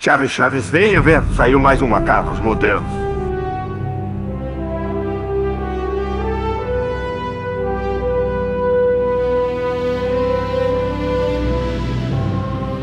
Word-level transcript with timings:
Chaves, 0.00 0.30
Chaves, 0.30 0.70
venha 0.70 1.00
ver. 1.00 1.20
Saiu 1.34 1.58
mais 1.58 1.82
um 1.82 1.88
Macacos 1.88 2.38
Modernos. 2.38 2.84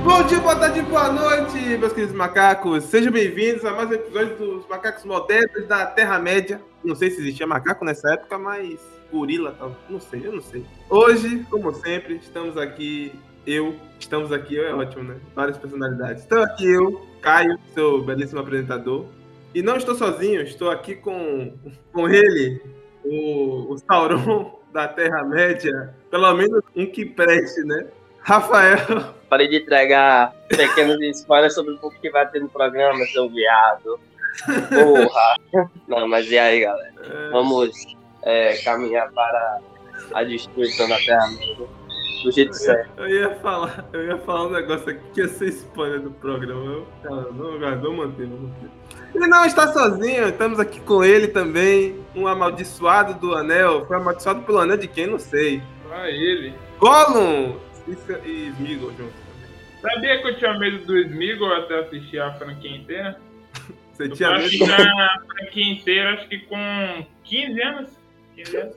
Bom 0.04 0.24
dia, 0.24 0.40
boa 0.42 0.56
tarde, 0.58 0.82
boa 0.82 1.10
noite, 1.14 1.58
meus 1.78 1.94
queridos 1.94 2.14
macacos. 2.14 2.84
Sejam 2.84 3.14
bem-vindos 3.14 3.64
a 3.64 3.72
mais 3.72 3.90
um 3.90 3.94
episódio 3.94 4.36
dos 4.36 4.68
Macacos 4.68 5.06
Modernos 5.06 5.66
da 5.70 5.86
Terra-média. 5.86 6.62
Não 6.84 6.96
sei 6.96 7.12
se 7.12 7.22
existia 7.22 7.48
macaco 7.48 7.86
nessa 7.86 8.12
época, 8.12 8.38
mas 8.38 8.78
gorila, 9.10 9.56
tal. 9.58 9.74
não 9.90 10.02
sei, 10.02 10.22
eu 10.26 10.34
não 10.34 10.42
sei. 10.42 10.66
Hoje, 10.90 11.46
como 11.50 11.74
sempre, 11.74 12.16
estamos 12.16 12.58
aqui, 12.58 13.14
eu, 13.46 13.76
estamos 14.00 14.32
aqui, 14.32 14.56
eu 14.56 14.68
é 14.68 14.74
ótimo, 14.74 15.04
né? 15.04 15.18
Várias 15.34 15.58
personalidades. 15.58 16.24
Estou 16.24 16.44
aqui 16.44 16.66
eu, 16.66 17.06
Caio, 17.22 17.58
seu 17.74 18.04
belíssimo 18.04 18.40
apresentador. 18.40 19.06
E 19.54 19.62
não 19.62 19.78
estou 19.78 19.96
sozinho, 19.96 20.42
estou 20.42 20.70
aqui 20.70 20.96
com, 20.96 21.54
com 21.94 22.10
ele, 22.10 22.62
o, 23.04 23.74
o 23.74 23.78
Sauron 23.78 24.60
da 24.74 24.88
Terra-média. 24.88 25.96
Pelo 26.12 26.34
menos 26.34 26.62
um 26.76 26.86
que 26.86 27.06
preste, 27.06 27.62
né? 27.64 27.88
Rafael. 28.20 29.14
Parei 29.30 29.48
de 29.48 29.58
entregar 29.58 30.34
pequenos 30.50 31.00
spoilers 31.18 31.54
sobre 31.54 31.78
o 31.82 31.92
que 31.92 32.10
vai 32.10 32.28
ter 32.30 32.42
no 32.42 32.50
programa, 32.50 33.06
seu 33.06 33.30
viado. 33.30 34.00
Porra! 34.46 35.70
Não, 35.88 36.08
mas 36.08 36.30
e 36.30 36.38
aí, 36.38 36.62
galera? 36.62 37.30
Vamos 37.32 37.72
é, 38.24 38.58
caminhar 38.64 39.12
para 39.12 39.60
a 40.14 40.24
destruição 40.24 40.90
da 40.90 40.98
Terra 40.98 41.28
do 42.24 42.32
jeito 42.32 42.54
certo. 42.54 43.02
Eu 43.02 43.08
ia 43.10 43.36
falar, 43.36 43.86
eu 43.94 44.06
ia 44.08 44.18
falar 44.20 44.48
um 44.48 44.52
negócio 44.52 44.90
aqui 44.90 45.02
que 45.14 45.22
ia 45.22 45.28
ser 45.28 45.48
spoiler 45.50 46.00
do 46.02 46.12
programa. 46.12 46.64
Eu, 46.66 46.88
cara, 47.04 47.32
não, 47.32 47.60
cara, 47.60 47.76
não 47.76 47.94
manter, 47.94 48.28
não 48.28 48.38
manter. 48.38 48.70
Ele 49.14 49.28
não 49.28 49.46
está 49.46 49.72
sozinho, 49.72 50.28
estamos 50.28 50.60
aqui 50.60 50.80
com 50.82 51.04
ele 51.04 51.28
também, 51.28 52.00
um 52.16 52.28
amaldiçoado 52.28 53.14
do 53.16 53.34
anel. 53.34 53.86
Foi 53.86 53.96
amaldiçoado 53.98 54.42
pelo 54.42 54.60
anel 54.60 54.78
de 54.78 54.88
quem? 54.88 55.08
Não 55.08 55.20
sei. 55.20 55.62
Ah, 55.92 56.10
ele. 56.10 56.54
Gollum 56.80 57.58
e 57.88 58.52
Smigol 58.58 58.92
juntos. 58.92 59.14
Sabia 59.82 60.22
que 60.22 60.28
eu 60.30 60.38
tinha 60.38 60.58
medo 60.58 60.86
do 60.86 60.98
Smigol 60.98 61.54
até 61.54 61.80
assistir 61.80 62.20
a 62.20 62.34
franquia 62.34 62.76
inteira? 62.76 63.20
Você 63.94 64.04
Eu 64.04 64.10
tinha 64.10 64.32
medo? 64.32 64.50
que 64.50 64.66
na 64.66 65.20
franquia 65.28 65.72
inteira, 65.72 66.14
acho 66.16 66.28
que 66.28 66.40
com 66.40 67.06
15 67.24 67.62
anos. 67.62 67.90
15 68.36 68.58
anos. 68.58 68.76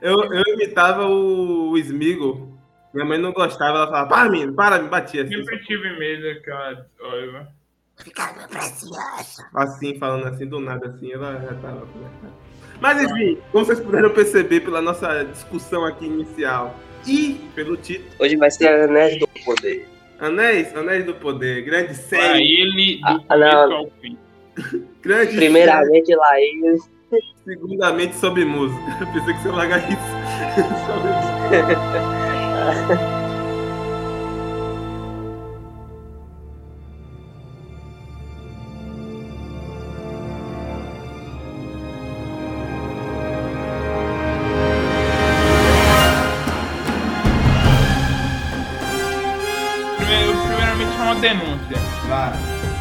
Eu, 0.00 0.32
eu 0.32 0.42
imitava 0.54 1.06
o, 1.06 1.70
o 1.70 1.78
Smigol. 1.78 2.56
Minha 2.92 3.06
mãe 3.06 3.18
não 3.18 3.32
gostava, 3.32 3.78
ela 3.78 3.86
falava, 3.86 4.08
para, 4.08 4.30
menino, 4.30 4.54
para, 4.54 4.78
me 4.78 4.88
batia 4.88 5.22
assim. 5.22 5.34
Sempre 5.34 5.58
tive 5.64 5.98
medo 5.98 6.22
daquela 6.22 6.86
olha. 7.00 7.48
Assim, 9.54 9.98
falando 9.98 10.26
assim, 10.26 10.46
do 10.46 10.60
nada, 10.60 10.88
assim, 10.88 11.12
ela 11.12 11.40
já 11.40 11.54
tava. 11.54 11.86
Mas 12.80 13.02
enfim, 13.02 13.38
como 13.52 13.64
vocês 13.64 13.80
puderam 13.80 14.10
perceber 14.10 14.60
pela 14.60 14.82
nossa 14.82 15.24
discussão 15.24 15.84
aqui 15.84 16.06
inicial 16.06 16.74
e 17.06 17.40
pelo 17.54 17.76
título, 17.76 18.10
Hoje 18.18 18.36
vai 18.36 18.50
ser 18.50 18.68
Anéis 18.68 19.18
do 19.18 19.28
Poder. 19.44 19.88
Anéis, 20.18 20.76
Anéis 20.76 21.04
do 21.04 21.14
Poder, 21.14 21.62
grande 21.62 21.86
Pra 21.86 21.94
série, 21.94 22.60
ele, 22.60 23.00
do 23.00 23.06
Ah, 23.06 23.20
começo 23.28 23.68
não. 23.68 23.90
grande 25.02 25.32
série, 25.32 25.36
Primeiramente, 25.36 26.14
Laís. 26.14 26.95
Segundamente 27.46 28.16
sobre 28.16 28.44
música. 28.44 28.82
Eu 29.00 29.06
pensei 29.14 29.34
que 29.34 29.40
você 29.40 29.48
ia 29.48 29.54
largar 29.54 29.78
isso. 29.78 30.00
Primeiro, 49.96 50.32
primeiramente, 50.46 50.98
é 50.98 51.02
uma 51.02 51.14
denúncia. 51.14 51.76
Vai. 52.08 52.32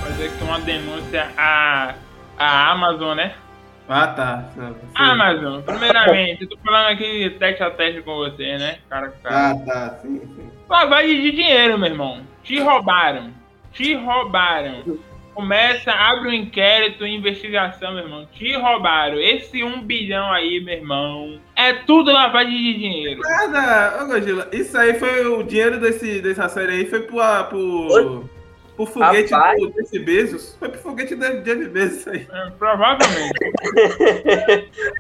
Fazer 0.01 0.25
aqui 0.25 0.43
uma 0.43 0.59
denúncia 0.59 1.31
à, 1.37 1.93
à 2.37 2.71
Amazon, 2.71 3.15
né? 3.15 3.44
Ah, 3.87 4.07
tá. 4.07 4.45
Não, 4.55 4.69
você- 4.73 4.79
Amazon, 4.95 5.61
primeiramente, 5.61 6.41
eu 6.43 6.49
tô 6.49 6.57
falando 6.65 6.87
aqui 6.87 7.29
teste 7.39 7.61
a 7.63 7.69
teste 7.71 8.01
com 8.01 8.15
você, 8.15 8.57
né? 8.57 8.79
Cara, 8.89 9.13
cara. 9.23 9.49
Ah, 9.51 9.55
tá, 9.65 9.89
sim, 10.01 10.19
sim. 10.19 10.49
Lavagem 10.67 11.21
de 11.21 11.31
dinheiro, 11.31 11.77
meu 11.77 11.89
irmão. 11.89 12.21
Te 12.43 12.59
roubaram. 12.59 13.31
Te 13.73 13.93
roubaram. 13.93 14.97
Começa, 15.35 15.91
abre 15.91 16.29
um 16.29 16.33
inquérito, 16.33 17.05
investigação, 17.05 17.93
meu 17.93 18.03
irmão. 18.05 18.25
Te 18.33 18.55
roubaram. 18.55 19.19
Esse 19.19 19.63
um 19.63 19.81
bilhão 19.81 20.31
aí, 20.31 20.61
meu 20.61 20.75
irmão, 20.75 21.39
é 21.55 21.73
tudo 21.73 22.11
lavagem 22.11 22.55
de 22.57 22.73
dinheiro. 22.79 23.21
Nada, 23.21 24.01
ô 24.03 24.07
Gogila, 24.07 24.47
isso 24.53 24.77
aí 24.77 24.93
foi 24.97 25.25
o 25.27 25.43
dinheiro 25.43 25.77
desse, 25.79 26.21
dessa 26.21 26.47
série 26.47 26.71
aí, 26.71 26.85
foi 26.85 27.01
pro, 27.01 27.19
ah, 27.19 27.43
pro, 27.43 28.29
pro 28.75 28.85
foguete 28.85 29.31
Rapaz. 29.31 29.59
do 29.59 29.71
Jeff 29.71 29.99
Bezos. 29.99 30.55
Foi 30.59 30.69
pro 30.69 30.79
foguete 30.79 31.15
do 31.15 31.41
Jeff 31.41 31.69
Bezos 31.69 32.07
aí. 32.07 32.27
É, 32.31 32.49
provavelmente. 32.51 33.33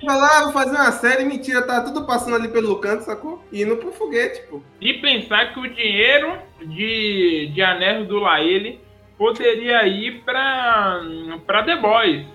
Vai 0.05 0.17
lá, 0.17 0.43
vou 0.43 0.53
fazer 0.53 0.75
uma 0.75 0.91
série, 0.91 1.25
mentira, 1.25 1.61
tá 1.61 1.81
tudo 1.81 2.05
passando 2.05 2.35
ali 2.35 2.47
pelo 2.47 2.77
canto, 2.77 3.03
sacou? 3.03 3.43
E 3.51 3.61
indo 3.61 3.77
pro 3.77 3.91
foguete, 3.91 4.41
pô. 4.49 4.61
E 4.79 4.93
pensar 4.95 5.53
que 5.53 5.59
o 5.59 5.67
dinheiro 5.67 6.37
de, 6.65 7.51
de 7.53 7.61
Anéis 7.61 8.07
do 8.07 8.19
Laele 8.19 8.79
poderia 9.17 9.85
ir 9.87 10.23
pra, 10.23 11.01
pra 11.45 11.63
The 11.63 11.75
Boys. 11.77 12.25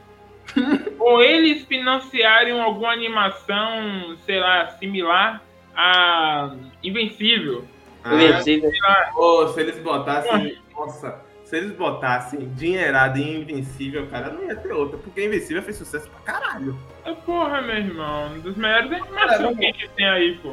Ou 0.98 1.22
eles 1.22 1.64
financiarem 1.64 2.60
alguma 2.60 2.92
animação, 2.92 4.16
sei 4.26 4.40
lá, 4.40 4.68
similar 4.78 5.42
a 5.74 6.54
Invencível. 6.82 7.64
Invencível. 8.04 8.70
Pô, 9.14 9.48
se 9.48 9.60
eles 9.60 9.78
botassem. 9.78 10.58
Nossa, 10.74 11.20
se 11.50 11.56
eles 11.56 11.72
botassem 11.72 12.48
dinheirado 12.54 13.18
em 13.18 13.40
Invencível, 13.40 14.06
cara, 14.06 14.30
não 14.30 14.44
ia 14.44 14.54
ter 14.54 14.72
outra. 14.72 14.96
Porque 14.96 15.24
Invencível 15.24 15.60
fez 15.64 15.76
sucesso 15.76 16.08
pra 16.08 16.20
caralho. 16.20 16.78
É 17.04 17.12
porra, 17.12 17.60
meu 17.60 17.74
irmão. 17.76 18.28
Um 18.34 18.38
dos 18.38 18.56
melhores 18.56 18.92
animações 18.92 19.58
que 19.58 19.64
a 19.64 19.72
gente 19.72 19.90
tem 19.96 20.08
aí, 20.08 20.38
pô. 20.40 20.52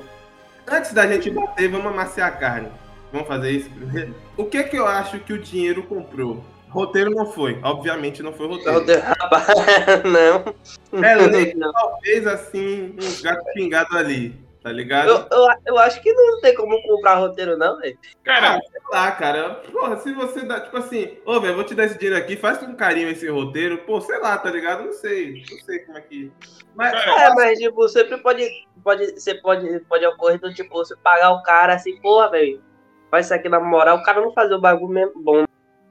Antes 0.67 0.93
da 0.93 1.05
gente 1.05 1.29
bater, 1.29 1.69
vamos 1.69 1.85
amaciar 1.85 2.29
a 2.29 2.31
carne. 2.31 2.69
Vamos 3.13 3.27
fazer 3.27 3.51
isso 3.51 3.69
primeiro? 3.69 4.15
O 4.35 4.45
que 4.45 4.63
que 4.63 4.75
eu 4.75 4.87
acho 4.87 5.19
que 5.19 5.33
o 5.33 5.37
dinheiro 5.37 5.83
comprou? 5.83 6.43
Roteiro 6.69 7.11
não 7.11 7.31
foi. 7.31 7.59
Obviamente 7.63 8.23
não 8.23 8.33
foi 8.33 8.47
roteiro. 8.47 9.01
Rapaz, 9.01 9.47
não. 10.03 11.01
Elenco, 11.03 11.57
Não. 11.59 11.71
talvez 11.71 12.25
assim, 12.25 12.95
uns 12.99 13.21
gatos 13.21 13.45
pingados 13.53 13.95
ali. 13.95 14.35
Tá 14.67 14.73
ligado? 14.73 15.07
Eu, 15.07 15.27
eu, 15.31 15.47
eu 15.65 15.77
acho 15.77 16.01
que 16.01 16.11
não 16.11 16.41
tem 16.41 16.53
como 16.53 16.81
comprar 16.83 17.15
roteiro, 17.15 17.57
não, 17.57 17.77
velho. 17.77 17.97
Cara, 18.21 18.59
sei 18.59 18.81
lá, 18.91 19.09
cara. 19.13 19.61
Porra, 19.71 19.95
se 19.95 20.11
você 20.13 20.41
dá, 20.41 20.59
tipo 20.59 20.75
assim, 20.75 21.17
ô, 21.25 21.39
velho, 21.39 21.55
vou 21.55 21.63
te 21.63 21.73
dar 21.73 21.85
esse 21.85 21.97
dinheiro 21.97 22.21
aqui, 22.21 22.35
faz 22.35 22.57
com 22.57 22.75
carinho 22.75 23.07
esse 23.07 23.29
roteiro. 23.29 23.77
Pô, 23.85 24.01
sei 24.01 24.19
lá, 24.19 24.37
tá 24.37 24.51
ligado? 24.51 24.83
Não 24.83 24.91
sei. 24.91 25.41
Não 25.49 25.57
sei 25.59 25.79
como 25.85 25.97
é 25.97 26.01
que. 26.01 26.33
Mas, 26.75 26.93
É, 26.93 27.33
mas 27.33 27.57
tipo, 27.57 27.87
sempre 27.87 28.17
pode, 28.17 28.45
pode, 28.83 29.09
você 29.11 29.35
pode, 29.35 29.79
pode 29.87 30.05
ocorrer 30.05 30.37
do 30.37 30.53
tipo, 30.53 30.73
você 30.73 30.97
pagar 30.97 31.31
o 31.31 31.43
cara 31.43 31.75
assim, 31.75 31.95
porra, 32.01 32.31
velho, 32.31 32.61
faz 33.09 33.27
isso 33.27 33.35
aqui 33.35 33.47
na 33.47 33.61
moral, 33.61 33.99
o 33.99 34.03
cara 34.03 34.19
não 34.19 34.33
fazer 34.33 34.53
o 34.53 34.59
bagulho 34.59 34.89
mesmo, 34.91 35.23
bom 35.23 35.45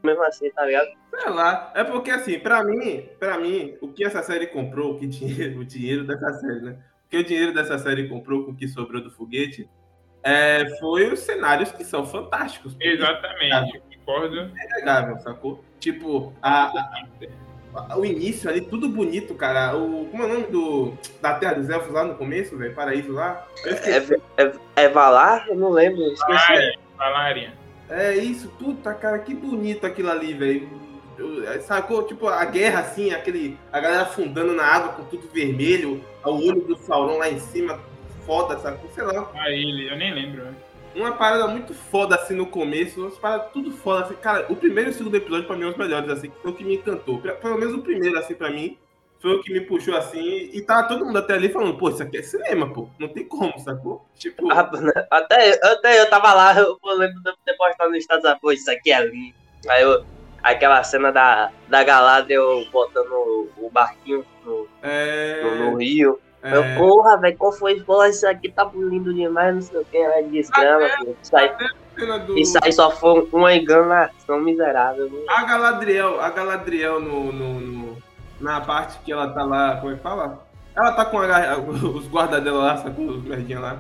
mesmo 0.04 0.22
assim, 0.22 0.50
tá 0.50 0.66
ligado? 0.66 0.88
sei 1.18 1.30
lá. 1.30 1.72
É 1.74 1.82
porque 1.82 2.10
assim, 2.10 2.38
pra 2.38 2.62
mim, 2.62 3.08
pra 3.18 3.38
mim, 3.38 3.74
o 3.80 3.88
que 3.88 4.04
essa 4.04 4.22
série 4.22 4.46
comprou, 4.46 4.92
o 4.92 4.98
que 4.98 5.06
dinheiro, 5.06 5.60
o 5.60 5.64
dinheiro 5.64 6.06
dessa 6.06 6.30
série, 6.34 6.60
né? 6.60 6.78
O 7.06 7.08
que 7.08 7.16
o 7.18 7.24
dinheiro 7.24 7.54
dessa 7.54 7.78
série 7.78 8.08
comprou 8.08 8.44
com 8.44 8.50
o 8.50 8.54
que 8.54 8.66
sobrou 8.66 9.00
do 9.00 9.10
foguete 9.10 9.68
é, 10.24 10.68
foi 10.80 11.06
os 11.12 11.20
cenários 11.20 11.70
que 11.70 11.84
são 11.84 12.04
fantásticos. 12.04 12.76
exatamente. 12.80 13.80
Concordo. 14.04 14.40
É 14.56 14.66
inegável, 14.78 15.18
sacou? 15.18 15.64
Tipo, 15.78 16.32
a, 16.42 16.64
a- 17.74 17.98
o 17.98 18.04
início 18.04 18.48
ali, 18.50 18.60
tudo 18.60 18.88
bonito, 18.88 19.34
cara. 19.34 19.76
O, 19.76 20.06
como 20.06 20.22
é 20.22 20.26
o 20.26 20.28
nome 20.28 20.46
do, 20.46 20.94
da 21.20 21.34
Terra 21.34 21.54
dos 21.54 21.68
Elfos 21.68 21.92
lá 21.92 22.04
no 22.04 22.14
começo, 22.16 22.56
velho? 22.56 22.74
Paraíso 22.74 23.12
lá? 23.12 23.46
Esqueci. 23.54 24.14
É, 24.36 24.42
é, 24.44 24.52
é 24.76 24.88
Valar? 24.88 25.46
Eu 25.48 25.56
não 25.56 25.70
lembro, 25.70 26.02
esqueci. 26.12 26.32
Valária, 26.48 26.78
Valária. 26.96 27.52
É 27.88 28.14
isso, 28.16 28.48
puta, 28.58 28.92
cara, 28.94 29.18
que 29.20 29.32
bonito 29.34 29.86
aquilo 29.86 30.10
ali, 30.10 30.34
velho. 30.34 30.68
Eu- 31.18 31.62
Sacou? 31.62 32.02
Tipo, 32.04 32.28
a 32.28 32.44
guerra, 32.44 32.80
assim, 32.80 33.12
aquele. 33.12 33.58
A 33.72 33.80
galera 33.80 34.02
afundando 34.02 34.52
na 34.54 34.64
água 34.64 34.92
com 34.94 35.04
tudo 35.04 35.28
vermelho, 35.32 36.04
o 36.24 36.30
olho 36.30 36.60
do 36.62 36.76
Sauron 36.76 37.18
lá 37.18 37.28
em 37.30 37.38
cima, 37.38 37.80
foda, 38.24 38.58
sacou? 38.58 38.90
Sei 38.94 39.02
lá. 39.04 39.30
Ah, 39.34 39.50
ele, 39.50 39.90
eu 39.90 39.96
nem 39.96 40.12
lembro. 40.14 40.44
né? 40.44 40.54
Uma 40.94 41.12
parada 41.12 41.46
muito 41.48 41.74
foda, 41.74 42.14
assim, 42.16 42.34
no 42.34 42.46
começo, 42.46 43.00
umas 43.02 43.18
paradas 43.18 43.52
tudo 43.52 43.70
foda, 43.70 44.04
assim. 44.06 44.14
Cara, 44.14 44.46
o 44.48 44.56
primeiro 44.56 44.90
e 44.90 44.92
o 44.92 44.94
segundo 44.94 45.14
episódio, 45.16 45.46
pra 45.46 45.54
mim, 45.56 45.62
são 45.62 45.70
os 45.72 45.76
melhores, 45.76 46.08
assim, 46.10 46.30
que 46.30 46.40
foi 46.40 46.50
o 46.50 46.54
que 46.54 46.64
me 46.64 46.74
encantou. 46.76 47.18
Pe- 47.20 47.32
Pelo 47.32 47.58
menos 47.58 47.74
o 47.74 47.82
primeiro, 47.82 48.18
assim, 48.18 48.34
pra 48.34 48.50
mim, 48.50 48.78
foi 49.20 49.34
o 49.34 49.42
que 49.42 49.52
me 49.52 49.60
puxou, 49.60 49.94
assim, 49.94 50.50
e 50.52 50.60
tava 50.62 50.88
todo 50.88 51.04
mundo 51.04 51.18
até 51.18 51.34
ali 51.34 51.50
falando, 51.50 51.76
pô, 51.76 51.90
isso 51.90 52.02
aqui 52.02 52.16
é 52.16 52.22
cinema, 52.22 52.72
pô. 52.72 52.88
Não 52.98 53.08
tem 53.08 53.24
como, 53.26 53.58
sacou? 53.58 54.06
Tipo, 54.18 54.50
Ah, 54.50 54.70
Até, 55.10 55.58
até 55.62 56.00
eu 56.00 56.08
tava 56.08 56.32
lá, 56.32 56.54
eu 56.58 56.78
lembro 56.96 57.22
de 57.22 57.28
eu 57.30 57.34
ter 57.44 57.54
postado 57.58 57.90
no 57.90 57.96
Estados 57.96 58.24
Unidos, 58.24 58.40
pô, 58.40 58.52
isso 58.52 58.70
aqui 58.70 58.90
é 58.90 59.04
lindo. 59.04 59.34
Aí 59.68 59.82
eu, 59.82 60.02
aquela 60.42 60.82
cena 60.84 61.10
da, 61.12 61.50
da 61.68 61.82
Galadriel 61.84 62.64
botando 62.72 63.10
o, 63.12 63.70
barquinho 63.70 64.24
no, 64.44 64.66
É. 64.82 65.40
no, 65.42 65.70
no 65.72 65.76
rio. 65.78 66.20
é, 66.42 66.56
Eu, 66.56 66.62
porra, 66.78 67.16
velho, 67.18 67.36
qual 67.36 67.52
foi? 67.52 67.80
Porra, 67.80 68.08
isso 68.08 68.26
aqui 68.26 68.48
tá 68.50 68.68
lindo 68.74 69.12
demais, 69.12 69.54
não 69.54 69.62
sei 69.62 69.80
o 69.80 69.84
que, 69.84 69.96
é 69.96 70.22
desgrama. 70.22 70.86
Isso 71.22 71.36
aí, 71.36 71.50
cena 71.98 72.18
do- 72.20 72.38
isso 72.38 72.58
aí 72.62 72.72
só 72.72 72.90
foi 72.90 73.28
uma 73.32 73.54
enganação 73.54 74.40
miserável. 74.40 75.10
né? 75.10 75.18
A 75.28 75.44
Galadriel, 75.44 76.20
a 76.20 76.30
Galadriel 76.30 77.00
no, 77.00 77.32
no- 77.32 77.60
no- 77.60 77.96
na 78.40 78.60
parte 78.60 78.98
que 79.00 79.10
ela 79.12 79.28
tá 79.32 79.42
lá, 79.44 79.76
como 79.76 79.92
é 79.92 79.96
que 79.96 80.02
fala? 80.02 80.46
Ela 80.76 80.92
tá 80.92 81.06
com 81.06 81.18
a- 81.18 81.56
os 81.96 82.06
guardas 82.06 82.42
dela 82.44 82.62
lá, 82.62 82.76
sacou? 82.76 83.06
Os 83.06 83.24
merdinhos 83.24 83.62
lá. 83.62 83.78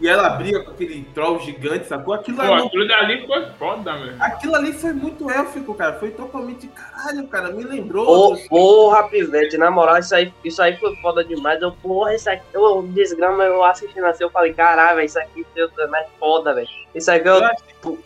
E 0.00 0.08
ela 0.08 0.30
briga 0.30 0.64
com 0.64 0.70
aquele 0.70 1.04
troll 1.14 1.38
gigante, 1.40 1.86
sacou? 1.86 2.14
Aquilo, 2.14 2.38
Pô, 2.38 2.42
ali, 2.42 2.66
aquilo 2.66 2.88
dali 2.88 3.26
foi 3.26 3.46
foda, 3.58 3.92
meu. 3.94 4.14
aquilo 4.18 4.54
ali 4.56 4.72
foi 4.72 4.92
muito 4.92 5.30
élfico, 5.30 5.74
cara. 5.74 5.92
Foi 5.98 6.10
totalmente 6.10 6.66
caralho, 6.68 7.26
cara. 7.28 7.50
Me 7.50 7.62
lembrou. 7.64 8.08
Ô, 8.08 8.30
dos- 8.30 8.48
porra, 8.48 9.02
pivete, 9.08 9.58
na 9.58 9.70
moral, 9.70 9.98
isso 9.98 10.14
aí, 10.14 10.32
isso 10.42 10.62
aí 10.62 10.76
foi 10.78 10.96
foda 10.96 11.22
demais. 11.22 11.60
Eu, 11.60 11.72
porra, 11.72 12.14
isso 12.14 12.30
aqui, 12.30 12.42
eu, 12.54 12.82
desgrama, 12.82 13.44
eu 13.44 13.62
assistindo 13.62 14.04
assim, 14.06 14.24
eu 14.24 14.30
falei, 14.30 14.54
caralho, 14.54 14.96
velho, 14.96 15.06
isso 15.06 15.18
aqui 15.18 15.44
é 15.78 15.86
mais 15.86 16.06
foda, 16.18 16.54
velho. 16.54 16.68
Isso 16.94 17.10
aqui, 17.10 17.28
eu, 17.28 17.34
Eu 17.34 17.44
acho 17.44 17.98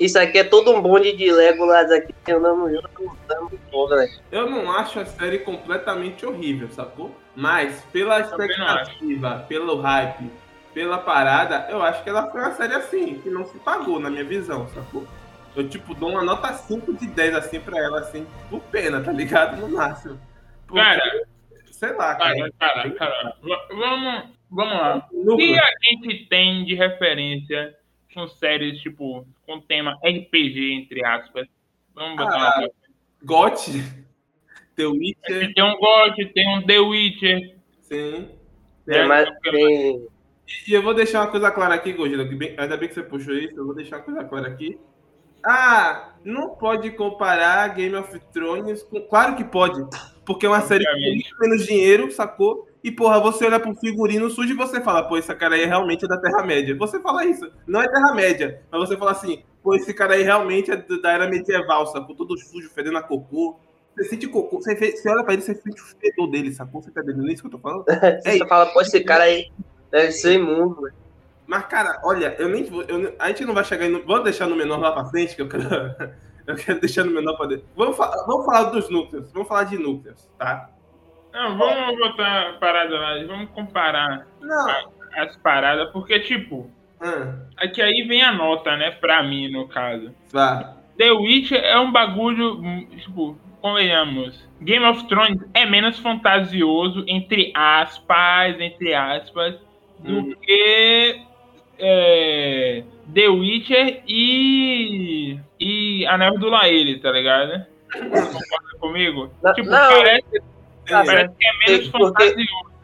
isso 0.00 0.18
aqui 0.18 0.38
é 0.38 0.44
todo 0.44 0.70
um 0.72 0.80
bonde 0.80 1.14
de 1.14 1.30
Legolas 1.30 1.90
aqui 1.90 2.14
andando 2.32 2.70
junto, 2.70 2.88
andando 3.28 3.60
foda, 3.70 3.96
velho. 3.96 4.12
Eu 4.32 4.48
não 4.50 4.70
acho 4.72 4.98
a 4.98 5.04
série 5.04 5.40
completamente 5.40 6.24
horrível, 6.24 6.68
sacou? 6.70 7.14
Mas 7.36 7.82
pela 7.92 8.20
expectativa, 8.20 9.44
pelo 9.46 9.80
hype, 9.82 10.30
pela 10.74 10.98
parada, 10.98 11.66
eu 11.70 11.80
acho 11.82 12.02
que 12.02 12.10
ela 12.10 12.30
foi 12.30 12.40
uma 12.40 12.52
série 12.52 12.74
assim, 12.74 13.18
que 13.20 13.30
não 13.30 13.46
se 13.46 13.56
pagou, 13.60 13.98
na 14.00 14.10
minha 14.10 14.24
visão, 14.24 14.68
sacou? 14.68 15.06
Eu, 15.56 15.68
tipo, 15.68 15.94
dou 15.94 16.10
uma 16.10 16.22
nota 16.24 16.52
5 16.52 16.92
de 16.94 17.06
10, 17.06 17.34
assim, 17.36 17.60
pra 17.60 17.78
ela, 17.78 18.00
assim, 18.00 18.26
por 18.50 18.60
pena, 18.64 19.00
tá 19.00 19.12
ligado? 19.12 19.56
No 19.56 19.68
máximo. 19.68 20.20
Porque, 20.66 20.82
Cara, 20.82 21.26
sei 21.70 21.92
lá, 21.92 22.14
cara. 22.16 22.50
cara, 22.58 22.90
cara, 22.90 22.90
cara. 22.90 23.36
Vamos, 23.70 24.24
vamos 24.50 24.74
lá. 24.74 25.08
O 25.12 25.36
que 25.36 25.56
a 25.56 25.70
gente 25.84 26.26
tem 26.26 26.64
de 26.64 26.74
referência 26.74 27.72
com 28.12 28.26
séries, 28.26 28.80
tipo, 28.80 29.24
com 29.46 29.60
tema 29.60 29.96
RPG, 30.04 30.72
entre 30.72 31.04
aspas? 31.06 31.46
Vamos 31.94 32.16
botar 32.16 32.36
Ah, 32.36 32.58
uma 32.60 32.68
GOT, 33.22 33.80
The 34.74 34.86
Witcher, 34.86 35.54
Tem 35.54 35.62
um 35.64 35.76
God, 35.78 36.16
tem 36.34 36.48
um 36.58 36.62
The 36.62 36.78
Witcher. 36.80 37.56
sim. 37.82 38.28
Tem 38.86 38.98
né? 38.98 39.04
mais, 39.04 39.28
tem, 39.40 40.06
E 40.68 40.72
eu 40.72 40.82
vou 40.82 40.94
deixar 40.94 41.20
uma 41.22 41.30
coisa 41.30 41.50
clara 41.50 41.74
aqui, 41.74 41.92
Gojira, 41.92 42.26
que 42.28 42.34
bem- 42.34 42.54
ainda 42.58 42.76
bem 42.76 42.88
que 42.88 42.94
você 42.94 43.02
puxou 43.02 43.34
isso, 43.34 43.54
eu 43.56 43.64
vou 43.64 43.74
deixar 43.74 43.96
uma 43.96 44.02
coisa 44.02 44.24
clara 44.24 44.48
aqui. 44.48 44.78
Ah, 45.46 46.14
não 46.24 46.50
pode 46.54 46.90
comparar 46.92 47.68
Game 47.74 47.94
of 47.94 48.18
Thrones 48.32 48.82
com. 48.82 49.00
Claro 49.02 49.36
que 49.36 49.44
pode, 49.44 49.84
porque 50.24 50.46
é 50.46 50.48
uma 50.48 50.62
série 50.62 50.84
com 50.84 50.90
Obviamente. 50.92 51.14
muito 51.14 51.38
menos 51.40 51.66
dinheiro, 51.66 52.10
sacou? 52.10 52.66
E, 52.82 52.90
porra, 52.90 53.18
você 53.20 53.44
olha 53.46 53.60
pro 53.60 53.74
figurino 53.74 54.28
sujo 54.30 54.52
e 54.52 54.56
você 54.56 54.80
fala, 54.80 55.02
pô, 55.06 55.16
esse 55.16 55.34
cara 55.34 55.54
aí 55.54 55.64
realmente 55.64 56.04
é 56.04 56.08
da 56.08 56.18
Terra-média. 56.18 56.76
Você 56.76 57.00
fala 57.00 57.24
isso, 57.24 57.50
não 57.66 57.80
é 57.82 57.88
Terra-média, 57.88 58.62
mas 58.70 58.80
você 58.88 58.96
fala 58.96 59.12
assim, 59.12 59.42
pô, 59.62 59.74
esse 59.74 59.92
cara 59.94 60.14
aí 60.14 60.22
realmente 60.22 60.70
é 60.70 60.76
da 60.76 61.12
era 61.12 61.28
medieval, 61.28 61.86
sacou? 61.86 62.14
Todo 62.14 62.36
sujo, 62.38 62.70
fedendo 62.70 62.98
a 62.98 63.02
cocô. 63.02 63.58
Você 63.96 64.04
sente 64.10 64.26
cocô, 64.28 64.60
você, 64.60 64.74
vê- 64.74 64.92
você 64.96 65.08
olha 65.08 65.22
pra 65.24 65.32
ele, 65.34 65.42
você 65.42 65.54
sente 65.54 65.80
o 65.80 65.84
fedor 65.84 66.30
dele, 66.30 66.52
sacou? 66.52 66.82
Você 66.82 66.90
tá 66.90 67.00
entendendo 67.02 67.30
isso 67.30 67.42
que 67.42 67.46
eu 67.46 67.52
tô 67.52 67.58
falando? 67.58 67.84
você 68.22 68.46
fala, 68.46 68.66
pô, 68.66 68.80
esse 68.80 69.00
cara 69.04 69.24
aí 69.24 69.50
deve 69.94 70.12
ser 70.12 70.34
imundo, 70.34 70.82
velho. 70.82 70.94
Mas, 71.46 71.66
cara, 71.66 72.00
olha, 72.04 72.34
eu 72.38 72.48
nem 72.48 72.64
vou. 72.64 72.82
eu 72.82 73.14
a 73.18 73.28
gente 73.28 73.44
não 73.44 73.54
vai 73.54 73.64
chegar. 73.64 73.88
No, 73.88 74.02
vamos 74.04 74.24
deixar 74.24 74.46
no 74.46 74.56
menor 74.56 74.78
lá 74.80 74.92
pra 74.92 75.04
frente, 75.06 75.34
que 75.36 75.42
eu 75.42 75.48
quero. 75.48 75.64
Eu 76.46 76.56
quero 76.56 76.78
deixar 76.78 77.04
no 77.04 77.10
menor 77.10 77.38
pra 77.38 77.46
dentro. 77.46 77.64
Vamos, 77.74 77.96
fa- 77.96 78.22
vamos 78.26 78.44
falar 78.44 78.64
dos 78.64 78.90
núcleos. 78.90 79.32
Vamos 79.32 79.48
falar 79.48 79.64
de 79.64 79.78
núcleos, 79.78 80.28
tá? 80.38 80.68
Não, 81.32 81.56
vamos 81.56 81.96
botar 81.98 82.50
a 82.50 82.52
parada 82.58 82.98
lá, 82.98 83.14
vamos 83.26 83.48
comparar 83.52 84.26
Não. 84.42 84.90
as 85.16 85.34
paradas, 85.38 85.90
porque, 85.90 86.20
tipo, 86.20 86.70
Ah, 87.00 87.34
aqui 87.56 87.80
aí 87.80 88.02
vem 88.06 88.22
a 88.22 88.30
nota, 88.32 88.76
né, 88.76 88.90
pra 88.90 89.22
mim, 89.22 89.50
no 89.50 89.66
caso. 89.68 90.14
vá. 90.30 90.76
The 90.98 91.12
Witcher 91.12 91.64
é 91.64 91.78
um 91.80 91.90
bagulho, 91.90 92.56
hum, 92.60 92.88
tipo, 92.94 93.38
convenhamos. 93.62 94.46
Game 94.60 94.84
of 94.84 95.08
Thrones 95.08 95.40
é 95.54 95.64
menos 95.64 95.98
fantasioso, 95.98 97.04
entre 97.08 97.52
aspas, 97.56 98.60
entre 98.60 98.92
aspas, 98.92 99.54
do 100.04 100.18
Hum. 100.18 100.34
que 100.42 101.20
é, 101.78 102.84
The 103.12 103.28
Witcher 103.28 104.02
e, 104.06 105.38
e 105.58 106.06
Anel 106.06 106.38
do 106.38 106.48
Laele, 106.48 107.00
tá 107.00 107.10
ligado? 107.10 107.66
Concorda 107.92 108.78
comigo? 108.80 109.30
Não, 109.42 109.52
tipo, 109.54 109.68
não. 109.70 109.78
parece, 109.88 110.42
Tá 110.86 111.02
parece 111.04 111.34
que 111.34 111.46
é 111.46 111.52
menos 111.70 111.88
Porque- 111.88 112.24
fantasioso. 112.26 112.74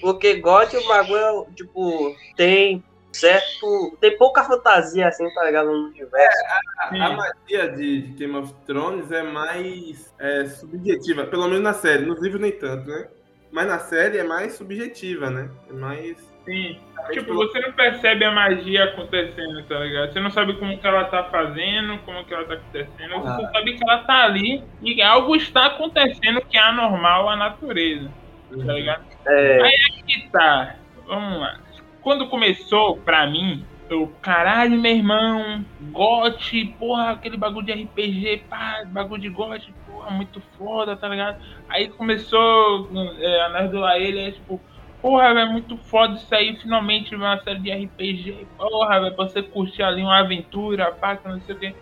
Porque 0.00 0.34
GOT, 0.36 0.76
o 0.76 0.86
bagulho, 0.88 1.46
tipo, 1.56 2.14
tem 2.36 2.82
certo. 3.12 3.96
Tem 4.00 4.16
pouca 4.16 4.44
fantasia, 4.44 5.08
assim, 5.08 5.28
tá 5.34 5.44
ligado? 5.44 5.66
No 5.72 5.88
universo. 5.88 6.38
A, 6.78 7.06
a 7.06 7.12
magia 7.16 7.68
de, 7.72 8.02
de 8.02 8.12
Game 8.14 8.36
of 8.36 8.54
Thrones 8.64 9.10
é 9.10 9.22
mais 9.24 10.14
é, 10.20 10.46
subjetiva, 10.46 11.24
pelo 11.26 11.48
menos 11.48 11.62
na 11.64 11.74
série. 11.74 12.06
Nos 12.06 12.22
livros 12.22 12.40
nem 12.40 12.52
tanto, 12.52 12.88
né? 12.88 13.08
Mas 13.50 13.66
na 13.66 13.78
série 13.80 14.18
é 14.18 14.24
mais 14.24 14.52
subjetiva, 14.54 15.30
né? 15.30 15.50
É 15.68 15.72
mais. 15.72 16.27
Sim. 16.48 16.78
Tipo, 17.12 17.34
você 17.34 17.60
não 17.60 17.72
percebe 17.72 18.24
a 18.24 18.30
magia 18.30 18.84
acontecendo, 18.84 19.62
tá 19.64 19.78
ligado? 19.80 20.12
Você 20.12 20.20
não 20.20 20.30
sabe 20.30 20.54
como 20.54 20.76
que 20.78 20.86
ela 20.86 21.04
tá 21.04 21.24
fazendo, 21.24 21.98
como 21.98 22.24
que 22.24 22.32
ela 22.34 22.44
tá 22.44 22.54
acontecendo. 22.54 23.14
Você 23.20 23.26
só 23.26 23.46
Ah. 23.46 23.52
sabe 23.52 23.74
que 23.74 23.84
ela 23.88 23.98
tá 23.98 24.24
ali 24.24 24.62
e 24.82 25.00
algo 25.02 25.36
está 25.36 25.66
acontecendo 25.66 26.40
que 26.42 26.56
é 26.56 26.60
anormal 26.60 27.28
à 27.28 27.36
natureza, 27.36 28.10
tá 28.50 28.72
ligado? 28.72 29.04
É, 29.26 29.68
que 30.06 30.28
tá. 30.30 30.76
Vamos 31.06 31.38
lá. 31.40 31.58
Quando 32.02 32.28
começou, 32.28 32.96
pra 32.98 33.26
mim, 33.26 33.64
eu, 33.90 34.12
caralho, 34.20 34.78
meu 34.78 34.92
irmão, 34.92 35.64
gote, 35.90 36.74
porra, 36.78 37.10
aquele 37.12 37.36
bagulho 37.36 37.66
de 37.66 37.72
RPG, 37.72 38.44
pá, 38.48 38.82
bagulho 38.86 39.22
de 39.22 39.28
gote, 39.30 39.72
porra, 39.86 40.10
muito 40.10 40.42
foda, 40.58 40.96
tá 40.96 41.08
ligado? 41.08 41.38
Aí 41.68 41.88
começou 41.88 42.88
é, 43.18 43.42
a 43.42 43.48
Nerd 43.50 43.70
do 43.70 43.80
Laele, 43.80 44.18
aí, 44.20 44.32
tipo, 44.32 44.60
porra, 45.00 45.34
velho, 45.34 45.52
muito 45.52 45.76
foda 45.76 46.14
isso 46.14 46.34
aí, 46.34 46.56
finalmente 46.56 47.14
uma 47.14 47.38
série 47.42 47.60
de 47.60 47.70
RPG, 47.70 48.46
porra, 48.56 49.00
velho, 49.00 49.14
pra 49.14 49.28
você 49.28 49.42
curtir 49.42 49.82
ali 49.82 50.02
uma 50.02 50.18
aventura, 50.18 50.92
que 50.92 51.28
não 51.28 51.40
sei 51.40 51.54
o 51.54 51.58
quê. 51.58 51.74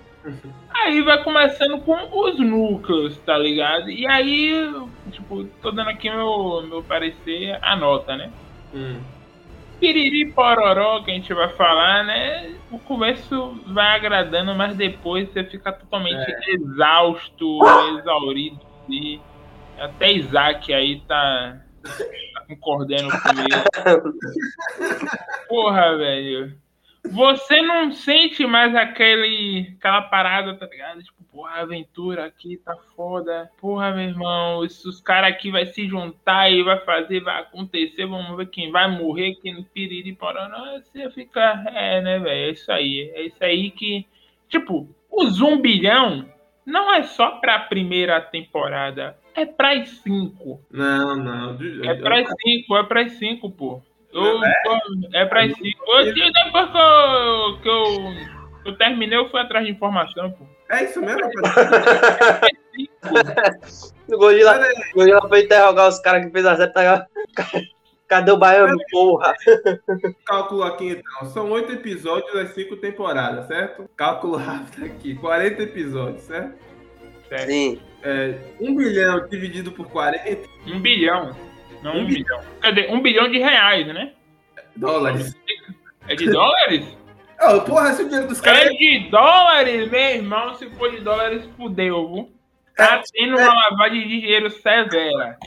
Aí 0.74 1.00
vai 1.02 1.22
começando 1.22 1.80
com 1.80 1.96
os 2.12 2.38
núcleos, 2.38 3.16
tá 3.18 3.38
ligado? 3.38 3.90
E 3.90 4.06
aí, 4.06 4.52
tipo, 5.12 5.44
tô 5.62 5.70
dando 5.70 5.90
aqui 5.90 6.10
meu, 6.10 6.64
meu 6.68 6.82
parecer, 6.82 7.58
a 7.62 7.76
nota, 7.76 8.16
né? 8.16 8.30
Hum. 8.74 9.00
Piriri 9.78 10.32
pororó 10.32 11.02
que 11.02 11.10
a 11.10 11.14
gente 11.14 11.32
vai 11.32 11.48
falar, 11.50 12.04
né? 12.04 12.54
O 12.70 12.78
começo 12.78 13.60
vai 13.66 13.94
agradando, 13.94 14.54
mas 14.54 14.74
depois 14.74 15.30
você 15.30 15.44
fica 15.44 15.70
totalmente 15.72 16.26
exausto, 16.48 17.58
exaurido. 17.98 18.60
E 18.88 19.20
até 19.78 20.12
Isaac 20.12 20.72
aí 20.72 21.00
tá 21.00 21.60
concordando 22.46 23.10
comigo. 23.20 24.10
Porra, 25.48 25.96
velho. 25.96 26.56
Você 27.10 27.62
não 27.62 27.92
sente 27.92 28.44
mais 28.46 28.74
aquele, 28.74 29.74
aquela 29.78 30.02
parada, 30.02 30.54
tá 30.56 30.66
ligado? 30.66 31.02
Tipo, 31.02 31.22
porra, 31.24 31.52
a 31.52 31.60
aventura 31.60 32.24
aqui 32.24 32.56
tá 32.56 32.76
foda. 32.96 33.50
Porra, 33.60 33.92
meu 33.92 34.08
irmão, 34.08 34.64
esses 34.64 35.00
caras 35.00 35.30
aqui 35.30 35.50
vai 35.50 35.66
se 35.66 35.86
juntar 35.86 36.50
e 36.50 36.62
vai 36.62 36.80
fazer, 36.80 37.20
vai 37.20 37.40
acontecer. 37.40 38.06
Vamos 38.06 38.36
ver 38.36 38.46
quem 38.46 38.70
vai 38.70 38.90
morrer, 38.90 39.36
quem 39.36 39.62
piriri 39.62 40.14
pororó. 40.14 40.80
Você 40.80 41.08
fica, 41.10 41.64
é, 41.72 42.00
né, 42.00 42.18
velho? 42.18 42.48
É 42.48 42.50
isso 42.50 42.72
aí. 42.72 43.12
É 43.14 43.22
isso 43.22 43.42
aí 43.42 43.70
que. 43.70 44.06
Tipo, 44.48 44.88
o 45.10 45.26
zumbilhão 45.26 46.28
não 46.64 46.92
é 46.92 47.04
só 47.04 47.38
pra 47.38 47.60
primeira 47.60 48.20
temporada. 48.20 49.16
É 49.36 49.44
pras 49.44 49.88
cinco. 50.02 50.60
Não, 50.70 51.16
não. 51.16 51.58
É 51.84 51.94
pras 51.94 52.28
cinco, 52.42 52.76
é 52.76 52.82
pras 52.84 53.12
cinco, 53.12 53.50
pô. 53.50 53.82
Eu, 54.12 54.40
é 55.12 55.26
pras 55.26 55.52
cinco. 55.52 55.84
Eu, 55.92 56.14
depois 56.14 56.70
que 56.70 56.78
eu, 56.78 57.58
que 57.62 57.68
eu, 57.68 58.14
eu 58.64 58.78
terminei, 58.78 59.18
eu 59.18 59.28
fui 59.28 59.40
atrás 59.40 59.66
de 59.66 59.72
informação, 59.72 60.32
pô. 60.32 60.44
É 60.70 60.84
isso 60.84 61.00
mesmo, 61.00 61.20
rapaz? 61.20 61.54
o 64.08 64.18
Gorila, 64.18 64.60
o 64.92 64.96
Gorila 64.96 65.28
foi 65.28 65.44
interrogar 65.44 65.88
os 65.88 65.98
caras 66.00 66.24
que 66.24 66.32
fez 66.32 66.46
a 66.46 66.56
série, 66.56 66.72
tá? 66.72 67.06
Cadê 68.08 68.30
o 68.30 68.36
baiano, 68.36 68.78
porra? 68.92 69.34
Cálculo 70.24 70.62
aqui 70.62 70.90
então. 70.90 71.28
São 71.30 71.50
oito 71.50 71.72
episódios 71.72 72.32
das 72.34 72.50
cinco 72.50 72.76
temporadas, 72.76 73.48
certo? 73.48 73.90
Cálculo 73.96 74.36
rápido 74.36 74.86
aqui. 74.86 75.16
40 75.16 75.62
episódios, 75.64 76.22
certo? 76.22 76.56
Certo. 77.28 77.46
Sim. 77.46 77.80
É, 78.02 78.38
um 78.60 78.74
bilhão 78.76 79.26
dividido 79.28 79.72
por 79.72 79.88
40 79.88 80.48
Um 80.66 80.80
bilhão. 80.80 81.36
Não 81.82 81.96
Um 81.96 82.00
um, 82.00 82.06
bilhão. 82.06 82.40
Cadê? 82.60 82.86
Um 82.88 83.02
bilhão 83.02 83.30
de 83.30 83.38
reais, 83.38 83.86
né? 83.86 84.12
dólares. 84.76 85.34
É 86.08 86.14
de 86.14 86.30
dólares? 86.30 86.96
Oh, 87.40 87.60
porra, 87.60 87.90
esse 87.90 88.04
dinheiro 88.04 88.28
dos 88.28 88.40
caras. 88.40 88.66
É 88.66 88.68
de 88.70 89.08
dólares, 89.10 89.90
meu 89.90 90.00
irmão. 90.00 90.54
Se 90.54 90.68
for 90.70 90.90
de 90.90 91.00
dólares, 91.00 91.44
fudeu, 91.56 92.08
viu? 92.08 92.30
Tá 92.76 93.02
tendo 93.12 93.36
uma 93.36 93.54
lavagem 93.54 94.02
de 94.02 94.20
dinheiro 94.20 94.50
severa. 94.50 95.38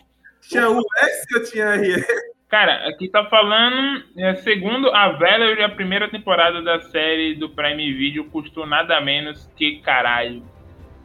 Tinha 0.42 0.70
US 0.70 0.84
ou 1.36 1.44
tinha 1.44 1.76
RS? 1.76 2.08
Cara, 2.50 2.90
aqui 2.90 3.08
tá 3.08 3.26
falando, 3.26 4.04
é, 4.18 4.34
segundo 4.38 4.90
a 4.90 5.10
Valerie, 5.10 5.64
a 5.64 5.70
primeira 5.70 6.10
temporada 6.10 6.64
da 6.64 6.82
série 6.82 7.36
do 7.36 7.50
Prime 7.50 7.94
Video 7.94 8.26
custou 8.26 8.66
nada 8.66 9.00
menos 9.00 9.48
que, 9.56 9.80
caralho, 9.82 10.44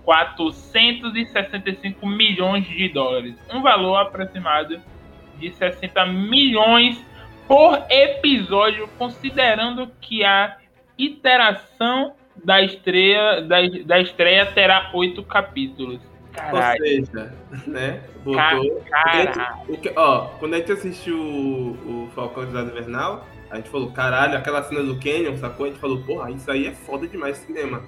465 0.05 2.07
milhões 2.07 2.65
de 2.67 2.89
dólares. 2.89 3.35
Um 3.53 3.63
valor 3.63 3.97
aproximado 3.97 4.81
de 5.39 5.51
60 5.53 6.07
milhões 6.07 7.05
por 7.47 7.83
episódio, 7.91 8.89
considerando 8.99 9.91
que 10.01 10.25
a 10.25 10.57
iteração 10.97 12.15
da 12.45 12.63
estreia, 12.63 13.43
da, 13.43 13.57
da 13.85 14.01
estreia 14.01 14.47
terá 14.47 14.91
oito 14.95 15.23
capítulos. 15.23 16.01
Caralho. 16.33 16.81
Ou 16.81 16.87
seja, 17.07 17.35
né? 17.67 18.01
Botou. 18.25 18.81
Caralho. 18.91 19.65
O 19.69 19.77
que- 19.79 19.93
Ó, 19.95 20.21
quando 20.39 20.55
a 20.55 20.59
gente 20.59 20.73
assistiu 20.73 21.17
o, 21.17 22.07
o 22.07 22.11
Falcão 22.15 22.45
de 22.45 22.53
Lado 22.53 22.71
Invernal, 22.71 23.27
a 23.51 23.57
gente 23.57 23.69
falou, 23.69 23.93
caralho, 23.93 24.37
aquela 24.37 24.63
cena 24.65 24.83
do 24.83 24.99
Canyon, 24.99 25.37
sacou? 25.37 25.67
A 25.67 25.69
gente 25.69 25.79
falou, 25.81 26.03
porra, 26.03 26.31
isso 26.33 26.51
aí 26.51 26.67
é 26.67 26.73
foda 26.73 27.07
demais 27.07 27.37
cinema. 27.37 27.83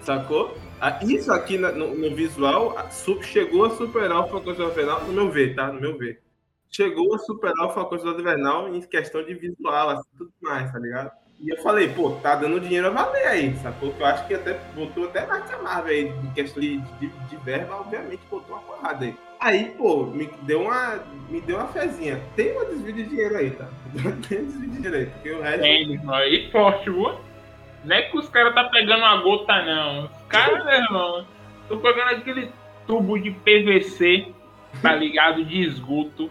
Sacou? 0.00 0.58
Isso 1.02 1.32
aqui 1.32 1.58
no, 1.58 1.94
no 1.94 2.14
visual 2.14 2.76
chegou 3.22 3.66
a 3.66 3.70
superar 3.70 4.20
o 4.20 4.28
Falcão 4.28 4.54
de 4.54 4.62
Invernal, 4.62 5.04
no 5.04 5.12
meu 5.12 5.30
ver, 5.30 5.54
tá? 5.54 5.68
No 5.68 5.80
meu 5.80 5.96
ver. 5.96 6.22
Chegou 6.70 7.14
a 7.14 7.18
superar 7.18 7.66
o 7.66 7.70
Falcão 7.70 7.98
de 7.98 8.20
Invernal 8.20 8.74
em 8.74 8.80
questão 8.82 9.22
de 9.22 9.34
visual, 9.34 9.90
assim, 9.90 10.08
tudo 10.16 10.32
mais, 10.40 10.72
tá 10.72 10.78
ligado? 10.78 11.10
E 11.42 11.48
eu 11.48 11.56
falei, 11.62 11.88
pô, 11.88 12.10
tá 12.22 12.36
dando 12.36 12.60
dinheiro 12.60 12.88
a 12.88 12.90
valer 12.90 13.26
aí, 13.26 13.56
sacou? 13.56 13.92
Que 13.94 14.02
eu 14.02 14.06
acho 14.06 14.26
que 14.26 14.34
até 14.34 14.58
botou 14.74 15.04
até 15.04 15.26
mais 15.26 15.44
que 15.46 15.54
a 15.54 15.58
Marvel 15.58 15.92
aí, 15.92 16.06
em 16.06 16.30
questão 16.34 16.60
de, 16.60 16.76
de, 16.78 17.08
de 17.08 17.36
verba, 17.38 17.76
obviamente 17.76 18.20
botou 18.30 18.56
uma 18.56 18.62
porrada 18.62 19.06
aí. 19.06 19.16
Aí, 19.40 19.70
pô, 19.70 20.04
me 20.04 20.26
deu 20.42 20.62
uma, 20.62 21.02
me 21.30 21.40
deu 21.40 21.56
uma 21.56 21.68
fezinha. 21.68 22.20
Tem 22.36 22.52
uma 22.52 22.66
desvio 22.66 22.92
de 22.92 23.04
dinheiro 23.04 23.36
aí, 23.38 23.50
tá? 23.52 23.68
Tem 24.28 24.40
um 24.40 24.44
desvio 24.44 24.68
de 24.68 24.76
dinheiro 24.76 24.96
aí, 24.96 25.06
porque 25.06 25.30
o 25.30 25.40
resto... 25.40 25.60
Tem, 25.62 25.92
irmão. 25.92 26.20
E 26.24 26.50
forte? 26.50 26.90
Não 26.90 27.96
é 27.96 28.02
que 28.02 28.18
os 28.18 28.28
caras 28.28 28.54
tá 28.54 28.64
pegando 28.64 28.98
uma 28.98 29.22
gota, 29.22 29.64
não. 29.64 30.19
Os 30.30 30.38
caras, 30.38 30.64
meu 30.64 30.74
irmão, 30.74 31.26
tô 31.68 31.78
pegando 31.78 32.10
aquele 32.10 32.52
tubo 32.86 33.18
de 33.18 33.32
PVC, 33.32 34.32
tá 34.80 34.94
ligado? 34.94 35.44
De 35.44 35.60
esgoto. 35.60 36.30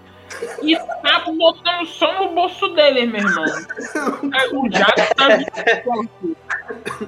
E 0.63 0.77
tá 0.77 1.25
botando 1.27 1.85
só 1.85 2.23
no 2.23 2.33
bolso 2.33 2.69
dele, 2.69 3.07
meu 3.07 3.19
irmão. 3.19 3.43
É, 3.43 4.55
o 4.55 4.71
jato 4.71 5.15
tá. 5.15 5.27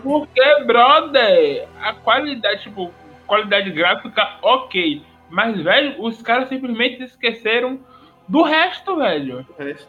Porque, 0.03 0.63
brother, 0.65 1.65
a 1.81 1.93
qualidade, 1.93 2.63
tipo, 2.63 2.93
qualidade 3.25 3.71
gráfica, 3.71 4.37
ok. 4.41 5.01
Mas, 5.29 5.61
velho, 5.61 5.95
os 6.03 6.21
caras 6.21 6.49
simplesmente 6.49 7.01
esqueceram 7.03 7.79
do 8.27 8.43
resto, 8.43 8.97
velho. 8.97 9.45
O 9.57 9.63
resto. 9.63 9.87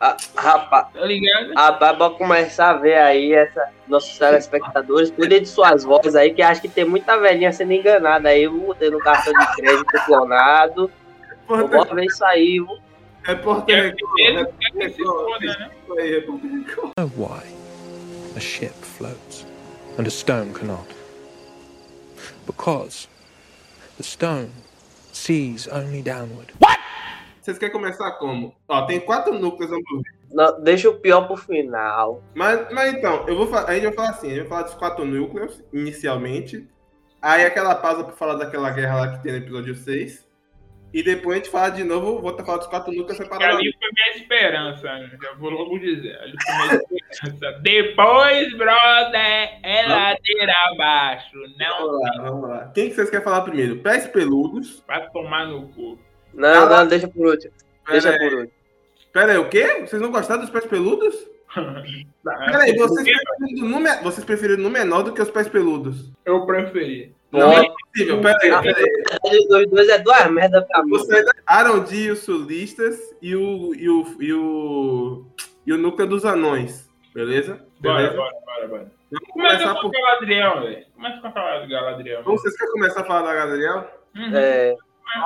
Ah, 0.00 0.16
rapaz, 0.36 0.86
Tá 0.92 1.00
ligado? 1.04 1.54
rapaz, 1.54 1.96
pra 1.96 2.10
começar 2.10 2.70
a 2.70 2.74
ver 2.74 2.96
aí 2.98 3.32
essa, 3.32 3.68
nossos 3.88 4.18
telespectadores, 4.18 5.10
cuide 5.10 5.40
de 5.40 5.46
suas 5.46 5.84
vozes 5.84 6.14
aí, 6.14 6.34
que 6.34 6.42
acho 6.42 6.60
que 6.60 6.68
tem 6.68 6.84
muita 6.84 7.16
velhinha 7.18 7.52
sendo 7.52 7.72
enganada 7.72 8.28
aí, 8.28 8.46
viu? 8.46 8.74
Tendo 8.78 8.98
cartão 8.98 9.32
de 9.32 9.56
crédito 9.56 10.04
clonado. 10.06 10.90
Bora 11.46 11.94
ver 11.94 12.04
isso 12.06 12.24
aí, 12.24 12.54
viu? 12.60 12.68
repórter 13.22 13.78
É, 13.78 13.80
Record, 13.88 14.20
repórter 14.76 15.58
né? 15.58 15.70
repórter 15.96 16.76
know 16.98 17.10
why 17.16 17.42
a 18.36 18.40
ship 18.40 18.74
floats 18.82 19.46
and 19.98 20.06
a 20.06 20.10
stone 20.10 20.52
cannot. 20.52 20.86
Because 22.46 23.08
the 23.96 24.02
stone 24.02 24.50
sees 25.12 25.66
only 25.68 26.02
downward. 26.02 26.52
Vocês 27.44 27.58
querem 27.58 27.74
começar 27.74 28.10
como? 28.12 28.56
Ó, 28.66 28.86
tem 28.86 28.98
quatro 28.98 29.38
núcleos. 29.38 29.70
Não, 30.32 30.62
deixa 30.62 30.88
o 30.88 30.98
pior 30.98 31.26
pro 31.26 31.36
final. 31.36 32.22
Mas, 32.34 32.72
mas 32.72 32.94
então, 32.94 33.28
eu 33.28 33.36
vou 33.36 33.54
a 33.54 33.74
gente 33.74 33.84
vai 33.84 33.92
falar 33.92 34.08
assim, 34.08 34.28
a 34.28 34.30
gente 34.30 34.40
vai 34.40 34.48
falar 34.48 34.62
dos 34.62 34.74
quatro 34.74 35.04
núcleos, 35.04 35.62
inicialmente. 35.70 36.66
Aí 37.20 37.44
aquela 37.44 37.74
pausa 37.74 38.02
pra 38.02 38.14
falar 38.14 38.36
daquela 38.36 38.70
guerra 38.70 38.96
lá 38.98 39.08
que 39.12 39.22
tem 39.22 39.32
no 39.32 39.38
episódio 39.38 39.74
6. 39.74 40.26
E 40.94 41.02
depois 41.02 41.34
a 41.34 41.36
gente 41.36 41.50
fala 41.50 41.68
de 41.68 41.84
novo, 41.84 42.18
volta 42.22 42.40
a 42.40 42.46
falar 42.46 42.58
dos 42.58 42.66
quatro 42.66 42.94
núcleos 42.94 43.18
separados. 43.18 43.58
ali 43.58 43.76
foi 43.78 43.90
minha 43.92 44.16
esperança, 44.16 44.82
né? 44.82 45.10
já 45.22 45.34
vou 45.34 45.50
logo 45.50 45.78
dizer. 45.78 46.18
Ali 46.20 46.34
foi 46.42 46.54
minha 46.54 46.80
esperança. 47.10 47.60
Depois, 47.60 48.56
brother, 48.56 49.58
é 49.62 49.86
ladeira 49.86 50.54
abaixo. 50.72 51.36
Não 51.58 51.78
Vamos 51.78 52.00
lá, 52.00 52.22
vamos 52.22 52.48
lá. 52.48 52.72
Quem 52.74 52.88
que 52.88 52.94
vocês 52.94 53.10
querem 53.10 53.24
falar 53.24 53.42
primeiro? 53.42 53.76
Pés 53.80 54.06
peludos. 54.06 54.82
vai 54.88 55.06
tomar 55.10 55.46
no 55.46 55.68
cu. 55.68 55.98
Não, 56.34 56.68
não, 56.68 56.86
deixa 56.86 57.08
por 57.08 57.26
último. 57.26 57.52
Deixa 57.88 58.10
Pera 58.10 58.22
aí, 58.24 58.30
por 58.30 58.38
último. 58.38 58.58
pera 59.12 59.32
aí, 59.32 59.38
o 59.38 59.48
quê? 59.48 59.80
Vocês 59.86 60.00
não 60.02 60.10
gostaram 60.10 60.40
dos 60.42 60.50
pés 60.50 60.66
peludos? 60.66 61.14
Pera 62.24 62.62
aí, 62.62 62.76
vocês 62.76 63.04
preferiram, 63.04 63.68
no, 63.68 63.78
me- 63.80 64.02
vocês 64.02 64.24
preferiram 64.24 64.62
no 64.62 64.70
menor 64.70 65.02
do 65.02 65.12
que 65.12 65.22
os 65.22 65.30
pés 65.30 65.48
peludos? 65.48 66.10
Eu 66.24 66.44
preferi. 66.46 67.14
Não, 67.30 67.52
é 67.52 67.60
impossível. 67.66 68.20
Pera 68.20 68.38
aí, 68.42 68.50
pera 68.62 68.78
aí. 68.78 69.38
Os 69.38 69.48
dois, 69.48 69.70
dois 69.70 69.88
é 69.88 69.98
duas 69.98 70.30
merda 70.30 70.62
pra 70.62 70.82
mim. 70.82 70.90
Você 70.90 71.24
e 71.92 72.10
os 72.10 72.20
sulistas 72.20 72.98
e 73.22 73.36
o, 73.36 73.74
e 73.74 73.88
o, 73.88 74.16
e 74.20 74.32
o, 74.32 75.26
e 75.66 75.72
o 75.72 75.78
núcleo 75.78 76.08
dos 76.08 76.24
anões. 76.24 76.88
Beleza? 77.14 77.64
Bora, 77.80 77.96
Beleza? 77.98 78.16
bora, 78.16 78.32
bora, 78.44 78.68
bora. 78.68 78.92
Vamos 79.12 79.28
Começa 79.32 79.56
começar 79.58 79.74
com 79.74 79.80
por. 79.82 79.86
o 79.88 79.90
Galadriel, 79.92 80.60
velho. 80.62 80.86
Começa 80.96 81.20
com 81.20 81.28
o 81.28 81.32
Galadriel. 81.68 82.20
Então, 82.20 82.32
Vocês 82.36 82.56
querem 82.56 82.72
começar 82.72 83.00
a 83.02 83.04
falar 83.04 83.22
da 83.22 83.34
Galadriel? 83.34 83.90
Uhum. 84.16 84.36
É, 84.36 84.74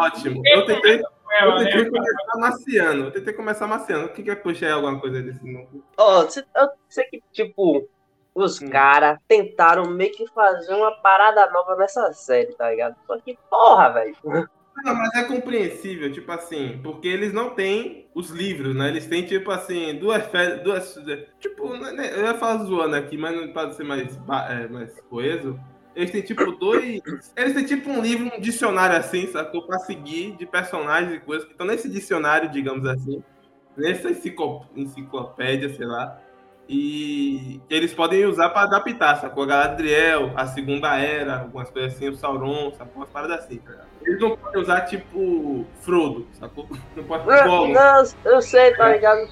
Ótimo. 0.00 0.42
Eu 0.46 0.64
tentei, 0.66 1.02
ela, 1.32 1.62
eu 1.62 1.64
tentei 1.64 1.84
né? 1.84 1.90
começar 1.90 2.38
maciano. 2.38 3.04
Eu 3.06 3.10
tentei 3.12 3.32
começar 3.34 3.66
maciano. 3.66 4.08
Quem 4.10 4.24
quer 4.24 4.36
puxar 4.36 4.66
aí 4.66 4.72
alguma 4.72 5.00
coisa 5.00 5.22
desse 5.22 5.44
núcleo? 5.44 5.84
Ó, 5.96 6.28
cê- 6.28 6.44
eu 6.56 6.68
sei 6.88 7.04
que, 7.04 7.22
tipo, 7.32 7.88
os 8.34 8.60
Hum. 8.60 8.68
caras 8.70 9.18
tentaram 9.26 9.88
meio 9.90 10.12
que 10.12 10.26
fazer 10.32 10.74
uma 10.74 10.92
parada 11.00 11.50
nova 11.50 11.76
nessa 11.76 12.12
série, 12.12 12.54
tá 12.54 12.70
ligado? 12.70 12.94
Só 13.06 13.18
que, 13.20 13.36
porra, 13.50 13.90
velho. 13.90 14.16
Não, 14.84 14.94
mas 14.94 15.12
é 15.16 15.24
compreensível, 15.24 16.12
tipo 16.12 16.30
assim, 16.30 16.80
porque 16.84 17.08
eles 17.08 17.32
não 17.32 17.50
têm 17.50 18.08
os 18.14 18.30
livros, 18.30 18.76
né? 18.76 18.88
Eles 18.88 19.06
têm, 19.08 19.26
tipo 19.26 19.50
assim, 19.50 19.98
duas 19.98 20.24
férias, 20.26 20.62
duas. 20.62 20.94
Tipo, 21.40 21.76
né, 21.76 22.12
eu 22.14 22.22
ia 22.26 22.34
falar 22.34 22.58
zoando 22.64 22.94
aqui, 22.94 23.16
mas 23.16 23.34
não 23.34 23.52
pode 23.52 23.74
ser 23.74 23.82
mais, 23.82 24.16
é, 24.48 24.68
mais 24.68 25.00
coeso. 25.10 25.58
Eles 25.98 26.12
têm, 26.12 26.22
tipo, 26.22 26.52
dois. 26.52 27.00
Eles 27.36 27.54
têm, 27.54 27.64
tipo, 27.64 27.90
um 27.90 28.00
livro, 28.00 28.30
um 28.32 28.40
dicionário 28.40 28.96
assim, 28.96 29.26
sacou? 29.32 29.66
Pra 29.66 29.80
seguir 29.80 30.30
de 30.36 30.46
personagens 30.46 31.12
e 31.12 31.18
coisas 31.18 31.44
que 31.44 31.50
estão 31.50 31.66
nesse 31.66 31.88
dicionário, 31.90 32.48
digamos 32.48 32.86
assim. 32.86 33.20
Nessa 33.76 34.08
enciclo- 34.08 34.64
enciclopédia, 34.76 35.68
sei 35.74 35.86
lá. 35.86 36.16
E 36.68 37.60
eles 37.68 37.92
podem 37.92 38.26
usar 38.26 38.50
pra 38.50 38.62
adaptar, 38.62 39.16
sacou? 39.16 39.42
A 39.42 39.46
Galadriel, 39.46 40.32
a 40.36 40.46
Segunda 40.46 40.96
Era, 40.96 41.40
algumas 41.40 41.68
coisas 41.68 41.94
assim, 41.94 42.08
o 42.08 42.14
Sauron, 42.14 42.70
sacou? 42.78 42.98
Umas 43.02 43.08
paradas 43.08 43.40
assim, 43.40 43.56
tá 43.56 43.72
ligado? 43.72 43.88
Eles 44.02 44.20
não 44.20 44.36
podem 44.36 44.62
usar, 44.62 44.82
tipo, 44.82 45.66
Frodo, 45.80 46.28
sacou? 46.34 46.68
Não 46.94 47.02
pode 47.02 47.26
Não, 47.26 47.66
não, 47.68 48.04
eu 48.24 48.40
sei, 48.40 48.72
tá 48.76 48.92
ligado? 48.92 49.30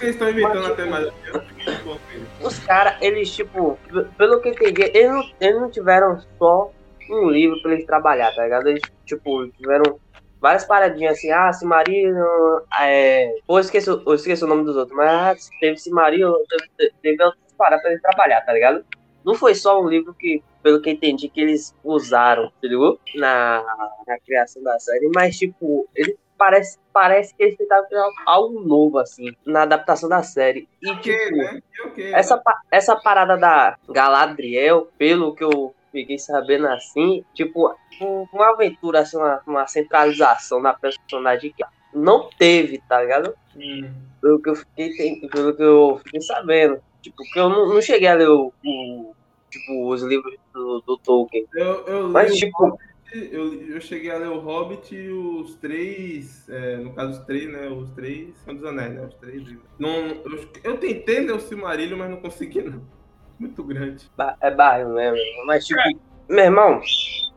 Que 0.00 0.06
eles 0.06 0.16
estão 0.16 0.30
inventando 0.30 0.66
até 0.72 0.84
mais. 0.86 1.04
Eles. 1.04 2.30
Os 2.42 2.58
caras, 2.60 2.96
eles, 3.02 3.30
tipo, 3.30 3.78
pelo 4.16 4.40
que 4.40 4.48
eu 4.48 4.52
entendi, 4.52 4.82
eles 4.94 5.10
não, 5.10 5.30
eles 5.38 5.60
não 5.60 5.70
tiveram 5.70 6.18
só 6.38 6.72
um 7.10 7.28
livro 7.28 7.60
pra 7.60 7.72
eles 7.72 7.84
trabalhar, 7.84 8.34
tá 8.34 8.44
ligado? 8.44 8.68
Eles, 8.68 8.80
tipo, 9.04 9.46
tiveram 9.48 10.00
várias 10.40 10.64
paradinhas 10.64 11.18
assim, 11.18 11.30
ah, 11.30 11.52
Cimarillion, 11.52 12.60
é... 12.80 13.36
Pô, 13.46 13.58
eu 13.58 13.60
esqueci, 13.60 13.90
eu 13.90 14.14
esqueci 14.14 14.42
o 14.42 14.46
nome 14.46 14.64
dos 14.64 14.74
outros, 14.74 14.96
mas 14.96 15.10
ah, 15.10 15.36
teve 15.60 15.76
Cimarillion, 15.76 16.32
teve, 16.48 16.94
teve 17.02 17.22
outras 17.22 17.52
paradas 17.58 17.82
pra 17.82 17.90
eles 17.90 18.02
trabalhar, 18.02 18.40
tá 18.40 18.54
ligado? 18.54 18.82
Não 19.22 19.34
foi 19.34 19.54
só 19.54 19.82
um 19.82 19.88
livro 19.88 20.14
que, 20.14 20.42
pelo 20.62 20.80
que 20.80 20.90
entendi, 20.90 21.28
que 21.28 21.42
eles 21.42 21.76
usaram, 21.84 22.50
entendeu? 22.56 22.98
Na, 23.16 23.62
na 24.06 24.18
criação 24.20 24.62
da 24.62 24.78
série, 24.78 25.10
mas, 25.14 25.36
tipo, 25.36 25.86
ele 25.94 26.16
parece, 26.40 26.78
parece 26.92 27.34
que 27.36 27.42
eles 27.44 27.56
tentaram 27.58 27.86
algo 28.26 28.62
novo, 28.62 28.98
assim, 28.98 29.26
na 29.46 29.62
adaptação 29.62 30.08
da 30.08 30.22
série. 30.22 30.66
E, 30.80 30.90
Ok, 30.90 31.02
tipo, 31.02 31.36
né? 31.36 31.58
E 31.76 31.88
ok. 31.88 32.12
essa, 32.14 32.42
essa 32.72 32.96
parada 32.96 33.36
da 33.36 33.74
Galadriel, 33.90 34.88
pelo 34.96 35.34
que 35.34 35.44
eu 35.44 35.74
fiquei 35.92 36.18
sabendo 36.18 36.66
assim, 36.68 37.22
tipo, 37.34 37.68
um- 38.00 38.24
uma 38.32 38.50
aventura, 38.52 39.00
assim, 39.00 39.18
uma, 39.18 39.40
uma 39.46 39.66
centralização 39.66 40.60
na 40.62 40.74
personagem 40.74 41.52
que 41.54 41.62
não 41.92 42.28
teve, 42.38 42.80
tá 42.88 43.02
ligado? 43.02 43.34
Hum. 43.54 44.08
Pelo 44.22 44.40
que 44.40 44.50
eu 44.50 44.54
fiquei, 44.56 45.20
pelo 45.28 45.54
que 45.56 45.62
eu 45.62 45.98
fiquei 46.04 46.20
sabendo. 46.22 46.78
Tipo, 47.02 47.22
que 47.32 47.38
eu 47.40 47.48
não, 47.48 47.68
não 47.68 47.82
cheguei 47.82 48.08
a 48.08 48.14
ler 48.14 48.28
o, 48.28 48.52
o- 48.64 49.12
tipo, 49.50 49.90
os 49.92 50.02
livros 50.02 50.34
do, 50.54 50.82
do 50.86 50.98
Tolkien. 51.04 51.44
Eu, 51.54 51.86
eu, 51.86 52.08
Mas, 52.08 52.34
tipo, 52.36 52.76
eu, 53.12 53.62
eu 53.74 53.80
cheguei 53.80 54.10
a 54.10 54.18
ler 54.18 54.28
o 54.28 54.38
Hobbit 54.40 54.94
e 54.94 55.10
os 55.10 55.54
três. 55.56 56.48
é, 56.48 56.76
no 56.76 56.92
caso, 56.94 57.20
os 57.20 57.26
três, 57.26 57.50
né? 57.50 57.68
Os 57.68 57.90
três. 57.90 58.36
São 58.44 58.54
dos 58.54 58.64
Anéis, 58.64 58.94
né? 58.94 59.06
Os 59.06 59.14
três. 59.14 59.42
Não, 59.78 60.06
eu, 60.08 60.48
eu 60.64 60.78
tentei 60.78 61.20
ler 61.20 61.32
o 61.32 61.40
Silmarillion, 61.40 61.98
mas 61.98 62.10
não 62.10 62.20
consegui, 62.20 62.62
não. 62.62 62.82
Muito 63.38 63.62
grande. 63.64 64.10
Ba- 64.16 64.36
É 64.40 64.50
bairro 64.50 64.94
mesmo. 64.94 65.16
Mas, 65.46 65.64
tipo, 65.66 65.80
meu 66.28 66.44
irmão, 66.44 66.80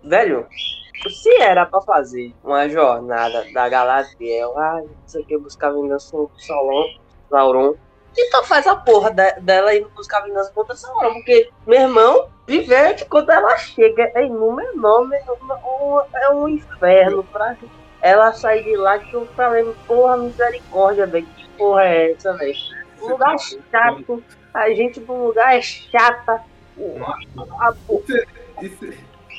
velho, 0.04 0.46
se 1.10 1.34
era 1.42 1.66
pra 1.66 1.82
fazer 1.82 2.34
uma 2.44 2.68
jornada 2.70 3.46
da 3.54 3.70
Galadriel, 3.70 4.58
ah, 4.58 4.82
não 4.82 5.08
sei 5.08 5.22
o 5.22 5.26
que, 5.26 5.38
buscar 5.38 5.72
vingança 5.72 6.12
contra 6.12 6.38
Sauron, 6.40 6.86
Sauron, 7.30 7.76
então 8.18 8.44
faz 8.44 8.68
a 8.68 8.76
porra 8.76 9.10
de- 9.12 9.40
dela 9.42 9.76
indo 9.76 9.90
buscar 9.90 10.22
vingança 10.22 10.52
contra 10.54 10.74
o 10.76 10.78
Sauron, 10.78 11.14
porque, 11.14 11.50
meu 11.66 11.82
irmão, 11.82 12.30
Vivete, 12.46 13.06
quando 13.06 13.30
ela 13.32 13.56
chega 13.58 14.12
em 14.18 14.30
Númenor, 14.30 15.08
meu 15.08 15.20
irmão, 15.20 16.06
é 16.14 16.30
um 16.32 16.48
inferno 16.50 17.24
pra 17.24 17.56
ela 18.02 18.34
sair 18.34 18.64
de 18.64 18.76
lá 18.76 19.00
que 19.00 19.14
eu 19.14 19.26
falei, 19.28 19.64
porra, 19.88 20.18
misericórdia, 20.18 21.06
velho, 21.06 21.26
que 21.38 21.48
porra 21.58 21.84
é 21.86 22.12
essa, 22.12 22.34
velho? 22.34 22.54
Um 23.02 23.08
lugar 23.10 23.38
chato, 23.40 24.24
a 24.54 24.70
gente 24.72 25.00
num 25.00 25.28
lugar 25.28 25.56
é 25.56 25.62
chata, 25.62 26.42
a, 27.02 27.68
a, 27.70 27.74
E 28.62 28.70
cê- 28.70 28.98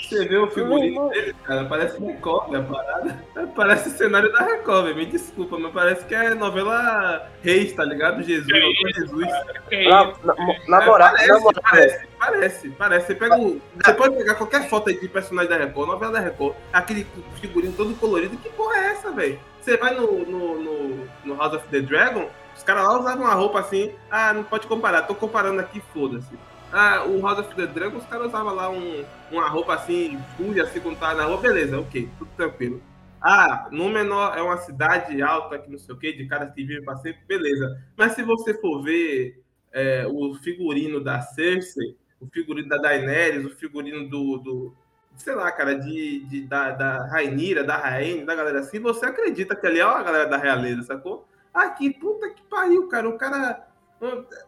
Você 0.08 0.28
vê 0.28 0.36
o 0.36 0.46
figurino 0.48 1.08
dele, 1.08 1.34
cara, 1.44 1.64
parece 1.64 1.98
Record, 1.98 2.54
a 2.54 2.62
parada. 2.62 3.24
Parece 3.54 3.90
cenário 3.90 4.32
da 4.32 4.40
Record, 4.40 4.84
velho. 4.84 4.96
Me 4.96 5.06
desculpa, 5.06 5.58
mas 5.58 5.72
parece 5.72 6.04
que 6.04 6.14
é 6.14 6.34
novela 6.34 7.30
Reis, 7.42 7.72
tá 7.72 7.84
ligado? 7.84 8.22
Jesus, 8.22 8.46
Doutor 8.48 8.92
Jesus. 8.92 9.28
Que 9.68 9.88
Na, 9.88 10.10
isso? 10.10 10.20
na, 10.24 10.34
na 10.68 10.86
moral, 10.86 11.10
parece, 11.10 11.28
na 11.28 11.40
moral, 11.40 11.62
parece, 11.62 12.06
parece, 12.18 12.70
parece. 12.70 13.06
Você, 13.06 13.14
pega 13.14 13.38
o, 13.38 13.60
você 13.74 13.92
pode 13.94 14.16
pegar 14.16 14.34
qualquer 14.34 14.68
foto 14.68 14.88
aí 14.90 15.00
de 15.00 15.08
personagem 15.08 15.50
da 15.50 15.56
Record, 15.56 15.88
novela 15.88 16.12
da 16.12 16.20
Record, 16.20 16.54
aquele 16.72 17.06
figurino 17.40 17.72
todo 17.74 17.94
colorido. 17.94 18.36
Que 18.36 18.50
porra 18.50 18.76
é 18.76 18.86
essa, 18.92 19.10
velho? 19.12 19.38
Você 19.60 19.76
vai 19.76 19.94
no, 19.94 20.24
no, 20.24 20.62
no, 20.62 21.08
no 21.24 21.36
House 21.36 21.54
of 21.54 21.68
the 21.68 21.80
Dragon, 21.80 22.28
os 22.56 22.62
caras 22.62 22.84
lá 22.84 22.98
usavam 22.98 23.24
uma 23.24 23.34
roupa 23.34 23.60
assim. 23.60 23.92
Ah, 24.10 24.32
não 24.32 24.44
pode 24.44 24.66
comparar, 24.66 25.02
tô 25.02 25.14
comparando 25.14 25.60
aqui, 25.60 25.82
foda-se. 25.92 26.36
Ah, 26.76 27.04
o 27.06 27.20
House 27.20 27.38
of 27.38 27.54
the 27.54 27.68
Dragon, 27.68 27.98
os 27.98 28.06
caras 28.06 28.26
usavam 28.26 28.52
lá 28.52 28.68
um, 28.68 29.04
uma 29.30 29.48
roupa 29.48 29.74
assim, 29.74 30.18
fúria, 30.36 30.64
assim, 30.64 30.80
quando 30.80 30.98
tava 30.98 31.14
na 31.14 31.24
rua, 31.24 31.36
beleza, 31.36 31.78
ok, 31.78 32.08
tudo 32.18 32.28
tranquilo. 32.36 32.82
Ah, 33.20 33.68
Númenor 33.70 34.36
é 34.36 34.42
uma 34.42 34.56
cidade 34.56 35.22
alta, 35.22 35.56
que 35.56 35.70
não 35.70 35.78
sei 35.78 35.94
o 35.94 35.98
que, 35.98 36.12
de 36.12 36.26
caras 36.26 36.52
que 36.52 36.64
vivem 36.64 36.84
pra 36.84 36.96
sempre, 36.96 37.20
beleza. 37.28 37.80
Mas 37.96 38.14
se 38.14 38.24
você 38.24 38.54
for 38.54 38.82
ver 38.82 39.40
é, 39.72 40.04
o 40.08 40.34
figurino 40.34 40.98
da 40.98 41.20
Cersei, 41.20 41.96
o 42.18 42.26
figurino 42.26 42.68
da 42.68 42.78
Daenerys, 42.78 43.46
o 43.46 43.50
figurino 43.50 44.08
do, 44.08 44.38
do 44.38 44.76
sei 45.16 45.36
lá, 45.36 45.52
cara, 45.52 45.78
de, 45.78 46.24
de, 46.24 46.40
da, 46.40 46.72
da 46.72 47.06
Rainira, 47.06 47.62
da 47.62 47.76
Rainha, 47.76 48.26
da 48.26 48.34
galera 48.34 48.58
assim, 48.58 48.80
você 48.80 49.06
acredita 49.06 49.54
que 49.54 49.64
ali 49.64 49.78
é 49.78 49.84
a 49.84 50.02
galera 50.02 50.26
da 50.28 50.36
realeza, 50.36 50.82
sacou? 50.82 51.28
Aqui, 51.54 51.88
puta 51.88 52.30
que 52.30 52.42
pariu, 52.42 52.88
cara, 52.88 53.08
o 53.08 53.16
cara 53.16 53.64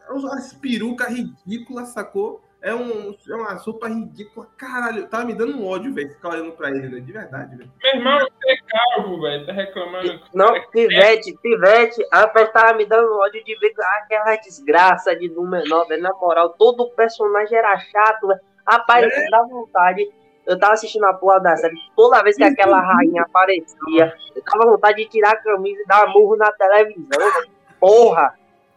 umas 0.09 0.53
perucas 0.53 1.09
ridículas, 1.09 1.89
sacou? 1.89 2.41
É, 2.59 2.73
um, 2.73 3.15
é 3.29 3.35
uma 3.35 3.57
sopa 3.59 3.87
ridícula. 3.87 4.47
Caralho, 4.57 5.07
tava 5.07 5.25
me 5.25 5.35
dando 5.35 5.55
um 5.57 5.67
ódio, 5.67 5.93
velho, 5.93 6.09
ficar 6.09 6.29
olhando 6.29 6.51
pra 6.53 6.69
ele, 6.69 6.89
né? 6.89 6.99
De 6.99 7.11
verdade, 7.11 7.55
velho. 7.55 7.71
Meu 7.83 7.95
irmão, 7.95 8.17
você 8.19 8.51
é 8.51 8.57
calvo, 8.67 9.21
velho. 9.21 9.45
Tá 9.45 9.53
reclamando. 9.53 10.19
Não, 10.33 10.53
Pivete, 10.71 11.37
Pivete, 11.41 12.03
rapaz, 12.11 12.51
tava 12.51 12.73
me 12.73 12.85
dando 12.85 13.15
ódio 13.19 13.43
de 13.45 13.55
ver 13.59 13.73
aquela 14.01 14.35
desgraça 14.37 15.15
de 15.15 15.29
Númenor, 15.29 15.87
velho. 15.87 16.01
Na 16.01 16.11
moral, 16.13 16.49
todo 16.57 16.81
o 16.81 16.89
personagem 16.91 17.57
era 17.57 17.77
chato, 17.77 18.27
velho. 18.27 18.39
Rapaz, 18.67 19.05
É. 19.05 19.29
dá 19.29 19.43
vontade. 19.43 20.03
Eu 20.45 20.57
tava 20.57 20.73
assistindo 20.73 21.05
a 21.05 21.13
porra 21.13 21.39
da 21.41 21.55
série, 21.57 21.75
toda 21.95 22.23
vez 22.23 22.37
que 22.37 22.43
aquela 22.43 22.79
rainha 22.79 23.21
aparecia, 23.23 24.13
eu 24.33 24.41
tava 24.43 24.65
vontade 24.65 25.03
de 25.03 25.09
tirar 25.09 25.31
a 25.33 25.35
camisa 25.35 25.81
e 25.81 25.85
dar 25.85 26.07
murro 26.07 26.37
na 26.37 26.49
televisão. 26.53 27.05
Porra! 27.79 28.33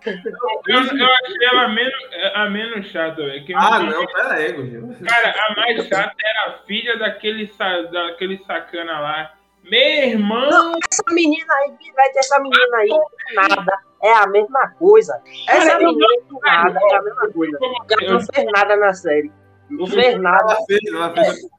Eu, 0.06 0.98
eu 0.98 1.06
achei 1.06 1.46
ela 1.52 1.68
menos, 1.68 1.94
a 2.34 2.50
menos 2.50 2.86
chata, 2.86 3.16
velho. 3.16 3.44
Que 3.44 3.54
Ah, 3.54 3.80
não, 3.80 4.06
pera 4.06 4.34
aí, 4.34 4.52
Gordinho. 4.52 4.96
Cara, 5.04 5.34
a 5.36 5.54
mais 5.56 5.86
chata 5.86 6.14
era 6.24 6.48
a 6.48 6.58
filha 6.66 6.96
daquele, 6.98 7.50
daquele 7.92 8.38
sacana 8.44 9.00
lá. 9.00 9.34
Meu 9.64 9.80
irmão, 9.80 10.72
Essa 10.90 11.02
menina 11.12 11.54
aí, 11.54 11.72
Pivete, 11.72 12.18
essa 12.18 12.40
menina 12.40 12.76
aí, 12.78 12.88
nada. 13.34 13.78
É 14.02 14.12
a 14.14 14.26
mesma 14.26 14.70
coisa. 14.78 15.20
Essa 15.46 15.72
Cara, 15.72 15.78
menina 15.84 16.06
do 16.28 16.40
nada 16.40 16.80
é 16.82 16.96
a 16.96 17.02
mesma 17.02 17.32
coisa. 17.32 17.58
Ela 18.00 18.12
não 18.12 18.20
fez 18.20 18.46
nada 18.52 18.76
na 18.76 18.94
série. 18.94 19.30
Não 19.68 19.86
fez 19.86 20.20
nada. 20.20 20.56
Cultura. 20.56 21.10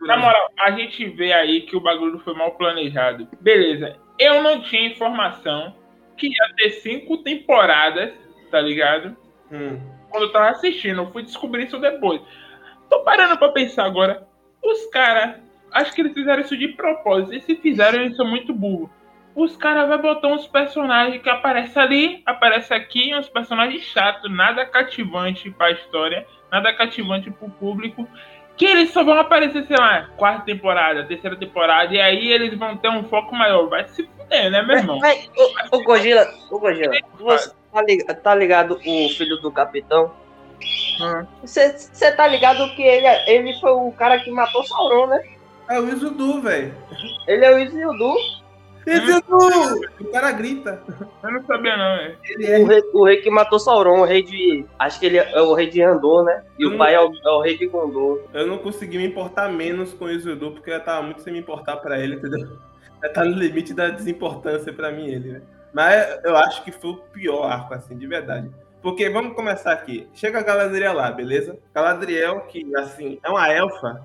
na 0.01 0.17
moral, 0.17 0.49
a 0.59 0.71
gente 0.71 1.05
vê 1.09 1.31
aí 1.31 1.61
que 1.61 1.75
o 1.75 1.81
bagulho 1.81 2.19
foi 2.19 2.33
mal 2.33 2.51
planejado. 2.51 3.27
Beleza, 3.39 3.95
eu 4.19 4.43
não 4.43 4.61
tinha 4.61 4.87
informação 4.87 5.75
que 6.17 6.27
ia 6.27 6.55
ter 6.57 6.71
cinco 6.81 7.17
temporadas, 7.19 8.11
tá 8.51 8.61
ligado? 8.61 9.15
Hum. 9.51 9.79
Quando 10.09 10.23
eu 10.23 10.31
tava 10.31 10.49
assistindo, 10.49 11.01
eu 11.01 11.11
fui 11.11 11.23
descobrir 11.23 11.65
isso 11.65 11.79
depois. 11.79 12.21
Tô 12.89 12.99
parando 12.99 13.37
pra 13.37 13.49
pensar 13.49 13.85
agora. 13.85 14.27
Os 14.61 14.85
caras, 14.87 15.37
acho 15.71 15.93
que 15.93 16.01
eles 16.01 16.13
fizeram 16.13 16.41
isso 16.41 16.57
de 16.57 16.67
propósito. 16.69 17.33
E 17.33 17.41
se 17.41 17.55
fizeram, 17.55 18.01
eles 18.01 18.17
são 18.17 18.27
muito 18.27 18.53
burros. 18.53 18.89
Os 19.33 19.55
caras 19.55 19.87
vão 19.87 20.01
botar 20.01 20.27
uns 20.27 20.45
personagens 20.45 21.21
que 21.21 21.29
aparecem 21.29 21.81
ali, 21.81 22.21
aparece 22.25 22.73
aqui, 22.73 23.15
uns 23.15 23.29
personagens 23.29 23.81
chatos, 23.83 24.29
nada 24.29 24.65
cativante 24.65 25.49
pra 25.49 25.71
história, 25.71 26.27
nada 26.51 26.73
cativante 26.73 27.31
pro 27.31 27.49
público. 27.49 28.05
Que 28.57 28.65
eles 28.65 28.91
só 28.91 29.03
vão 29.03 29.17
aparecer, 29.17 29.65
sei 29.65 29.77
lá, 29.77 30.09
quarta 30.17 30.45
temporada, 30.45 31.05
terceira 31.05 31.37
temporada, 31.37 31.93
e 31.95 32.01
aí 32.01 32.29
eles 32.29 32.53
vão 32.59 32.75
ter 32.75 32.89
um 32.89 33.05
foco 33.05 33.33
maior. 33.33 33.69
Vai 33.69 33.87
se 33.87 34.03
fuder, 34.03 34.51
né, 34.51 34.61
meu 34.61 34.77
irmão? 34.77 34.99
Vai, 34.99 35.15
ô, 35.37 35.77
ô 35.77 35.83
Gogila, 35.83 36.27
ô 36.51 36.59
Gogila, 36.59 36.93
você 37.17 37.55
tá 37.71 37.81
ligado, 37.81 38.21
tá 38.21 38.35
ligado 38.35 38.71
o 38.75 38.79
filho 38.79 39.37
do 39.41 39.51
capitão? 39.51 40.11
Hum. 41.01 41.25
Você 41.43 42.11
tá 42.15 42.27
ligado 42.27 42.69
que 42.75 42.83
ele, 42.83 43.07
ele 43.27 43.59
foi 43.59 43.71
o 43.71 43.91
cara 43.91 44.19
que 44.19 44.29
matou 44.31 44.63
Sauron, 44.63 45.07
né? 45.07 45.23
É 45.69 45.79
o 45.79 45.87
Izudu, 45.89 46.41
velho. 46.41 46.73
Ele 47.27 47.45
é 47.45 47.55
o 47.55 47.59
Isildur, 47.59 48.17
Izudu! 48.85 49.79
O 49.99 50.11
cara 50.11 50.31
grita. 50.31 50.81
Eu 51.23 51.31
não 51.31 51.45
sabia, 51.45 51.77
não, 51.77 51.97
velho. 51.97 52.17
Ele 52.23 52.45
é. 52.45 52.59
o 52.59 52.65
rei, 52.65 52.81
o 52.93 53.05
rei 53.05 53.17
que 53.17 53.29
matou 53.29 53.59
Sauron, 53.59 54.01
o 54.01 54.05
rei 54.05 54.23
de. 54.23 54.65
Acho 54.79 54.99
que 54.99 55.05
ele 55.05 55.17
é 55.17 55.41
o 55.41 55.53
rei 55.53 55.69
de 55.69 55.81
Andor, 55.81 56.23
né? 56.23 56.43
E 56.57 56.65
Hum. 56.65 56.75
o 56.75 56.77
pai 56.77 56.95
é 56.95 56.99
o, 56.99 57.11
é 57.13 57.29
o 57.29 57.41
rei 57.41 57.57
de 57.57 57.67
Gondor. 57.67 58.21
Eu 58.33 58.47
não 58.47 58.57
consegui 58.57 58.97
me 58.97 59.05
importar 59.05 59.49
menos 59.49 59.93
com 59.93 60.05
o 60.05 60.09
Izudu, 60.09 60.51
porque 60.51 60.71
eu 60.71 60.83
tava 60.83 61.03
muito 61.03 61.21
sem 61.21 61.31
me 61.31 61.39
importar 61.39 61.77
pra 61.77 61.99
ele, 61.99 62.15
entendeu? 62.15 62.57
Já 63.01 63.09
tá 63.09 63.23
no 63.23 63.31
limite 63.31 63.73
da 63.73 63.89
desimportância 63.89 64.73
pra 64.73 64.91
mim, 64.91 65.07
ele, 65.07 65.31
né? 65.33 65.41
Mas 65.73 66.19
eu 66.23 66.35
acho 66.35 66.63
que 66.63 66.71
foi 66.71 66.91
o 66.91 66.97
pior 66.97 67.43
arco, 67.43 67.73
assim, 67.73 67.97
de 67.97 68.07
verdade. 68.07 68.49
Porque, 68.81 69.09
vamos 69.09 69.35
começar 69.35 69.71
aqui. 69.71 70.07
Chega 70.13 70.39
a 70.39 70.43
Galadriel 70.43 70.93
lá, 70.93 71.11
beleza? 71.11 71.57
Galadriel, 71.73 72.41
que, 72.41 72.75
assim, 72.75 73.19
é 73.23 73.29
uma 73.29 73.47
elfa 73.51 74.01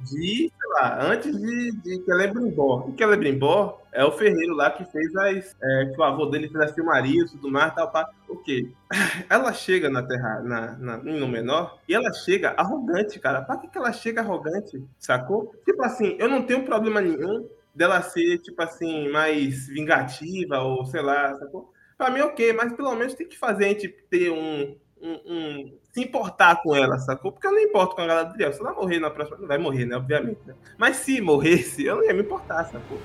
de, 0.00 0.50
sei 0.50 0.70
lá, 0.74 0.98
antes 1.02 1.36
de, 1.36 1.72
de 1.72 2.04
Celebrimbor. 2.04 2.88
E 2.88 2.96
Celebrimbor 2.96 3.80
é 3.92 4.04
o 4.04 4.12
ferreiro 4.12 4.54
lá 4.54 4.70
que 4.70 4.84
fez 4.84 5.14
as... 5.16 5.56
É, 5.62 5.86
que 5.86 6.00
o 6.00 6.04
avô 6.04 6.26
dele 6.26 6.48
fez 6.48 6.64
as 6.64 6.72
filmarias 6.72 7.30
e 7.30 7.36
tudo 7.36 7.50
mais, 7.50 7.74
tal, 7.74 7.90
pá. 7.90 8.08
O 8.28 8.36
quê? 8.36 8.68
Ela 9.28 9.52
chega 9.52 9.90
na 9.90 10.02
Terra, 10.02 10.40
na, 10.40 10.72
na, 10.78 11.10
em 11.10 11.18
Númenor, 11.18 11.78
e 11.88 11.94
ela 11.94 12.12
chega 12.12 12.54
arrogante, 12.56 13.18
cara. 13.18 13.42
Pra 13.42 13.56
que, 13.56 13.68
que 13.68 13.76
ela 13.78 13.92
chega 13.92 14.20
arrogante? 14.20 14.82
Sacou? 14.98 15.52
Tipo 15.64 15.82
assim, 15.82 16.16
eu 16.18 16.28
não 16.28 16.42
tenho 16.42 16.64
problema 16.64 17.00
nenhum 17.00 17.48
dela 17.74 18.02
ser, 18.02 18.38
tipo 18.38 18.62
assim, 18.62 19.08
mais 19.08 19.66
vingativa, 19.68 20.60
ou 20.60 20.84
sei 20.86 21.02
lá, 21.02 21.34
sacou? 21.38 21.72
Pra 21.96 22.10
mim, 22.10 22.20
ok, 22.20 22.52
mas 22.52 22.72
pelo 22.72 22.94
menos 22.94 23.14
tem 23.14 23.28
que 23.28 23.38
fazer 23.38 23.64
a 23.64 23.68
gente 23.68 23.88
ter 24.10 24.30
um. 24.30 24.76
um, 25.00 25.20
um- 25.26 25.78
se 25.92 26.00
importar 26.00 26.62
com 26.62 26.74
ela, 26.74 26.96
sacou? 26.98 27.32
Porque 27.32 27.46
eu 27.46 27.52
não 27.52 27.58
importo 27.60 27.94
com 27.94 28.00
a 28.02 28.06
Galadriel. 28.06 28.52
Se 28.52 28.60
ela 28.60 28.72
morrer 28.72 28.98
na 28.98 29.10
próxima. 29.10 29.36
Não 29.38 29.46
vai 29.46 29.58
morrer, 29.58 29.84
né? 29.84 29.96
Obviamente. 29.96 30.38
né? 30.46 30.54
Mas 30.78 30.96
se 30.96 31.20
morresse, 31.20 31.84
eu 31.84 31.96
não 31.96 32.04
ia 32.04 32.14
me 32.14 32.22
importar, 32.22 32.64
sacou? 32.64 32.98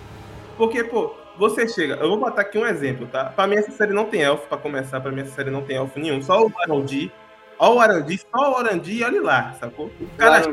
Porque, 0.58 0.84
pô, 0.86 1.14
você 1.38 1.68
chega. 1.68 1.96
Eu 1.96 2.08
vou 2.08 2.18
botar 2.18 2.42
aqui 2.42 2.58
um 2.58 2.66
exemplo, 2.66 3.06
tá? 3.08 3.26
Pra 3.26 3.46
mim, 3.46 3.56
essa 3.58 3.72
série 3.72 3.94
não 3.94 4.06
tem 4.06 4.22
elfo, 4.24 4.48
pra 4.48 4.58
começar. 4.58 5.02
Pra 5.02 5.12
mim, 5.12 5.22
essa 5.22 5.36
série 5.36 5.52
não 5.52 5.64
tem 5.64 5.76
elfo 5.76 6.00
nenhum. 6.00 6.22
Só 6.22 6.46
o 6.46 6.52
Arandi. 6.62 7.12
Ó 7.60 7.76
o 7.76 7.80
Arandi, 7.80 8.20
só 8.20 8.52
o 8.54 8.56
Arandi 8.56 8.94
e 9.00 9.04
olha 9.04 9.22
lá, 9.22 9.54
sacou? 9.60 9.88
O 10.00 10.04
O 10.04 10.10
cara 10.18 10.44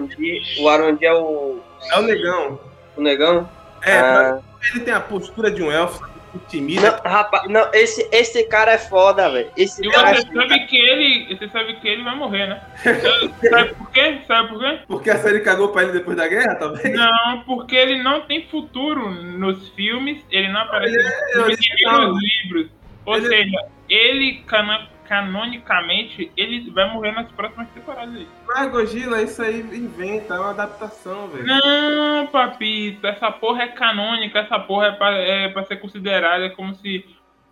o 0.58 0.68
Arondi 0.68 1.04
é 1.04 1.12
o, 1.12 1.60
é 1.92 1.98
o 1.98 2.02
negão. 2.02 2.60
o 2.96 3.00
negão? 3.02 3.48
É, 3.84 3.98
Ah, 3.98 4.34
mim, 4.34 4.42
ele 4.74 4.80
tem 4.84 4.94
a 4.94 5.00
postura 5.00 5.50
de 5.50 5.62
um 5.62 5.70
elfo, 5.70 6.02
intimida. 6.34 7.00
não, 7.04 7.10
rapaz, 7.10 7.48
não, 7.48 7.68
esse, 7.72 8.08
esse 8.10 8.42
cara 8.44 8.72
é 8.72 8.78
foda, 8.78 9.30
velho. 9.30 9.50
Esse 9.56 9.86
E 9.86 9.90
cara 9.90 10.14
você 10.16 10.26
é 10.28 10.32
sabe 10.32 10.66
que 10.66 10.76
ele. 10.76 11.36
Você 11.36 11.48
sabe 11.48 11.74
que 11.76 11.86
ele 11.88 12.02
vai 12.02 12.16
morrer, 12.16 12.46
né? 12.48 12.60
Sabe- 12.82 13.48
Sabe 13.50 13.74
por 13.74 13.90
quê? 13.92 14.18
Sabe 14.26 14.48
por 14.48 14.58
quê? 14.60 14.78
Porque 14.88 15.10
a 15.10 15.18
série 15.18 15.40
cagou 15.40 15.68
pra 15.68 15.82
ele 15.84 15.92
depois 15.92 16.16
da 16.16 16.26
guerra, 16.26 16.54
talvez? 16.56 16.96
Não, 16.96 17.42
porque 17.46 17.76
ele 17.76 18.02
não 18.02 18.22
tem 18.22 18.46
futuro 18.48 19.10
nos 19.10 19.68
filmes, 19.70 20.24
ele 20.30 20.48
não 20.48 20.60
aparece 20.62 20.94
Ele 20.94 21.02
nos 21.04 21.12
é- 21.12 21.32
filmes 21.32 21.58
ele 21.70 21.88
é- 21.88 22.06
nos 22.06 22.22
livros. 22.22 22.70
Ou 23.06 23.16
Ele- 23.16 23.28
seja, 23.28 23.58
ele 23.88 24.42
cano- 24.46 24.88
canonicamente 25.08 26.32
ele 26.36 26.70
vai 26.70 26.92
morrer 26.92 27.12
nas 27.12 27.30
próximas 27.32 27.68
temporadas. 27.70 28.14
aí. 28.14 28.28
Mas 28.46 28.70
Gojira, 28.70 29.22
isso 29.22 29.42
aí 29.42 29.60
inventa, 29.60 30.34
é 30.34 30.38
uma 30.38 30.50
adaptação, 30.50 31.28
velho. 31.28 31.46
Não, 31.46 32.26
papito, 32.28 33.06
essa 33.06 33.30
porra 33.30 33.64
é 33.64 33.68
canônica, 33.68 34.38
essa 34.38 34.58
porra 34.58 34.86
é 34.86 34.92
pra, 34.92 35.12
é 35.12 35.48
pra 35.48 35.64
ser 35.64 35.76
considerada 35.76 36.50
como 36.50 36.74
se 36.74 37.04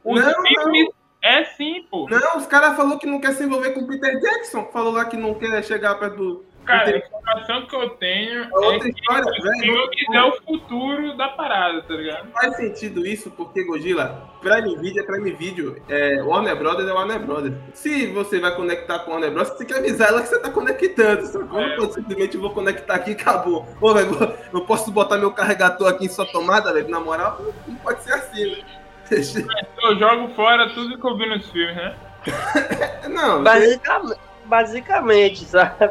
os 0.05 0.21
Não, 0.25 0.43
filmes. 0.43 0.89
É 1.25 1.45
sim, 1.45 1.87
pô. 1.89 2.09
Não, 2.11 2.37
os 2.37 2.47
caras 2.47 2.77
falaram 2.77 2.99
que 2.99 3.07
não 3.07 3.21
quer 3.21 3.33
se 3.33 3.45
envolver 3.45 3.71
com 3.71 3.83
o 3.83 3.87
Peter 3.87 4.19
Jackson. 4.19 4.69
Falou 4.73 4.93
lá 4.93 5.05
que 5.05 5.17
não 5.17 5.35
quer 5.35 5.63
chegar 5.63 5.95
perto 5.95 6.17
do. 6.17 6.45
Cara, 6.65 6.91
a 6.91 6.97
informação 6.99 7.67
que 7.67 7.75
eu 7.75 7.91
tenho 7.91 8.45
É 8.45 8.49
outra 8.55 8.89
é 8.89 8.93
que 8.93 9.01
história, 9.01 9.25
velho. 9.25 9.61
filme 9.61 10.17
é 10.17 10.23
o 10.23 10.33
futuro 10.43 11.17
da 11.17 11.29
parada, 11.29 11.83
tá 11.83 11.95
ligado? 11.95 12.31
Faz 12.33 12.57
sentido 12.57 13.07
isso 13.07 13.31
porque, 13.33 13.65
Gojira, 13.65 14.23
Prime 14.41 14.77
Video 14.77 15.03
é 15.03 15.07
Prime 15.07 15.33
Video. 15.33 15.83
É, 15.89 16.23
Warner 16.23 16.57
Brothers 16.57 16.89
é 16.89 16.93
Warner 16.93 17.19
Brothers. 17.21 17.55
Se 17.75 18.07
você 18.07 18.39
vai 18.39 18.55
conectar 18.55 19.01
com 19.01 19.11
Warner 19.13 19.31
Brothers, 19.33 19.57
você 19.57 19.65
tem 19.65 19.67
que 19.67 19.75
avisar 19.75 20.09
ela 20.09 20.23
que 20.23 20.29
você 20.29 20.39
tá 20.41 20.51
conectando. 20.51 21.27
Sacou? 21.27 21.61
É. 21.61 21.77
Não 21.77 21.77
pode 21.77 21.95
simplesmente 21.95 22.37
vou 22.37 22.51
conectar 22.51 22.95
aqui 22.95 23.11
e 23.11 23.15
acabou. 23.15 23.67
Ô, 23.81 23.93
velho, 23.93 24.35
eu 24.53 24.65
posso 24.65 24.91
botar 24.93 25.19
meu 25.19 25.33
carregador 25.33 25.89
aqui 25.89 26.07
em 26.07 26.09
sua 26.09 26.27
tomada, 26.27 26.73
velho? 26.73 26.89
Na 26.89 27.01
moral, 27.01 27.41
não 27.67 27.75
pode 27.77 28.03
ser 28.03 28.13
assim, 28.13 28.51
né? 28.53 28.63
Eu 29.83 29.99
jogo 29.99 30.29
fora 30.35 30.71
tudo 30.71 30.97
que 30.99 31.07
eu 31.07 31.17
vi 31.19 31.27
nos 31.29 31.51
filmes, 31.51 31.77
né? 31.77 31.95
Não, 33.11 33.43
Basicamente, 33.43 34.21
basicamente, 34.47 35.45
sabe? 35.45 35.91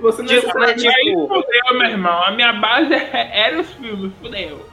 Você 0.00 0.22
não 0.22 0.28
Tipo, 0.28 0.58
mas, 0.58 0.84
aí 0.84 0.90
tipo, 1.04 1.28
fudeu, 1.28 1.74
meu 1.78 1.90
irmão. 1.90 2.22
A 2.22 2.30
minha 2.32 2.52
base 2.52 2.92
era 3.12 3.60
os 3.60 3.70
filmes, 3.74 4.12
fudeu. 4.20 4.66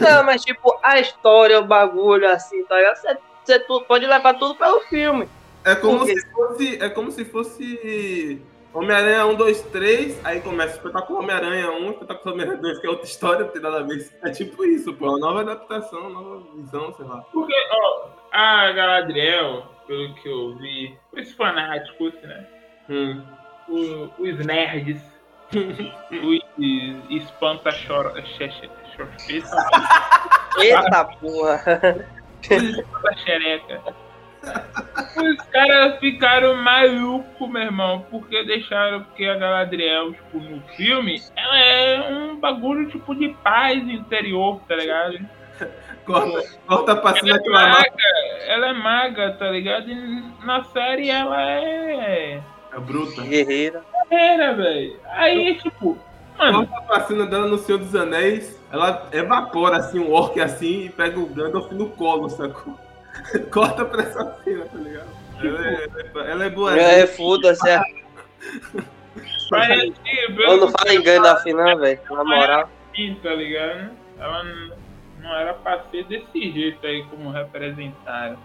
não, 0.00 0.24
mas 0.24 0.42
tipo, 0.44 0.78
a 0.82 0.98
história, 1.00 1.58
o 1.58 1.64
bagulho, 1.64 2.28
assim, 2.30 2.64
tá 2.64 2.76
ligado? 2.76 2.96
Você, 2.96 3.16
você 3.44 3.58
tu- 3.60 3.80
pode 3.82 4.06
levar 4.06 4.34
tudo 4.34 4.54
pelo 4.54 4.80
filme. 4.82 5.28
É 5.64 5.74
como 5.74 6.04
se 6.06 6.30
fosse. 6.32 6.82
É 6.82 6.88
como 6.88 7.10
se 7.10 7.24
fosse. 7.24 8.42
Homem-Aranha 8.72 9.26
1, 9.26 9.34
2, 9.34 9.62
3, 9.62 10.20
aí 10.24 10.40
começa 10.42 10.74
o 10.74 10.76
espetáculo 10.76 11.18
Homem-Aranha 11.18 11.72
1, 11.72 11.90
espetáculo 11.90 12.34
Homem-Aranha 12.34 12.62
2, 12.62 12.78
que 12.78 12.86
é 12.86 12.90
outra 12.90 13.04
história, 13.04 13.44
não 13.44 13.48
tem 13.50 13.60
nada 13.60 13.80
a 13.80 13.82
ver. 13.82 14.08
É 14.22 14.30
tipo 14.30 14.64
isso, 14.64 14.94
pô. 14.94 15.08
Uma 15.08 15.18
nova 15.18 15.40
adaptação, 15.40 16.08
nova 16.08 16.40
visão, 16.54 16.94
sei 16.94 17.04
lá. 17.04 17.16
Porque, 17.32 17.52
ó, 17.72 18.06
a 18.30 18.70
Galadriel, 18.70 19.64
pelo 19.88 20.14
que 20.14 20.28
eu 20.28 20.54
vi, 20.56 20.96
os 21.12 21.32
fanáticos, 21.32 22.12
né? 22.22 22.46
Hum. 22.88 23.22
O- 23.70 24.10
os 24.18 24.44
nerds, 24.44 25.00
os 25.54 26.42
espanta-chora. 27.08 28.22
Chorfeta, 28.26 29.56
Eita 30.58 31.04
porra. 31.20 32.06
os 32.42 32.50
espanta-xereca. 32.50 33.82
Os 34.42 35.36
caras 35.50 35.98
ficaram 36.00 36.54
malucos, 36.56 37.48
meu 37.48 37.62
irmão, 37.62 38.06
porque 38.10 38.42
deixaram 38.44 39.04
que 39.14 39.28
a 39.28 39.34
Galadriel, 39.36 40.14
tipo, 40.14 40.38
no 40.38 40.60
filme, 40.76 41.20
ela 41.36 41.58
é 41.58 42.10
um 42.10 42.36
bagulho 42.40 42.88
tipo 42.88 43.14
de 43.14 43.28
paz 43.44 43.76
interior, 43.86 44.60
tá 44.66 44.76
ligado? 44.76 45.18
Corta, 46.06 46.42
corta 46.66 46.96
pra 46.96 47.14
cima 47.16 47.36
Ela 47.36 47.42
é 47.46 47.50
maga, 47.50 48.08
ela 48.46 48.66
é 48.68 48.72
maga, 48.72 49.32
tá 49.34 49.50
ligado? 49.50 49.90
E 49.90 50.24
na 50.44 50.64
série 50.64 51.10
ela 51.10 51.38
é. 51.42 52.40
É 52.72 52.78
bruta. 52.78 53.22
Guerreira. 53.22 53.82
Era, 54.10 54.54
velho. 54.54 54.96
Aí, 55.04 55.58
tipo, 55.58 55.98
mano, 56.38 56.66
Corta 56.66 56.86
pra 56.86 57.06
cima 57.06 57.26
dela 57.26 57.46
no 57.46 57.58
Senhor 57.58 57.78
dos 57.78 57.94
Anéis, 57.94 58.60
ela 58.72 59.08
evapora 59.12 59.76
assim, 59.76 59.98
um 59.98 60.12
orc 60.12 60.40
assim, 60.40 60.86
e 60.86 60.88
pega 60.88 61.18
o 61.18 61.26
Gandalf 61.26 61.70
no 61.72 61.88
colo, 61.90 62.28
sacou? 62.28 62.78
Corta 63.50 63.84
pra 63.84 64.02
essa 64.02 64.38
cena, 64.44 64.64
tá 64.64 64.78
ligado? 64.78 65.20
Ela 65.42 65.68
é, 65.68 66.30
ela 66.30 66.44
é 66.44 66.50
boa. 66.50 66.78
É, 66.78 67.06
foda-se. 67.06 67.68
é. 67.68 67.80
parece. 69.48 69.94
Eu 70.38 70.56
não 70.58 70.68
falo 70.70 70.92
engano 70.92 71.24
da 71.24 71.36
final, 71.38 71.78
velho. 71.78 72.00
Na 72.10 72.24
moral. 72.24 72.68
assim, 72.92 73.18
tá 73.22 73.34
ligado? 73.34 73.90
Ela 74.18 74.44
não 75.20 75.34
era 75.34 75.54
pra 75.54 75.82
ser 75.90 76.04
desse 76.04 76.52
jeito 76.52 76.86
aí 76.86 77.04
como 77.04 77.30
representaram. 77.30 78.38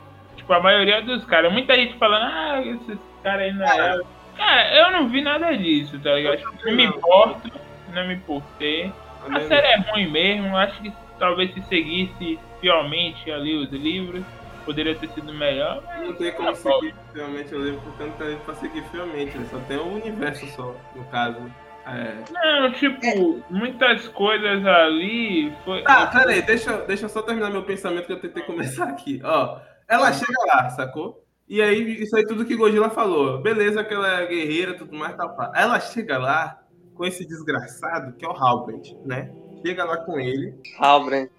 Tipo, 0.45 0.53
a 0.53 0.59
maioria 0.59 1.01
dos 1.01 1.25
caras, 1.25 1.51
muita 1.51 1.73
gente 1.73 1.97
falando, 1.97 2.25
ah, 2.25 2.61
esses 2.61 2.99
caras 3.23 3.41
aí 3.41 3.51
não 3.51 3.65
é. 3.65 3.99
Cara, 4.37 4.75
eu 4.75 4.91
não 4.91 5.09
vi 5.09 5.23
nada 5.23 5.51
disso, 5.57 5.99
tá 5.99 6.13
ligado? 6.13 6.37
Tipo, 6.37 6.53
não 6.63 6.75
me 6.75 6.83
importo, 6.83 7.51
não 7.91 8.07
me 8.07 8.13
importei. 8.13 8.93
A 9.27 9.39
série 9.39 9.65
é 9.65 9.77
ruim 9.77 10.11
mesmo, 10.11 10.55
acho 10.55 10.79
que 10.83 10.93
talvez 11.17 11.51
se 11.51 11.63
seguisse 11.63 12.37
fielmente 12.61 13.31
ali 13.31 13.55
os 13.55 13.71
livros, 13.71 14.23
poderia 14.63 14.93
ter 14.93 15.09
sido 15.09 15.33
melhor. 15.33 15.81
mas 15.83 16.09
Não 16.09 16.13
tem 16.13 16.31
como 16.33 16.49
tá 16.49 16.55
seguir 16.55 16.93
fielmente, 17.11 17.51
eu 17.51 17.59
lembro 17.59 17.81
porque 17.81 18.03
não 18.03 18.11
tem 18.11 18.37
pra 18.37 18.53
seguir 18.53 18.83
fielmente, 18.91 19.35
né? 19.35 19.47
só 19.49 19.57
tem 19.61 19.77
o 19.77 19.95
universo 19.95 20.45
só, 20.49 20.75
no 20.95 21.05
caso. 21.05 21.51
É. 21.87 22.13
Não, 22.31 22.71
tipo, 22.71 23.43
muitas 23.49 24.07
coisas 24.09 24.63
ali 24.63 25.51
foi. 25.63 25.81
Tá, 25.81 26.05
peraí, 26.05 26.43
deixa, 26.43 26.77
deixa 26.85 27.05
eu 27.05 27.09
só 27.09 27.23
terminar 27.23 27.49
meu 27.49 27.63
pensamento 27.63 28.05
que 28.05 28.13
eu 28.13 28.19
tentei 28.19 28.43
começar 28.43 28.89
aqui. 28.89 29.19
Ó, 29.23 29.59
ela 29.87 30.11
chega 30.13 30.45
lá, 30.47 30.69
sacou? 30.69 31.23
E 31.47 31.61
aí, 31.61 32.01
isso 32.01 32.15
aí 32.15 32.25
tudo 32.25 32.45
que 32.45 32.55
Godzilla 32.55 32.89
falou. 32.89 33.41
Beleza, 33.41 33.83
que 33.83 33.93
ela 33.93 34.21
é 34.21 34.25
guerreira, 34.27 34.73
tudo 34.75 34.95
mais, 34.97 35.15
tal, 35.15 35.35
pá. 35.35 35.51
Ela 35.55 35.79
chega 35.79 36.17
lá 36.17 36.59
com 36.95 37.05
esse 37.05 37.25
desgraçado, 37.25 38.13
que 38.13 38.25
é 38.25 38.27
o 38.27 38.31
Halbrand, 38.31 38.81
né? 39.05 39.31
Chega 39.65 39.83
lá 39.83 39.97
com 39.97 40.19
ele. 40.19 40.55
Halbrand. 40.79 41.29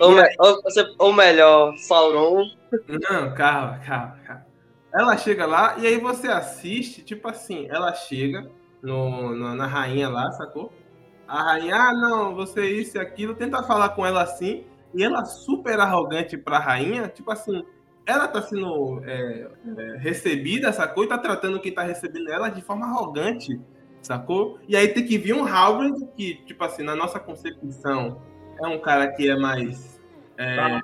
Ou, 0.00 0.12
me- 0.12 0.36
ou, 0.38 0.58
ou 0.98 1.12
melhor, 1.12 1.74
Sauron. 1.78 2.44
Não, 2.88 3.34
calma, 3.34 3.78
calma, 3.78 4.18
calma. 4.26 4.46
Ela 4.92 5.16
chega 5.16 5.46
lá 5.46 5.76
e 5.78 5.86
aí 5.86 5.98
você 5.98 6.28
assiste, 6.28 7.02
tipo 7.02 7.28
assim, 7.28 7.66
ela 7.70 7.92
chega 7.94 8.48
no, 8.82 9.34
no- 9.34 9.54
na 9.54 9.66
rainha 9.66 10.08
lá, 10.08 10.30
sacou? 10.32 10.72
A 11.26 11.42
rainha, 11.42 11.74
ah, 11.74 11.92
não, 11.94 12.34
você 12.34 12.66
isso 12.68 12.96
e 12.96 13.00
aquilo, 13.00 13.34
tenta 13.34 13.62
falar 13.62 13.88
com 13.90 14.04
ela 14.04 14.22
assim, 14.22 14.64
e 14.94 15.02
ela 15.02 15.24
super 15.24 15.80
arrogante 15.80 16.36
pra 16.36 16.58
rainha, 16.58 17.08
tipo 17.08 17.30
assim, 17.32 17.64
ela 18.06 18.28
tá 18.28 18.42
sendo 18.42 19.02
é, 19.04 19.48
é, 19.78 19.96
recebida, 19.98 20.72
sacou? 20.72 21.04
E 21.04 21.08
tá 21.08 21.18
tratando 21.18 21.60
quem 21.60 21.72
tá 21.72 21.82
recebendo 21.82 22.30
ela 22.30 22.48
de 22.48 22.62
forma 22.62 22.86
arrogante, 22.86 23.60
sacou? 24.02 24.58
E 24.68 24.76
aí 24.76 24.88
tem 24.88 25.04
que 25.04 25.18
vir 25.18 25.34
um 25.34 25.46
Halbrand 25.46 25.94
que, 26.16 26.34
tipo 26.44 26.62
assim, 26.64 26.82
na 26.82 26.94
nossa 26.94 27.18
concepção, 27.18 28.20
é 28.62 28.66
um 28.66 28.78
cara 28.78 29.08
que 29.08 29.28
é 29.28 29.36
mais. 29.36 30.00
é, 30.38 30.80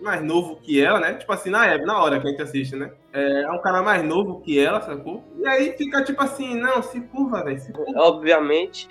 mais 0.00 0.22
novo 0.22 0.56
que 0.56 0.82
ela, 0.82 0.98
né? 0.98 1.14
Tipo 1.14 1.32
assim, 1.32 1.50
na 1.50 1.66
época, 1.66 1.86
na 1.86 2.02
hora 2.02 2.20
que 2.20 2.26
a 2.26 2.30
gente 2.30 2.42
assiste, 2.42 2.74
né? 2.74 2.90
É, 3.12 3.42
é 3.42 3.50
um 3.50 3.60
cara 3.60 3.82
mais 3.82 4.02
novo 4.02 4.40
que 4.40 4.58
ela, 4.58 4.80
sacou? 4.80 5.22
E 5.38 5.46
aí 5.46 5.76
fica 5.76 6.02
tipo 6.02 6.22
assim, 6.22 6.54
não, 6.54 6.82
se 6.82 7.00
curva, 7.02 7.44
velho, 7.44 7.58
se 7.58 7.72
curva. 7.72 8.00
Obviamente. 8.00 8.88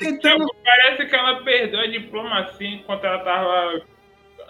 Então, 0.00 0.38
Tipo, 0.38 0.56
parece 0.64 1.06
que 1.06 1.16
ela 1.16 1.42
perdeu 1.42 1.80
a 1.80 1.86
diplomacia 1.86 2.68
enquanto 2.68 3.04
ela 3.04 3.18
tava. 3.24 3.82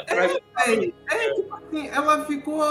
Atrás 0.00 0.38
véi, 0.66 0.94
é 1.10 1.34
tipo 1.34 1.54
assim, 1.54 1.88
ela 1.88 2.24
ficou. 2.24 2.62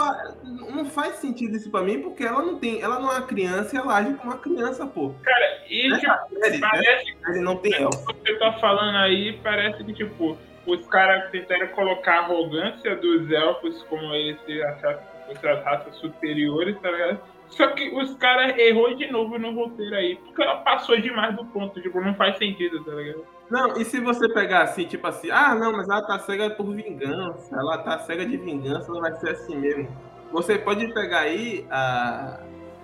Não 0.43 0.85
faz 0.85 1.15
sentido 1.15 1.55
isso 1.55 1.69
pra 1.71 1.81
mim, 1.81 2.01
porque 2.01 2.23
ela 2.23 2.41
não 2.41 2.59
tem. 2.59 2.81
Ela 2.81 2.99
não 2.99 3.11
é 3.11 3.17
uma 3.17 3.27
criança 3.27 3.75
e 3.75 3.79
ela 3.79 3.95
age 3.97 4.13
como 4.15 4.31
uma 4.31 4.39
criança, 4.39 4.85
pô. 4.85 5.13
Cara, 5.23 5.63
e 5.69 5.83
tipo, 5.83 6.07
Nessa 6.07 6.27
série, 6.41 6.57
né? 6.59 6.67
parece 6.69 7.17
Ele 7.27 7.39
não 7.41 7.57
tem 7.57 7.73
elfo. 7.73 8.05
que 8.13 8.13
você 8.31 8.39
tá 8.39 8.53
falando 8.59 8.97
aí, 8.97 9.39
parece 9.43 9.83
que, 9.83 9.93
tipo, 9.93 10.37
os 10.65 10.85
caras 10.87 11.29
tentaram 11.31 11.67
colocar 11.69 12.15
a 12.15 12.19
arrogância 12.19 12.95
dos 12.95 13.31
elfos 13.31 13.83
como 13.83 14.13
eles 14.13 14.39
se 14.45 14.61
achassem 14.61 15.05
outras 15.27 15.63
raças 15.63 15.95
superiores, 15.97 16.77
tá 16.81 16.91
ligado? 16.91 17.19
Só 17.49 17.67
que 17.67 17.89
os 17.89 18.15
caras 18.15 18.57
errou 18.57 18.95
de 18.95 19.11
novo 19.11 19.37
no 19.37 19.53
roteiro 19.53 19.95
aí, 19.95 20.15
porque 20.17 20.41
ela 20.41 20.57
passou 20.57 20.99
demais 20.99 21.35
do 21.35 21.45
ponto, 21.45 21.81
tipo, 21.81 21.99
não 21.99 22.13
faz 22.15 22.37
sentido, 22.37 22.83
tá 22.83 22.91
ligado? 22.91 23.25
Não, 23.49 23.75
e 23.77 23.83
se 23.83 23.99
você 23.99 24.29
pegar 24.29 24.61
assim, 24.61 24.85
tipo 24.85 25.05
assim, 25.07 25.31
ah, 25.31 25.55
não, 25.55 25.71
mas 25.71 25.89
ela 25.89 26.05
tá 26.05 26.19
cega 26.19 26.51
por 26.51 26.71
vingança, 26.73 27.55
ela 27.55 27.79
tá 27.79 27.97
cega 27.99 28.25
de 28.25 28.37
vingança, 28.37 28.91
ela 28.91 29.01
vai 29.01 29.15
ser 29.15 29.31
assim 29.31 29.57
mesmo. 29.57 29.89
Você 30.31 30.59
pode 30.59 30.87
pegar 30.93 31.21
aí 31.21 31.65
a 31.71 32.39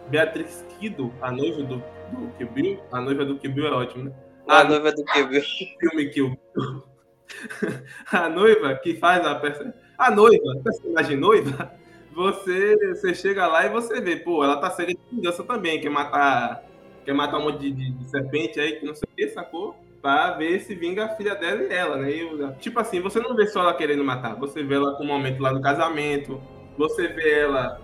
Beatriz 0.09 0.65
Kido, 0.69 1.13
a 1.21 1.31
noiva 1.31 1.61
do, 1.61 1.77
do 1.77 2.31
Kill 2.37 2.49
Bill. 2.51 2.79
A 2.91 2.99
noiva 2.99 3.25
do 3.25 3.37
Kill 3.37 3.53
Bill 3.53 3.67
é 3.67 3.71
ótimo, 3.71 4.05
né? 4.05 4.11
A 4.47 4.63
noiva 4.63 4.91
do 4.91 5.03
que 5.03 5.23
viu. 5.23 5.41
filme 5.79 6.09
Kill 6.09 6.29
Bill. 6.55 6.83
a 8.11 8.29
noiva 8.29 8.75
que 8.75 8.95
faz 8.95 9.25
a 9.25 9.35
personagem. 9.35 9.79
A 9.97 10.11
noiva, 10.11 10.43
a 10.59 10.63
personagem 10.63 11.17
noiva, 11.17 11.71
você, 12.15 12.77
você 12.95 13.13
chega 13.15 13.47
lá 13.47 13.65
e 13.65 13.69
você 13.69 14.01
vê, 14.01 14.17
pô, 14.17 14.43
ela 14.43 14.57
tá 14.59 14.69
cega 14.71 14.93
de 14.93 14.99
vingança 15.11 15.43
também, 15.43 15.81
quer 15.81 15.89
matar. 15.89 16.63
Quer 17.05 17.13
matar 17.13 17.37
um 17.39 17.43
monte 17.43 17.59
de, 17.59 17.71
de- 17.71 17.91
de 17.91 18.05
serpente 18.09 18.59
aí 18.59 18.79
que 18.79 18.85
não 18.85 18.95
sei 18.95 19.03
o 19.11 19.15
que, 19.15 19.29
sacou? 19.29 19.75
Pra 20.01 20.31
ver 20.31 20.59
se 20.61 20.75
vinga 20.75 21.05
a 21.05 21.09
filha 21.15 21.35
dela 21.35 21.63
e 21.63 21.73
ela, 21.73 21.97
né? 21.97 22.11
E 22.11 22.53
tipo 22.59 22.79
assim, 22.79 22.99
você 23.01 23.19
não 23.19 23.35
vê 23.35 23.47
só 23.47 23.61
ela 23.61 23.73
querendo 23.75 24.03
matar, 24.03 24.35
você 24.35 24.63
vê 24.63 24.75
ela 24.75 24.95
com 24.97 25.03
o 25.03 25.07
momento 25.07 25.41
lá 25.41 25.51
do 25.53 25.61
casamento, 25.61 26.41
você 26.77 27.07
vê 27.07 27.41
ela. 27.41 27.79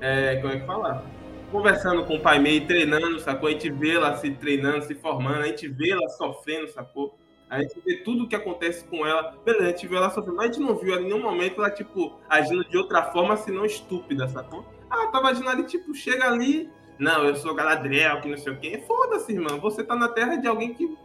É, 0.00 0.36
como 0.40 0.52
é 0.52 0.60
que 0.60 0.66
fala? 0.66 1.04
Conversando 1.50 2.04
com 2.04 2.16
o 2.16 2.20
pai 2.20 2.38
meio, 2.38 2.66
treinando, 2.66 3.20
sacou? 3.20 3.48
A 3.48 3.52
gente 3.52 3.70
vê 3.70 3.92
ela 3.94 4.16
se 4.16 4.30
treinando, 4.32 4.84
se 4.84 4.94
formando, 4.94 5.42
a 5.42 5.46
gente 5.46 5.68
vê 5.68 5.90
ela 5.90 6.08
sofrendo, 6.10 6.68
sacou? 6.68 7.18
A 7.48 7.60
gente 7.62 7.80
vê 7.84 7.96
tudo 7.98 8.24
o 8.24 8.28
que 8.28 8.34
acontece 8.34 8.84
com 8.84 9.06
ela. 9.06 9.36
Beleza, 9.44 9.64
a 9.64 9.68
gente 9.68 9.86
vê 9.86 9.96
ela 9.96 10.10
sofrendo, 10.10 10.36
mas 10.36 10.50
a 10.50 10.52
gente 10.52 10.60
não 10.60 10.76
viu 10.76 10.98
em 10.98 11.04
nenhum 11.04 11.20
momento 11.20 11.60
ela, 11.60 11.70
tipo, 11.70 12.18
agindo 12.28 12.64
de 12.68 12.76
outra 12.76 13.04
forma, 13.12 13.36
senão 13.36 13.64
estúpida, 13.64 14.28
sacou? 14.28 14.64
Ah, 14.90 15.06
tava 15.08 15.28
agindo 15.28 15.48
ali, 15.48 15.62
tipo, 15.64 15.94
chega 15.94 16.26
ali. 16.26 16.68
Não, 16.98 17.24
eu 17.24 17.36
sou 17.36 17.54
Galadriel, 17.54 18.20
que 18.20 18.28
não 18.28 18.38
sei 18.38 18.52
o 18.52 18.58
quê. 18.58 18.82
Foda-se, 18.86 19.32
irmão. 19.32 19.60
Você 19.60 19.84
tá 19.84 19.94
na 19.94 20.08
terra 20.08 20.36
de 20.36 20.48
alguém 20.48 20.74
que, 20.74 20.96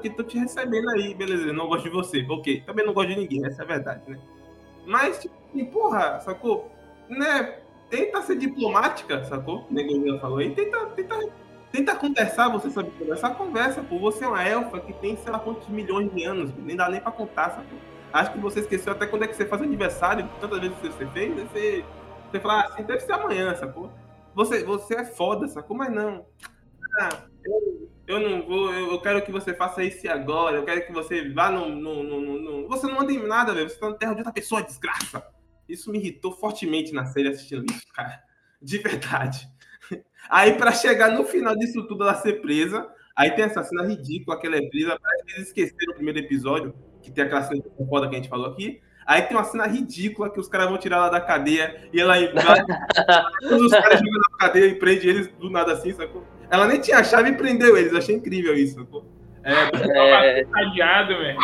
que 0.00 0.10
tô 0.10 0.22
te 0.22 0.38
recebendo 0.38 0.90
aí. 0.90 1.14
Beleza, 1.14 1.48
eu 1.48 1.54
não 1.54 1.66
gosto 1.66 1.84
de 1.84 1.90
você. 1.90 2.24
Ok, 2.28 2.62
também 2.66 2.86
não 2.86 2.92
gosto 2.92 3.08
de 3.08 3.16
ninguém, 3.16 3.44
essa 3.46 3.62
é 3.62 3.64
a 3.64 3.68
verdade, 3.68 4.02
né? 4.08 4.18
Mas, 4.86 5.20
tipo, 5.20 5.34
assim, 5.50 5.64
porra, 5.64 6.20
sacou? 6.20 6.70
Né? 7.08 7.62
tenta 7.92 8.22
ser 8.22 8.38
diplomática, 8.38 9.22
sacou? 9.24 9.66
O 9.70 9.74
Negolina 9.74 10.18
falou 10.18 10.38
aí, 10.38 10.54
tenta, 10.54 10.86
tenta, 10.86 11.14
tenta 11.72 11.96
conversar, 11.96 12.48
você 12.50 12.70
sabe 12.70 12.90
conversar, 12.92 13.30
conversa, 13.34 13.82
pô. 13.82 13.98
Você 13.98 14.24
é 14.24 14.28
uma 14.28 14.42
elfa 14.46 14.78
que 14.80 14.92
tem, 14.94 15.16
sei 15.16 15.32
lá, 15.32 15.38
quantos 15.38 15.68
milhões 15.68 16.12
de 16.12 16.24
anos, 16.24 16.52
nem 16.58 16.76
dá 16.76 16.88
nem 16.88 17.00
pra 17.00 17.10
contar, 17.10 17.50
sacou? 17.50 17.78
Acho 18.12 18.32
que 18.32 18.38
você 18.38 18.60
esqueceu 18.60 18.92
até 18.92 19.06
quando 19.06 19.24
é 19.24 19.28
que 19.28 19.34
você 19.34 19.46
faz 19.46 19.62
aniversário, 19.62 20.28
tantas 20.40 20.60
vezes 20.60 20.76
que 20.78 20.86
você 20.88 21.06
fez, 21.06 21.34
você, 21.34 21.84
você 22.30 22.40
fala 22.40 22.62
assim, 22.66 22.82
deve 22.82 23.00
ser 23.00 23.12
amanhã, 23.12 23.54
sacou? 23.56 23.90
Você, 24.34 24.62
você 24.64 24.94
é 24.96 25.04
foda, 25.04 25.48
sacou? 25.48 25.76
Mas 25.76 25.90
não. 25.90 26.26
Ah, 27.00 27.08
eu, 27.44 27.88
eu 28.06 28.20
não 28.20 28.46
vou, 28.46 28.72
eu, 28.72 28.92
eu 28.92 29.00
quero 29.00 29.22
que 29.22 29.32
você 29.32 29.54
faça 29.54 29.82
isso 29.82 30.08
agora, 30.10 30.56
eu 30.56 30.64
quero 30.64 30.86
que 30.86 30.92
você 30.92 31.30
vá 31.32 31.50
no. 31.50 31.68
no, 31.70 32.02
no, 32.02 32.20
no- 32.20 32.38
no- 32.62 32.68
Você 32.68 32.86
não 32.86 32.96
manda 32.96 33.12
em 33.12 33.26
nada, 33.26 33.54
velho. 33.54 33.68
Você 33.68 33.76
tá 33.78 33.88
na 33.88 33.96
terra 33.96 34.12
de 34.12 34.18
outra 34.20 34.32
pessoa, 34.32 34.62
desgraça. 34.62 35.26
Isso 35.68 35.90
me 35.90 35.98
irritou 35.98 36.32
fortemente 36.32 36.92
na 36.92 37.06
série 37.06 37.28
assistindo 37.28 37.64
isso, 37.70 37.86
cara. 37.94 38.22
De 38.60 38.78
verdade. 38.78 39.48
Aí, 40.32 40.54
pra 40.54 40.72
chegar 40.72 41.10
no 41.10 41.24
final 41.24 41.54
disso 41.54 41.86
tudo, 41.86 42.04
ela 42.04 42.14
ser 42.14 42.40
presa. 42.40 42.86
Aí 43.14 43.30
tem 43.32 43.44
essa 43.44 43.62
cena 43.62 43.84
ridícula 43.84 44.40
que 44.40 44.46
ela 44.46 44.56
é 44.56 44.62
presa. 44.62 44.98
Parece 44.98 45.24
que 45.26 45.32
eles 45.34 45.46
esqueceram 45.48 45.92
o 45.92 45.94
primeiro 45.94 46.20
episódio, 46.20 46.74
que 47.02 47.10
tem 47.10 47.24
aquela 47.24 47.42
cena 47.42 47.62
foda 47.86 48.08
que 48.08 48.14
a 48.14 48.18
gente 48.18 48.30
falou 48.30 48.46
aqui. 48.46 48.80
Aí 49.06 49.20
tem 49.20 49.36
uma 49.36 49.44
cena 49.44 49.66
ridícula 49.66 50.30
que 50.30 50.40
os 50.40 50.48
caras 50.48 50.68
vão 50.68 50.78
tirar 50.78 50.96
ela 50.96 51.10
da 51.10 51.20
cadeia 51.20 51.86
e 51.92 52.00
ela 52.00 52.14
vai. 52.14 52.64
todos 53.46 53.66
os 53.66 53.72
caras 53.72 54.00
jogam 54.00 54.20
na 54.30 54.38
cadeia 54.38 54.66
e 54.68 54.74
prende 54.76 55.06
eles 55.06 55.28
do 55.38 55.50
nada 55.50 55.74
assim, 55.74 55.92
sacou? 55.92 56.24
Ela 56.50 56.66
nem 56.66 56.80
tinha 56.80 57.04
chave 57.04 57.28
e 57.28 57.36
prendeu 57.36 57.76
eles. 57.76 57.94
Achei 57.94 58.14
incrível 58.14 58.54
isso, 58.54 58.76
sacou? 58.76 59.04
É, 59.44 60.40
É, 60.40 60.44
Cadeado, 60.44 61.18
velho. 61.18 61.38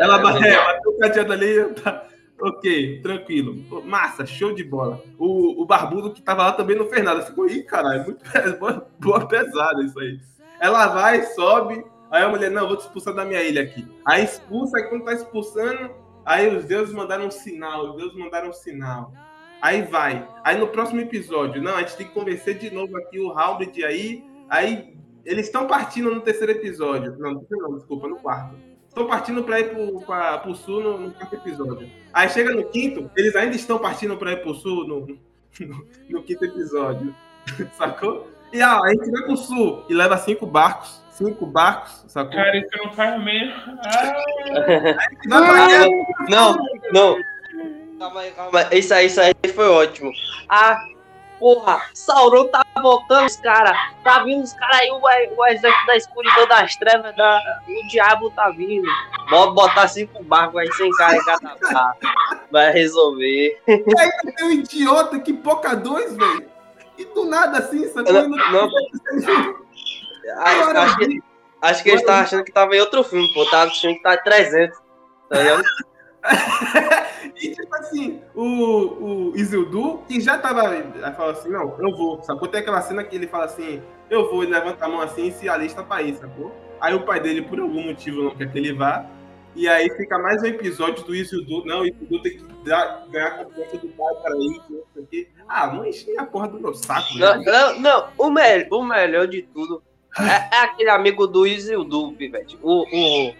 ela 0.00 0.18
é, 0.18 0.22
bateu 0.22 0.90
o 0.90 0.98
cadeado 0.98 1.32
ali. 1.32 1.64
Tá, 1.74 2.04
ok, 2.40 3.00
tranquilo. 3.02 3.56
Massa, 3.84 4.26
show 4.26 4.54
de 4.54 4.64
bola. 4.64 5.02
O, 5.18 5.62
o 5.62 5.66
barbudo 5.66 6.12
que 6.12 6.22
tava 6.22 6.44
lá 6.44 6.52
também 6.52 6.76
não 6.76 6.86
fez 6.86 7.04
nada. 7.04 7.22
Ficou, 7.22 7.48
ih, 7.48 7.62
caralho, 7.62 8.04
muito 8.04 8.24
boa, 8.58 8.88
boa 8.98 9.26
pesada 9.26 9.82
isso 9.82 9.98
aí. 9.98 10.20
Ela 10.60 10.86
vai, 10.88 11.22
sobe. 11.22 11.84
Aí 12.10 12.22
a 12.22 12.28
mulher, 12.28 12.50
não, 12.50 12.66
vou 12.66 12.76
te 12.76 12.80
expulsar 12.80 13.14
da 13.14 13.24
minha 13.24 13.42
ilha 13.42 13.62
aqui. 13.62 13.86
Aí 14.04 14.24
expulsa, 14.24 14.78
aí 14.78 14.84
quando 14.84 15.04
tá 15.04 15.12
expulsando, 15.12 15.90
aí 16.24 16.54
os 16.54 16.64
deuses 16.64 16.94
mandaram 16.94 17.26
um 17.26 17.30
sinal, 17.30 17.90
os 17.90 17.96
deuses 17.96 18.16
mandaram 18.16 18.48
um 18.48 18.52
sinal. 18.52 19.12
Aí 19.60 19.82
vai. 19.82 20.26
Aí 20.44 20.56
no 20.56 20.68
próximo 20.68 21.00
episódio, 21.00 21.60
não, 21.60 21.76
a 21.76 21.80
gente 21.80 21.96
tem 21.96 22.06
que 22.06 22.14
convencer 22.14 22.56
de 22.56 22.70
novo 22.70 22.96
aqui 22.96 23.20
o 23.20 23.30
Halberd 23.30 23.84
aí. 23.84 24.24
Aí 24.48 24.96
eles 25.24 25.46
estão 25.46 25.66
partindo 25.66 26.14
no 26.14 26.20
terceiro 26.20 26.52
episódio. 26.52 27.16
Não, 27.18 27.44
não, 27.50 27.74
desculpa, 27.74 28.08
no 28.08 28.16
quarto. 28.16 28.56
Estão 28.98 29.06
partindo 29.06 29.44
para 29.44 29.60
ir 29.60 29.70
pro, 29.70 30.00
pra, 30.00 30.38
pro 30.38 30.56
sul 30.56 30.82
no, 30.82 30.98
no 30.98 31.10
quarto 31.12 31.32
episódio. 31.36 31.88
Aí 32.12 32.28
chega 32.28 32.52
no 32.52 32.64
quinto, 32.64 33.08
eles 33.16 33.36
ainda 33.36 33.54
estão 33.54 33.78
partindo 33.78 34.16
para 34.16 34.32
ir 34.32 34.42
pro 34.42 34.52
sul 34.54 34.88
no, 34.88 35.06
no, 35.60 35.86
no 36.10 36.22
quinto 36.24 36.44
episódio. 36.44 37.14
Sacou? 37.78 38.28
E 38.52 38.60
ah, 38.60 38.80
a 38.82 38.88
gente 38.88 39.08
vai 39.12 39.22
pro 39.22 39.36
sul 39.36 39.84
e 39.88 39.94
leva 39.94 40.18
cinco 40.18 40.46
barcos. 40.46 41.00
Cinco 41.12 41.46
barcos, 41.46 42.04
sacou? 42.08 42.32
Cara, 42.32 42.56
isso 42.56 42.76
não 42.76 42.92
faz 42.92 43.22
mesmo. 43.22 43.54
Vai 45.28 45.46
pra- 45.46 45.88
não, 46.28 46.56
não. 46.92 47.18
Calma 48.00 48.20
aí, 48.20 48.30
calma 48.32 48.58
aí. 48.58 48.78
Isso 48.78 48.94
aí, 48.94 49.06
isso 49.06 49.20
aí 49.20 49.34
foi 49.54 49.68
ótimo. 49.68 50.10
Ah, 50.48 50.76
porra, 51.38 51.82
Sauron 51.94 52.48
tá 52.48 52.64
voltando, 52.80 53.26
os 53.26 53.36
caras. 53.36 53.76
Tá 54.02 54.22
vindo 54.22 54.42
os 54.42 54.52
caras 54.52 54.80
aí, 54.80 54.90
o, 54.90 55.00
o 55.00 55.46
exército 55.46 55.86
da 55.86 55.96
escuridão 55.96 56.48
das 56.48 56.76
trevas, 56.76 57.14
da, 57.16 57.60
o 57.66 57.88
diabo 57.88 58.30
tá 58.30 58.50
vindo. 58.50 58.88
Bota 59.30 59.52
botar 59.52 59.88
cinco 59.88 60.22
barcos 60.24 60.60
aí 60.60 60.72
sem 60.72 60.90
cara 60.92 61.16
em 61.16 61.24
cada 61.24 61.56
barco. 61.72 62.00
Vai 62.50 62.72
resolver. 62.72 63.60
Tem 63.66 64.46
um 64.46 64.50
idiota 64.52 65.18
que 65.18 65.32
poca 65.32 65.76
dois, 65.76 66.16
velho. 66.16 66.48
E 66.96 67.04
do 67.04 67.24
nada 67.26 67.58
assim, 67.58 67.86
sacou? 67.88 68.12
Não, 68.12 68.36
E 68.36 68.52
não. 68.52 68.68
Acho, 70.36 70.78
acho 70.78 70.96
que, 70.98 71.22
acho 71.62 71.82
que 71.82 71.88
eles 71.88 72.00
estavam 72.00 72.22
achando 72.22 72.44
que 72.44 72.52
tava 72.52 72.76
em 72.76 72.80
outro 72.80 73.04
filme, 73.04 73.32
pô. 73.32 73.44
Tava 73.46 73.70
achando 73.70 73.94
que 73.94 74.02
tava 74.02 74.18
300. 74.18 74.78
Tá 75.28 75.38
ligado? 75.38 75.62
e 77.36 77.50
tipo 77.50 77.74
assim, 77.76 78.20
o, 78.34 79.30
o 79.30 79.36
Isildur, 79.36 79.98
que 80.06 80.20
já 80.20 80.38
tava. 80.38 80.68
Aí 80.68 81.12
fala 81.16 81.32
assim: 81.32 81.48
não, 81.48 81.76
eu 81.78 81.96
vou. 81.96 82.22
Sacou? 82.22 82.48
Tem 82.48 82.60
aquela 82.60 82.82
cena 82.82 83.04
que 83.04 83.16
ele 83.16 83.26
fala 83.26 83.44
assim: 83.44 83.82
eu 84.10 84.30
vou, 84.30 84.42
ele 84.42 84.52
levanta 84.52 84.84
a 84.84 84.88
mão 84.88 85.00
assim 85.00 85.28
e 85.28 85.32
se 85.32 85.48
alista 85.48 85.82
pra 85.82 86.02
ir, 86.02 86.16
sacou? 86.16 86.52
Aí 86.80 86.94
o 86.94 87.00
pai 87.00 87.20
dele, 87.20 87.42
por 87.42 87.58
algum 87.58 87.82
motivo, 87.82 88.22
não 88.22 88.34
quer 88.34 88.50
que 88.50 88.58
ele 88.58 88.72
vá. 88.72 89.04
E 89.56 89.68
aí 89.68 89.90
fica 89.96 90.18
mais 90.18 90.42
um 90.42 90.46
episódio 90.46 91.04
do 91.04 91.14
Isildur. 91.14 91.64
Não, 91.66 91.80
o 91.80 91.86
Isildur 91.86 92.22
tem 92.22 92.36
que 92.36 92.44
dar, 92.64 93.04
ganhar 93.10 93.26
a 93.26 93.44
confiança 93.44 93.78
do 93.78 93.88
pai 93.88 94.14
para 94.22 94.36
ir, 94.36 94.60
não 94.70 95.06
sei. 95.10 95.28
Ah, 95.48 95.66
não 95.72 95.84
enche 95.84 96.16
a 96.16 96.24
porra 96.24 96.48
do 96.48 96.60
meu 96.60 96.74
saco, 96.74 97.18
Não, 97.18 97.42
velho. 97.42 97.44
não, 97.44 97.80
não. 97.80 98.08
O, 98.16 98.30
me 98.30 98.68
o 98.70 98.84
melhor 98.84 99.26
de 99.26 99.42
tudo 99.42 99.82
é, 100.18 100.56
é 100.56 100.60
aquele 100.60 100.90
amigo 100.90 101.26
do 101.26 101.46
Isildur, 101.46 102.12
Pivete. 102.14 102.58
O, 102.62 102.84
o, 102.84 103.34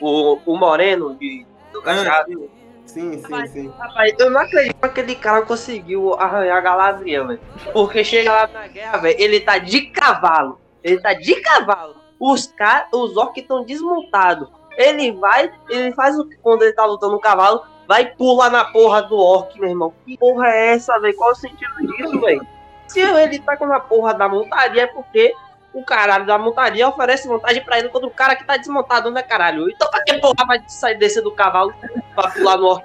o, 0.00 0.38
o 0.46 0.56
Moreno 0.56 1.14
de, 1.14 1.46
do 1.72 1.80
Ah, 1.80 1.82
Cachaço. 1.84 2.50
sim, 2.86 3.22
sim, 3.22 3.46
sim. 3.46 3.72
Rapaz, 3.78 4.14
eu 4.18 4.30
não 4.30 4.40
acredito 4.40 4.76
que 4.76 4.86
aquele 4.86 5.14
cara 5.14 5.42
conseguiu 5.42 6.14
arranhar 6.14 6.62
Galadriel, 6.62 7.26
velho. 7.28 7.40
Porque 7.72 8.04
chega 8.04 8.32
lá 8.32 8.46
na 8.46 8.66
guerra, 8.66 8.98
velho, 8.98 9.16
ele 9.20 9.40
tá 9.40 9.58
de 9.58 9.82
cavalo. 9.86 10.60
Ele 10.82 11.00
tá 11.00 11.14
de 11.14 11.34
cavalo. 11.40 11.96
Os 12.20 12.46
caras, 12.46 12.88
os 12.92 13.16
orcs 13.16 13.42
estão 13.42 13.64
desmontados. 13.64 14.48
Ele 14.76 15.12
vai, 15.12 15.52
ele 15.68 15.92
faz 15.92 16.18
o 16.18 16.28
quando 16.42 16.62
ele 16.62 16.72
tá 16.72 16.84
lutando 16.84 17.12
no 17.12 17.20
cavalo, 17.20 17.62
vai 17.86 18.02
e 18.02 18.06
pula 18.16 18.48
na 18.48 18.64
porra 18.66 19.02
do 19.02 19.18
orc, 19.18 19.58
meu 19.60 19.68
irmão. 19.68 19.92
Que 20.06 20.16
porra 20.16 20.48
é 20.48 20.74
essa, 20.74 20.98
velho? 20.98 21.16
Qual 21.16 21.30
o 21.32 21.34
sentido 21.34 21.74
disso, 21.96 22.20
velho? 22.20 22.46
Se 22.88 23.00
ele 23.00 23.38
tá 23.38 23.56
com 23.56 23.70
a 23.72 23.80
porra 23.80 24.14
da 24.14 24.28
montaria, 24.28 24.82
é 24.82 24.86
porque 24.86 25.34
o 25.72 25.84
caralho 25.84 26.26
da 26.26 26.38
montaria 26.38 26.88
oferece 26.88 27.28
vantagem 27.28 27.64
pra 27.64 27.78
ele 27.78 27.88
contra 27.88 28.06
o 28.06 28.12
cara 28.12 28.36
que 28.36 28.44
tá 28.44 28.56
desmontado, 28.56 29.10
né, 29.10 29.22
caralho? 29.22 29.70
Então 29.70 29.90
pra 29.90 30.02
que 30.02 30.18
porra 30.18 30.46
vai 30.46 30.62
sair 30.66 30.96
descer 30.96 31.22
do 31.22 31.32
cavalo 31.32 31.74
pra 32.14 32.30
pular 32.30 32.56
no 32.56 32.66
orc? 32.66 32.84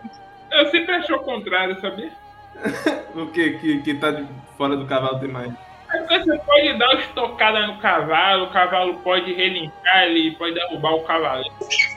eu 0.52 0.72
sempre 0.72 0.96
achei 0.96 1.16
o 1.16 1.20
contrário, 1.20 1.80
sabia? 1.82 2.12
O 3.16 3.28
que, 3.32 3.58
que, 3.58 3.82
que 3.82 3.94
tá 3.96 4.12
de 4.12 4.28
fora 4.56 4.78
do 4.78 4.86
cavalo 4.86 5.20
tem 5.20 5.30
mais? 5.30 5.52
É 5.92 5.98
porque 6.00 6.20
você 6.20 6.38
pode 6.40 6.78
dar 6.78 6.90
uma 6.90 7.02
estocada 7.02 7.66
no 7.66 7.78
cavalo, 7.80 8.46
o 8.46 8.50
cavalo 8.52 9.00
pode 9.00 9.34
relinchar, 9.34 10.04
ele 10.04 10.36
pode 10.36 10.54
derrubar 10.54 10.96
o 10.96 11.04
cavalo. 11.04 11.44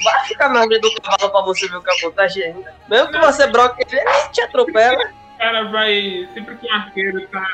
Vai 0.03 0.25
ficar 0.27 0.49
na 0.49 0.63
frente 0.63 0.81
do 0.81 1.03
cavalo 1.03 1.31
pra 1.31 1.43
você 1.43 1.69
ver 1.69 1.77
o 1.77 1.83
que 1.83 1.91
acontece 1.91 2.43
ainda. 2.43 2.75
Mesmo 2.89 3.11
que 3.11 3.19
você 3.19 3.47
broque 3.49 3.85
ele, 3.87 4.01
ele 4.01 4.29
te 4.31 4.41
atropela. 4.41 5.11
O 5.35 5.39
cara 5.39 5.65
vai. 5.65 6.29
Sempre 6.33 6.57
que 6.57 6.67
um 6.67 6.73
arqueiro 6.73 7.27
tá 7.29 7.47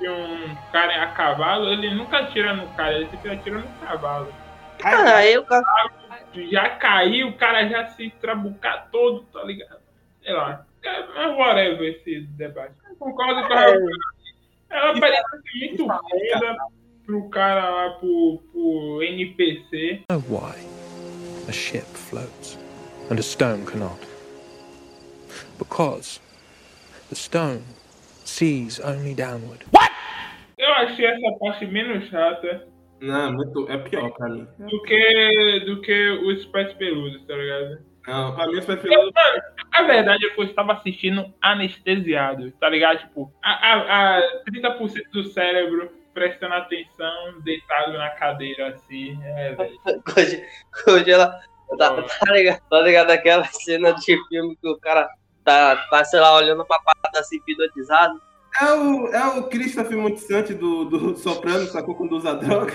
de 0.00 0.08
um 0.08 0.54
cara 0.72 1.02
a 1.02 1.06
cavalo, 1.08 1.68
ele 1.68 1.94
nunca 1.94 2.18
atira 2.18 2.54
no 2.54 2.68
cara, 2.74 2.94
ele 2.94 3.08
sempre 3.10 3.30
atira 3.30 3.58
no 3.58 3.68
cavalo. 3.86 4.32
Aí 4.82 5.38
o 5.38 5.44
cara. 5.44 5.64
Já 6.50 6.70
caiu, 6.70 7.28
o 7.28 7.36
cara 7.36 7.68
já 7.68 7.86
se 7.90 8.10
trabucar 8.20 8.88
todo, 8.90 9.22
tá 9.32 9.42
ligado? 9.44 9.80
Sei 10.22 10.32
lá. 10.32 10.66
É, 10.82 11.06
mas 11.06 11.36
whatever 11.38 11.94
esse 11.94 12.20
debate. 12.36 12.74
Eu 12.88 12.96
concordo 12.96 13.46
com 13.46 13.52
a 13.54 13.70
É. 13.70 13.78
Ela 14.70 15.00
parece 15.00 15.22
muito 15.60 15.86
foda 15.86 16.56
pro 17.06 17.28
cara 17.30 17.70
lá, 17.70 17.90
pro, 17.90 18.42
pro 18.52 19.02
NPC. 19.02 20.02
why 20.28 20.54
a 21.48 21.52
ship 21.52 21.86
floats 21.94 22.58
and 23.10 23.18
a 23.18 23.22
stone 23.22 23.64
cannot. 23.64 23.98
Because 25.58 26.20
the 27.08 27.14
stone 27.14 27.62
sees 28.24 28.80
only 28.80 29.14
downward. 29.14 29.64
Eu 30.58 30.72
achei 30.74 31.06
essa 31.06 31.38
parte 31.40 31.66
menos 31.66 32.08
chata 32.08 32.66
Não, 33.00 33.32
muito, 33.32 33.70
é 33.70 33.76
pior 33.78 34.10
pra 34.12 34.28
mim. 34.28 34.46
do 34.58 34.82
que, 34.82 35.62
do 35.66 35.80
que 35.80 36.10
os 36.10 36.44
pés 36.46 36.72
peludos, 36.74 37.24
tá 37.26 37.34
ligado? 37.34 37.78
Não, 38.06 38.34
pra 38.34 38.46
mim 38.48 38.58
os 38.58 38.64
preferidos. 38.64 39.10
Mano, 39.14 39.42
a 39.72 39.82
verdade 39.82 40.26
é 40.26 40.30
que 40.30 40.40
eu 40.40 40.44
estava 40.44 40.74
assistindo 40.74 41.32
anestesiado, 41.40 42.50
tá 42.52 42.68
ligado? 42.68 42.98
Tipo, 42.98 43.32
a, 43.42 43.50
a, 43.50 44.18
a 44.18 44.44
30% 44.50 45.10
do 45.12 45.24
cérebro 45.24 45.90
prestando 46.12 46.54
atenção, 46.54 47.40
deitado 47.42 47.94
na 47.94 48.10
cadeira, 48.10 48.68
assim. 48.68 49.18
É, 49.24 49.54
velho. 49.54 49.78
Hoje, 50.16 50.44
hoje 50.86 51.10
ela. 51.10 51.40
Tá, 51.78 52.02
tá 52.02 52.32
ligado? 52.32 52.60
Tá 52.68 52.80
ligado 52.82 53.10
aquela 53.10 53.44
cena 53.44 53.92
de 53.92 54.16
filme 54.28 54.54
que 54.56 54.68
o 54.68 54.78
cara 54.78 55.08
tá, 55.44 55.76
tá 55.90 56.04
sei 56.04 56.20
lá, 56.20 56.36
olhando 56.36 56.64
pra 56.64 56.78
parte 56.80 57.18
assim, 57.18 57.36
hipnotizado? 57.36 58.20
É 58.60 58.72
o, 58.72 59.08
é 59.08 59.26
o 59.38 59.48
Christopher 59.48 59.98
Montisante 59.98 60.54
do, 60.54 60.84
do 60.84 61.16
Soprano, 61.16 61.66
sacou 61.66 61.94
quando 61.94 62.16
usa 62.16 62.34
droga. 62.34 62.72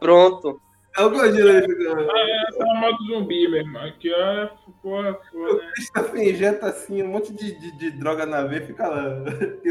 Pronto. 0.00 0.60
É 0.96 1.02
o 1.02 1.10
fica. 1.10 1.66
Ah, 2.10 2.48
Essa 2.48 2.64
é 2.64 2.70
a 2.70 2.74
modo 2.80 3.04
zumbi, 3.06 3.48
meu 3.48 3.60
irmão. 3.60 3.84
Aqui, 3.84 4.10
ó, 4.12 4.48
porra, 4.82 5.14
porra, 5.14 5.50
O 5.50 5.56
né? 5.58 5.70
Christopher 5.74 6.28
injeta 6.28 6.66
assim 6.66 7.02
um 7.02 7.08
monte 7.08 7.32
de, 7.32 7.52
de, 7.52 7.78
de 7.78 7.90
droga 7.92 8.26
na 8.26 8.42
veia 8.42 8.62
e 8.62 8.66
fica 8.66 8.88
lá. 8.88 9.04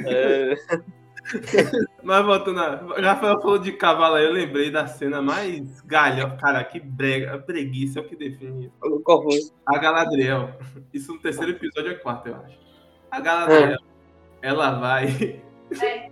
É, 0.06 0.56
Mas 2.04 2.26
voltando 2.26 2.60
a. 2.60 2.76
Rafael 3.02 3.42
falou 3.42 3.60
de 3.60 3.72
cavalo 3.74 4.16
aí, 4.16 4.26
eu 4.26 4.34
lembrei 4.34 4.72
da 4.72 4.88
cena 4.88 5.22
mais 5.22 5.82
galha. 5.82 6.30
Cara, 6.38 6.64
que 6.64 6.80
brega, 6.80 7.38
preguiça 7.38 8.00
é 8.00 8.02
o 8.02 8.06
que 8.06 8.16
define. 8.16 8.72
A 9.66 9.78
Galadriel. 9.78 10.52
Isso 10.94 11.14
no 11.14 11.20
terceiro 11.20 11.52
episódio 11.52 11.92
é 11.92 11.96
quarto, 11.96 12.28
eu 12.28 12.36
acho. 12.36 12.58
A 13.12 13.20
Galadriel, 13.20 13.80
ela 14.42 14.72
vai. 14.72 15.42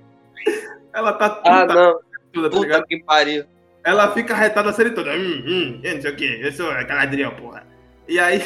Ela 0.93 1.13
tá 1.13 1.41
Ah, 1.45 1.65
não. 1.65 1.99
toda, 2.33 2.49
tá? 2.49 2.57
Puta 2.57 2.83
que 2.87 3.03
pariu. 3.03 3.45
Ela 3.83 4.11
fica 4.13 4.33
arretada 4.33 4.69
a 4.69 4.73
série 4.73 4.91
toda. 4.91 5.11
Hum, 5.13 5.43
hum, 5.45 5.79
eu 5.83 5.95
não 5.95 6.01
sei 6.01 6.11
o 6.11 6.15
que, 6.15 6.41
eu 6.41 6.51
sou 6.51 6.71
a 6.71 6.81
Galadriel, 6.83 7.35
porra. 7.35 7.65
E 8.07 8.17
aí. 8.19 8.41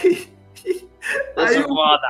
Eu 1.36 1.44
aí 1.44 1.54
sou 1.56 1.68
foda. 1.68 2.08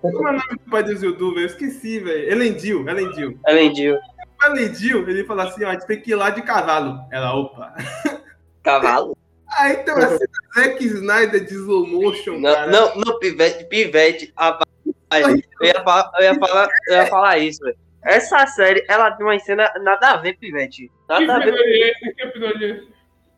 como 0.00 0.28
é 0.28 0.30
o 0.30 0.34
nome 0.34 0.50
do 0.50 0.70
pai 0.70 0.82
do 0.82 0.96
Zildu, 0.96 1.34
velho? 1.34 1.44
Eu 1.44 1.46
esqueci, 1.46 1.98
velho. 1.98 2.30
Elendil, 2.30 2.88
Elendil. 2.88 3.38
Elendil. 3.46 3.98
Elendil, 4.44 5.08
ele 5.08 5.24
fala 5.24 5.44
assim: 5.44 5.64
ó, 5.64 5.68
a 5.68 5.72
gente 5.72 5.86
tem 5.86 6.00
que 6.00 6.10
ir 6.10 6.14
lá 6.14 6.30
de 6.30 6.42
cavalo. 6.42 7.00
Ela, 7.10 7.34
opa. 7.34 7.74
Cavalo. 8.62 9.16
Aí 9.56 9.76
tem 9.78 9.94
uma 9.94 10.08
cena 10.08 10.28
Zack 10.54 10.84
Snyder 10.84 11.44
de 11.44 11.54
slow 11.54 11.86
motion, 11.86 12.38
Não, 12.38 12.52
cara. 12.52 12.66
não, 12.66 12.96
não, 12.96 13.18
pivete, 13.20 13.64
pivete. 13.64 14.32
Ah, 14.36 14.58
vai. 15.10 15.34
eu, 15.60 15.66
ia 15.66 15.82
falar, 15.84 16.10
eu, 16.16 16.22
ia 16.24 16.34
falar, 16.34 16.68
eu 16.88 16.94
ia 16.94 17.06
falar 17.06 17.38
isso, 17.38 17.62
velho. 17.62 17.76
Essa 18.04 18.46
série, 18.48 18.84
ela 18.88 19.12
tem 19.12 19.24
uma 19.24 19.38
cena 19.38 19.72
nada 19.80 20.10
a 20.10 20.16
ver, 20.16 20.36
pivete. 20.38 20.88
Que 20.88 21.26
Nada 21.26 21.36
a 21.36 21.38
ver. 21.38 22.88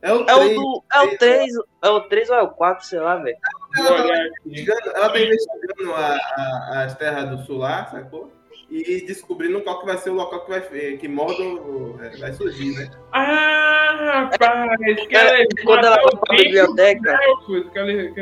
É 0.07 0.11
é? 0.11 0.13
É 0.13 0.15
o 0.15 0.25
É 0.29 0.35
o, 0.35 0.39
3. 0.39 0.55
do, 0.57 0.85
é 0.93 1.01
o 1.01 1.19
3, 1.19 1.55
é 1.83 1.89
o 1.91 2.01
3 2.03 2.31
ou 2.31 2.37
é 2.37 2.43
o 2.43 2.49
4, 2.49 2.87
sei 2.87 2.99
lá, 3.01 3.17
velho. 3.17 3.37
Vou 3.77 3.87
Ela 3.87 4.03
tá 4.09 4.19
investigando, 4.47 4.91
ela 4.95 5.09
tá 5.11 5.19
investigando 5.19 5.95
a- 5.95 6.19
a- 6.37 6.85
as 6.85 6.95
terras 6.97 7.29
do 7.31 7.39
sul 7.45 7.59
lá, 7.59 7.87
sacou? 7.87 8.33
E 8.69 9.07
descobrindo 9.07 9.61
qual 9.61 9.79
que 9.81 9.87
vai 9.87 9.97
ser 9.97 10.11
o 10.11 10.15
local 10.15 10.41
que 10.45 10.51
vai 10.51 10.61
que 10.97 11.07
Mordor 11.07 12.01
é, 12.03 12.17
vai 12.17 12.33
surgir, 12.33 12.75
né? 12.77 12.91
Ah, 13.13 14.29
rapaz, 14.31 15.07
que 15.07 15.15
ela 15.17 15.47
Quando 15.65 15.85
ela 15.87 15.97
vai 16.03 16.17
pra 16.17 16.37
biblioteca. 16.37 17.19
elfos, 17.23 17.71
que 17.71 17.79
ela- 17.79 18.13
que 18.13 18.21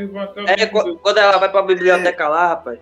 É, 0.63 0.67
quando 0.67 1.19
ela 1.19 1.39
vai 1.39 1.49
pra 1.51 1.63
biblioteca 1.63 2.29
lá, 2.29 2.49
rapaz. 2.49 2.79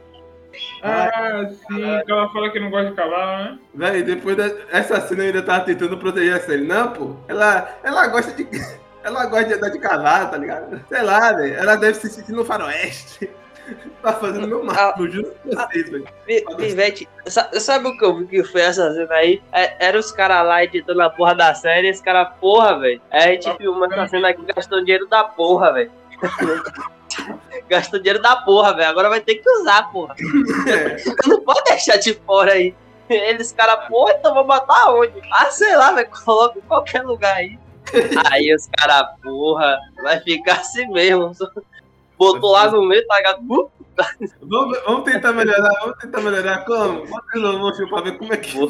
Ah, 0.82 1.48
sim, 1.50 2.00
que 2.04 2.12
ela 2.12 2.28
fala 2.30 2.50
que 2.50 2.58
não 2.60 2.68
gosta 2.70 2.90
de 2.90 2.96
cavalo, 2.96 3.44
né? 3.44 3.58
Véi, 3.74 4.02
depois 4.02 4.36
dessa 4.36 5.00
cena 5.00 5.22
eu 5.22 5.26
ainda 5.28 5.42
tava 5.42 5.64
tentando 5.64 5.96
proteger 5.98 6.34
a 6.34 6.40
série. 6.40 6.64
Não, 6.64 6.92
pô, 6.92 7.16
ela, 7.28 7.78
ela 7.84 8.08
gosta 8.08 8.32
de. 8.32 8.44
Ela 9.04 9.26
gosta 9.26 9.44
de 9.46 9.54
andar 9.54 9.68
de 9.70 9.78
cavalo, 9.78 10.28
tá 10.30 10.36
ligado? 10.36 10.84
Sei 10.88 11.02
lá, 11.02 11.32
velho. 11.32 11.54
Ela 11.54 11.76
deve 11.76 11.94
se 11.98 12.08
sentir 12.08 12.32
no 12.32 12.44
faroeste. 12.44 13.30
Tá 14.02 14.12
fazendo 14.14 14.48
meu 14.48 14.64
máximo, 14.64 15.08
juro 15.08 15.32
pra 15.48 15.66
vocês, 15.68 15.88
velho. 15.88 16.04
Pi- 16.26 16.44
Pivete, 16.56 17.08
sa- 17.28 17.48
sabe 17.60 17.86
o 17.86 17.96
que 17.96 18.04
eu 18.04 18.16
vi 18.18 18.26
que 18.26 18.42
foi 18.42 18.60
essa 18.60 18.92
cena 18.92 19.14
aí? 19.14 19.40
É, 19.52 19.86
era 19.86 19.96
os 19.96 20.10
caras 20.10 20.44
lá 20.44 20.64
editando 20.64 21.00
a 21.00 21.08
porra 21.08 21.36
da 21.36 21.54
série, 21.54 21.88
esse 21.88 22.02
cara, 22.02 22.24
porra, 22.26 22.76
velho. 22.80 23.00
Aí 23.08 23.22
a 23.22 23.32
gente 23.40 23.56
filmou 23.56 23.84
essa 23.86 24.08
cena 24.08 24.30
aqui 24.30 24.44
gastando 24.52 24.84
dinheiro 24.84 25.06
da 25.06 25.22
porra, 25.22 25.72
velho. 25.74 25.92
Gastou 27.68 28.00
dinheiro 28.00 28.20
da 28.20 28.36
porra, 28.36 28.74
velho. 28.74 28.88
Agora 28.88 29.08
vai 29.08 29.20
ter 29.20 29.36
que 29.36 29.48
usar, 29.48 29.90
porra. 29.92 30.14
Não 31.26 31.40
pode 31.42 31.62
deixar 31.64 31.96
de 31.98 32.14
fora 32.14 32.52
aí. 32.54 32.74
Eles, 33.08 33.52
cara, 33.52 33.76
porra, 33.88 34.14
então 34.18 34.34
vou 34.34 34.44
botar 34.44 34.90
onde? 34.92 35.12
Ah, 35.30 35.50
sei 35.50 35.76
lá, 35.76 35.92
velho. 35.92 36.08
Coloca 36.24 36.58
em 36.58 36.62
qualquer 36.62 37.02
lugar 37.02 37.34
aí. 37.36 37.58
Aí 38.30 38.54
os 38.54 38.66
caras, 38.76 39.08
porra, 39.22 39.78
vai 40.02 40.20
ficar 40.20 40.54
assim 40.60 40.86
mesmo. 40.88 41.32
Botou 42.18 42.52
lá 42.52 42.70
no 42.70 42.84
meio, 42.86 43.06
tá 43.06 43.16
ligado? 43.16 43.40
Uh, 43.48 43.70
Vamos, 44.40 44.78
vamos 44.84 45.04
tentar 45.04 45.32
melhorar, 45.34 45.70
vamos 45.80 45.98
tentar 45.98 46.20
melhorar 46.22 46.64
como? 46.64 47.06
Bota 47.06 47.26
slow 47.34 47.58
motion 47.58 47.86
pra 47.88 48.00
ver 48.00 48.16
como 48.16 48.32
é 48.32 48.36
que. 48.38 48.56
Ô, 48.58 48.68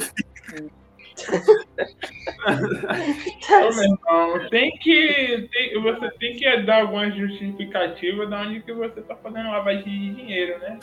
meu 3.74 3.84
irmão, 3.84 4.48
tem 4.50 4.70
que. 4.78 5.48
tem- 5.52 5.80
você 5.80 6.10
tem 6.18 6.36
que 6.36 6.56
dar 6.62 6.80
alguma 6.82 7.10
justificativa 7.10 8.26
de 8.26 8.34
onde 8.34 8.60
que 8.62 8.72
você 8.72 9.00
tá 9.02 9.14
fazendo 9.16 9.50
lavagem 9.50 9.84
de 9.84 10.14
dinheiro, 10.14 10.58
né? 10.58 10.78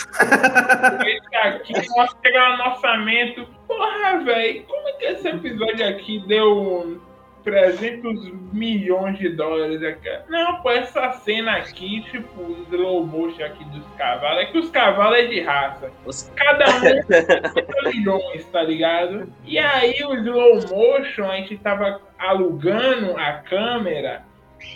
Esse 1.05 1.35
aqui, 1.35 1.73
pegar 2.21 2.57
no 2.57 2.63
orçamento. 2.71 3.45
Porra, 3.67 4.19
velho, 4.23 4.63
como 4.63 4.87
é 4.87 4.93
que 4.93 5.05
esse 5.05 5.27
episódio 5.27 5.87
aqui 5.87 6.19
deu 6.27 7.01
300 7.43 8.31
milhões 8.53 9.17
de 9.17 9.29
dólares 9.29 9.81
aqui? 9.83 10.09
Não, 10.29 10.61
pô, 10.61 10.71
essa 10.71 11.11
cena 11.13 11.57
aqui, 11.57 12.01
tipo, 12.11 12.41
o 12.41 12.65
slow 12.69 13.05
motion 13.05 13.43
aqui 13.43 13.63
dos 13.65 13.85
cavalos, 13.97 14.43
é 14.43 14.45
que 14.47 14.57
os 14.57 14.69
cavalos 14.69 15.17
é 15.19 15.25
de 15.27 15.41
raça. 15.41 15.91
Os- 16.05 16.31
Cada 16.35 16.65
um 16.65 16.79
50 17.03 17.89
milhões, 17.89 18.45
tá 18.51 18.61
ligado? 18.63 19.31
E 19.45 19.57
aí 19.57 20.03
o 20.03 20.13
slow 20.15 20.55
motion, 20.69 21.25
a 21.29 21.35
gente 21.37 21.57
tava 21.57 22.01
alugando 22.17 23.15
a 23.17 23.33
câmera. 23.33 24.23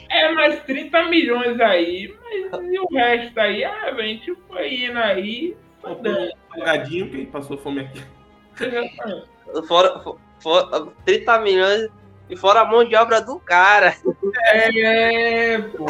É 0.09 0.31
mais 0.31 0.63
30 0.63 1.03
milhões 1.09 1.59
aí. 1.59 2.15
Mas 2.51 2.63
e 2.71 2.79
o 2.79 2.87
resto 2.93 3.37
aí? 3.39 3.63
Ah, 3.65 3.91
gente 3.99 4.33
foi 4.47 4.73
indo 4.85 4.97
aí. 4.97 5.57
fodendo. 5.81 6.29
Salgadinho, 6.55 7.09
quem 7.09 7.25
passou 7.25 7.57
fome 7.57 7.81
aqui. 7.81 8.01
Fora, 9.67 9.99
fo- 9.99 10.17
fora 10.39 10.87
30 11.05 11.39
milhões 11.39 11.89
e 12.33 12.37
fora 12.37 12.61
a 12.61 12.65
mão 12.65 12.83
de 12.83 12.95
obra 12.95 13.21
do 13.21 13.39
cara. 13.39 13.93
É, 14.53 15.57
pô. 15.59 15.85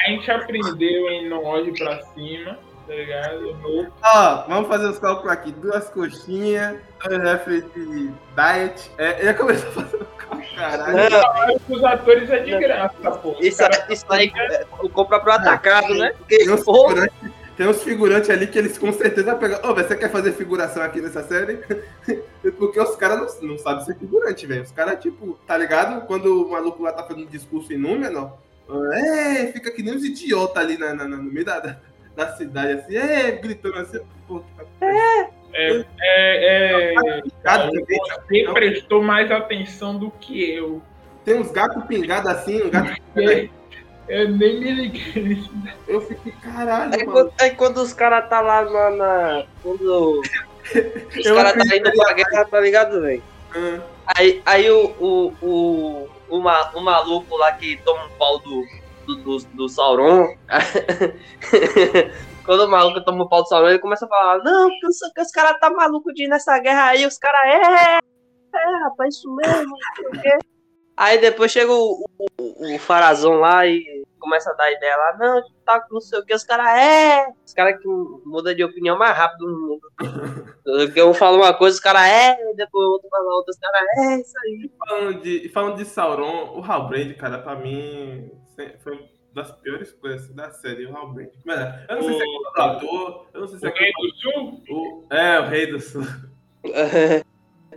A 0.00 0.10
gente 0.10 0.30
aprendeu 0.30 1.08
em 1.10 1.28
não 1.28 1.44
olhe 1.44 1.76
pra 1.76 2.00
cima, 2.14 2.58
tá 2.86 2.94
ligado? 2.94 3.90
Ó, 4.02 4.44
vamos 4.48 4.68
fazer 4.68 4.86
os 4.88 4.98
cálculos 4.98 5.32
aqui. 5.32 5.52
Duas 5.52 5.88
coxinhas, 5.90 6.76
dois 7.04 7.22
refres 7.22 7.64
de 7.74 8.10
diet. 8.36 8.90
É, 8.98 9.20
eu 9.20 9.24
ia 9.26 9.34
começar 9.34 9.68
a 9.68 9.72
fazer 9.72 10.06
caralho. 10.56 10.96
Não, 11.10 11.76
Os 11.76 11.84
atores 11.84 12.30
é 12.30 12.38
de 12.40 12.58
graça, 12.58 13.10
pô. 13.22 13.36
Isso, 13.40 13.58
caras- 13.58 13.84
isso 13.90 14.06
aí 14.10 14.32
é, 14.36 14.64
o 14.80 14.88
compra 14.88 15.20
pro 15.20 15.32
atacado, 15.32 15.94
né? 15.94 16.12
Porque, 16.18 16.44
porra, 16.64 16.88
figurantes, 16.88 17.37
tem 17.58 17.66
uns 17.68 17.82
figurantes 17.82 18.30
ali 18.30 18.46
que 18.46 18.56
eles 18.58 18.78
com 18.78 18.90
certeza 18.92 19.34
pegam. 19.34 19.58
Ô, 19.68 19.74
velho, 19.74 19.86
você 19.88 19.96
quer 19.96 20.10
fazer 20.10 20.32
figuração 20.32 20.80
aqui 20.82 21.00
nessa 21.00 21.22
série? 21.24 21.58
Porque 22.56 22.80
os 22.80 22.94
caras 22.96 23.40
não, 23.42 23.50
não 23.50 23.58
sabem 23.58 23.84
ser 23.84 23.96
figurante, 23.98 24.46
velho. 24.46 24.62
Os 24.62 24.70
caras, 24.72 25.00
tipo, 25.02 25.38
tá 25.46 25.58
ligado? 25.58 26.06
Quando 26.06 26.46
o 26.46 26.50
maluco 26.52 26.82
lá 26.82 26.92
tá 26.92 27.02
fazendo 27.02 27.24
um 27.26 27.30
discurso 27.30 27.72
em 27.72 27.76
Númenor, 27.76 28.32
é, 28.92 29.46
fica 29.52 29.70
que 29.72 29.82
nem 29.82 29.94
uns 29.96 30.04
idiotas 30.04 30.62
ali 30.62 30.78
na, 30.78 30.94
na- 30.94 31.08
na- 31.08 31.16
no 31.16 31.24
meio 31.32 31.44
da, 31.44 31.58
da, 31.58 31.76
da 32.14 32.36
cidade, 32.36 32.72
assim, 32.80 32.96
é, 32.96 33.32
gritando 33.32 33.76
assim. 33.78 33.98
Pô, 34.26 34.42
É, 34.80 35.30
é, 35.54 35.84
é, 36.00 36.94
gato 37.42 37.72
também, 37.72 37.98
você 38.28 38.52
prestou 38.52 39.02
mais 39.02 39.30
atenção 39.32 39.98
do 39.98 40.10
que 40.10 40.48
eu. 40.52 40.80
tem 41.24 41.34
uns 41.40 41.50
gatos 41.50 41.82
pingados 41.86 42.30
assim, 42.30 42.62
um 42.62 42.70
gato 42.70 42.92
Eu, 43.16 43.48
eu 44.08 44.28
nem 44.30 44.60
me 44.60 44.70
liguei. 44.72 45.42
Eu 45.86 46.00
fiquei, 46.00 46.32
caralho, 46.32 46.92
aí 46.94 47.04
mano. 47.06 47.12
quando, 47.12 47.32
aí 47.40 47.50
quando 47.54 47.76
os 47.78 47.92
caras 47.92 48.28
tá 48.28 48.40
lá 48.40 48.62
na. 48.64 48.90
na- 48.90 49.44
quando 49.62 50.20
os 51.16 51.24
caras 51.26 51.52
tá 51.68 51.76
indo 51.76 51.92
pra 51.92 52.12
guerra, 52.12 52.44
tá 52.44 52.60
ligado, 52.60 53.00
velho? 53.02 53.22
Ah, 53.54 53.80
Aí, 54.16 54.42
aí 54.46 54.70
o, 54.70 54.86
o, 54.98 55.32
o, 55.42 56.08
o, 56.30 56.40
ma- 56.40 56.70
o 56.74 56.80
maluco 56.80 57.36
lá 57.36 57.52
que 57.52 57.76
toma 57.84 58.04
um 58.06 58.10
pau 58.18 58.38
do, 58.38 58.64
do, 59.06 59.16
do, 59.16 59.36
do 59.54 59.68
Sauron. 59.68 60.34
Quando 62.44 62.64
o 62.64 62.68
maluco 62.70 63.04
toma 63.04 63.24
um 63.24 63.28
pau 63.28 63.42
do 63.42 63.48
Sauron, 63.48 63.68
ele 63.68 63.78
começa 63.78 64.06
a 64.06 64.08
falar: 64.08 64.38
Não, 64.42 64.68
porque 64.70 64.86
os, 64.86 64.98
que 65.14 65.20
os 65.20 65.30
caras 65.30 65.58
tá 65.60 65.68
maluco 65.70 66.12
de 66.14 66.24
ir 66.24 66.28
nessa 66.28 66.58
guerra 66.58 66.86
aí. 66.88 67.06
Os 67.06 67.18
caras, 67.18 67.40
é, 67.44 67.98
é, 67.98 68.82
rapaz, 68.84 69.14
isso 69.14 69.34
mesmo, 69.34 69.66
não 69.68 69.76
sei 69.96 70.06
o 70.06 70.10
quê. 70.22 70.38
Aí 70.98 71.16
depois 71.20 71.52
chega 71.52 71.70
o, 71.70 72.04
o, 72.18 72.74
o 72.74 72.78
Farazão 72.80 73.34
lá 73.34 73.64
e 73.64 74.04
começa 74.18 74.50
a 74.50 74.54
dar 74.54 74.72
ideia 74.72 74.96
lá: 74.96 75.16
Não, 75.16 75.42
tá 75.64 75.80
com 75.80 75.94
não 75.94 76.00
sei 76.00 76.18
o 76.18 76.24
que. 76.24 76.34
Os 76.34 76.42
caras, 76.42 76.66
é. 76.76 77.32
Os 77.46 77.54
caras 77.54 77.80
que 77.80 77.86
mudam 77.86 78.52
de 78.52 78.64
opinião 78.64 78.98
mais 78.98 79.16
rápido 79.16 79.46
no 79.46 79.60
mundo. 79.60 79.92
Porque 80.64 81.00
um 81.00 81.14
fala 81.14 81.36
uma 81.36 81.54
coisa, 81.54 81.76
os 81.76 81.80
caras, 81.80 82.02
é. 82.02 82.34
Depois 82.54 82.84
o 82.84 82.90
outro 82.90 83.08
fala 83.08 83.32
outra, 83.36 83.52
os 83.52 83.58
caras, 83.58 83.80
é, 83.96 84.20
isso 84.20 84.34
aí. 84.42 84.70
falando, 84.76 85.22
de, 85.22 85.48
falando 85.50 85.76
de 85.76 85.84
Sauron, 85.84 86.58
o 86.58 86.64
Halbrand, 86.64 87.14
cara, 87.14 87.38
pra 87.38 87.54
mim 87.54 88.32
foi 88.82 88.92
uma 88.92 89.08
das 89.32 89.52
piores 89.52 89.92
coisas 89.92 90.28
da 90.34 90.50
série, 90.50 90.84
o 90.86 90.96
Halbrand. 90.96 91.30
Eu 91.88 91.94
não 91.94 92.02
sei 92.02 92.14
se 92.14 92.22
é 92.22 92.60
ator, 92.60 93.26
eu 93.32 93.40
não 93.40 93.46
sei 93.46 93.58
se 93.60 93.66
O 93.66 93.68
é 93.68 93.72
Rei 93.72 93.92
culpa 93.92 94.10
do 94.10 94.20
Sul? 94.66 95.06
É, 95.10 95.38
o 95.38 95.44
Rei 95.44 95.66
do 95.70 95.80
Sul. 95.80 96.02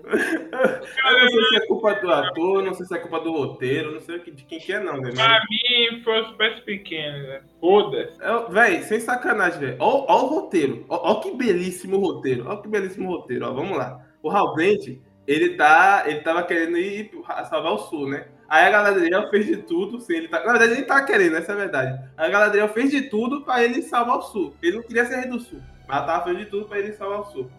Eu 0.03 1.19
não 1.19 1.29
sei 1.29 1.43
se 1.45 1.55
é 1.55 1.67
culpa 1.67 1.93
do 1.95 2.11
ator, 2.11 2.63
não 2.63 2.73
sei 2.73 2.85
se 2.85 2.95
é 2.95 2.99
culpa 2.99 3.19
do 3.19 3.31
roteiro, 3.31 3.93
não 3.93 4.01
sei 4.01 4.19
de 4.19 4.43
quem 4.45 4.59
que 4.59 4.73
é, 4.73 4.79
não, 4.79 5.01
velho. 5.01 5.15
Pra 5.15 5.41
mim 5.49 6.01
foi 6.03 6.21
os 6.21 6.31
pés 6.35 6.59
pequenos, 6.61 7.27
né? 7.27 7.41
Foda-se. 7.59 8.13
É, 8.21 8.51
Véi, 8.51 8.81
sem 8.83 8.99
sacanagem, 8.99 9.59
velho. 9.59 9.77
Ó, 9.79 10.05
ó 10.07 10.23
o 10.23 10.27
roteiro. 10.27 10.85
Ó, 10.89 11.11
ó 11.11 11.15
que 11.15 11.31
belíssimo 11.31 11.97
roteiro. 11.97 12.45
Ó 12.47 12.57
que 12.57 12.67
belíssimo 12.67 13.09
roteiro. 13.09 13.47
Ó, 13.47 13.53
vamos 13.53 13.77
lá. 13.77 14.05
O 14.21 14.29
Halbrand, 14.29 14.99
ele 15.27 15.55
tá. 15.55 16.03
Ele 16.05 16.19
tava 16.21 16.43
querendo 16.43 16.77
ir 16.77 17.11
salvar 17.49 17.73
o 17.73 17.79
sul, 17.79 18.09
né? 18.09 18.27
Aí 18.51 18.65
a 18.65 18.69
Galadriel 18.69 19.29
fez 19.29 19.45
de 19.45 19.57
tudo. 19.57 20.01
Sim, 20.01 20.15
ele 20.17 20.27
tá, 20.27 20.43
na 20.43 20.51
verdade, 20.51 20.73
ele 20.73 20.83
tá 20.83 21.01
querendo, 21.05 21.37
essa 21.37 21.53
é 21.53 21.55
a 21.55 21.57
verdade. 21.57 22.11
A 22.17 22.27
Galadriel 22.27 22.67
fez 22.67 22.91
de 22.91 23.03
tudo 23.03 23.41
pra 23.41 23.63
ele 23.63 23.81
salvar 23.81 24.17
o 24.17 24.21
sul. 24.23 24.53
Ele 24.61 24.75
não 24.75 24.83
queria 24.83 25.05
ser 25.05 25.21
rei 25.21 25.29
do 25.29 25.39
sul. 25.39 25.61
Mas 25.87 25.97
ela 25.97 26.05
tava 26.05 26.23
fazendo 26.25 26.39
de 26.39 26.45
tudo 26.47 26.65
pra 26.65 26.79
ele 26.79 26.91
salvar 26.91 27.21
o 27.21 27.25
sul. 27.31 27.49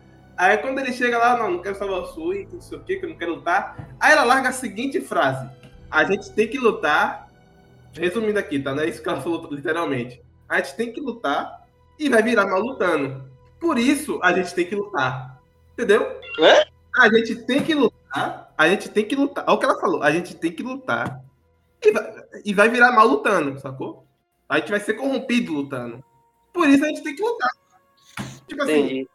Aí 0.42 0.58
quando 0.58 0.80
ele 0.80 0.92
chega 0.92 1.18
lá, 1.18 1.38
não, 1.38 1.52
não 1.52 1.62
quero 1.62 1.76
salvar 1.76 2.00
o 2.00 2.06
sul 2.06 2.34
e 2.34 2.48
não 2.52 2.60
sei 2.60 2.76
o 2.76 2.82
que, 2.82 2.96
que 2.96 3.04
eu 3.04 3.10
não 3.10 3.16
quero 3.16 3.36
lutar. 3.36 3.94
Aí 4.00 4.10
ela 4.10 4.24
larga 4.24 4.48
a 4.48 4.52
seguinte 4.52 5.00
frase: 5.00 5.48
A 5.88 6.02
gente 6.02 6.32
tem 6.32 6.48
que 6.48 6.58
lutar. 6.58 7.28
Resumindo 7.92 8.40
aqui, 8.40 8.58
tá? 8.58 8.74
Não 8.74 8.82
é 8.82 8.88
isso 8.88 9.00
que 9.00 9.08
ela 9.08 9.20
falou 9.20 9.46
literalmente. 9.52 10.20
A 10.48 10.56
gente 10.56 10.74
tem 10.74 10.92
que 10.92 11.00
lutar 11.00 11.64
e 11.96 12.08
vai 12.08 12.24
virar 12.24 12.46
mal 12.46 12.60
lutando. 12.60 13.30
Por 13.60 13.78
isso, 13.78 14.18
a 14.20 14.32
gente 14.32 14.52
tem 14.52 14.66
que 14.66 14.74
lutar. 14.74 15.40
Entendeu? 15.74 16.02
É? 16.40 16.66
A 16.98 17.08
gente 17.08 17.36
tem 17.36 17.62
que 17.62 17.72
lutar. 17.72 18.52
A 18.58 18.68
gente 18.68 18.88
tem 18.88 19.04
que 19.04 19.14
lutar. 19.14 19.44
Olha 19.46 19.54
o 19.54 19.58
que 19.60 19.64
ela 19.64 19.80
falou. 19.80 20.02
A 20.02 20.10
gente 20.10 20.34
tem 20.34 20.50
que 20.50 20.64
lutar. 20.64 21.22
E 21.80 21.92
vai, 21.92 22.14
e 22.44 22.52
vai 22.52 22.68
virar 22.68 22.90
mal 22.90 23.06
lutando, 23.06 23.60
sacou? 23.60 24.08
A 24.48 24.58
gente 24.58 24.72
vai 24.72 24.80
ser 24.80 24.94
corrompido 24.94 25.52
lutando. 25.52 26.02
Por 26.52 26.68
isso 26.68 26.84
a 26.84 26.88
gente 26.88 27.04
tem 27.04 27.14
que 27.14 27.22
lutar. 27.22 27.50
Tipo 28.48 28.62
assim, 28.64 28.72
Entendi. 28.72 29.08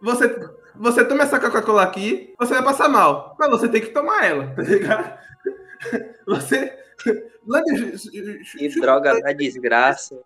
Você, 0.00 0.50
você 0.74 1.04
toma 1.04 1.24
essa 1.24 1.40
Coca-Cola 1.40 1.82
aqui, 1.82 2.34
você 2.38 2.54
vai 2.54 2.62
passar 2.62 2.88
mal. 2.88 3.36
Mas 3.38 3.50
você 3.50 3.68
tem 3.68 3.80
que 3.80 3.88
tomar 3.88 4.24
ela, 4.24 4.54
tá 4.54 4.62
ligado? 4.62 5.18
Você. 6.26 6.78
Que 8.58 8.80
droga 8.80 9.18
da 9.20 9.32
desgraça. 9.32 10.20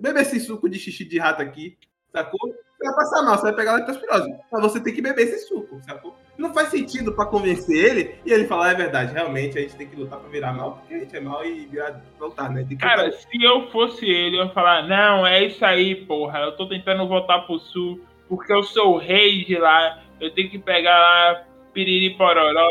Beber 0.00 0.22
esse 0.22 0.40
suco 0.40 0.68
de 0.68 0.78
xixi 0.78 1.04
de 1.04 1.18
rato 1.18 1.40
aqui, 1.40 1.78
sacou? 2.12 2.40
Você 2.82 2.84
vai 2.84 2.94
passar 2.96 3.22
mal, 3.22 3.36
você 3.36 3.42
vai 3.42 3.54
pegar 3.54 3.74
leptospirose. 3.74 4.34
Mas 4.50 4.62
você 4.62 4.80
tem 4.80 4.92
que 4.92 5.00
beber 5.00 5.22
esse 5.22 5.46
suco, 5.46 5.80
sacou? 5.82 6.16
Não 6.36 6.52
faz 6.52 6.68
sentido 6.68 7.12
pra 7.12 7.26
convencer 7.26 7.76
ele 7.76 8.16
e 8.26 8.32
ele 8.32 8.46
falar, 8.46 8.72
é 8.72 8.74
verdade, 8.74 9.12
realmente 9.12 9.56
a 9.56 9.60
gente 9.60 9.76
tem 9.76 9.86
que 9.86 9.94
lutar 9.94 10.18
pra 10.18 10.28
virar 10.28 10.52
mal, 10.52 10.78
porque 10.78 10.94
a 10.94 10.98
gente 10.98 11.16
é 11.16 11.20
mal 11.20 11.44
e 11.44 11.66
virar 11.66 12.02
pra 12.18 12.26
lutar, 12.26 12.50
né? 12.50 12.66
Cara, 12.80 13.04
lutar. 13.04 13.20
se 13.20 13.42
eu 13.42 13.70
fosse 13.70 14.04
ele, 14.04 14.36
eu 14.36 14.46
ia 14.46 14.52
falar, 14.52 14.88
não, 14.88 15.24
é 15.24 15.44
isso 15.44 15.64
aí, 15.64 16.04
porra. 16.06 16.40
Eu 16.40 16.56
tô 16.56 16.68
tentando 16.68 17.06
voltar 17.06 17.40
pro 17.42 17.58
sul, 17.60 18.00
porque 18.32 18.50
eu 18.50 18.62
sou 18.62 18.94
o 18.94 18.98
rei 18.98 19.44
de 19.44 19.58
lá. 19.58 19.98
Eu 20.18 20.30
tenho 20.30 20.48
que 20.48 20.58
pegar 20.58 20.98
lá 20.98 21.44
piriri 21.74 22.16
pororó. 22.16 22.66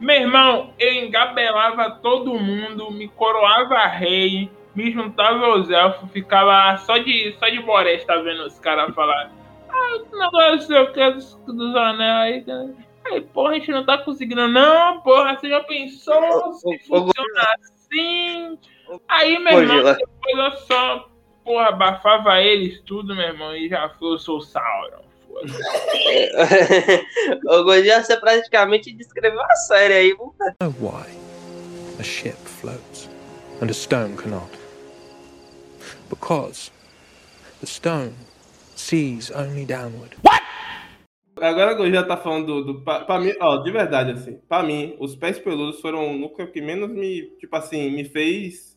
Meu 0.00 0.16
irmão, 0.16 0.72
eu 0.78 0.90
engabelava 0.94 1.90
todo 2.02 2.40
mundo, 2.40 2.90
me 2.90 3.08
coroava 3.08 3.84
rei, 3.88 4.50
me 4.74 4.90
juntava 4.90 5.44
aos 5.44 5.68
elfos, 5.68 6.10
ficava 6.12 6.78
só 6.78 6.96
de, 6.96 7.36
só 7.38 7.46
de 7.46 7.60
boresta 7.60 8.22
vendo 8.22 8.46
os 8.46 8.58
caras 8.58 8.94
falar. 8.94 9.30
Ah, 9.68 9.98
negócio 10.10 10.60
sei 10.62 10.78
o 10.78 10.92
que 10.94 11.10
dos, 11.10 11.34
dos 11.46 11.76
anéis 11.76 12.48
aí. 12.48 13.20
Porra, 13.34 13.50
a 13.50 13.54
gente 13.56 13.70
não 13.70 13.84
tá 13.84 13.98
conseguindo. 13.98 14.48
Não, 14.48 15.02
porra, 15.02 15.36
você 15.36 15.50
já 15.50 15.62
pensou 15.64 16.54
se 16.54 16.78
funciona 16.88 17.54
assim? 17.60 18.58
Aí, 19.08 19.38
meu 19.38 19.60
irmão, 19.60 19.76
depois 19.76 20.38
eu 20.38 20.52
só, 20.66 21.11
porra, 21.44 21.68
abafava 21.68 22.40
eles 22.40 22.80
tudo, 22.82 23.14
meu 23.14 23.26
irmão, 23.26 23.56
e 23.56 23.68
já 23.68 23.88
falou, 23.90 24.14
eu 24.14 24.18
sou 24.18 24.38
o 24.38 24.42
Sauron. 24.42 25.02
o 27.46 27.64
Gordinho, 27.64 28.02
você 28.02 28.16
praticamente 28.18 28.92
descreveu 28.92 29.40
a 29.40 29.56
série 29.56 29.94
aí. 29.94 30.14
why 30.78 31.06
a 31.98 32.02
ship 32.02 32.36
floats 32.44 33.08
and 33.60 33.70
a 33.70 33.74
stone 33.74 34.16
cannot. 34.16 34.50
Because 36.10 36.70
the 37.60 37.66
stone 37.66 38.12
sees 38.76 39.30
only 39.30 39.64
downward. 39.64 40.16
Agora 41.40 41.74
que 41.74 41.82
eu 41.82 41.90
já 41.90 42.02
tá 42.02 42.16
falando 42.16 42.46
do. 42.46 42.64
do 42.64 42.84
pra, 42.84 43.00
pra 43.00 43.18
mim, 43.18 43.32
ó, 43.40 43.56
de 43.56 43.70
verdade, 43.70 44.12
assim, 44.12 44.38
pra 44.48 44.62
mim, 44.62 44.96
os 45.00 45.16
pés 45.16 45.38
peludos 45.38 45.80
foram 45.80 46.10
o 46.10 46.18
núcleo 46.18 46.52
que 46.52 46.60
menos 46.60 46.90
me, 46.90 47.22
tipo 47.38 47.56
assim, 47.56 47.90
me 47.90 48.04
fez 48.04 48.71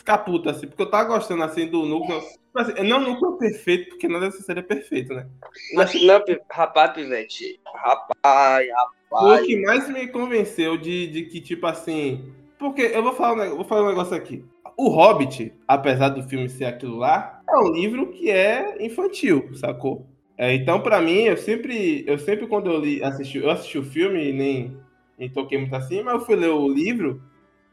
ficar 0.00 0.18
puto, 0.18 0.48
assim, 0.48 0.66
porque 0.66 0.82
eu 0.82 0.90
tava 0.90 1.08
gostando, 1.08 1.42
assim, 1.42 1.66
do 1.66 1.84
núcleo. 1.84 2.20
Tipo 2.20 2.58
assim, 2.58 2.88
não 2.88 2.98
o 2.98 3.00
núcleo 3.00 3.38
perfeito, 3.38 3.90
porque 3.90 4.08
nada 4.08 4.28
é 4.48 4.62
perfeito, 4.62 5.14
né? 5.14 5.26
Não, 5.74 5.84
não, 5.84 6.24
rapaz, 6.50 6.92
Pivete. 6.92 7.60
Rapaz, 7.74 8.66
Foi 9.08 9.18
o 9.18 9.28
rapaz. 9.28 9.46
que 9.46 9.62
mais 9.62 9.88
me 9.88 10.08
convenceu 10.08 10.76
de, 10.76 11.06
de 11.06 11.22
que, 11.26 11.40
tipo 11.40 11.66
assim. 11.66 12.32
Porque 12.58 12.82
eu 12.82 13.02
vou 13.02 13.12
falar, 13.12 13.46
um, 13.46 13.56
vou 13.56 13.64
falar 13.64 13.84
um 13.84 13.88
negócio 13.88 14.16
aqui. 14.16 14.44
O 14.76 14.88
Hobbit, 14.88 15.52
apesar 15.68 16.08
do 16.08 16.22
filme 16.22 16.48
ser 16.48 16.64
aquilo 16.64 16.96
lá, 16.96 17.42
é 17.48 17.56
um 17.58 17.72
livro 17.72 18.08
que 18.08 18.30
é 18.30 18.82
infantil, 18.84 19.50
sacou? 19.54 20.06
É, 20.36 20.54
então, 20.54 20.80
pra 20.80 21.00
mim, 21.02 21.24
eu 21.24 21.36
sempre, 21.36 22.02
eu 22.06 22.18
sempre 22.18 22.46
quando 22.46 22.70
eu 22.70 22.80
li, 22.80 23.02
assisti, 23.02 23.38
eu 23.38 23.50
assisti 23.50 23.78
o 23.78 23.84
filme 23.84 24.30
e 24.30 24.32
nem, 24.32 24.76
nem 25.18 25.28
toquei 25.28 25.58
muito 25.58 25.74
assim, 25.76 26.02
mas 26.02 26.14
eu 26.14 26.20
fui 26.20 26.34
ler 26.34 26.48
o 26.48 26.66
livro 26.66 27.22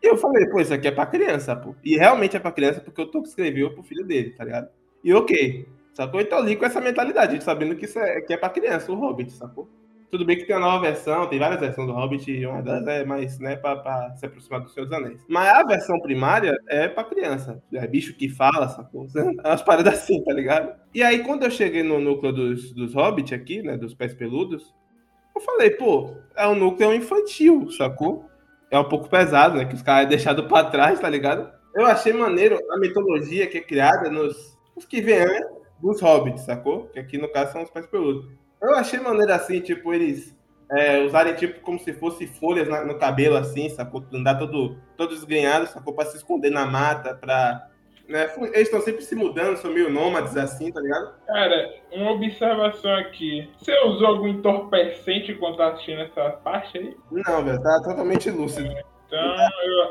e 0.02 0.08
eu 0.08 0.18
falei, 0.18 0.46
pô, 0.48 0.60
isso 0.60 0.74
aqui 0.74 0.88
é 0.88 0.92
pra 0.92 1.06
criança, 1.06 1.56
pô. 1.56 1.76
E 1.84 1.98
realmente 1.98 2.36
é 2.36 2.40
pra 2.40 2.52
criança 2.52 2.82
porque 2.82 3.02
o 3.02 3.06
Tolkien 3.06 3.30
escreveu 3.30 3.74
pro 3.74 3.84
filho 3.84 4.06
dele, 4.06 4.32
tá 4.32 4.44
ligado? 4.44 4.70
E 5.04 5.14
ok, 5.14 5.68
sacou? 5.94 6.22
Então 6.22 6.40
eu 6.40 6.46
li 6.46 6.56
com 6.56 6.66
essa 6.66 6.82
mentalidade, 6.82 7.44
sabendo 7.44 7.76
que 7.76 7.86
isso 7.86 8.00
é, 8.00 8.22
que 8.22 8.34
é 8.34 8.38
pra 8.38 8.50
criança, 8.50 8.92
o 8.92 8.96
Hobbit, 8.96 9.32
sacou? 9.32 9.68
Tudo 10.10 10.24
bem 10.24 10.38
que 10.38 10.46
tem 10.46 10.56
a 10.56 10.60
nova 10.60 10.80
versão, 10.80 11.28
tem 11.28 11.38
várias 11.38 11.60
versões 11.60 11.86
do 11.86 11.94
Hobbit, 11.94 12.32
e 12.32 12.46
uma 12.46 12.62
delas 12.62 12.88
é 12.88 13.04
mais, 13.04 13.40
né, 13.40 13.58
pra, 13.58 13.76
pra 13.76 14.16
se 14.16 14.26
aproximar 14.26 14.62
do 14.62 14.70
Senhor 14.70 14.86
dos 14.86 14.98
Anéis. 14.98 15.22
Mas 15.28 15.50
a 15.50 15.64
versão 15.64 16.00
primária 16.00 16.58
é 16.70 16.88
pra 16.88 17.04
criança. 17.04 17.62
É 17.74 17.86
bicho 17.86 18.16
que 18.16 18.30
fala, 18.30 18.70
sacou? 18.70 19.06
É 19.44 19.50
umas 19.50 19.62
paradas 19.62 19.96
assim, 19.96 20.24
tá 20.24 20.34
ligado? 20.34 20.74
E 20.94 21.04
aí, 21.04 21.20
quando 21.24 21.44
eu 21.44 21.52
cheguei 21.52 21.84
no 21.84 22.00
núcleo 22.00 22.32
dos, 22.32 22.72
dos 22.72 22.94
Hobbit 22.94 23.36
aqui, 23.36 23.62
né, 23.62 23.76
dos 23.76 23.94
pés 23.94 24.14
peludos, 24.14 24.74
eu 25.36 25.42
falei, 25.42 25.72
pô, 25.72 26.12
é 26.38 26.48
um 26.48 26.56
núcleo 26.56 26.94
infantil, 26.94 27.70
sacou? 27.72 28.26
É 28.70 28.78
um 28.80 28.84
pouco 28.88 29.10
pesado, 29.10 29.58
né, 29.58 29.66
que 29.66 29.76
os 29.76 29.82
caras 29.82 30.06
é 30.06 30.10
deixado 30.10 30.48
pra 30.48 30.66
trás, 30.66 31.00
tá 31.00 31.10
ligado? 31.10 31.50
Eu 31.74 31.86
achei 31.86 32.12
maneiro 32.12 32.60
a 32.72 32.78
mitologia 32.78 33.48
que 33.48 33.58
é 33.60 33.62
criada 33.62 34.10
nos, 34.10 34.58
nos 34.76 34.86
que 34.86 35.00
vem 35.02 35.20
antes 35.20 35.48
dos 35.80 36.02
Hobbits, 36.02 36.42
sacou? 36.44 36.88
Que 36.88 37.00
aqui, 37.00 37.18
no 37.18 37.32
caso, 37.32 37.52
são 37.54 37.64
os 37.64 37.70
pés 37.70 37.86
peludos. 37.88 38.28
Eu 38.62 38.76
achei 38.76 39.00
maneiro 39.00 39.32
assim, 39.32 39.60
tipo, 39.62 39.94
eles 39.94 40.36
é, 40.72 41.00
usarem 41.00 41.34
tipo 41.36 41.62
como 41.62 41.80
se 41.80 41.94
fosse 41.94 42.26
folhas 42.28 42.68
na- 42.68 42.84
no 42.84 42.98
cabelo, 42.98 43.38
assim, 43.38 43.70
sacou? 43.70 44.04
Andar 44.14 44.36
todo, 44.40 44.76
todos 44.98 45.24
ganhados, 45.24 45.70
sacou? 45.70 45.94
Pra 45.94 46.06
se 46.06 46.18
esconder 46.18 46.50
na 46.50 46.66
mata, 46.66 47.14
pra. 47.16 47.70
Né? 48.08 48.30
Eles 48.54 48.62
estão 48.70 48.80
sempre 48.80 49.02
se 49.02 49.14
mudando, 49.16 49.58
são 49.58 49.70
meio 49.72 49.90
nômades 49.90 50.38
assim, 50.38 50.72
tá 50.72 50.80
ligado? 50.80 51.14
Cara, 51.28 51.74
uma 51.92 52.12
observação 52.12 52.94
aqui. 52.96 53.50
Você 53.58 53.78
usou 53.86 54.08
algum 54.08 54.28
entorpecente 54.30 55.34
quando 55.36 55.58
tá 55.58 55.70
assistindo 55.74 56.02
essa 56.04 56.30
parte 56.32 56.78
aí? 56.78 56.96
Não, 57.12 57.44
velho, 57.44 57.62
tá 57.62 57.82
totalmente 57.84 58.30
lúcido. 58.30 58.74
Então, 59.08 59.36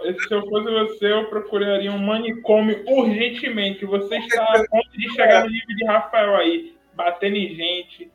eu- 0.05 0.19
se 0.21 0.35
eu 0.35 0.47
fosse 0.49 0.71
você, 0.71 1.13
eu 1.13 1.27
procuraria 1.27 1.91
um 1.93 1.99
manicômio 1.99 2.83
urgentemente. 2.87 3.85
Você 3.85 4.17
está 4.17 4.43
a 4.45 4.65
ponto 4.71 4.91
de 4.93 5.11
chegar 5.15 5.45
no 5.45 5.51
nível 5.51 5.77
de 5.77 5.85
Rafael 5.87 6.37
aí, 6.37 6.75
batendo 6.95 7.37
em 7.37 7.55
gente. 7.55 8.11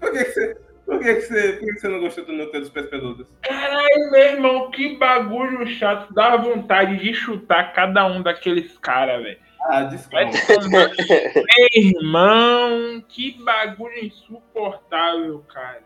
Por 0.00 0.12
que, 0.12 0.24
que 0.24 0.30
você. 0.32 0.56
Por 0.84 0.98
que, 0.98 1.14
que 1.14 1.20
você, 1.22 1.52
por 1.52 1.60
que 1.60 1.72
que 1.74 1.80
você 1.80 1.88
não 1.88 2.00
gostou 2.00 2.24
do 2.24 2.32
núcleo 2.32 2.60
dos 2.60 2.70
pés 2.70 2.86
peludos? 2.86 3.26
Caralho, 3.42 4.10
meu 4.10 4.20
irmão, 4.20 4.70
que 4.70 4.96
bagulho 4.96 5.66
chato. 5.66 6.12
Dá 6.12 6.36
vontade 6.36 6.98
de 6.98 7.14
chutar 7.14 7.72
cada 7.72 8.06
um 8.06 8.22
daqueles 8.22 8.76
caras, 8.78 9.22
velho. 9.22 9.38
Ah, 9.70 9.84
desculpa. 9.84 10.18
Meu 10.74 11.68
irmão, 11.72 13.04
que 13.08 13.40
bagulho 13.44 14.04
insuportável, 14.04 15.44
cara. 15.52 15.84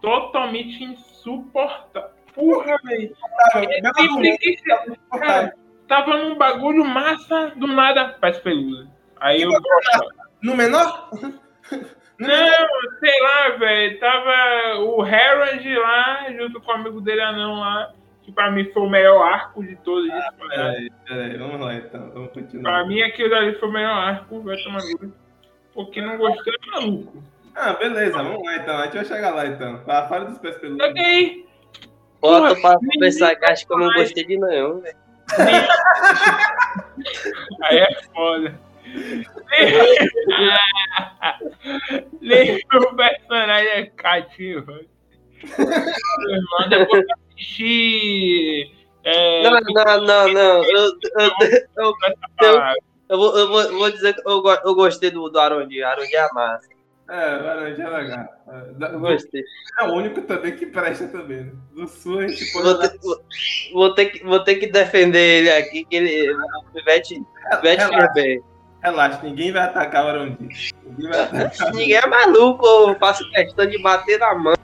Totalmente 0.00 0.84
insuportável. 0.84 2.10
Porra, 2.34 2.76
velho. 2.84 3.16
Que 4.38 4.56
cara, 5.10 5.54
tava 5.88 6.18
num 6.18 6.36
bagulho 6.36 6.84
massa, 6.84 7.52
do 7.56 7.66
nada, 7.66 8.10
pés 8.20 8.38
peludos. 8.40 8.88
Aí 9.16 9.40
eu 9.40 9.50
No 10.42 10.54
menor? 10.54 11.10
Não, 12.28 12.98
sei 13.00 13.20
lá, 13.22 13.48
velho. 13.58 14.00
Tava 14.00 14.78
o 14.80 15.02
Harold 15.02 15.74
lá, 15.76 16.26
junto 16.36 16.60
com 16.60 16.70
o 16.70 16.74
amigo 16.74 17.00
dele 17.00 17.20
anão 17.20 17.60
lá. 17.60 17.92
Que 18.22 18.30
pra 18.30 18.50
mim 18.50 18.70
foi 18.72 18.82
o 18.82 18.88
melhor 18.88 19.20
arco 19.22 19.62
de 19.64 19.74
todos. 19.76 20.04
disparado. 20.04 20.48
Peraí, 20.48 20.90
peraí, 21.06 21.36
vamos 21.36 21.60
lá 21.60 21.74
então, 21.74 22.10
vamos 22.10 22.30
Pra 22.30 22.42
continuar. 22.42 22.86
mim 22.86 23.02
aquilo 23.02 23.34
ali 23.34 23.58
foi 23.58 23.68
o 23.68 23.72
melhor 23.72 23.96
arco, 23.96 24.40
vai 24.42 24.56
tomar 24.62 24.78
no 25.00 25.12
Porque 25.74 26.00
não 26.00 26.16
gostou 26.16 26.52
é 26.52 26.70
maluco. 26.70 27.22
Ah, 27.54 27.74
beleza, 27.74 28.22
vamos 28.22 28.42
lá 28.44 28.56
então, 28.56 28.76
a 28.78 28.84
gente 28.84 28.96
vai 28.96 29.04
chegar 29.04 29.34
lá 29.34 29.46
então. 29.46 29.78
Fala 29.84 30.08
fala 30.08 30.24
dos 30.26 30.38
pés 30.38 30.56
peludos. 30.56 30.86
Ok. 30.86 31.46
Bota 32.20 32.54
pra 32.60 32.78
que 33.36 33.44
acho 33.50 33.66
que 33.66 33.72
eu 33.74 33.78
não 33.78 33.92
gostei 33.92 34.24
de 34.24 34.38
nenhum, 34.38 34.80
velho. 34.80 34.96
Aí 37.62 37.78
é 37.78 38.02
foda. 38.14 38.60
Nem 42.20 42.56
o 42.56 42.96
personagem 42.96 43.68
é 43.68 43.86
cativo. 43.86 44.72
Meu 45.58 46.30
irmão, 46.30 46.68
depois 46.68 47.04
que 47.04 47.12
eu 47.12 47.16
assisti. 47.30 48.72
É, 49.04 49.42
Não, 49.42 49.60
não, 49.60 50.00
não, 50.06 50.28
não. 50.32 50.64
Eu, 50.64 50.98
eu, 51.18 51.30
eu, 51.76 51.94
eu 53.08 53.18
vou, 53.18 53.38
eu 53.38 53.48
vou, 53.48 53.72
vou 53.78 53.90
dizer 53.90 54.14
que 54.14 54.22
eu, 54.28 54.42
eu 54.64 54.74
gostei 54.74 55.10
do, 55.10 55.28
do 55.28 55.38
Arondi. 55.40 55.82
Arondi 55.82 56.14
é 56.14 56.28
massa. 56.32 56.72
É, 57.12 57.36
laranja 57.36 57.82
é 57.82 57.88
legal. 57.90 58.28
É, 58.48 58.94
Eu 58.94 59.00
gostei. 59.00 59.42
É 59.80 59.84
o 59.84 59.92
único 59.92 60.22
também 60.22 60.56
que 60.56 60.64
presta 60.64 61.08
também, 61.08 61.44
né? 61.44 61.52
Do 61.72 61.86
sul 61.86 62.20
a 62.20 62.28
gente 62.28 62.50
pode 62.52 62.64
Vou 62.64 62.78
ter, 62.78 62.98
vou, 63.00 63.24
vou 63.72 63.94
ter 63.94 64.06
que, 64.06 64.24
vou 64.24 64.40
ter 64.44 64.54
que 64.54 64.66
defender 64.68 65.40
ele 65.40 65.50
aqui, 65.50 65.84
que 65.84 65.96
ele. 65.96 66.32
O 66.32 66.72
Pivete, 66.72 67.22
Pivete 67.50 67.82
Relaxa. 67.82 68.12
fez 68.12 68.14
bem. 68.14 68.51
Relaxa, 68.82 69.20
ninguém 69.22 69.52
vai 69.52 69.62
atacar 69.62 70.04
o 70.04 70.08
Arondi. 70.08 70.72
Ninguém 70.84 71.10
vai 71.10 71.20
atacar. 71.20 71.72
Ninguém 71.72 71.96
é 71.96 72.06
maluco, 72.06 72.66
eu 72.66 72.96
faço 72.98 73.28
questão 73.30 73.66
de 73.66 73.80
bater 73.80 74.18
na 74.18 74.34
mão. 74.34 74.54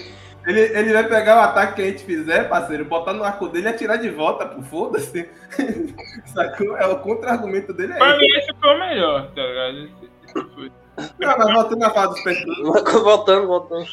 Ele, 0.46 0.60
ele 0.60 0.92
vai 0.94 1.04
pegar 1.04 1.36
o 1.36 1.40
ataque 1.40 1.74
que 1.74 1.82
a 1.82 1.84
gente 1.86 2.04
fizer, 2.04 2.48
parceiro, 2.48 2.84
botar 2.84 3.12
no 3.12 3.22
arco 3.22 3.48
dele 3.48 3.66
e 3.66 3.70
atirar 3.70 3.98
de 3.98 4.08
volta, 4.08 4.46
pô. 4.46 4.62
Foda-se. 4.62 5.28
Sacou? 6.34 6.76
É 6.76 6.86
o 6.86 6.98
contra-argumento 7.00 7.72
dele 7.72 7.92
Pra 7.94 8.12
aí. 8.12 8.18
mim, 8.18 8.26
esse 8.38 8.50
foi 8.58 8.74
o 8.74 8.78
melhor, 8.78 9.30
tá 9.34 9.42
ligado? 9.42 9.78
Esse- 9.84 10.10
esse 10.38 10.54
foi. 10.54 10.72
Não, 11.20 11.38
mas 11.38 11.52
voltando 11.52 11.82
a 11.84 11.90
falar 11.90 12.06
dos 12.06 12.20
peludos. 12.22 12.92
Voltando, 13.02 13.46
voltando. 13.46 13.86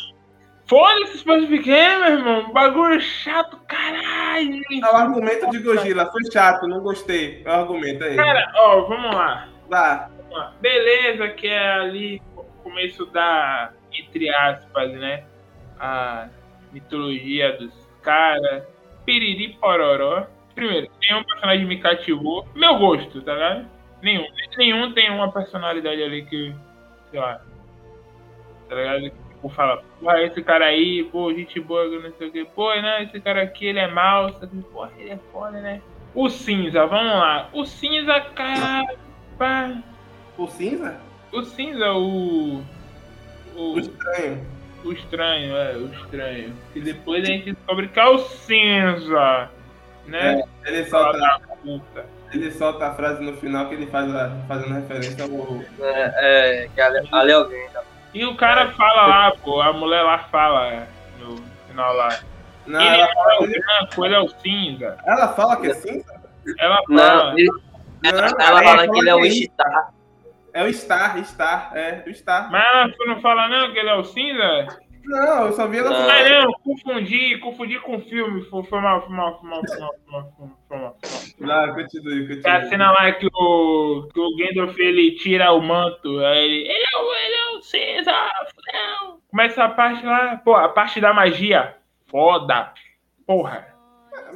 Foda-se 0.67 1.17
Espaço 1.17 1.45
Pequeno, 1.47 1.99
meu 1.99 2.11
irmão. 2.13 2.51
Bagulho 2.53 2.99
chato, 2.99 3.57
caralho. 3.67 4.61
É 4.71 4.91
o 4.91 4.95
argumento 4.95 5.49
de 5.51 5.59
Gojira. 5.59 6.07
Foi 6.07 6.21
chato, 6.31 6.67
não 6.67 6.79
gostei. 6.79 7.43
É 7.45 7.49
o 7.49 7.53
argumento 7.53 8.03
aí. 8.03 8.15
Cara, 8.15 8.51
ó, 8.55 8.81
vamos 8.87 9.13
lá. 9.15 9.47
Vá. 9.69 10.09
Lá. 10.35 10.53
Beleza, 10.59 11.29
que 11.29 11.47
é 11.47 11.71
ali 11.71 12.21
o 12.35 12.43
começo 12.61 13.05
da, 13.05 13.71
entre 13.91 14.29
aspas, 14.29 14.91
né? 14.93 15.23
A 15.79 16.27
mitologia 16.71 17.53
dos 17.57 17.73
caras. 18.01 18.63
Piriri 19.05 19.57
pororó. 19.59 20.27
Primeiro, 20.53 20.89
nenhum 21.01 21.23
personagem 21.23 21.65
me 21.65 21.79
cativou. 21.79 22.47
Meu 22.55 22.77
gosto, 22.77 23.21
tá 23.21 23.33
ligado? 23.33 23.67
Nenhum. 24.01 24.25
Nenhum 24.57 24.93
tem 24.93 25.09
uma 25.11 25.31
personalidade 25.31 26.01
ali 26.01 26.25
que, 26.25 26.53
sei 27.11 27.19
lá. 27.19 27.41
Tá 28.67 28.75
ligado? 28.75 29.09
Tipo, 29.29 29.49
fala, 29.49 29.83
pô, 29.99 30.11
esse 30.13 30.41
cara 30.41 30.65
aí, 30.65 31.03
pô, 31.05 31.31
gente 31.33 31.59
boa, 31.59 31.87
não 31.87 32.11
sei 32.17 32.27
o 32.27 32.31
que. 32.31 32.45
Pô, 32.45 32.73
né, 32.73 33.03
esse 33.03 33.21
cara 33.21 33.43
aqui, 33.43 33.67
ele 33.67 33.79
é 33.79 33.87
mau, 33.87 34.31
pô, 34.73 34.87
ele 34.97 35.11
é 35.11 35.19
foda, 35.31 35.61
né? 35.61 35.81
O 36.13 36.29
cinza, 36.29 36.85
vamos 36.87 37.13
lá. 37.13 37.49
O 37.53 37.65
cinza, 37.65 38.19
cara. 38.21 38.95
pá. 39.37 39.83
O 40.37 40.47
cinza? 40.47 40.95
O 41.31 41.41
cinza, 41.43 41.91
o. 41.93 42.61
O 43.55 43.73
O, 43.73 43.79
estranho. 43.79 44.45
o 44.83 44.91
estranho, 44.91 45.55
é, 45.55 45.77
o 45.77 45.85
estranho. 45.93 46.53
E 46.75 46.79
depois 46.81 47.23
a 47.23 47.27
gente 47.27 47.53
descobre 47.53 47.87
que 47.87 47.99
é 47.99 48.05
o 48.07 48.17
cinza. 48.19 49.49
Né? 50.07 50.43
Ele 50.65 50.85
Fala 50.85 51.13
solta, 51.13 51.19
da 51.19 51.55
puta. 51.63 52.05
ele 52.31 52.51
solta 52.51 52.87
a 52.87 52.93
frase 52.93 53.23
no 53.23 53.35
final 53.37 53.67
que 53.67 53.73
ele 53.75 53.87
faz 53.87 54.13
a, 54.13 54.29
fazendo 54.47 54.73
referência 54.75 55.23
ao. 55.23 55.61
É, 55.83 56.13
é, 56.63 56.69
que 56.73 56.79
ali, 56.81 57.07
ali 57.11 57.31
é 57.31 57.33
alguém. 57.35 57.67
Tá? 57.69 57.81
E 58.13 58.25
o 58.25 58.35
cara 58.35 58.71
fala 58.73 59.07
lá, 59.07 59.31
pô, 59.43 59.61
a 59.61 59.73
mulher 59.73 60.03
lá 60.03 60.19
fala 60.19 60.87
no 61.19 61.37
final 61.67 61.93
lá. 61.95 62.19
Não, 62.67 62.79
ele 62.81 62.89
ela, 63.01 63.09
é 63.09 63.13
fala, 63.13 63.35
o 63.41 63.47
branco, 63.47 64.05
ele 64.05 64.15
é 64.15 64.19
o 64.19 64.29
cinza. 64.29 64.97
ela 65.05 65.27
fala 65.29 65.57
que 65.61 65.67
é 65.67 65.73
cinza? 65.73 66.21
Ela 66.59 66.75
fala. 66.87 66.87
Não, 67.31 67.37
ele- 67.39 67.49
ela, 68.03 68.21
Não, 68.21 68.39
ela 68.45 68.61
é, 68.61 68.63
fala 68.63 68.87
que 68.87 68.99
ele 68.99 69.09
é 69.09 69.15
o 69.15 69.25
Ishtar. 69.25 69.93
É 70.55 70.63
o 70.63 70.73
Star, 70.73 71.21
Star, 71.25 71.75
é, 71.75 72.05
o 72.07 72.15
Star. 72.15 72.49
Mas 72.49 72.65
ela 72.65 72.87
não 73.07 73.19
fala 73.19 73.49
não 73.49 73.73
que 73.73 73.77
ele 73.77 73.89
é 73.89 73.95
o 73.95 74.05
cinza? 74.05 74.67
Não, 75.03 75.47
eu 75.47 75.51
só 75.51 75.67
vi 75.67 75.79
ela 75.79 75.89
Não. 75.89 76.09
Ah, 76.09 76.29
não, 76.29 76.53
confundi, 76.63 77.37
confundi 77.39 77.77
com 77.81 77.97
o 77.97 77.99
filme. 77.99 78.41
Foi, 78.43 78.63
foi 78.63 78.79
mal, 78.79 79.05
foi 79.05 79.13
mal, 79.13 79.37
foi 79.37 79.49
mal, 79.49 79.61
foi 79.67 79.79
mal, 79.79 79.91
foi 79.91 80.11
mal, 80.13 80.33
foi 80.37 80.47
mal, 80.47 80.57
foi 80.69 80.77
mal. 80.77 80.97
Lá, 81.41 81.73
continue, 81.73 82.21
continue. 82.21 82.41
Tem 82.41 82.51
a 82.53 82.69
cena 82.69 82.89
lá 82.89 83.11
que 83.11 83.27
o, 83.27 84.07
que 84.13 84.19
o 84.19 84.35
Gandalf 84.37 84.79
ele 84.79 85.11
tira 85.17 85.51
o 85.51 85.61
manto. 85.61 86.19
Aí 86.19 86.45
ele, 86.45 86.69
ele 86.69 86.85
é 86.93 86.97
o, 86.97 87.13
ele 87.13 87.35
é 87.35 87.57
o 87.57 87.61
cinza, 87.61 88.13
fudeu. 88.55 89.19
Começa 89.29 89.61
a 89.61 89.69
parte 89.69 90.05
lá, 90.05 90.37
pô, 90.37 90.55
a 90.55 90.69
parte 90.69 91.01
da 91.01 91.13
magia. 91.13 91.75
Foda. 92.07 92.71
Porra. 93.27 93.74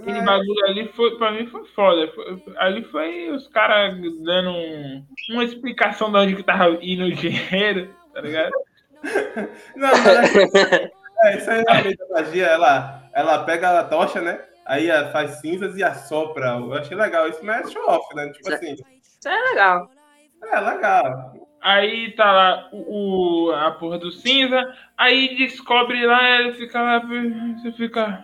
Aquele 0.02 0.22
bagulho 0.22 0.66
ali 0.66 0.88
foi, 0.96 1.18
pra 1.18 1.32
mim 1.32 1.46
foi 1.48 1.66
foda. 1.68 2.08
Foi- 2.14 2.42
ali 2.58 2.84
foi 2.86 3.30
os 3.32 3.48
caras 3.50 3.94
dando 4.24 4.50
um- 4.52 5.06
uma 5.32 5.44
explicação 5.44 6.12
de 6.12 6.18
onde 6.18 6.36
que 6.36 6.44
tava 6.44 6.78
indo 6.82 7.06
o 7.06 7.12
dinheiro, 7.14 7.94
tá 8.14 8.22
ligado? 8.22 8.52
Não, 9.76 9.90
mas 9.90 10.36
é, 10.36 10.92
é, 11.24 11.38
isso 11.38 11.50
aí 11.52 11.64
realmente 11.68 12.04
a 12.04 12.14
magia, 12.14 12.46
ela, 12.46 13.04
ela 13.14 13.44
pega 13.44 13.80
a 13.80 13.84
tocha, 13.84 14.22
né? 14.22 14.42
Aí 14.66 14.88
faz 15.12 15.40
cinzas 15.42 15.76
e 15.78 15.84
assopra. 15.84 16.48
Eu 16.60 16.74
achei 16.74 16.96
legal 16.96 17.28
isso, 17.28 17.44
mas 17.44 17.68
é 17.68 17.72
show 17.72 17.90
off, 17.90 18.16
né? 18.16 18.30
Tipo 18.30 18.54
assim, 18.54 18.74
Isso 18.74 19.28
é 19.28 19.42
legal. 19.50 19.90
é 20.44 20.60
legal. 20.60 21.34
Aí 21.62 22.12
tá 22.12 22.32
lá 22.32 22.70
o, 22.72 23.48
o- 23.48 23.52
a 23.52 23.72
porra 23.72 23.98
do 23.98 24.12
cinza, 24.12 24.74
aí 24.98 25.36
descobre 25.38 26.06
lá, 26.06 26.40
ele 26.40 26.54
fica 26.54 26.82
lá, 26.82 27.00
você 27.00 27.72
fica. 27.74 28.24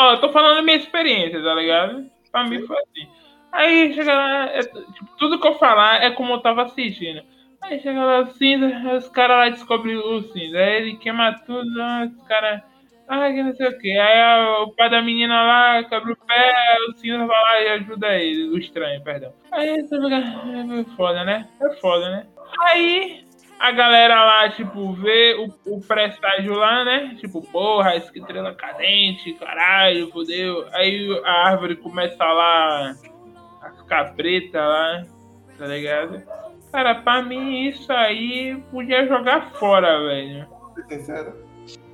Ó, 0.00 0.12
eu 0.12 0.20
tô 0.20 0.30
falando 0.32 0.64
minha 0.64 0.78
experiência, 0.78 1.42
tá 1.42 1.54
ligado? 1.54 2.06
Pra 2.32 2.44
mim 2.44 2.66
foi 2.66 2.76
assim. 2.78 3.06
Aí 3.52 3.92
chega 3.92 4.14
lá, 4.14 4.44
é- 4.46 4.62
tipo, 4.62 5.16
tudo 5.18 5.38
que 5.38 5.46
eu 5.46 5.58
falar 5.58 6.02
é 6.02 6.10
como 6.12 6.32
eu 6.34 6.40
tava 6.40 6.62
assistindo. 6.62 7.20
Aí 7.62 7.78
chega 7.80 8.02
lá 8.02 8.20
o 8.20 8.26
cinza, 8.28 8.66
os 8.96 9.08
caras 9.08 9.36
lá 9.36 9.48
descobrem 9.50 9.96
o 9.98 10.22
cinza. 10.32 10.56
Aí 10.58 10.76
ele 10.76 10.96
queima 10.96 11.34
tudo, 11.44 11.66
lá, 11.76 12.04
os 12.06 12.26
caras. 12.26 12.62
Ai, 13.08 13.34
que 13.34 13.42
não 13.42 13.52
sei 13.54 13.68
o 13.68 13.78
que. 13.78 13.90
Aí 13.90 14.20
a- 14.22 14.62
o 14.62 14.74
pai 14.74 14.88
da 14.88 15.02
menina 15.02 15.42
lá 15.42 15.84
quebra 15.84 16.12
o 16.12 16.16
pé, 16.16 16.52
o 16.88 16.96
cinza 16.98 17.18
vai 17.26 17.42
lá 17.42 17.60
e 17.60 17.68
ajuda 17.70 18.14
ele, 18.16 18.48
o 18.50 18.56
estranho, 18.58 19.02
perdão. 19.02 19.34
Aí 19.52 19.82
você 19.82 20.00
fica. 20.00 20.16
É 20.16 20.96
foda, 20.96 21.24
né? 21.24 21.46
É 21.60 21.70
foda, 21.76 22.08
né? 22.08 22.26
Aí 22.68 23.24
a 23.60 23.70
galera 23.72 24.24
lá, 24.24 24.48
tipo, 24.50 24.92
vê 24.94 25.34
o, 25.34 25.76
o 25.76 25.80
prestágio 25.82 26.54
lá, 26.54 26.82
né? 26.84 27.14
Tipo, 27.20 27.42
porra, 27.42 27.94
estrela 27.94 28.54
cadente, 28.54 29.34
caralho, 29.34 30.10
fodeu. 30.10 30.66
Aí 30.72 31.20
a 31.24 31.48
árvore 31.48 31.76
começa 31.76 32.24
lá 32.24 32.96
a 33.62 33.70
ficar 33.72 34.14
preta 34.14 34.58
lá, 34.60 35.04
tá 35.58 35.66
ligado? 35.66 36.22
Cara, 36.72 36.94
pra 36.94 37.20
mim 37.22 37.66
isso 37.68 37.92
aí 37.92 38.56
podia 38.70 39.06
jogar 39.06 39.50
fora, 39.52 40.00
velho. 40.06 40.46
Ser 40.74 40.96
sincero. 40.96 41.34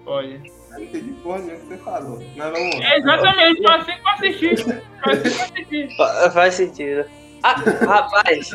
Pode. 0.05 0.35
Eu 0.35 0.75
não 0.79 0.83
entendi 0.85 1.11
porra 1.23 1.39
nenhuma 1.39 1.57
que 1.59 1.67
você 1.67 1.77
falou. 1.79 2.23
Mas 2.37 2.53
vamos. 2.53 2.75
É 2.85 2.99
exatamente, 2.99 3.63
foi 3.63 3.75
assim 3.75 3.93
que 3.93 4.01
eu 4.01 4.09
assisti. 4.09 4.57
Foi 5.03 5.13
assim 5.13 5.23
que 5.23 5.39
eu 5.41 5.45
assisti. 5.45 5.97
Fa- 5.97 6.31
Faz 6.31 6.55
sentido. 6.55 7.05
Ah, 7.47 7.55
rapaz, 7.87 8.51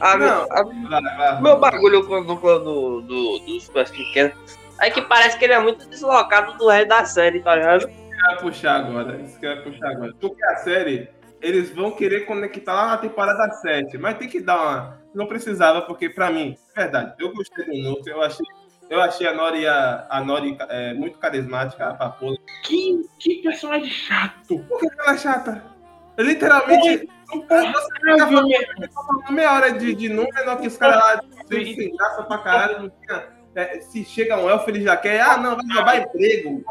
a- 0.00 0.16
Não. 0.18 0.42
a- 0.50 0.62
Vai, 0.90 1.16
vai. 1.16 1.40
meu 1.42 1.58
bagulho 1.58 2.06
com 2.06 2.22
do, 2.22 2.34
do, 2.34 3.00
do, 3.00 3.38
dos 3.38 3.64
super 3.64 3.88
pequenos 3.88 4.34
é 4.80 4.90
que 4.90 5.00
parece 5.00 5.38
que 5.38 5.44
ele 5.46 5.54
é 5.54 5.58
muito 5.58 5.88
deslocado 5.88 6.52
do 6.58 6.68
resto 6.68 6.88
da 6.88 7.04
série, 7.06 7.40
tá 7.40 7.54
ligado? 7.56 7.86
vai 8.20 8.36
puxar 8.40 8.76
agora. 8.76 9.20
Isso 9.22 9.38
que 9.40 9.46
vai 9.46 9.62
puxar 9.62 9.90
agora. 9.90 10.12
Porque 10.20 10.44
a 10.44 10.56
série, 10.56 11.08
eles 11.40 11.70
vão 11.70 11.92
querer 11.92 12.26
conectar 12.26 12.74
lá 12.74 12.86
na 12.88 12.96
temporada 12.98 13.50
7. 13.54 13.96
Mas 13.96 14.18
tem 14.18 14.28
que 14.28 14.40
dar 14.40 14.60
uma. 14.60 14.98
Não 15.14 15.26
precisava, 15.26 15.80
porque 15.82 16.10
pra 16.10 16.30
mim, 16.30 16.56
verdade, 16.76 17.14
eu 17.18 17.32
gostei 17.32 17.64
do 17.64 17.72
Nuke. 17.88 18.10
Eu 18.10 18.20
achei, 18.22 18.44
eu 18.90 19.00
achei 19.00 19.26
a 19.26 19.32
Nori, 19.32 19.66
a, 19.66 20.06
a 20.10 20.20
Nori 20.20 20.58
é, 20.68 20.92
muito 20.92 21.18
carismática, 21.18 21.88
a 21.88 21.94
papola. 21.94 22.36
Que, 22.64 23.02
que 23.18 23.36
personagem 23.42 23.88
chato. 23.88 24.58
Por 24.58 24.78
que 24.80 24.88
ela 25.00 25.14
é 25.14 25.18
chata? 25.18 25.75
Literalmente. 26.18 27.08
Vi 27.28 28.42
mesmo. 28.48 29.30
Meia 29.30 29.52
hora 29.52 29.72
de, 29.72 29.94
de 29.94 30.08
número, 30.08 30.56
que 30.60 30.68
os 30.68 30.76
caras 30.76 30.96
lá 30.96 31.20
sem, 31.48 31.96
graça 31.96 32.22
pra 32.24 32.38
caralho. 32.38 32.82
Não 32.82 32.90
tinha, 32.90 33.28
é, 33.54 33.80
se 33.80 34.04
chega 34.04 34.36
um 34.38 34.48
elfo, 34.48 34.68
ele 34.70 34.82
já 34.82 34.96
quer. 34.96 35.20
Ah, 35.20 35.36
não, 35.38 35.56
vai 35.56 35.64
roubar 35.74 35.96
emprego. 35.98 36.62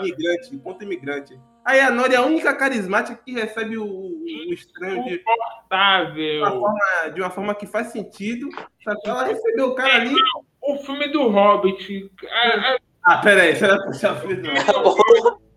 Imigrante, 0.00 0.56
ponto 0.58 0.82
imigrante. 0.84 1.38
Aí 1.64 1.78
a 1.80 1.90
Nori 1.90 2.14
é 2.14 2.16
a 2.16 2.22
única 2.22 2.54
carismática 2.54 3.20
que 3.24 3.32
recebe 3.34 3.76
o, 3.76 3.84
o 3.84 4.52
estranho 4.52 5.04
de 5.04 5.10
uma, 5.10 5.14
Insuportável. 5.14 6.46
forma, 6.60 7.10
de 7.14 7.20
uma 7.20 7.30
forma 7.30 7.54
que 7.54 7.66
faz 7.66 7.88
sentido. 7.88 8.48
Que 8.48 9.08
ela 9.08 9.24
recebeu 9.24 9.68
o 9.68 9.74
cara 9.74 9.94
ali. 9.96 10.14
O 10.62 10.76
filme 10.78 11.08
do 11.08 11.28
Hobbit. 11.28 12.10
a- 12.28 12.72
a- 12.74 12.78
Ah, 13.04 13.18
pera 13.18 13.42
aí, 13.42 13.54
você 13.56 13.66
vai 13.66 13.78
puxar 13.86 14.12
o 14.14 14.20
filho 14.20 14.42
do- 14.42 14.50
bom. 14.82 15.49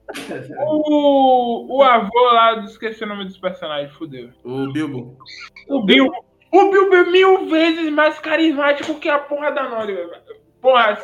O, 0.57 1.77
o 1.77 1.83
avô 1.83 2.21
lá, 2.31 2.63
esqueci 2.65 3.03
o 3.03 3.07
nome 3.07 3.25
dos 3.25 3.37
personagens, 3.37 3.91
fudeu. 3.93 4.29
O 4.43 4.71
Bilbo. 4.71 5.17
O 5.69 5.83
Bilbo. 5.83 6.13
O 6.51 6.69
Bilbo 6.69 6.95
é 6.95 7.03
mil 7.05 7.47
vezes 7.47 7.91
mais 7.91 8.19
carismático 8.19 8.95
que 8.99 9.09
a 9.09 9.17
porra 9.19 9.51
da 9.51 9.67
Nori, 9.69 9.93
velho. 9.95 10.11
Porra. 10.61 10.97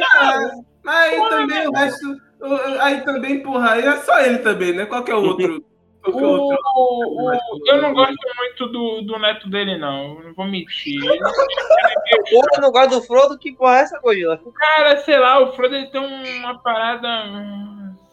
Mas 0.83 1.11
aí 1.11 1.29
também 1.29 1.67
o 1.67 1.71
resto. 1.71 2.05
o- 2.39 2.81
Aí 2.81 3.01
também, 3.01 3.41
porra, 3.41 3.71
aí 3.71 3.85
é 3.85 3.95
só 3.97 4.19
ele 4.21 4.37
também, 4.39 4.73
né? 4.73 4.85
Qual 4.85 5.03
que 5.03 5.11
é 5.11 5.15
outro? 5.15 5.63
É 6.05 6.09
o 6.09 6.11
O, 6.15 6.23
outro? 6.23 6.57
o- 6.75 7.33
eu 7.67 7.81
não 7.81 7.93
gosto 7.93 8.15
muito 8.37 8.67
do, 8.67 9.01
do 9.01 9.19
neto 9.19 9.49
dele, 9.49 9.77
não. 9.77 10.21
Não 10.21 10.33
vou 10.33 10.45
mentir. 10.45 10.99
Porra, 12.31 12.47
eu 12.55 12.61
não 12.61 12.71
gosto 12.71 12.91
do 12.91 13.01
Frodo, 13.01 13.37
que 13.37 13.51
porra 13.53 13.79
é 13.79 13.81
essa, 13.81 13.99
Gojila? 13.99 14.39
Cara, 14.55 14.97
sei 15.01 15.17
lá, 15.19 15.39
o 15.39 15.51
Frodo 15.53 15.75
ele 15.75 15.87
tem 15.87 15.99
uma 16.39 16.57
parada. 16.59 17.07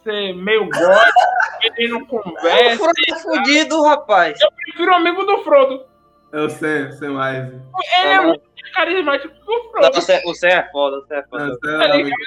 Ser 0.06 0.34
meio 0.36 0.68
gótico, 0.68 1.20
ele 1.76 1.88
não 1.88 2.02
O 2.02 2.06
conversa. 2.06 2.76
Frodo 2.76 2.92
é 3.10 3.18
fudido, 3.18 3.82
rapaz. 3.82 4.40
Eu 4.40 4.52
prefiro 4.52 4.94
amigo 4.94 5.24
do 5.24 5.38
Frodo. 5.42 5.84
Eu 6.32 6.48
sei, 6.48 6.84
eu 6.84 6.92
sei 6.92 7.08
mais. 7.08 7.48
Ele 7.48 7.60
Não, 8.04 8.04
é 8.12 8.16
não. 8.18 8.24
muito 8.28 8.42
carismático 8.72 9.34
o 9.34 9.52
Não, 9.64 9.70
Frodo. 9.72 9.98
o 9.98 10.00
Sam- 10.00 10.20
o 10.26 10.34
Sam 10.34 10.46
é 10.48 10.68
foda, 10.70 10.98
o 10.98 11.06
Sam 11.08 11.14
é 11.16 11.22
Não, 11.22 11.28
foda. 11.28 11.58
sei, 11.64 11.78
Tá 11.78 11.88
eu 11.88 11.96
ligado? 12.04 12.18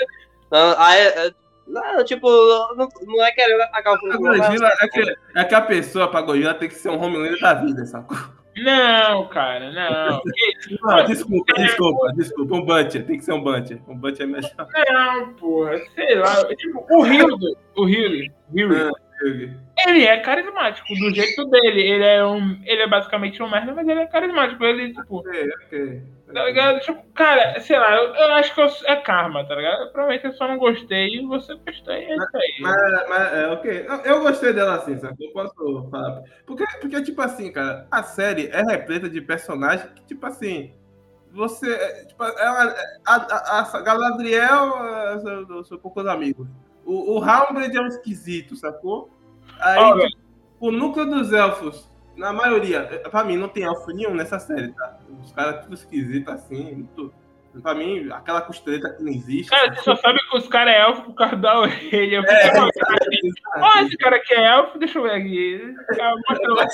Não, 0.52 0.76
aí, 0.78 1.02
é- 1.08 1.32
não, 1.68 2.04
tipo, 2.04 2.30
não, 2.76 2.90
não 3.06 3.26
é 3.26 3.32
querendo 3.32 3.62
atacar 3.62 3.94
o 3.94 3.96
A 3.96 4.00
Frodo. 4.00 4.20
não, 4.20 4.38
mas- 4.38 4.48
Gojira 4.48 4.74
é 4.82 4.88
que, 4.90 5.16
é 5.38 5.44
que 5.46 5.56
a 5.56 5.62
pessoa 5.62 6.08
pra 6.10 6.20
Gojira 6.22 6.54
tem 6.54 6.68
que 6.68 6.76
ser 6.76 6.90
um 6.90 7.02
Homelander 7.02 7.40
da 7.40 7.54
vida, 7.54 7.86
sacou? 7.86 8.18
Não, 8.58 9.28
cara, 9.28 9.72
não. 9.72 10.22
Não, 10.82 11.06
desculpa, 11.06 11.54
desculpa, 11.54 12.14
desculpa. 12.14 12.56
Um 12.56 12.66
Butcher, 12.66 13.06
tem 13.06 13.18
que 13.18 13.24
ser 13.24 13.34
um 13.34 13.42
Butcher. 13.42 13.80
Um 13.88 13.98
Butcher 13.98 14.24
é 14.24 14.30
melhor. 14.30 14.52
Não, 14.90 15.34
porra, 15.34 15.78
sei 15.96 16.16
lá. 16.16 16.44
Tipo, 16.56 16.86
o 16.90 17.06
Hildo, 17.06 17.58
o 17.76 17.88
Hildo, 17.88 18.34
Hildo, 18.54 18.92
ele 19.88 20.06
é 20.06 20.18
carismático 20.20 20.88
do 20.96 21.14
jeito 21.14 21.46
dele. 21.46 21.82
Ele 21.82 22.04
é 22.04 22.26
um. 22.26 22.60
Ele 22.66 22.82
é 22.82 22.88
basicamente 22.88 23.42
um 23.42 23.50
merda, 23.50 23.74
mas 23.74 23.88
ele 23.88 24.02
é 24.02 24.08
carismático. 24.08 24.64
Ele, 24.64 24.94
tipo. 24.94 25.18
Ok, 25.18 25.50
ok. 25.66 26.02
Tá 26.34 26.46
ligado? 26.46 26.80
Tipo, 26.82 27.02
cara, 27.14 27.60
sei 27.60 27.80
lá, 27.80 27.96
eu, 27.96 28.14
eu 28.14 28.34
acho 28.36 28.54
que 28.54 28.62
eu- 28.62 28.70
é 28.86 28.96
karma, 28.98 29.44
tá 29.48 29.56
ligado? 29.56 29.92
Provavelmente 29.92 30.26
eu 30.26 30.34
só 30.34 30.48
não 30.48 30.58
gostei 30.58 31.16
e 31.16 31.26
você 31.26 31.56
gostou. 31.56 31.94
É 31.94 32.04
isso 32.16 32.38
aí. 32.38 32.58
Mas, 32.62 33.10
mas, 33.10 33.34
é, 33.34 33.48
ok. 33.48 33.86
Eu, 33.88 33.96
eu 34.16 34.22
gostei 34.22 34.54
dela 34.54 34.76
assim, 34.76 34.98
sabe? 35.00 35.16
Eu 35.26 35.32
posso 35.34 35.90
falar. 35.90 36.22
Porque, 36.46 36.64
porque, 36.80 37.02
tipo 37.02 37.20
assim, 37.22 37.52
cara, 37.52 37.88
a 37.90 38.04
série 38.04 38.48
é 38.48 38.62
repleta 38.62 39.10
de 39.10 39.20
personagens 39.22 39.92
que, 39.96 40.06
tipo 40.06 40.24
assim, 40.26 40.74
você. 41.32 41.74
é, 41.74 42.06
Tipo, 42.06 42.24
ela, 42.24 42.76
a, 43.06 43.16
a, 43.16 43.78
a 43.78 43.82
Galadriel, 43.82 44.86
é, 44.86 45.20
são, 45.20 45.64
são- 45.64 45.78
poucos 45.80 46.06
amigos. 46.06 46.48
O, 46.86 47.18
o 47.18 47.24
Halbrand 47.24 47.74
é 47.76 47.82
um 47.82 47.88
esquisito, 47.88 48.56
sacou? 48.56 49.10
Aí, 49.60 49.84
Olha. 49.84 50.08
tipo, 50.08 50.20
o 50.60 50.72
núcleo 50.72 51.06
dos 51.06 51.34
elfos, 51.34 51.90
na 52.20 52.34
maioria, 52.34 52.82
pra 53.10 53.24
mim, 53.24 53.38
não 53.38 53.48
tem 53.48 53.64
elfo 53.64 53.92
nenhum 53.92 54.14
nessa 54.14 54.38
série, 54.38 54.74
tá? 54.74 54.98
Os 55.24 55.32
caras 55.32 55.64
tudo 55.64 55.74
esquisito 55.74 56.30
assim, 56.30 56.76
muito. 56.76 57.14
Pra 57.64 57.74
mim, 57.74 58.08
aquela 58.12 58.42
costeleta 58.42 58.92
que 58.94 59.02
não 59.02 59.12
existe. 59.12 59.50
Cara, 59.50 59.74
você 59.74 59.82
só 59.82 59.96
sabe 59.96 60.20
que 60.20 60.38
os 60.38 60.48
caras 60.48 60.72
é 60.72 60.82
elfo 60.82 61.02
por 61.02 61.16
causa 61.16 61.36
da 61.36 61.60
orelha. 61.60 62.18
É? 62.24 62.52
Ó, 63.58 63.80
esse 63.82 63.98
cara 63.98 64.18
aqui 64.18 64.34
é 64.36 64.46
elfo, 64.46 64.78
deixa 64.78 65.00
eu 65.00 65.04
ver 65.04 65.14
aqui. 65.14 65.76
Lá. 65.98 66.68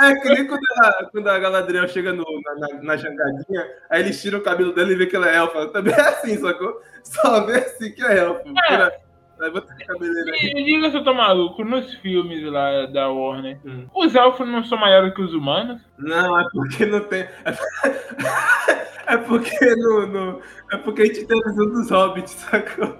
É 0.00 0.14
que 0.16 0.28
nem 0.28 0.46
quando 0.48 0.60
a, 0.80 1.04
quando 1.10 1.28
a 1.28 1.38
Galadriel 1.38 1.86
chega 1.86 2.12
no, 2.12 2.24
na, 2.44 2.54
na, 2.56 2.82
na 2.82 2.96
jangadinha, 2.96 3.64
aí 3.88 4.00
eles 4.00 4.20
tiram 4.20 4.40
o 4.40 4.42
cabelo 4.42 4.74
dela 4.74 4.90
e 4.90 4.96
vê 4.96 5.06
que 5.06 5.14
ela 5.14 5.30
é 5.30 5.36
elfa. 5.36 5.68
Também 5.68 5.94
é 5.94 6.00
assim, 6.00 6.36
sacou? 6.36 6.82
Só 7.04 7.46
vê 7.46 7.58
assim 7.58 7.92
que 7.92 8.04
é 8.04 8.18
elfa. 8.18 8.42
Tira- 8.42 8.92
Bota 9.50 9.72
a 9.72 9.86
cabeleira. 9.86 10.30
Me 10.30 10.64
diga 10.64 10.90
se 10.90 10.96
eu 10.96 11.04
tô 11.04 11.12
maluco, 11.14 11.64
nos 11.64 11.92
filmes 11.96 12.42
lá 12.44 12.86
da 12.86 13.08
Warner, 13.10 13.58
Hum. 13.64 13.86
os 13.94 14.14
elfos 14.14 14.46
não 14.48 14.62
são 14.64 14.78
maiores 14.78 15.12
que 15.14 15.22
os 15.22 15.34
humanos? 15.34 15.80
Não, 15.98 16.38
é 16.40 16.46
porque 16.52 16.86
não 16.86 17.00
tem. 17.00 17.26
É 19.06 19.16
porque 19.16 19.74
no, 19.76 20.06
no- 20.06 20.40
É 20.72 20.76
porque 20.76 21.02
a 21.02 21.06
gente 21.06 21.24
tem 21.26 21.38
a 21.38 21.48
visão 21.48 21.66
dos 21.70 21.90
hobbits, 21.90 22.32
sacou? 22.32 22.96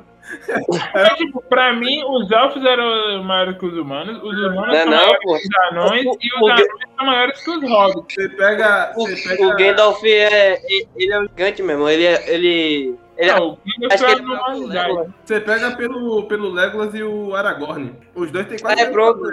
É, 0.94 1.14
tipo, 1.16 1.42
pra 1.48 1.72
mim, 1.74 2.02
os 2.04 2.30
elfos 2.30 2.64
eram 2.64 3.22
maiores 3.24 3.58
que 3.58 3.66
os 3.66 3.76
humanos, 3.76 4.16
os 4.22 4.38
humanos 4.38 4.68
Não 4.68 4.74
é 4.74 4.82
são 4.82 4.90
não, 4.90 4.96
maiores 4.98 5.18
pô. 5.22 5.34
que 5.36 5.42
os 5.48 5.70
anões 5.70 6.06
O- 6.06 6.18
e 6.20 6.32
o- 6.32 6.44
os 6.44 6.50
anões 6.50 6.68
são 6.96 7.06
maiores 7.06 7.44
que 7.44 7.50
os 7.50 7.70
hobbits. 7.70 8.14
Você 8.14 8.28
pega. 8.30 8.92
O, 8.96 9.06
Você 9.08 9.28
pega 9.28 9.46
o 9.46 9.56
Gandalf 9.56 10.04
é. 10.04 10.60
Ele 10.96 11.12
é 11.12 11.20
um 11.20 11.22
gigante 11.28 11.62
mesmo. 11.62 11.88
Ele 11.88 12.04
é. 12.04 12.34
Ele. 12.34 12.96
Ele 13.22 13.30
é- 13.30 13.34
Não, 13.38 13.48
o 13.52 13.58
acho 13.92 13.94
é 13.94 13.96
que 13.98 14.04
a 14.04 14.10
ele 14.12 14.22
normalidade. 14.22 15.14
Você 15.24 15.40
pega 15.40 15.76
pelo, 15.76 16.24
pelo 16.28 16.48
Legolas 16.50 16.94
e 16.94 17.02
o 17.02 17.34
Aragorn. 17.34 17.94
Os 18.14 18.30
dois 18.30 18.46
têm 18.46 18.58
quase. 18.58 18.80
É, 18.80 18.90
pronto. 18.90 19.26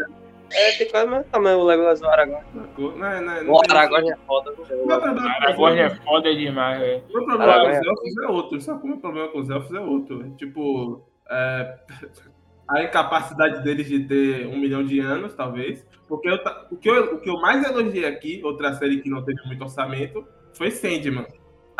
É, 0.51 0.71
tem 0.77 0.89
quase 0.89 1.05
o 1.05 1.09
mesmo 1.11 1.25
tamanho 1.25 1.59
o 1.59 1.63
Legolas 1.63 1.99
do 1.99 2.07
Aragorn. 2.07 2.43
Sacou? 2.55 2.97
Não, 2.97 3.05
é- 3.07 3.21
não, 3.21 3.33
é- 3.33 3.43
não 3.43 3.53
O 3.53 3.59
tem- 3.61 3.77
Aragorn 3.77 4.09
é 4.11 4.15
foda. 4.25 4.51
Não 4.57 4.63
é 4.63 4.99
problema 4.99 5.13
com 5.21 5.27
Aragorn 5.27 5.79
é 5.79 5.89
foda 5.95 6.35
demais, 6.35 6.79
velho. 6.79 7.03
O 7.09 7.13
meu 7.13 7.25
problema 7.25 7.53
Aragorn 7.53 7.73
com 7.73 7.79
os 7.79 7.85
é 7.85 7.89
elfos 7.89 8.17
é 8.23 8.27
outro. 8.27 8.61
Sabe 8.61 8.81
como 8.81 8.93
o 8.93 8.95
meu 8.95 9.01
problema 9.01 9.27
com 9.29 9.39
os 9.39 9.49
elfos 9.49 9.73
é 9.75 9.79
outro? 9.79 10.25
É, 10.25 10.37
Tipo, 10.37 11.03
é, 11.29 11.77
a 12.69 12.83
incapacidade 12.83 13.63
deles 13.63 13.87
de 13.87 13.99
ter 14.05 14.47
um 14.47 14.57
milhão 14.57 14.83
de 14.83 14.99
anos, 14.99 15.33
talvez. 15.33 15.85
Porque 16.07 16.27
eu 16.29 16.39
o, 16.71 16.75
que 16.77 16.89
eu, 16.89 17.15
o 17.15 17.19
que 17.19 17.29
eu 17.29 17.39
mais 17.39 17.63
elogiei 17.67 18.05
aqui, 18.05 18.41
outra 18.43 18.73
série 18.73 19.01
que 19.01 19.09
não 19.09 19.23
teve 19.23 19.39
muito 19.45 19.61
orçamento, 19.61 20.25
foi 20.55 20.71
Sandman. 20.71 21.27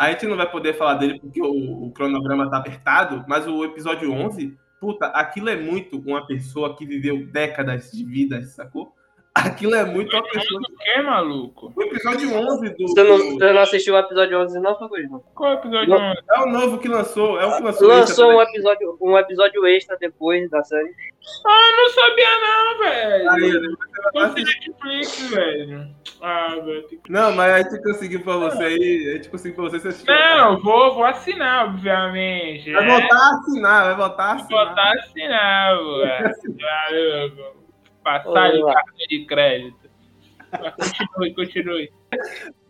A 0.00 0.10
gente 0.10 0.26
não 0.26 0.34
vai 0.34 0.50
poder 0.50 0.72
falar 0.72 0.94
dele 0.94 1.20
porque 1.20 1.42
o, 1.42 1.84
o 1.84 1.92
cronograma 1.92 2.50
tá 2.50 2.56
apertado, 2.56 3.22
mas 3.28 3.46
o 3.46 3.62
episódio 3.62 4.10
11, 4.10 4.58
puta, 4.80 5.08
aquilo 5.08 5.50
é 5.50 5.56
muito 5.56 5.98
uma 5.98 6.26
pessoa 6.26 6.74
que 6.74 6.86
viveu 6.86 7.26
décadas 7.26 7.92
de 7.92 8.02
vida, 8.02 8.42
sacou? 8.44 8.96
Aquilo 9.32 9.74
é 9.76 9.84
muito 9.84 10.12
uma 10.14 10.24
pessoa. 10.24 10.60
O 10.60 10.76
que, 10.78 11.02
maluco? 11.02 11.72
O 11.76 11.82
episódio 11.82 12.34
11 12.34 12.70
do. 12.70 12.88
Você 12.88 13.02
não, 13.04 13.16
você 13.16 13.52
não 13.52 13.60
assistiu 13.62 13.94
o 13.94 13.98
episódio 13.98 14.38
11 14.40 14.58
não, 14.60 14.76
Faguinho? 14.76 15.22
Qual 15.34 15.52
é 15.52 15.54
o 15.54 15.58
episódio 15.58 15.88
Não. 15.88 16.10
11? 16.10 16.18
É 16.28 16.40
o 16.40 16.46
novo 16.46 16.78
que 16.78 16.88
lançou, 16.88 17.40
é 17.40 17.46
o 17.46 17.56
que 17.56 17.62
lançou. 17.62 17.88
Lançou 17.88 18.32
um 18.32 18.42
episódio, 18.42 18.98
um 19.00 19.16
episódio 19.16 19.64
extra 19.68 19.96
depois 19.98 20.50
da 20.50 20.64
série. 20.64 20.92
Ah, 21.46 21.72
não 21.76 21.90
sabia 21.90 22.40
não, 22.40 22.78
velho. 22.78 23.30
Aí, 23.30 23.50
Eu 23.50 24.20
vai 24.20 24.32
sei 24.32 24.44
Netflix, 24.44 25.30
velho. 25.30 25.88
Ah, 26.20 26.56
velho. 26.64 26.88
Não, 27.08 27.32
mas 27.32 27.52
a 27.52 27.58
gente 27.70 27.82
conseguiu 27.84 28.20
pra 28.22 28.36
você 28.36 28.64
aí, 28.64 29.10
a 29.10 29.16
gente 29.16 29.28
conseguiu 29.28 29.54
pra 29.54 29.64
você, 29.70 29.88
assistiu. 29.88 30.12
Não, 30.12 30.60
vou, 30.60 30.94
vou 30.94 31.04
assinar, 31.04 31.66
obviamente. 31.66 32.72
Vai 32.72 32.84
né? 32.84 32.98
voltar 33.00 33.16
a 33.16 33.30
assinar, 33.38 33.84
vai 33.84 33.94
voltar 33.96 34.24
a 34.24 34.34
Vou 34.34 34.58
assinar. 34.58 34.66
botar 34.68 34.82
a 34.82 34.92
assinar, 34.94 35.78
velho. 36.90 37.60
Passar 38.02 38.50
de 38.50 38.56
Olha 38.56 38.64
lá. 38.66 38.74
carta 38.74 38.92
de 39.08 39.24
crédito. 39.26 39.90
Mas 40.52 40.74
continue, 40.74 41.34
continue. 41.34 41.92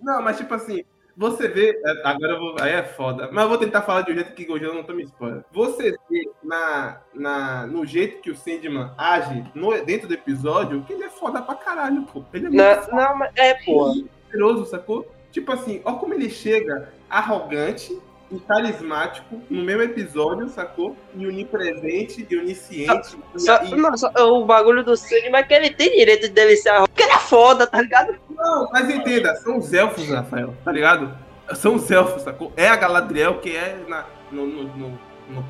Não, 0.02 0.20
mas 0.22 0.36
tipo 0.36 0.52
assim, 0.54 0.84
você 1.16 1.48
vê. 1.48 1.70
é, 1.84 2.08
Agora 2.08 2.32
eu 2.32 2.38
vou. 2.38 2.56
Aí 2.60 2.72
é 2.72 2.82
foda. 2.82 3.28
Mas 3.32 3.42
eu 3.44 3.48
vou 3.48 3.58
tentar 3.58 3.82
falar 3.82 4.02
de 4.02 4.12
um 4.12 4.14
jeito 4.14 4.32
que 4.34 4.50
hoje 4.50 4.64
eu 4.64 4.74
não 4.74 4.82
tô 4.82 4.92
me 4.92 5.02
spoiler. 5.04 5.44
Você 5.52 5.96
vê 6.10 6.30
na, 6.42 7.00
na, 7.14 7.66
no 7.66 7.84
jeito 7.86 8.20
que 8.20 8.30
o 8.30 8.36
Sandman 8.36 8.90
age 8.98 9.44
no, 9.54 9.70
dentro 9.84 10.08
do 10.08 10.14
episódio 10.14 10.82
que 10.84 10.92
ele 10.92 11.04
é 11.04 11.10
foda 11.10 11.40
pra 11.42 11.54
caralho, 11.54 12.02
pô. 12.04 12.22
Ele 12.32 12.46
é 12.46 12.50
muito 12.50 12.90
Não, 12.90 12.96
não, 12.96 13.16
mas 13.18 13.32
é, 13.36 13.54
poderoso, 13.64 14.66
sacou? 14.66 15.10
Tipo 15.30 15.52
assim, 15.52 15.80
ó 15.84 15.92
como 15.94 16.12
ele 16.14 16.28
chega 16.28 16.92
arrogante 17.08 17.96
e 18.30 18.38
carismático 18.40 19.40
no 19.50 19.62
mesmo 19.64 19.82
episódio, 19.82 20.48
sacou? 20.48 20.96
E 21.14 21.26
onipresente 21.26 22.26
e 22.28 22.36
onisciente. 22.38 23.16
Só, 23.36 23.62
e, 23.64 23.74
não, 23.74 23.96
só- 23.96 24.10
o 24.18 24.44
bagulho 24.44 24.84
do 24.84 24.96
Sandman 24.96 25.36
é 25.40 25.42
que 25.42 25.54
ele 25.54 25.70
tem 25.70 25.96
direito 25.96 26.28
de 26.28 26.56
ser 26.56 26.68
arrogante. 26.70 26.90
Porque 26.90 27.02
ele 27.02 27.12
é 27.12 27.18
foda, 27.18 27.66
tá 27.66 27.80
ligado? 27.82 28.14
Não, 28.30 28.70
mas 28.72 28.88
entenda, 28.88 29.34
são 29.36 29.58
os 29.58 29.72
elfos, 29.72 30.08
Rafael, 30.08 30.54
tá 30.64 30.70
ligado? 30.72 31.12
São 31.54 31.74
os 31.74 31.90
elfos, 31.90 32.22
sacou? 32.22 32.52
É 32.56 32.68
a 32.68 32.76
Galadriel, 32.76 33.38
que 33.40 33.56
é 33.56 33.76
na, 33.88 34.04
no, 34.30 34.46
no, 34.46 34.64
no- 34.64 34.98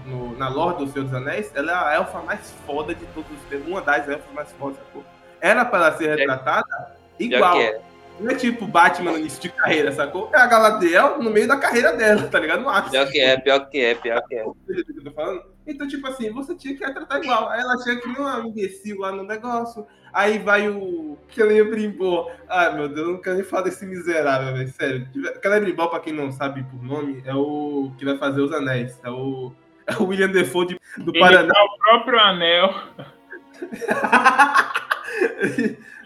no- 0.07 0.37
na 0.39 0.49
lore 0.49 0.85
do 0.85 0.91
Senhor 0.93 1.05
dos 1.07 1.15
Anéis, 1.15 1.51
ela 1.55 1.73
é 1.73 1.75
a 1.75 1.95
elfa 1.97 2.21
mais 2.21 2.55
foda 2.67 2.95
de 2.95 3.05
todos 3.07 3.31
os 3.31 3.43
tempos, 3.49 3.67
uma 3.69 3.81
das 3.83 4.09
elfas 4.09 4.33
mais 4.35 4.51
fodas, 4.53 4.77
sacou? 4.79 5.05
Era 5.41 5.65
pra 5.65 5.79
ela 5.79 5.97
ser 5.97 6.19
retratada 6.19 6.97
igual. 7.19 7.59
é. 7.59 7.81
Não 8.21 8.31
é 8.31 8.35
tipo 8.35 8.67
Batman 8.67 9.13
no 9.13 9.19
início 9.19 9.41
de 9.41 9.49
carreira, 9.49 9.91
sacou? 9.93 10.31
É 10.35 10.39
a 10.39 10.47
Galadriel 10.47 11.23
no 11.23 11.31
meio 11.31 11.49
da 11.49 11.57
carreira 11.57 11.97
dela, 11.97 12.29
tá 12.29 12.39
ligado? 12.39 12.61
Não 12.63 12.69
acho. 12.71 12.91
Pior 12.91 13.09
que 13.11 13.19
é, 13.21 13.37
pior 13.39 13.69
que 13.71 13.79
é, 13.81 13.95
pior 13.95 14.23
que 14.29 14.35
é. 14.35 14.45
Entendeu 14.45 14.83
o 14.83 14.85
que 14.85 14.99
eu 14.99 15.05
tô 15.05 15.11
falando? 15.13 15.43
Então, 15.67 15.87
tipo 15.89 16.07
assim, 16.07 16.31
você 16.33 16.55
tinha 16.55 16.75
que 16.77 16.81
tratar 16.93 17.19
igual. 17.23 17.49
Aí 17.49 17.61
ela 17.61 17.77
chega 17.83 18.01
que 18.01 18.09
nem 18.09 18.19
uma 18.19 18.41
imbecil 18.41 18.99
lá 18.99 19.11
no 19.13 19.23
negócio. 19.23 19.87
Aí 20.13 20.39
vai 20.39 20.69
o 20.69 21.17
Celebrimbor. 21.33 22.31
Ai, 22.49 22.75
meu 22.75 22.89
Deus, 22.89 23.07
eu 23.07 23.13
não 23.15 23.21
quero 23.23 23.37
nem 23.37 23.45
falar 23.45 23.63
desse 23.63 23.87
miserável, 23.87 24.53
velho. 24.53 24.69
Sério. 24.73 25.09
Celebrimbor, 25.41 25.89
pra 25.91 26.01
quem 26.01 26.13
não 26.13 26.31
sabe 26.33 26.63
por 26.65 26.83
nome, 26.83 27.23
é 27.25 27.35
o 27.35 27.93
que 27.97 28.05
vai 28.05 28.19
fazer 28.19 28.41
os 28.41 28.53
anéis. 28.53 28.99
É 29.05 29.11
o, 29.11 29.53
é 29.87 29.95
o 29.97 30.05
William 30.07 30.29
Defoe 30.29 30.67
de- 30.67 30.81
do 30.99 31.11
Ele 31.13 31.21
Paraná. 31.21 31.53
dá 31.55 31.65
o 31.65 31.79
próprio 31.79 32.19
anel. 32.19 32.75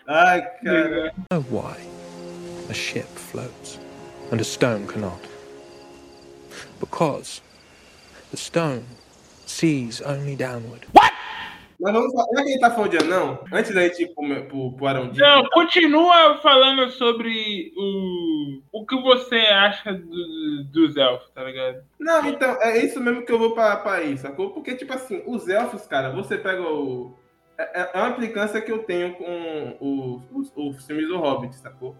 Ai, 0.06 0.42
cara. 0.62 1.14
why 1.50 1.76
a 2.70 2.74
ship 2.74 3.06
floats 3.16 3.78
and 4.32 4.40
a 4.40 4.44
stone 4.44 4.86
cannot. 4.86 5.20
Because 6.80 7.40
the 8.30 8.36
stone 8.36 8.84
sees 9.46 10.00
only 10.00 10.36
downward. 10.36 10.86
Mas 11.80 11.92
vamos 11.92 12.12
falar. 12.14 12.26
Já 12.36 12.42
que 12.42 12.48
a 12.48 12.52
gente 12.52 12.60
tá 12.60 12.70
falando 12.70 12.90
de 12.92 12.98
anão, 12.98 13.44
antes 13.52 13.74
da 13.74 13.82
gente 13.82 14.02
ir 14.04 14.14
pro, 14.14 14.44
pro, 14.46 14.72
pro 14.72 14.86
Arão 14.86 15.10
Não, 15.14 15.44
continua 15.50 16.38
falando 16.40 16.88
sobre 16.92 17.72
o, 17.76 18.60
o 18.72 18.86
que 18.86 18.96
você 19.02 19.36
acha 19.36 19.92
do- 19.92 20.64
dos 20.72 20.96
elfos, 20.96 21.28
tá 21.34 21.42
ligado? 21.44 21.82
Não, 21.98 22.26
então, 22.26 22.56
é 22.62 22.78
isso 22.78 23.00
mesmo 23.00 23.26
que 23.26 23.32
eu 23.32 23.38
vou 23.38 23.52
pra, 23.54 23.76
pra 23.76 24.02
ir, 24.02 24.16
sacou? 24.18 24.50
Porque, 24.50 24.74
tipo 24.76 24.94
assim, 24.94 25.22
os 25.26 25.46
elfos, 25.48 25.84
cara, 25.86 26.10
você 26.10 26.38
pega 26.38 26.62
o. 26.62 27.12
É, 27.58 27.90
é 27.92 27.98
uma 27.98 28.10
implicância 28.10 28.60
que 28.60 28.72
eu 28.72 28.78
tenho 28.84 29.14
com 29.14 29.76
os, 29.80 30.22
os, 30.32 30.52
os 30.56 30.86
filmes 30.86 31.06
do 31.08 31.18
Hobbit, 31.18 31.54
sacou? 31.56 31.94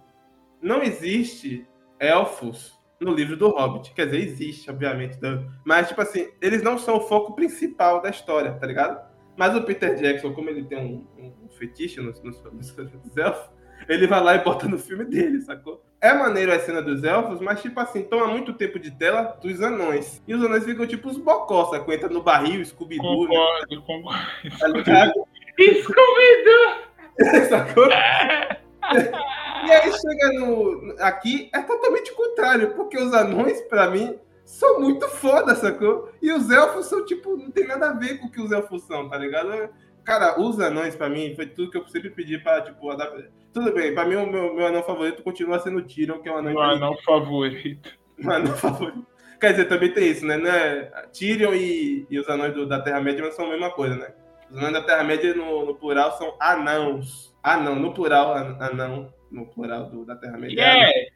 Não 0.64 0.82
existe 0.82 1.68
elfos 2.00 2.72
no 2.98 3.12
livro 3.12 3.36
do 3.36 3.50
Hobbit. 3.50 3.92
Quer 3.92 4.06
dizer, 4.06 4.20
existe, 4.22 4.70
obviamente. 4.70 5.20
tá? 5.20 5.44
Mas, 5.62 5.88
tipo 5.88 6.00
assim, 6.00 6.30
eles 6.40 6.62
não 6.62 6.78
são 6.78 6.96
o 6.96 7.02
foco 7.02 7.34
principal 7.34 8.00
da 8.00 8.08
história, 8.08 8.52
tá 8.52 8.66
ligado? 8.66 8.98
Mas 9.36 9.54
o 9.54 9.62
Peter 9.62 9.94
Jackson, 9.94 10.32
como 10.32 10.48
ele 10.48 10.64
tem 10.64 10.78
um, 10.78 11.06
um 11.18 11.48
fetiche 11.50 12.00
nos, 12.00 12.22
nos, 12.22 12.42
nos 12.44 12.74
elfos, 13.14 13.50
ele 13.86 14.06
vai 14.06 14.22
lá 14.22 14.36
e 14.36 14.38
bota 14.42 14.66
no 14.66 14.78
filme 14.78 15.04
dele, 15.04 15.42
sacou? 15.42 15.84
É 16.00 16.14
maneiro 16.14 16.50
a 16.50 16.58
cena 16.58 16.80
dos 16.80 17.04
elfos, 17.04 17.42
mas, 17.42 17.60
tipo 17.60 17.78
assim, 17.78 18.02
toma 18.02 18.26
muito 18.26 18.54
tempo 18.54 18.78
de 18.78 18.90
tela 18.90 19.36
dos 19.42 19.60
anões. 19.60 20.22
E 20.26 20.34
os 20.34 20.42
anões 20.42 20.64
ficam 20.64 20.86
tipo 20.86 21.10
os 21.10 21.18
bocó, 21.18 21.66
sacou? 21.66 21.92
Entra 21.92 22.08
no 22.08 22.22
barril, 22.22 22.64
Scooby-Doo, 22.64 23.28
né? 23.28 23.36
Concordo, 23.36 23.82
concordo. 23.82 24.58
Tá 24.58 24.68
ligado? 24.68 25.12
Scooby-Doo! 25.60 26.84
sacou? 27.50 27.88
E 29.66 29.70
aí 29.72 29.92
chega 29.92 30.32
no. 30.38 30.94
Aqui 31.00 31.50
é 31.54 31.60
totalmente 31.62 32.12
o 32.12 32.16
contrário, 32.16 32.74
porque 32.74 32.96
os 32.98 33.12
anões, 33.14 33.60
pra 33.62 33.88
mim, 33.90 34.18
são 34.44 34.80
muito 34.80 35.08
foda, 35.08 35.54
sacou? 35.54 36.10
E 36.20 36.30
os 36.32 36.50
elfos 36.50 36.86
são, 36.86 37.04
tipo, 37.04 37.36
não 37.36 37.50
tem 37.50 37.66
nada 37.66 37.90
a 37.90 37.92
ver 37.92 38.18
com 38.18 38.26
o 38.26 38.30
que 38.30 38.40
os 38.40 38.52
elfos 38.52 38.82
são, 38.82 39.08
tá 39.08 39.16
ligado? 39.16 39.68
Cara, 40.04 40.38
os 40.38 40.60
anões, 40.60 40.94
pra 40.94 41.08
mim, 41.08 41.34
foi 41.34 41.46
tudo 41.46 41.70
que 41.70 41.78
eu 41.78 41.86
sempre 41.88 42.10
pedi 42.10 42.36
pra, 42.38 42.60
tipo, 42.60 42.90
adaptar. 42.90 43.24
Tudo 43.54 43.72
bem, 43.72 43.94
pra 43.94 44.04
mim, 44.04 44.16
o 44.16 44.26
meu, 44.26 44.54
meu 44.54 44.66
anão 44.66 44.82
favorito 44.82 45.22
continua 45.22 45.58
sendo 45.60 45.78
o 45.78 45.82
Tyrion, 45.82 46.18
que 46.20 46.28
é 46.28 46.32
um 46.32 46.36
anão 46.38 46.52
Meu 46.52 46.62
anão 46.62 46.96
favorito. 47.04 47.88
Meu 48.18 48.32
anão 48.32 48.54
favorito. 48.54 49.06
Quer 49.40 49.52
dizer, 49.52 49.64
também 49.66 49.92
tem 49.92 50.08
isso, 50.10 50.26
né? 50.26 50.36
né? 50.36 50.82
Tyrion 51.12 51.54
e, 51.54 52.06
e 52.10 52.18
os 52.18 52.28
anões 52.28 52.52
do- 52.54 52.66
da 52.66 52.80
Terra-média 52.80 53.30
são 53.32 53.46
a 53.46 53.50
mesma 53.50 53.70
coisa, 53.70 53.96
né? 53.96 54.12
Os 54.50 54.58
anões 54.58 54.72
da 54.74 54.82
Terra-média 54.82 55.34
no, 55.34 55.64
no 55.66 55.74
plural 55.74 56.12
são 56.18 56.34
anãos. 56.40 57.34
Anão, 57.42 57.74
no 57.76 57.92
plural, 57.94 58.34
an- 58.34 58.56
anão. 58.60 59.12
No 59.34 59.46
plural 59.46 59.86
do, 59.90 60.04
da 60.04 60.16
Terra-média. 60.16 60.54
E 60.56 60.60
é, 60.60 61.08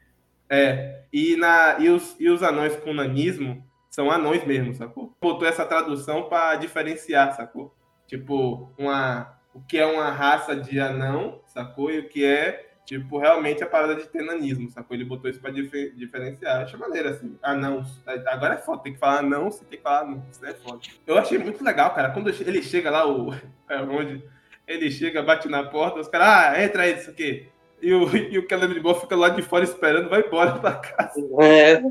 É, 0.49 1.01
e, 1.13 1.35
na, 1.35 1.77
e, 1.79 1.89
os, 1.89 2.15
e 2.19 2.29
os 2.29 2.41
anões 2.43 2.75
com 2.77 2.93
nanismo 2.93 3.63
são 3.89 4.09
anões 4.11 4.43
mesmo, 4.45 4.73
sacou? 4.73 5.15
Botou 5.21 5.47
essa 5.47 5.65
tradução 5.65 6.23
pra 6.29 6.55
diferenciar, 6.55 7.35
sacou? 7.35 7.73
Tipo, 8.07 8.71
uma, 8.77 9.37
o 9.53 9.61
que 9.61 9.77
é 9.77 9.85
uma 9.85 10.09
raça 10.09 10.55
de 10.55 10.79
anão, 10.79 11.41
sacou? 11.45 11.91
E 11.91 11.99
o 11.99 12.09
que 12.09 12.25
é, 12.25 12.67
tipo, 12.85 13.19
realmente 13.19 13.63
a 13.63 13.67
parada 13.67 13.95
de 13.95 14.07
ter 14.07 14.23
nanismo, 14.23 14.69
sacou? 14.71 14.95
Ele 14.97 15.05
botou 15.05 15.29
isso 15.29 15.39
pra 15.39 15.51
dife- 15.51 15.91
diferenciar. 15.95 16.63
Acho 16.63 16.77
maneiro, 16.79 17.09
assim. 17.09 17.37
Anãos. 17.43 18.01
Agora 18.27 18.55
é 18.55 18.57
foda, 18.57 18.81
tem 18.83 18.93
que 18.93 18.99
falar 18.99 19.19
anão, 19.19 19.51
você 19.51 19.63
tem 19.65 19.77
que 19.77 19.83
falar 19.83 20.01
anão. 20.01 20.25
Isso 20.31 20.43
é 20.45 20.53
foda. 20.55 20.79
Eu 21.05 21.17
achei 21.17 21.37
muito 21.37 21.63
legal, 21.63 21.93
cara. 21.93 22.09
Quando 22.09 22.29
ele 22.29 22.61
chega 22.63 22.89
lá, 22.89 23.07
o, 23.07 23.31
é, 23.69 23.81
onde 23.81 24.23
ele 24.67 24.89
chega, 24.89 25.21
bate 25.21 25.47
na 25.47 25.63
porta, 25.63 25.99
os 25.99 26.07
caras, 26.07 26.27
ah, 26.57 26.63
entra 26.63 26.83
aí, 26.83 26.95
isso 26.97 27.09
aqui. 27.11 27.47
E 27.81 27.93
o, 27.93 28.15
e 28.15 28.37
o 28.37 28.47
Celebrity 28.47 28.99
fica 28.99 29.15
lá 29.15 29.29
de 29.29 29.41
fora 29.41 29.63
esperando, 29.63 30.09
vai 30.09 30.21
embora 30.21 30.53
pra 30.53 30.73
casa. 30.73 31.19
É. 31.41 31.81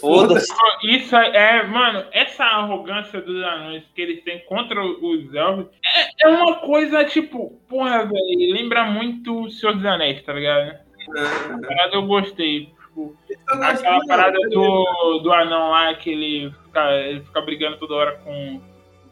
Foda-se. 0.00 0.50
isso 0.82 1.14
é, 1.14 1.62
mano, 1.66 2.06
essa 2.10 2.42
arrogância 2.42 3.20
dos 3.20 3.42
anões 3.44 3.84
que 3.94 4.00
eles 4.00 4.24
têm 4.24 4.38
contra 4.46 4.82
os 4.82 5.34
elfos 5.34 5.66
é, 5.84 6.26
é 6.26 6.28
uma 6.28 6.54
coisa, 6.56 7.04
tipo, 7.04 7.60
porra, 7.68 8.04
velho, 8.06 8.52
lembra 8.54 8.84
muito 8.84 9.42
o 9.42 9.50
Senhor 9.50 9.74
dos 9.74 9.84
Anéis, 9.84 10.22
tá 10.22 10.32
ligado? 10.32 10.78
A 11.16 11.66
parada 11.66 11.96
eu 11.96 12.06
gostei. 12.06 12.66
Tipo, 12.66 13.14
aquela 13.60 14.00
parada 14.06 14.38
não. 14.40 14.48
do, 14.48 15.18
do 15.18 15.32
anão 15.32 15.70
lá 15.70 15.94
que 15.94 16.10
ele 16.10 16.50
fica, 16.64 16.92
ele 16.92 17.20
fica 17.20 17.42
brigando 17.42 17.76
toda 17.76 17.94
hora 17.94 18.12
com, 18.24 18.60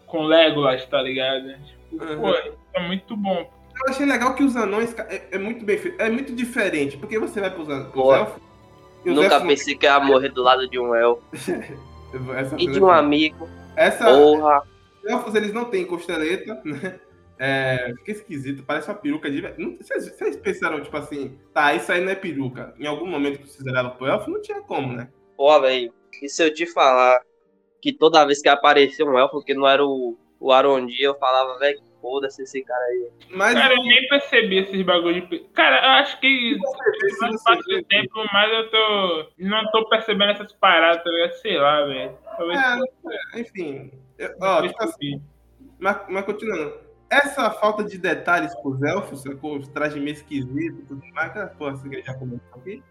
com 0.06 0.24
Legolas, 0.24 0.86
tá 0.86 1.02
ligado? 1.02 1.52
Tipo, 1.66 1.82
Uhum. 1.92 2.20
pô, 2.20 2.30
isso 2.30 2.58
é 2.74 2.80
muito 2.80 3.16
bom. 3.16 3.50
Eu 3.84 3.90
achei 3.90 4.06
legal 4.06 4.34
que 4.34 4.44
os 4.44 4.54
anões 4.56 4.94
é, 4.98 5.22
é 5.32 5.38
muito 5.38 5.64
bem 5.64 5.78
feito. 5.78 6.00
É 6.00 6.10
muito 6.10 6.32
diferente, 6.34 6.96
porque 6.96 7.18
você 7.18 7.40
vai 7.40 7.50
pros, 7.50 7.68
an- 7.68 7.90
pros 7.90 8.14
elfos. 8.14 8.42
os 9.04 9.14
Nunca 9.14 9.40
pensei 9.40 9.74
que 9.76 9.86
ia 9.86 9.98
morrer 10.00 10.28
do 10.30 10.42
lado 10.42 10.68
de 10.68 10.78
um 10.78 10.94
elfo. 10.94 11.22
E 12.58 12.66
de 12.66 12.78
um 12.78 12.90
amigo. 12.90 13.48
essa 13.74 14.04
Porra. 14.04 14.62
Os 15.02 15.10
elfos 15.10 15.34
eles 15.34 15.52
não 15.52 15.64
têm 15.64 15.86
costeleta, 15.86 16.60
né? 16.64 17.00
É, 17.38 17.92
fica 17.98 18.12
esquisito, 18.12 18.62
parece 18.62 18.88
uma 18.88 18.94
peruca 18.94 19.30
de. 19.30 19.40
Não- 19.58 19.76
Vocês, 19.80 20.10
vocês 20.10 20.36
pensaram, 20.36 20.80
tipo 20.82 20.94
assim, 20.96 21.38
tá, 21.54 21.74
isso 21.74 21.90
aí 21.90 22.00
não 22.04 22.12
é 22.12 22.14
peruca. 22.14 22.74
Em 22.78 22.86
algum 22.86 23.06
momento 23.06 23.38
que 23.40 23.48
vocês 23.48 23.66
olhavam 23.66 23.92
pro 23.96 24.06
elfo, 24.06 24.30
não 24.30 24.40
tinha 24.42 24.60
como, 24.60 24.92
né? 24.92 25.08
Pô, 25.36 25.58
velho. 25.60 25.92
E 26.22 26.28
se 26.28 26.44
eu 26.44 26.52
te 26.54 26.66
falar 26.66 27.20
que 27.80 27.92
toda 27.92 28.24
vez 28.26 28.40
que 28.42 28.48
aparecia 28.48 29.04
um 29.06 29.18
elfo 29.18 29.42
que 29.42 29.54
não 29.54 29.66
era 29.66 29.82
o, 29.84 30.16
o 30.38 30.52
Arondi, 30.52 31.02
eu 31.02 31.18
falava, 31.18 31.58
velho, 31.58 31.80
foda-se 32.02 32.42
esse 32.42 32.62
cara 32.64 32.82
aí. 32.84 33.08
Mas 33.30 33.54
Cara, 33.54 33.72
eu 33.74 33.82
nem 33.82 34.08
percebi 34.08 34.58
esses 34.58 34.82
bagulho 34.82 35.26
de. 35.28 35.38
Cara, 35.54 35.76
eu 35.76 35.90
acho 36.02 36.20
que 36.20 36.58
mais 37.20 37.42
passa 37.42 37.60
o 37.60 37.84
tempo, 37.84 38.24
mais 38.32 38.52
eu 38.52 38.70
tô. 38.70 39.28
Não 39.38 39.70
tô 39.70 39.88
percebendo 39.88 40.32
essas 40.32 40.52
paradas, 40.52 41.02
tá 41.02 41.08
ligado? 41.10 41.32
Sei 41.40 41.56
lá, 41.56 41.84
velho. 41.86 42.18
É, 43.34 43.40
enfim. 43.40 43.92
eu- 44.18 44.34
ó, 44.42 44.60
tipo 44.66 44.82
assim, 44.82 45.22
mas, 45.78 45.96
mas 46.08 46.24
continuando. 46.24 46.74
Essa 47.08 47.50
falta 47.50 47.84
de 47.84 47.98
detalhes 47.98 48.54
pros 48.62 48.82
elfos, 48.82 49.22
sacou? 49.22 49.58
Os 49.58 49.68
trajes 49.68 50.02
meio 50.02 50.14
esquisitos 50.14 50.80
e 50.80 50.86
tudo 50.86 51.02
mais, 51.12 51.28
aquela 51.30 51.46
porra 51.46 51.72
assim 51.72 51.88
que 51.88 51.94
a 51.96 51.98
gente 51.98 52.06
já 52.06 52.14
comentou 52.14 52.58
aqui. 52.60 52.82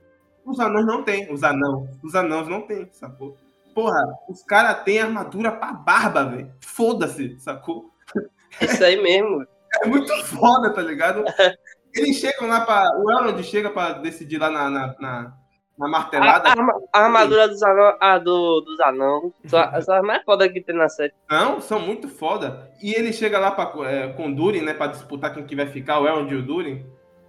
Os 0.46 0.60
anões 0.60 0.86
não 0.86 1.04
tem, 1.04 1.32
os 1.34 1.44
anãos. 1.44 1.90
Os 2.04 2.16
anãos 2.16 2.48
não 2.48 2.62
tem, 2.62 2.88
sacou? 2.92 3.36
Porra, 3.74 4.04
os 4.30 4.44
caras 4.44 4.84
têm 4.84 5.00
armadura 5.00 5.52
pra 5.52 5.74
barba, 5.74 6.26
velho. 6.26 6.52
Foda-se, 6.62 7.40
sacou? 7.40 7.90
Isso 8.60 8.84
aí 8.84 9.02
mesmo. 9.02 9.46
É 9.84 9.88
muito 9.88 10.14
foda, 10.26 10.74
tá 10.74 10.82
ligado? 10.82 11.24
Eles 11.96 12.18
chegam 12.18 12.48
lá 12.48 12.62
pra. 12.62 12.86
O 13.00 13.12
Elrond 13.12 13.44
chega 13.44 13.70
pra 13.70 13.94
decidir 13.94 14.38
lá 14.38 14.50
na, 14.50 14.70
na, 14.70 14.88
na, 15.00 15.34
na 15.78 15.86
A, 15.86 15.90
martelada. 15.90 16.48
a 16.50 16.52
arma- 16.52 16.82
a 16.94 17.00
armadura 17.06 17.48
dos 17.50 17.62
anãos, 17.62 17.96
a 18.00 18.18
do, 18.18 18.62
dos 18.62 18.80
anãos, 18.80 19.34
são 19.46 19.60
as 19.60 19.88
mais 20.04 20.24
foda 20.24 20.48
que 20.50 20.62
tem 20.62 20.76
na 20.76 20.88
série. 20.90 21.14
Não, 21.30 21.60
são 21.60 21.80
muito 21.80 22.08
foda. 22.08 22.70
E 22.82 22.94
ele 22.94 23.12
chega 23.12 23.38
lá 23.40 23.52
pra, 23.52 23.72
é, 23.90 24.08
com 24.14 24.28
o 24.30 24.36
Durin, 24.36 24.62
né? 24.62 24.74
Pra 24.74 24.88
disputar 24.88 25.34
quem 25.34 25.46
que 25.46 25.56
vai 25.56 25.68
ficar, 25.68 26.00
o 26.00 26.08
Elrond 26.08 26.32
e 26.32 26.36
o 26.36 26.42
Durin. 26.46 26.86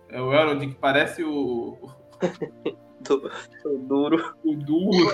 É 0.09 0.21
o 0.21 0.33
Elrond 0.33 0.67
que 0.69 0.75
parece 0.75 1.25
o. 1.25 1.77
Do, 3.03 3.31
do 3.65 3.79
duro. 3.89 4.35
O 4.45 4.55
duro, 4.57 5.09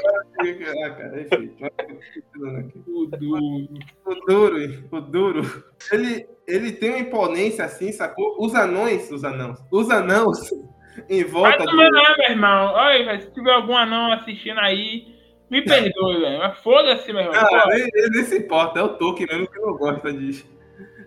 Ah, 0.84 0.90
cara, 0.90 1.20
enfim. 1.22 1.54
aqui. 1.62 2.82
o 2.86 3.06
duro. 3.06 3.68
O 4.04 4.14
Duro, 4.26 4.88
o 4.90 5.00
Duro. 5.00 5.64
Ele, 5.92 6.26
ele 6.46 6.72
tem 6.72 6.90
uma 6.90 6.98
imponência 6.98 7.64
assim, 7.64 7.92
sacou? 7.92 8.36
Os 8.38 8.54
anões, 8.54 9.10
os 9.10 9.24
anãos. 9.24 9.58
Os 9.70 9.90
anãos 9.90 10.38
em 11.08 11.22
Vai 11.22 11.30
volta 11.30 11.64
tomar 11.64 11.86
do. 11.86 11.92
não, 11.92 12.16
meu 12.16 12.30
irmão. 12.30 12.72
Olha, 12.74 13.20
se 13.20 13.30
tiver 13.32 13.52
algum 13.52 13.76
anão 13.76 14.12
assistindo 14.12 14.58
aí, 14.60 15.14
me 15.50 15.62
perdoe, 15.62 16.20
velho. 16.20 16.38
Mas 16.38 16.58
foda-se, 16.58 17.12
meu 17.12 17.22
irmão. 17.22 17.34
Cara, 17.34 17.62
Pô, 17.64 17.72
ele, 17.72 17.90
ele 17.94 18.10
nem 18.10 18.24
se 18.24 18.38
importa, 18.38 18.80
é 18.80 18.82
o 18.82 18.96
Tolkien 18.96 19.28
mesmo 19.30 19.50
que 19.50 19.58
não 19.60 19.74
gosta 19.76 20.12
disso. 20.12 20.46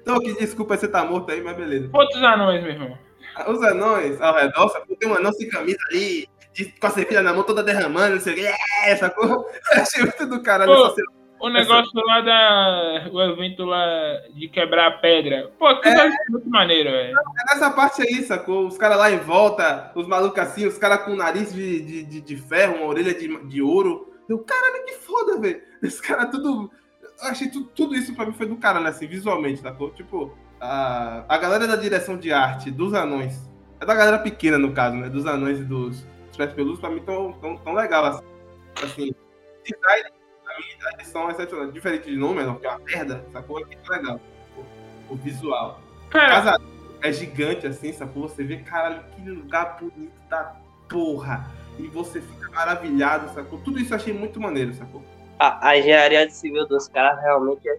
Tolkien, 0.05 0.35
desculpa 0.35 0.75
você 0.77 0.87
tá 0.87 1.05
morto 1.05 1.31
aí, 1.31 1.41
mas 1.41 1.55
beleza. 1.55 1.89
Foda 1.89 2.09
os 2.09 2.23
anões, 2.23 2.61
meu 2.63 2.71
irmão. 2.71 2.97
Os 3.47 3.61
anões 3.63 4.19
ao 4.19 4.33
redor, 4.35 4.67
sacou? 4.69 4.95
Tem 4.97 5.07
um 5.09 5.13
anão 5.13 5.31
sem 5.31 5.47
camisa 5.47 5.77
ali, 5.89 6.27
de- 6.53 6.65
com 6.79 6.87
a 6.87 6.89
cerveja 6.89 7.21
na 7.21 7.33
mão 7.33 7.43
toda 7.43 7.63
derramando, 7.63 8.15
não 8.15 8.21
sei 8.21 8.33
o 8.33 8.35
que, 8.35 8.45
é, 8.85 8.95
sacou? 8.95 9.45
Achei 9.73 10.01
muito 10.03 10.25
do 10.27 10.41
caralho 10.41 10.73
Pô, 10.73 10.85
essa. 10.87 11.01
O 11.39 11.49
negócio 11.49 11.91
lá 12.05 12.21
da. 12.21 13.09
O 13.11 13.19
evento 13.21 13.65
lá 13.65 13.83
de 14.35 14.47
quebrar 14.47 14.87
a 14.87 14.91
pedra. 14.91 15.51
Pô, 15.57 15.65
aquilo 15.65 15.95
É. 15.95 16.07
é 16.07 16.11
muito 16.29 16.47
maneiro, 16.47 16.91
velho. 16.91 17.17
É 17.17 17.53
nessa 17.53 17.71
parte 17.71 18.03
aí, 18.03 18.21
sacou? 18.23 18.67
Os 18.67 18.77
caras 18.77 18.97
lá 18.99 19.09
em 19.11 19.17
volta, 19.17 19.91
os 19.95 20.07
malucos 20.07 20.37
assim, 20.39 20.67
os 20.67 20.77
caras 20.77 21.03
com 21.03 21.11
o 21.11 21.15
nariz 21.15 21.51
de, 21.51 21.81
de, 21.81 22.03
de, 22.03 22.21
de 22.21 22.35
ferro, 22.37 22.75
uma 22.75 22.85
orelha 22.85 23.13
de, 23.13 23.43
de 23.47 23.59
ouro. 23.61 24.13
Eu, 24.29 24.37
caralho, 24.39 24.85
que 24.85 24.93
foda, 24.93 25.39
velho. 25.39 25.59
Esse 25.81 25.99
cara 26.01 26.27
tudo. 26.27 26.69
Eu 27.23 27.27
achei 27.29 27.49
tudo, 27.49 27.65
tudo 27.75 27.95
isso 27.95 28.13
pra 28.15 28.25
mim 28.25 28.33
foi 28.33 28.45
do 28.45 28.57
caralho, 28.57 28.85
assim, 28.87 29.07
visualmente, 29.07 29.61
sacou? 29.61 29.89
Tipo, 29.91 30.37
a, 30.59 31.23
a 31.27 31.37
galera 31.39 31.65
da 31.67 31.75
direção 31.75 32.17
de 32.17 32.31
arte 32.31 32.69
dos 32.69 32.93
anões. 32.93 33.49
É 33.79 33.85
da 33.85 33.95
galera 33.95 34.19
pequena, 34.19 34.59
no 34.59 34.73
caso, 34.73 34.95
né? 34.95 35.09
Dos 35.09 35.25
anões 35.25 35.59
e 35.59 35.63
dos, 35.63 36.05
pés 36.37 36.53
peludos, 36.53 36.79
pra 36.79 36.89
mim 36.89 37.01
tão, 37.01 37.33
tão, 37.33 37.57
tão 37.57 37.73
legal, 37.73 38.05
assim. 38.05 38.23
assim 38.83 39.15
design, 39.63 40.09
pra 40.43 40.57
mim, 40.57 40.65
eles 40.93 41.07
são 41.07 41.29
excepcionais. 41.29 41.73
Diferente 41.73 42.09
de 42.09 42.17
Númenor, 42.17 42.59
que 42.59 42.65
é 42.65 42.69
uma 42.69 42.79
merda, 42.79 43.25
sacou? 43.31 43.59
Aqui 43.59 43.77
tá 43.77 43.95
legal. 43.95 44.19
O, 44.57 45.13
o 45.13 45.15
visual. 45.15 45.79
Cara, 46.09 46.41
Casa 46.41 46.61
é 47.01 47.11
gigante 47.11 47.67
assim, 47.67 47.91
sacou? 47.93 48.27
Você 48.27 48.43
vê, 48.43 48.57
caralho, 48.57 49.03
que 49.15 49.29
lugar 49.29 49.77
bonito 49.79 50.19
da 50.29 50.55
porra. 50.89 51.49
E 51.79 51.87
você 51.87 52.21
fica 52.21 52.49
maravilhado, 52.51 53.33
sacou? 53.33 53.59
Tudo 53.59 53.79
isso 53.79 53.93
eu 53.93 53.97
achei 53.97 54.13
muito 54.13 54.39
maneiro, 54.39 54.73
sacou? 54.73 55.01
A, 55.39 55.69
a 55.69 55.77
engenharia 55.77 56.27
de 56.27 56.33
civil 56.33 56.67
dos 56.67 56.87
caras 56.87 57.19
realmente 57.21 57.67
é. 57.67 57.77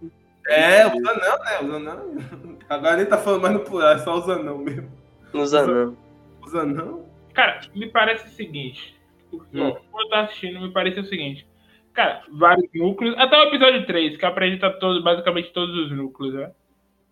É, 0.48 0.86
os 0.86 1.08
anão, 1.08 1.38
né? 1.38 1.60
Os 1.62 1.74
anão. 1.74 2.58
Agora 2.68 2.96
nem 2.96 3.06
tá 3.06 3.16
falando 3.16 3.42
mais 3.42 3.54
no 3.54 3.60
plural, 3.60 3.92
é 3.92 3.98
só 3.98 4.18
os 4.18 4.28
anão 4.28 4.58
mesmo. 4.58 4.90
nos 5.32 5.54
anãos. 5.54 5.94
Os 6.44 6.54
anão? 6.54 7.11
Cara, 7.32 7.60
me 7.74 7.88
parece 7.88 8.26
o 8.26 8.30
seguinte. 8.30 8.94
Hum. 9.32 9.40
Quando 9.50 10.04
eu 10.04 10.08
tava 10.08 10.22
assistindo, 10.24 10.60
me 10.60 10.70
parece 10.70 11.00
o 11.00 11.04
seguinte. 11.04 11.46
Cara, 11.92 12.22
vários 12.30 12.68
núcleos. 12.74 13.16
Até 13.18 13.38
o 13.38 13.48
episódio 13.48 13.86
3, 13.86 14.16
que 14.16 14.24
apresenta 14.24 14.70
todos, 14.70 15.02
basicamente 15.02 15.52
todos 15.52 15.76
os 15.76 15.90
núcleos, 15.92 16.34
né? 16.34 16.50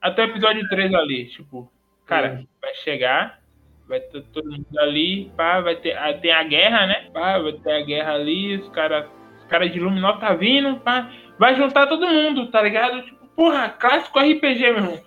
Até 0.01 0.23
o 0.23 0.31
episódio 0.31 0.67
3 0.69 0.95
ali, 0.95 1.27
tipo, 1.27 1.71
cara, 2.07 2.41
Hum. 2.41 2.47
vai 2.61 2.75
chegar, 2.77 3.41
vai 3.87 4.01
ter 4.01 4.23
todo 4.33 4.51
mundo 4.51 4.67
ali, 4.79 5.31
pá, 5.37 5.61
vai 5.61 5.77
ter, 5.77 5.97
ah, 5.99 6.15
tem 6.15 6.33
a 6.33 6.43
guerra, 6.45 6.87
né? 6.87 7.11
Pá, 7.13 7.39
vai 7.39 7.53
ter 7.53 7.73
a 7.73 7.83
guerra 7.83 8.15
ali, 8.15 8.57
os 8.57 8.69
caras 8.71 9.07
os 9.39 9.45
cara 9.45 9.69
de 9.69 9.81
Luminó 9.81 10.13
tá 10.15 10.33
vindo, 10.35 10.79
pá, 10.81 11.11
vai 11.39 11.57
juntar 11.57 11.87
todo 11.87 12.09
mundo, 12.09 12.51
tá 12.51 12.63
ligado? 12.63 13.03
Tipo, 13.03 13.27
porra, 13.29 13.69
clássico 13.69 14.19
RPG, 14.19 14.61
meu 14.61 14.77
irmão. 14.77 15.01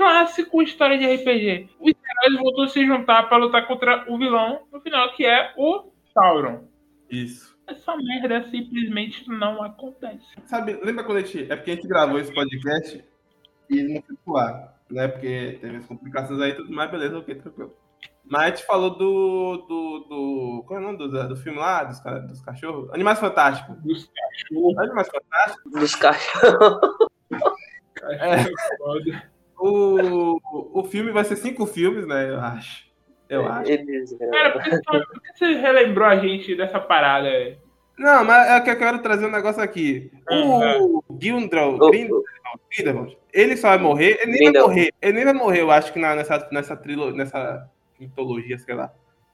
Clássico 0.00 0.62
história 0.62 0.96
de 0.96 1.04
RPG. 1.04 1.68
Os 1.78 1.92
heróis 1.92 2.40
voltam 2.40 2.64
a 2.64 2.68
se 2.68 2.86
juntar 2.86 3.28
pra 3.28 3.36
lutar 3.36 3.66
contra 3.66 4.10
o 4.10 4.16
vilão 4.16 4.62
no 4.72 4.80
final, 4.80 5.12
que 5.12 5.26
é 5.26 5.52
o 5.58 5.92
Sauron. 6.14 6.64
Isso. 7.10 7.54
Essa 7.66 7.94
merda 7.98 8.48
simplesmente 8.48 9.28
não 9.28 9.62
acontece. 9.62 10.24
Sabe, 10.46 10.80
lembra 10.82 11.04
quando 11.04 11.18
a 11.18 11.20
gente. 11.20 11.52
É 11.52 11.54
porque 11.54 11.72
a 11.72 11.74
gente 11.74 11.86
gravou 11.86 12.18
esse 12.18 12.32
podcast 12.32 13.04
e 13.68 13.78
ele 13.78 13.92
não 13.92 14.00
foi 14.00 14.16
pro 14.24 14.36
ar, 14.38 14.80
né? 14.90 15.06
Porque 15.06 15.58
teve 15.60 15.76
as 15.76 15.84
complicações 15.84 16.40
aí 16.40 16.52
e 16.52 16.56
tudo 16.56 16.72
mais, 16.72 16.90
beleza, 16.90 17.18
ok, 17.18 17.34
tranquilo. 17.34 17.76
Mas 18.24 18.40
a 18.40 18.48
gente 18.56 18.64
falou 18.64 18.96
do. 18.96 19.66
do, 19.68 19.98
do 20.08 20.64
qual 20.66 20.80
é 20.80 20.82
o 20.82 20.86
nome 20.86 20.96
do, 20.96 21.28
do 21.28 21.36
filme 21.36 21.58
lá? 21.58 21.84
Dos, 21.84 22.00
dos 22.26 22.40
cachorros? 22.40 22.90
Animais 22.94 23.20
Fantásticos. 23.20 23.76
Dos 23.82 24.06
cachorros. 24.08 24.78
Animais 24.78 25.08
Fantásticos. 25.08 25.72
Dos 25.72 25.94
cachorros. 25.94 26.80
cachorro 27.94 28.56
foda. 28.78 29.30
O, 29.60 30.40
o 30.80 30.82
filme 30.84 31.10
vai 31.12 31.22
ser 31.24 31.36
cinco 31.36 31.66
filmes, 31.66 32.06
né? 32.06 32.30
Eu 32.30 32.40
acho. 32.40 32.88
Eu 33.28 33.46
acho. 33.46 33.70
Eles, 33.70 34.16
Cara, 34.18 34.52
por 34.52 34.62
que, 34.62 34.70
você 35.34 35.54
relembrou 35.54 36.06
a 36.08 36.16
gente 36.16 36.56
dessa 36.56 36.80
parada, 36.80 37.28
velho? 37.30 37.58
Não, 37.98 38.24
mas 38.24 38.48
é 38.48 38.60
que 38.60 38.70
eu 38.70 38.78
quero 38.78 38.98
trazer 39.02 39.26
um 39.26 39.30
negócio 39.30 39.62
aqui. 39.62 40.10
O 40.30 41.04
Gildrau, 41.20 41.74
O- 41.74 41.90
Grindelwald, 41.90 42.24
Grindelwald, 42.74 43.18
ele 43.32 43.56
só 43.56 43.68
vai 43.68 43.78
morrer, 43.78 44.18
ele 44.22 44.32
nem 44.32 44.52
vai 44.52 44.62
morrer, 44.62 44.90
ele 45.02 45.12
nem 45.12 45.24
vai 45.24 45.34
morrer, 45.34 45.60
eu 45.60 45.70
acho 45.70 45.92
que 45.92 45.98
na- 45.98 46.16
nessa, 46.16 46.48
nessa 46.50 46.74
trilogia, 46.74 47.16
nessa 47.16 47.68
mitologia, 48.00 48.58
sei 48.58 48.74
lá. 48.74 48.90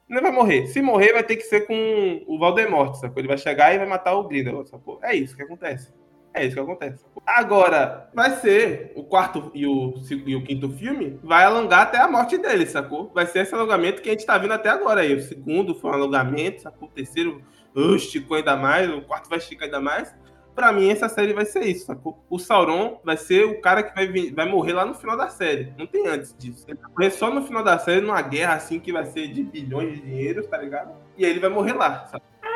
Ele 0.08 0.16
não 0.20 0.22
vai 0.22 0.32
morrer. 0.32 0.66
Se 0.66 0.82
morrer, 0.82 1.12
vai 1.12 1.22
ter 1.22 1.36
que 1.36 1.42
ser 1.44 1.66
com 1.66 2.24
o 2.26 2.38
Voldemort, 2.38 2.94
sacou? 2.96 3.20
Ele 3.20 3.28
vai 3.28 3.38
chegar 3.38 3.72
e 3.72 3.78
vai 3.78 3.86
matar 3.86 4.14
o 4.14 4.26
Grindelwald, 4.26 4.68
sacou? 4.68 4.98
É 5.02 5.14
isso 5.14 5.36
que 5.36 5.42
acontece. 5.42 5.92
É 6.36 6.44
isso 6.44 6.54
que 6.54 6.60
acontece. 6.60 7.02
Agora, 7.26 8.10
vai 8.14 8.30
ser 8.32 8.92
o 8.94 9.02
quarto 9.02 9.50
e 9.54 9.66
o, 9.66 9.94
e 10.26 10.36
o 10.36 10.44
quinto 10.44 10.68
filme, 10.68 11.18
vai 11.24 11.44
alongar 11.44 11.80
até 11.80 11.98
a 11.98 12.06
morte 12.06 12.36
dele, 12.36 12.66
sacou? 12.66 13.10
Vai 13.14 13.24
ser 13.24 13.40
esse 13.40 13.54
alongamento 13.54 14.02
que 14.02 14.10
a 14.10 14.12
gente 14.12 14.26
tá 14.26 14.36
vendo 14.36 14.52
até 14.52 14.68
agora 14.68 15.00
aí. 15.00 15.14
O 15.14 15.22
segundo 15.22 15.74
foi 15.74 15.90
um 15.90 15.94
alongamento, 15.94 16.60
sacou? 16.60 16.88
O 16.88 16.90
terceiro 16.90 17.42
uh, 17.74 17.96
esticou 17.96 18.36
ainda 18.36 18.54
mais, 18.54 18.90
o 18.90 19.00
quarto 19.00 19.30
vai 19.30 19.38
esticar 19.38 19.64
ainda 19.64 19.80
mais. 19.80 20.14
Pra 20.54 20.72
mim, 20.72 20.90
essa 20.90 21.08
série 21.08 21.32
vai 21.32 21.46
ser 21.46 21.64
isso, 21.64 21.86
sacou? 21.86 22.22
O 22.28 22.38
Sauron 22.38 23.00
vai 23.02 23.16
ser 23.16 23.44
o 23.46 23.60
cara 23.62 23.82
que 23.82 23.94
vai, 23.94 24.30
vai 24.30 24.46
morrer 24.46 24.74
lá 24.74 24.84
no 24.84 24.94
final 24.94 25.16
da 25.16 25.28
série. 25.28 25.72
Não 25.78 25.86
tem 25.86 26.06
antes 26.06 26.34
disso. 26.38 26.66
Ele 26.68 26.78
vai 26.78 26.90
morrer 26.90 27.10
só 27.12 27.32
no 27.32 27.42
final 27.42 27.64
da 27.64 27.78
série, 27.78 28.02
numa 28.02 28.20
guerra 28.20 28.54
assim 28.54 28.78
que 28.78 28.92
vai 28.92 29.06
ser 29.06 29.28
de 29.28 29.42
bilhões 29.42 29.94
de 29.94 30.02
dinheiros, 30.02 30.46
tá 30.46 30.58
ligado? 30.58 30.94
E 31.16 31.24
aí 31.24 31.30
ele 31.30 31.40
vai 31.40 31.50
morrer 31.50 31.72
lá, 31.72 32.06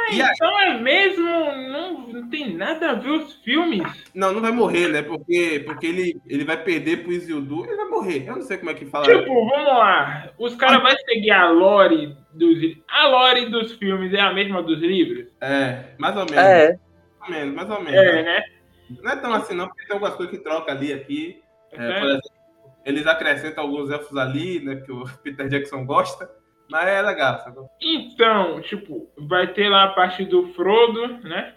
sabe? 0.07 0.17
E 0.17 0.23
aí, 0.23 0.31
Então 0.35 0.61
é 0.61 0.79
mesmo, 0.81 1.25
não, 1.25 2.01
não 2.09 2.29
tem 2.31 2.55
nada 2.55 2.91
a 2.91 2.95
ver 2.95 3.11
os 3.11 3.35
filmes. 3.43 3.83
não, 4.15 4.33
não 4.33 4.41
vai 4.41 4.53
morrer, 4.53 4.89
né? 4.89 5.03
Porque, 5.03 5.63
porque 5.65 5.87
ele, 5.87 6.21
ele 6.27 6.45
vai 6.45 6.57
perder 6.63 7.03
pro 7.03 7.13
Isildur, 7.13 7.67
ele 7.67 7.77
vai 7.77 7.87
morrer. 7.87 8.25
Eu 8.27 8.37
não 8.37 8.43
sei 8.43 8.57
como 8.59 8.71
é 8.71 8.75
que 8.75 8.87
fala. 8.87 9.05
Tipo, 9.07 9.27
vamos 9.49 9.67
lá. 9.67 10.31
Os 10.39 10.55
caras 10.55 10.83
vão 10.83 10.91
seguir 11.09 11.31
a 11.31 11.49
lore 11.51 12.17
dos 12.33 12.59
A 12.89 13.07
lore 13.09 13.51
dos 13.51 13.73
filmes 13.75 14.13
é 14.15 14.21
a 14.21 14.33
mesma 14.33 14.63
dos 14.63 14.79
livros? 14.81 15.27
É, 15.41 15.85
mais 15.99 16.17
ou 16.17 16.25
menos. 16.25 16.37
É, 16.45 16.79
Mais 17.21 17.29
ou 17.29 17.31
menos, 17.31 17.55
mais 17.55 17.71
ou 17.71 17.81
menos. 17.83 18.01
É, 18.01 18.23
né? 18.23 18.43
Não 19.03 19.13
é 19.13 19.17
tão 19.17 19.33
assim, 19.35 19.55
não, 19.55 19.69
porque 19.69 19.85
tem 19.87 19.95
algumas 19.95 20.15
coisas 20.15 20.37
que 20.37 20.43
troca 20.43 20.73
ali, 20.73 20.93
aqui. 20.93 21.41
É, 21.73 21.77
É. 21.91 21.99
por 22.01 22.09
exemplo, 22.09 22.31
eles 22.85 23.07
acrescentam 23.07 23.65
alguns 23.65 23.91
elfos 23.91 24.17
ali, 24.17 24.59
né? 24.65 24.77
Que 24.77 24.91
o 24.91 25.05
Peter 25.23 25.49
Jackson 25.49 25.85
gosta. 25.85 26.29
Mas 26.71 26.87
é 26.89 27.03
legal, 27.03 27.39
sacou? 27.41 27.69
Então, 27.81 28.61
tipo, 28.63 29.11
vai 29.19 29.49
ter 29.49 29.69
lá 29.69 29.85
a 29.85 29.89
parte 29.93 30.25
do 30.25 30.49
Frodo, 30.55 31.09
né? 31.29 31.55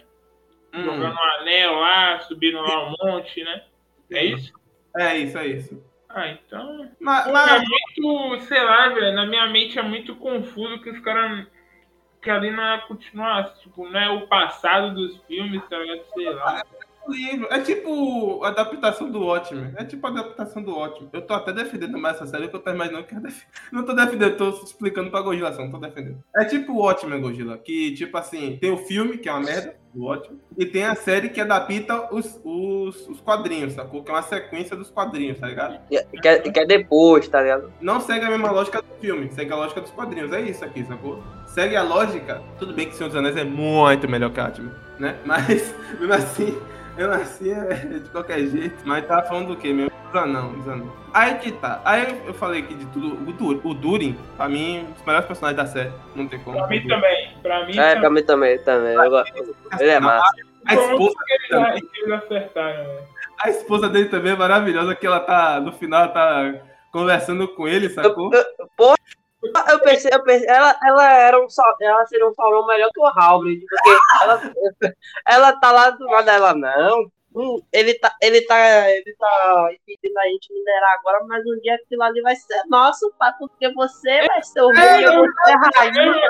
Hum, 0.74 0.82
Jogando 0.84 1.14
um 1.14 1.22
anel 1.40 1.74
lá, 1.76 2.18
subindo 2.20 2.60
lá 2.60 2.88
um 2.88 2.94
monte, 3.00 3.42
né? 3.44 3.62
É 4.10 4.24
isso? 4.24 4.52
é 4.96 5.16
isso, 5.18 5.38
é 5.38 5.46
isso. 5.46 5.84
Ah, 6.08 6.28
então. 6.28 6.90
Mas, 7.00 7.26
É 7.26 7.32
mas- 7.32 7.62
muito, 7.68 8.40
sei 8.44 8.62
lá, 8.62 8.88
velho, 8.88 9.14
na 9.14 9.26
minha 9.26 9.46
mente 9.48 9.78
é 9.78 9.82
muito 9.82 10.14
confuso 10.16 10.80
que 10.80 10.90
os 10.90 11.00
caras. 11.00 11.46
Que 12.22 12.30
ali 12.30 12.50
não 12.50 12.62
é 12.64 12.78
continuar, 12.88 13.52
tipo, 13.56 13.86
não 13.88 14.00
é 14.00 14.08
o 14.08 14.26
passado 14.26 14.94
dos 14.94 15.16
filmes, 15.26 15.62
tá 15.68 15.78
ligado? 15.78 16.04
Sei 16.14 16.30
lá. 16.32 16.64
Livro 17.12 17.46
é 17.50 17.60
tipo 17.60 18.42
a 18.44 18.48
adaptação 18.48 19.10
do 19.10 19.20
Watchmen. 19.20 19.72
É 19.76 19.84
tipo 19.84 20.06
a 20.06 20.10
adaptação 20.10 20.62
do 20.62 20.74
Watchmen. 20.74 21.10
Eu 21.12 21.22
tô 21.22 21.34
até 21.34 21.52
defendendo 21.52 21.98
mais 21.98 22.16
essa 22.16 22.26
série, 22.26 22.44
porque 22.44 22.56
eu 22.56 22.60
tô 22.60 22.70
imaginando 22.70 23.04
que 23.04 23.14
eu 23.14 23.20
def... 23.20 23.42
Não 23.72 23.84
tô 23.84 23.92
defendendo, 23.92 24.36
tô 24.36 24.50
explicando 24.50 25.10
pra 25.10 25.20
Gojila, 25.20 25.52
só 25.52 25.62
não 25.62 25.70
tô 25.70 25.78
defendendo. 25.78 26.22
É 26.36 26.44
tipo 26.44 26.72
o 26.72 26.78
Watchmen, 26.78 27.20
Gojila, 27.20 27.58
que 27.58 27.92
tipo 27.94 28.16
assim, 28.16 28.56
tem 28.60 28.70
o 28.70 28.76
filme, 28.76 29.18
que 29.18 29.28
é 29.28 29.32
uma 29.32 29.40
merda, 29.40 29.76
o 29.94 30.06
Watchmen, 30.06 30.40
e 30.58 30.66
tem 30.66 30.84
a 30.84 30.94
série 30.94 31.28
que 31.28 31.40
adapta 31.40 32.14
os, 32.14 32.40
os, 32.44 33.08
os 33.08 33.20
quadrinhos, 33.20 33.74
sacou? 33.74 34.02
Que 34.02 34.10
é 34.10 34.14
uma 34.14 34.22
sequência 34.22 34.76
dos 34.76 34.90
quadrinhos, 34.90 35.38
tá 35.38 35.46
ligado? 35.46 35.80
que, 35.88 36.02
que 36.20 36.28
é, 36.28 36.38
que 36.38 36.60
é 36.60 36.66
depois, 36.66 37.28
tá 37.28 37.42
ligado? 37.42 37.72
Não 37.80 38.00
segue 38.00 38.24
a 38.24 38.30
mesma 38.30 38.50
lógica 38.50 38.82
do 38.82 38.88
filme, 39.00 39.30
segue 39.32 39.52
a 39.52 39.56
lógica 39.56 39.80
dos 39.80 39.90
quadrinhos. 39.90 40.32
É 40.32 40.40
isso 40.40 40.64
aqui, 40.64 40.84
sacou? 40.84 41.22
Segue 41.46 41.76
a 41.76 41.82
lógica. 41.82 42.42
Tudo 42.58 42.74
bem 42.74 42.88
que 42.88 42.96
Senhor 42.96 43.08
dos 43.08 43.16
Anéis 43.16 43.36
é 43.36 43.44
muito 43.44 44.08
melhor 44.08 44.30
que 44.30 44.40
Atman, 44.40 44.72
né? 44.98 45.16
Mas, 45.24 45.74
mesmo 45.98 46.12
assim, 46.12 46.58
mesmo 46.96 47.12
assim 47.12 47.50
é 47.52 47.74
de 47.98 48.10
qualquer 48.10 48.38
jeito. 48.46 48.76
Mas 48.84 49.06
tava 49.06 49.22
falando 49.26 49.48
do 49.48 49.56
quê 49.56 49.72
mesmo? 49.72 49.90
Dos 50.06 50.22
anão, 50.22 50.52
dos 50.52 50.68
anão. 50.68 50.92
Aí 51.12 51.34
que 51.38 51.52
tá. 51.52 51.80
Aí 51.84 52.22
eu 52.26 52.34
falei 52.34 52.62
aqui 52.62 52.74
de 52.74 52.86
tudo. 52.86 53.14
O, 53.28 53.32
Dur, 53.32 53.60
o 53.64 53.74
Durin, 53.74 54.16
pra 54.36 54.48
mim, 54.48 54.80
um 54.88 54.92
dos 54.92 55.04
melhores 55.04 55.26
personagens 55.26 55.56
da 55.56 55.66
série. 55.66 55.92
Não 56.14 56.26
tem 56.28 56.38
como. 56.40 56.56
Pra 56.58 56.66
mim 56.68 56.86
também. 56.86 57.30
Pra 57.42 57.66
mim 57.66 57.72
É, 57.78 57.94
também. 57.94 58.00
pra 58.00 58.10
mim 58.10 58.22
também, 58.22 58.58
também. 58.58 58.94
Eu 58.94 59.10
gosto. 59.10 59.56
Ele 59.80 59.90
é 59.90 60.00
massa. 60.00 60.30
A 60.66 60.74
esposa, 60.74 61.14
eles, 61.28 61.48
também. 61.48 61.82
né? 62.06 62.98
a 63.42 63.50
esposa 63.50 63.88
dele 63.88 64.08
também 64.08 64.32
é 64.32 64.36
maravilhosa, 64.36 64.94
que 64.94 65.06
ela 65.06 65.20
tá, 65.20 65.60
no 65.60 65.72
final, 65.72 66.08
tá 66.10 66.54
conversando 66.90 67.46
com 67.48 67.68
ele, 67.68 67.90
sacou? 67.90 68.30
Eu, 68.32 68.44
eu, 69.70 69.80
pensei, 69.80 70.10
eu 70.12 70.22
pensei, 70.22 70.48
ela, 70.48 70.78
ela 70.82 71.12
era 71.12 71.38
um 71.38 71.46
ela 71.80 72.06
seria 72.06 72.28
um 72.28 72.34
Sauron 72.34 72.66
melhor 72.66 72.90
que 72.92 73.00
o 73.00 73.06
Halbrand, 73.06 73.60
porque 73.68 73.90
ela, 74.22 74.40
ela 75.26 75.52
tá 75.60 75.72
lá 75.72 75.90
do 75.90 76.04
lado 76.06 76.24
dela, 76.24 76.54
não. 76.54 77.10
Hum, 77.36 77.60
ele 77.72 77.94
tá, 77.98 78.14
ele 78.22 78.42
tá, 78.42 78.90
ele 78.90 79.16
tá 79.18 79.68
impedindo 79.72 80.18
a 80.20 80.24
gente 80.26 80.52
minerar 80.52 80.94
agora, 80.98 81.24
mas 81.26 81.44
um 81.44 81.58
dia 81.60 81.74
aquilo 81.74 82.02
ali 82.04 82.22
vai 82.22 82.36
ser 82.36 82.62
nosso, 82.68 83.12
pá, 83.18 83.34
porque 83.36 83.72
você 83.72 84.24
vai 84.26 84.42
ser 84.42 84.62
o 84.62 84.68
rei, 84.70 85.04
eu 85.04 85.14
vou 85.14 85.26
ser 85.44 85.56
rainha. 85.74 86.28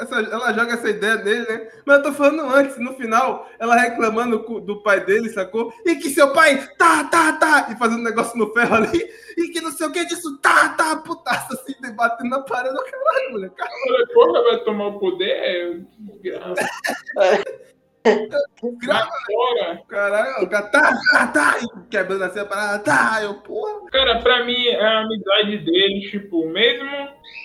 Essa- 0.00 0.20
ela 0.20 0.52
joga 0.52 0.74
essa 0.74 0.88
ideia 0.90 1.16
dele, 1.16 1.46
né? 1.48 1.68
Mas 1.84 1.96
eu 1.98 2.02
tô 2.04 2.12
falando 2.12 2.42
antes, 2.54 2.78
no 2.78 2.94
final, 2.94 3.48
ela 3.58 3.76
reclamando 3.76 4.38
do 4.60 4.82
pai 4.82 5.04
dele, 5.04 5.28
sacou? 5.30 5.72
E 5.84 5.96
que 5.96 6.10
seu 6.10 6.32
pai 6.32 6.66
tá, 6.78 7.04
tá, 7.04 7.32
tá, 7.32 7.68
e 7.72 7.76
fazendo 7.78 8.02
negócio 8.02 8.38
no 8.38 8.52
ferro 8.52 8.76
ali, 8.76 9.04
e 9.36 9.48
que 9.48 9.60
não 9.60 9.70
sei 9.72 9.86
o 9.86 9.92
que 9.92 10.04
disso, 10.06 10.38
tá, 10.38 10.70
tá, 10.70 10.96
putaça, 10.96 11.54
assim, 11.54 11.74
debatendo 11.80 12.30
na 12.30 12.40
parede, 12.42 12.74
caralho, 12.76 13.32
mulher, 13.32 13.50
cara. 13.50 13.70
Porra, 14.14 14.42
vai 14.42 14.64
tomar 14.64 14.86
o 14.88 14.98
poder? 14.98 15.84
Desgraça. 15.98 16.68
Grava, 18.80 19.10
caralho, 19.88 20.44
o 20.44 20.48
cara, 20.48 20.66
tá, 20.68 20.92
tá, 21.12 21.26
tá, 21.28 21.54
quebrando 21.90 22.24
assim 22.24 22.40
a 22.40 22.44
parada, 22.44 22.82
tá, 22.82 23.20
eu, 23.22 23.34
porra. 23.34 23.86
Cara, 23.90 24.20
pra 24.20 24.44
mim, 24.44 24.66
é 24.66 24.80
a 24.84 25.00
amizade 25.00 25.58
deles, 25.58 26.10
tipo, 26.10 26.46
mesmo, 26.48 26.88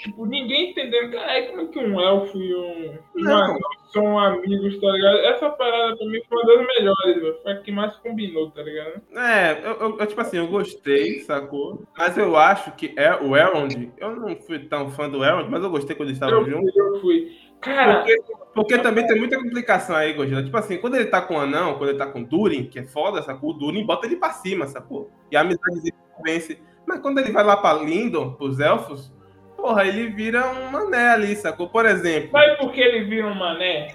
tipo, 0.04 0.26
ninguém 0.26 0.72
entendendo, 0.72 1.12
caralho, 1.12 1.48
como 1.50 1.62
é 1.62 1.66
que 1.68 1.80
um 1.80 2.00
elfo 2.02 2.38
e 2.38 2.56
um, 2.56 2.98
um 3.18 3.58
são 3.92 4.18
amigos, 4.20 4.80
tá 4.82 4.88
ligado? 4.92 5.18
Essa 5.20 5.50
parada 5.52 5.96
pra 5.96 6.08
mim 6.08 6.20
foi 6.28 6.42
uma 6.42 6.48
das 6.56 6.68
melhores, 6.68 7.22
velho. 7.22 7.38
Foi 7.44 7.52
a 7.52 7.58
que 7.58 7.72
mais 7.72 7.96
combinou, 7.98 8.50
tá 8.50 8.64
ligado? 8.64 9.02
É, 9.16 9.60
eu, 9.64 9.72
eu- 9.80 10.00
eu, 10.00 10.08
tipo 10.08 10.20
assim, 10.20 10.38
eu 10.38 10.48
gostei, 10.48 11.20
sacou? 11.20 11.84
Mas 11.96 12.18
eu 12.18 12.36
acho 12.36 12.72
que 12.72 12.92
é 12.98 13.14
o 13.16 13.38
Elrond, 13.38 13.92
eu 14.00 14.16
não 14.16 14.36
fui 14.36 14.58
tão 14.60 14.90
fã 14.90 15.08
do 15.08 15.24
Elrond, 15.24 15.48
mas 15.50 15.64
eu 15.64 15.70
gostei 15.70 15.96
quando 15.96 16.10
eles 16.10 16.18
estavam 16.18 16.40
Eu 16.40 16.50
juntos. 16.50 16.74
fui, 16.74 16.82
eu 16.82 17.02
fui. 17.02 17.32
Cara, 17.64 17.96
Porque, 17.98 18.22
porque 18.54 18.78
também 18.80 19.08
tem 19.08 19.18
muita 19.18 19.38
complicação 19.38 19.96
aí, 19.96 20.14
Gojira. 20.14 20.44
Tipo 20.44 20.58
assim, 20.58 20.78
quando 20.78 20.96
ele 20.96 21.06
tá 21.06 21.22
com 21.22 21.36
o 21.36 21.40
anão, 21.40 21.78
quando 21.78 21.90
ele 21.92 21.98
tá 21.98 22.06
com 22.08 22.22
o 22.22 22.26
Durin, 22.26 22.66
que 22.66 22.80
é 22.80 22.84
foda, 22.84 23.22
sacou? 23.22 23.52
O 23.52 23.54
Durin 23.54 23.86
bota 23.86 24.06
ele 24.06 24.18
pra 24.18 24.32
cima, 24.32 24.68
sacou? 24.68 25.10
E 25.32 25.38
a 25.38 25.42
amizade 25.42 25.94
vence. 26.24 26.62
Mas 26.86 27.00
quando 27.00 27.20
ele 27.20 27.32
vai 27.32 27.44
lá 27.44 27.56
pra 27.58 27.74
Lindon, 27.74 28.34
pros 28.34 28.60
elfos, 28.60 29.14
porra, 29.56 29.86
ele 29.86 30.08
vira 30.10 30.46
um 30.52 30.70
mané 30.70 31.10
ali, 31.10 31.36
sacou? 31.36 31.70
Por 31.70 31.86
exemplo. 31.86 32.32
sabe 32.32 32.58
por 32.58 32.72
que 32.74 32.82
ele 32.82 33.06
vira 33.06 33.28
um 33.28 33.34
mané? 33.36 33.88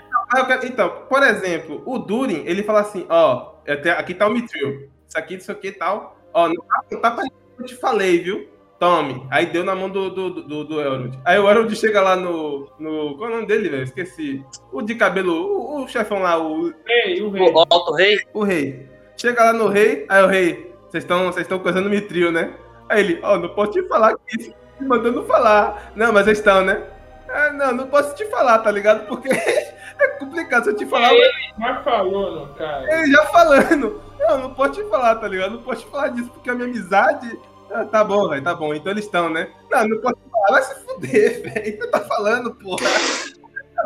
Quero- 0.47 0.66
Então, 0.66 0.89
por 1.09 1.23
exemplo, 1.23 1.83
o 1.87 1.99
Durin, 1.99 2.43
ele 2.47 2.62
fala 2.62 2.81
assim, 2.81 3.07
ó, 3.09 3.55
até- 3.69 3.93
aqui 3.93 4.14
tá 4.14 4.27
o 4.27 4.31
Mithril. 4.31 4.89
Isso 5.07 5.19
aqui, 5.19 5.35
isso 5.35 5.53
aqui 5.53 5.69
e 5.69 5.73
tal. 5.73 6.19
Ó, 6.35 6.49
não 6.49 6.55
tá, 6.57 6.83
tá 7.01 7.11
pra 7.11 7.25
que 7.25 7.33
eu 7.61 7.66
te 7.66 7.75
falei, 7.77 8.19
viu? 8.21 8.49
Tome. 8.79 9.26
Aí 9.31 9.47
deu 9.47 9.64
na 9.64 9.74
mão 9.74 9.91
do, 9.91 10.09
do, 10.11 10.31
do, 10.31 10.64
do 10.64 10.81
Elrond. 10.81 11.18
Aí 11.24 11.39
o 11.39 11.49
Elrond 11.51 11.74
chega 11.74 12.01
lá 12.01 12.14
no, 12.14 12.70
no. 12.79 13.16
Qual 13.16 13.29
é 13.29 13.33
o 13.33 13.37
nome 13.37 13.47
dele, 13.47 13.68
velho? 13.68 13.83
Esqueci. 13.83 14.45
O 14.72 14.83
de 14.83 14.95
cabelo, 14.95 15.33
o, 15.33 15.83
o 15.83 15.89
chefão 15.89 16.20
lá, 16.20 16.39
o, 16.39 16.72
Ei, 16.87 17.20
o 17.20 17.31
rei. 17.31 17.53
O 17.53 17.59
Alto 17.59 17.93
Rei, 17.95 18.18
o 18.33 18.45
rei. 18.45 18.89
Chega 19.16 19.45
lá 19.45 19.53
no 19.53 19.66
rei, 19.66 20.07
aí 20.09 20.22
o 20.22 20.29
rei, 20.29 20.72
vocês 20.89 21.03
estão 21.03 21.26
vocês 21.26 21.45
estão 21.45 21.59
coisando 21.59 21.91
Mithril, 21.91 22.31
né? 22.31 22.55
Aí 22.89 23.01
ele, 23.01 23.18
ó, 23.22 23.37
não 23.37 23.49
posso 23.49 23.72
te 23.72 23.83
falar 23.89 24.16
que 24.16 24.41
isso, 24.41 24.55
me 24.79 24.87
mandando 24.87 25.24
falar. 25.24 25.93
Não, 25.97 26.12
mas 26.12 26.24
vocês 26.24 26.39
estão, 26.39 26.64
né? 26.64 26.83
Ah, 27.29 27.53
não, 27.53 27.74
não 27.74 27.87
posso 27.89 28.14
te 28.14 28.24
falar, 28.26 28.61
tá 28.61 28.70
ligado? 28.70 29.07
Porque 29.07 29.29
é 29.99 30.09
complicado 30.18 30.64
se 30.64 30.70
eu 30.70 30.76
te 30.76 30.87
falar. 30.87 31.12
Ele 31.12 31.31
já 31.59 31.83
falou, 31.83 32.47
no 32.47 32.55
cara. 32.55 32.95
Ele 32.95 33.12
já 33.12 33.26
falando. 33.26 34.03
Não, 34.18 34.39
não 34.39 34.55
posso 34.55 34.74
te 34.74 34.85
falar, 34.89 35.16
tá 35.16 35.29
ligado? 35.29 35.55
Não 35.55 35.62
posso 35.62 35.85
te 35.85 35.91
falar 35.91 36.09
disso, 36.09 36.31
porque 36.31 36.49
a 36.49 36.55
minha 36.55 36.68
amizade. 36.68 37.39
Ah, 37.71 37.85
tá 37.85 38.03
bom, 38.05 38.29
velho, 38.29 38.43
tá 38.43 38.55
bom. 38.55 38.75
Então 38.75 38.93
eles 38.93 39.05
estão, 39.05 39.29
né? 39.29 39.51
Não, 39.71 39.89
não 39.89 40.01
posso 40.01 40.16
falar. 40.31 40.49
Vai 40.51 40.62
se 40.62 40.75
fuder, 40.85 41.43
velho. 41.55 41.79
Você 41.79 41.91
tá 41.91 42.01
falando, 42.01 42.55
porra. 42.55 42.87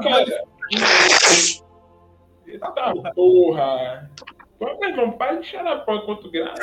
Cara, 0.03 0.45
Eita 2.47 2.71
porra. 3.15 4.11
Pô, 4.59 4.79
meu 4.79 4.91
irmão, 4.91 5.13
para 5.13 5.37
de 5.37 5.47
cheirar 5.47 5.85
pó 5.85 5.97
enquanto 5.97 6.31
grava. 6.31 6.55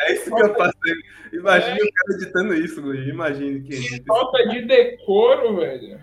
É 0.00 0.12
isso 0.12 0.34
que 0.34 0.42
eu 0.42 0.54
passei. 0.54 0.94
Imagine 1.32 1.80
o 1.80 1.92
cara 1.92 2.20
editando 2.20 2.54
isso, 2.54 2.82
Gui. 2.82 3.08
Imagine 3.08 3.60
que 3.60 3.74
edita 3.74 3.94
isso. 3.94 4.04
Falta 4.06 4.48
de 4.48 4.62
decoro, 4.66 5.56
velho. 5.56 6.00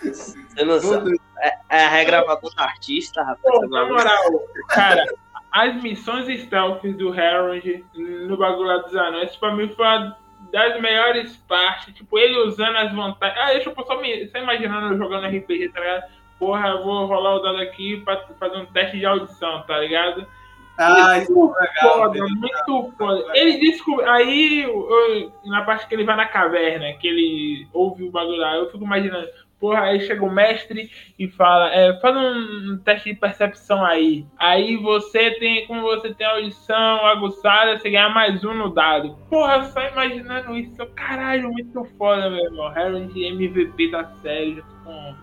você 0.00 0.64
não 0.64 0.80
sabe. 0.80 1.20
É, 1.40 1.52
é 1.70 1.84
a 1.84 1.88
regravador 1.88 2.54
do 2.54 2.62
artista, 2.62 3.22
rapaz. 3.22 3.40
Pô, 3.42 3.66
na 3.68 3.84
moral, 3.86 4.48
cara, 4.68 5.04
as 5.56 5.82
missões 5.82 6.26
stealth 6.42 6.82
do 6.82 7.12
Harold 7.12 7.84
no 7.94 8.36
bagulho 8.36 8.68
lá 8.68 8.76
dos 8.78 8.94
anões, 8.94 9.34
pra 9.36 9.54
mim 9.54 9.68
foi 9.68 9.86
uma 9.86 10.16
das 10.52 10.80
melhores 10.80 11.36
partes, 11.48 11.94
tipo, 11.94 12.18
ele 12.18 12.38
usando 12.40 12.76
as 12.76 12.92
vantagens. 12.92 13.38
Ah, 13.40 13.52
deixa 13.52 13.70
eu 13.70 13.84
só, 13.86 14.00
me, 14.00 14.28
só 14.28 14.38
imaginando 14.38 14.92
eu 14.94 14.98
jogando 14.98 15.26
RPG, 15.26 15.70
tá 15.70 15.80
ligado? 15.80 16.04
Porra, 16.38 16.68
eu 16.68 16.84
vou 16.84 17.06
rolar 17.06 17.36
o 17.36 17.38
dado 17.40 17.58
aqui 17.62 18.00
pra 18.04 18.20
fazer 18.38 18.58
um 18.58 18.66
teste 18.66 18.98
de 18.98 19.06
audição, 19.06 19.62
tá 19.62 19.78
ligado? 19.78 20.26
Ah, 20.78 21.18
isso 21.18 21.32
muito 21.32 21.56
é 21.56 21.62
legal. 21.62 21.98
foda, 21.98 22.18
muito 22.28 22.92
foda. 22.98 23.24
Ele 23.34 23.58
descobre. 23.58 24.04
Aí, 24.04 24.62
eu- 24.64 25.32
na 25.46 25.62
parte 25.64 25.86
que 25.88 25.94
ele 25.94 26.04
vai 26.04 26.16
na 26.16 26.26
caverna, 26.26 26.92
que 26.98 27.08
ele 27.08 27.66
ouve 27.72 28.04
o 28.04 28.10
bagulho 28.10 28.36
lá, 28.36 28.56
eu 28.56 28.70
fico 28.70 28.84
imaginando. 28.84 29.26
Porra, 29.58 29.80
aí 29.84 30.00
chega 30.00 30.22
o 30.22 30.30
mestre 30.30 30.90
e 31.18 31.28
fala, 31.28 31.72
é, 31.74 31.98
faz 32.00 32.14
um 32.14 32.78
teste 32.84 33.12
de 33.14 33.18
percepção 33.18 33.82
aí. 33.84 34.26
Aí 34.38 34.76
você 34.76 35.30
tem, 35.32 35.66
como 35.66 35.80
você 35.80 36.12
tem 36.12 36.26
audição 36.26 37.06
aguçada, 37.06 37.78
você 37.78 37.88
ganha 37.88 38.10
mais 38.10 38.44
um 38.44 38.52
no 38.52 38.68
dado. 38.74 39.16
Porra, 39.30 39.62
só 39.64 39.80
imaginando 39.88 40.54
isso, 40.56 40.84
caralho, 40.94 41.50
muito 41.50 41.84
foda, 41.96 42.28
meu 42.28 42.44
irmão. 42.44 42.66
Harold 42.66 43.18
MVP 43.24 43.90
da 43.90 44.04
série, 44.16 44.56
já 44.56 44.62
tô 44.62 44.84
com. 44.84 45.14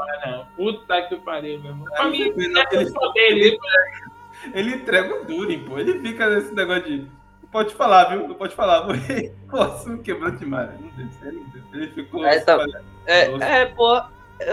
Ah, 0.00 0.26
não. 0.30 0.46
Puta 0.56 1.02
que 1.02 1.16
pariu, 1.16 1.60
meu 1.60 1.70
irmão. 1.72 1.84
Pra 1.84 2.08
mim, 2.08 2.20
Ele- 2.22 2.58
é 2.72 2.84
só 2.86 3.12
dele. 3.12 3.58
Ele 4.54 4.74
entrega 4.76 5.14
o 5.14 5.24
Durin, 5.26 5.64
pô. 5.64 5.78
Ele 5.78 5.98
fica 6.00 6.28
nesse 6.30 6.54
negócio 6.54 6.84
de. 6.84 6.98
Não 7.42 7.48
pode 7.50 7.74
falar, 7.74 8.04
viu? 8.06 8.28
Não 8.28 8.34
pode 8.34 8.54
falar. 8.54 8.82
Pô, 9.50 9.64
isso 9.64 9.88
me 9.88 10.02
quebrou 10.02 10.30
demais. 10.32 10.70
Não 10.78 10.88
deu 10.88 11.08
certo, 11.12 11.34
não 11.34 11.48
deu. 11.48 11.62
Ele 11.72 11.86
ficou. 11.88 12.24
É, 12.26 12.38
tá- 12.40 12.58
É, 13.08 13.62
é, 13.62 13.66
pô, 13.66 14.00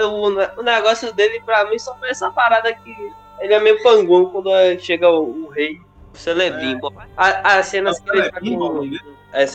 o, 0.07 0.59
o 0.59 0.63
negócio 0.63 1.13
dele 1.13 1.41
pra 1.45 1.65
mim 1.69 1.77
só 1.77 1.93
foi 1.97 2.09
essa 2.09 2.31
parada 2.31 2.73
que 2.73 3.13
ele 3.39 3.53
é 3.53 3.59
meio 3.59 3.81
panguão 3.83 4.25
quando 4.27 4.49
é- 4.55 4.77
chega 4.79 5.09
o, 5.09 5.45
o 5.45 5.49
rei, 5.49 5.79
o 6.13 6.17
Celebrimbo. 6.17 6.91
A, 7.17 7.57
as 7.57 7.67
cenas 7.67 7.99
que 7.99 8.09
ele 8.09 8.23
tá 8.29 8.39
Celebrimbo, 8.39 8.69
com. 8.69 8.85
né? 8.85 8.99
É, 9.33 9.45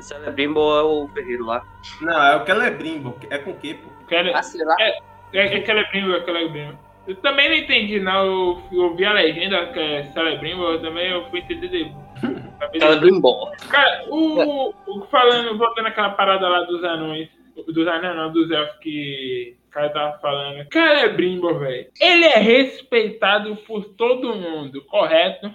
Celebrimbo 0.00 0.60
é 0.76 0.82
o 0.82 1.08
ferreiro 1.12 1.44
lá. 1.46 1.62
Não, 2.00 2.22
é 2.26 2.36
o 2.42 2.46
Celebrimbo. 2.46 3.16
É 3.30 3.38
com 3.38 3.50
o 3.50 3.54
quê, 3.56 3.74
pô? 3.74 3.90
Quero, 4.08 4.34
Ah, 4.34 4.42
sei 4.42 4.64
lá. 4.64 4.74
É, 4.80 4.98
é 5.34 5.64
Celebrimbo, 5.66 6.14
é 6.14 6.24
Celebrimbo. 6.24 6.78
Eu 7.06 7.16
também 7.16 7.50
não 7.50 7.56
entendi, 7.56 8.00
não. 8.00 8.24
Eu, 8.24 8.62
eu 8.72 8.94
vi 8.96 9.04
a 9.04 9.12
legenda 9.12 9.66
que 9.66 9.78
é 9.78 10.04
Celebrimbo, 10.14 10.62
eu 10.64 10.80
também 10.80 11.10
eu 11.10 11.28
fui 11.28 11.40
entender 11.40 11.68
depois. 11.68 12.82
Celebrimbo. 12.82 13.50
Cara, 13.68 14.04
o, 14.08 14.72
o 14.86 15.04
falando, 15.10 15.58
voltando 15.58 15.88
aquela 15.88 16.10
parada 16.10 16.48
lá 16.48 16.60
dos 16.60 16.82
anões, 16.82 17.28
dos 17.72 17.86
anões 17.86 18.16
não, 18.16 18.32
dos 18.32 18.50
elfos 18.50 18.76
que 18.80 19.56
o 19.68 19.70
cara 19.70 19.90
tava 19.90 20.18
falando. 20.18 20.66
Celebrimbo, 20.72 21.58
velho. 21.58 21.88
Ele 22.00 22.24
é 22.24 22.38
respeitado 22.38 23.56
por 23.66 23.84
todo 23.94 24.34
mundo, 24.34 24.82
correto? 24.84 25.52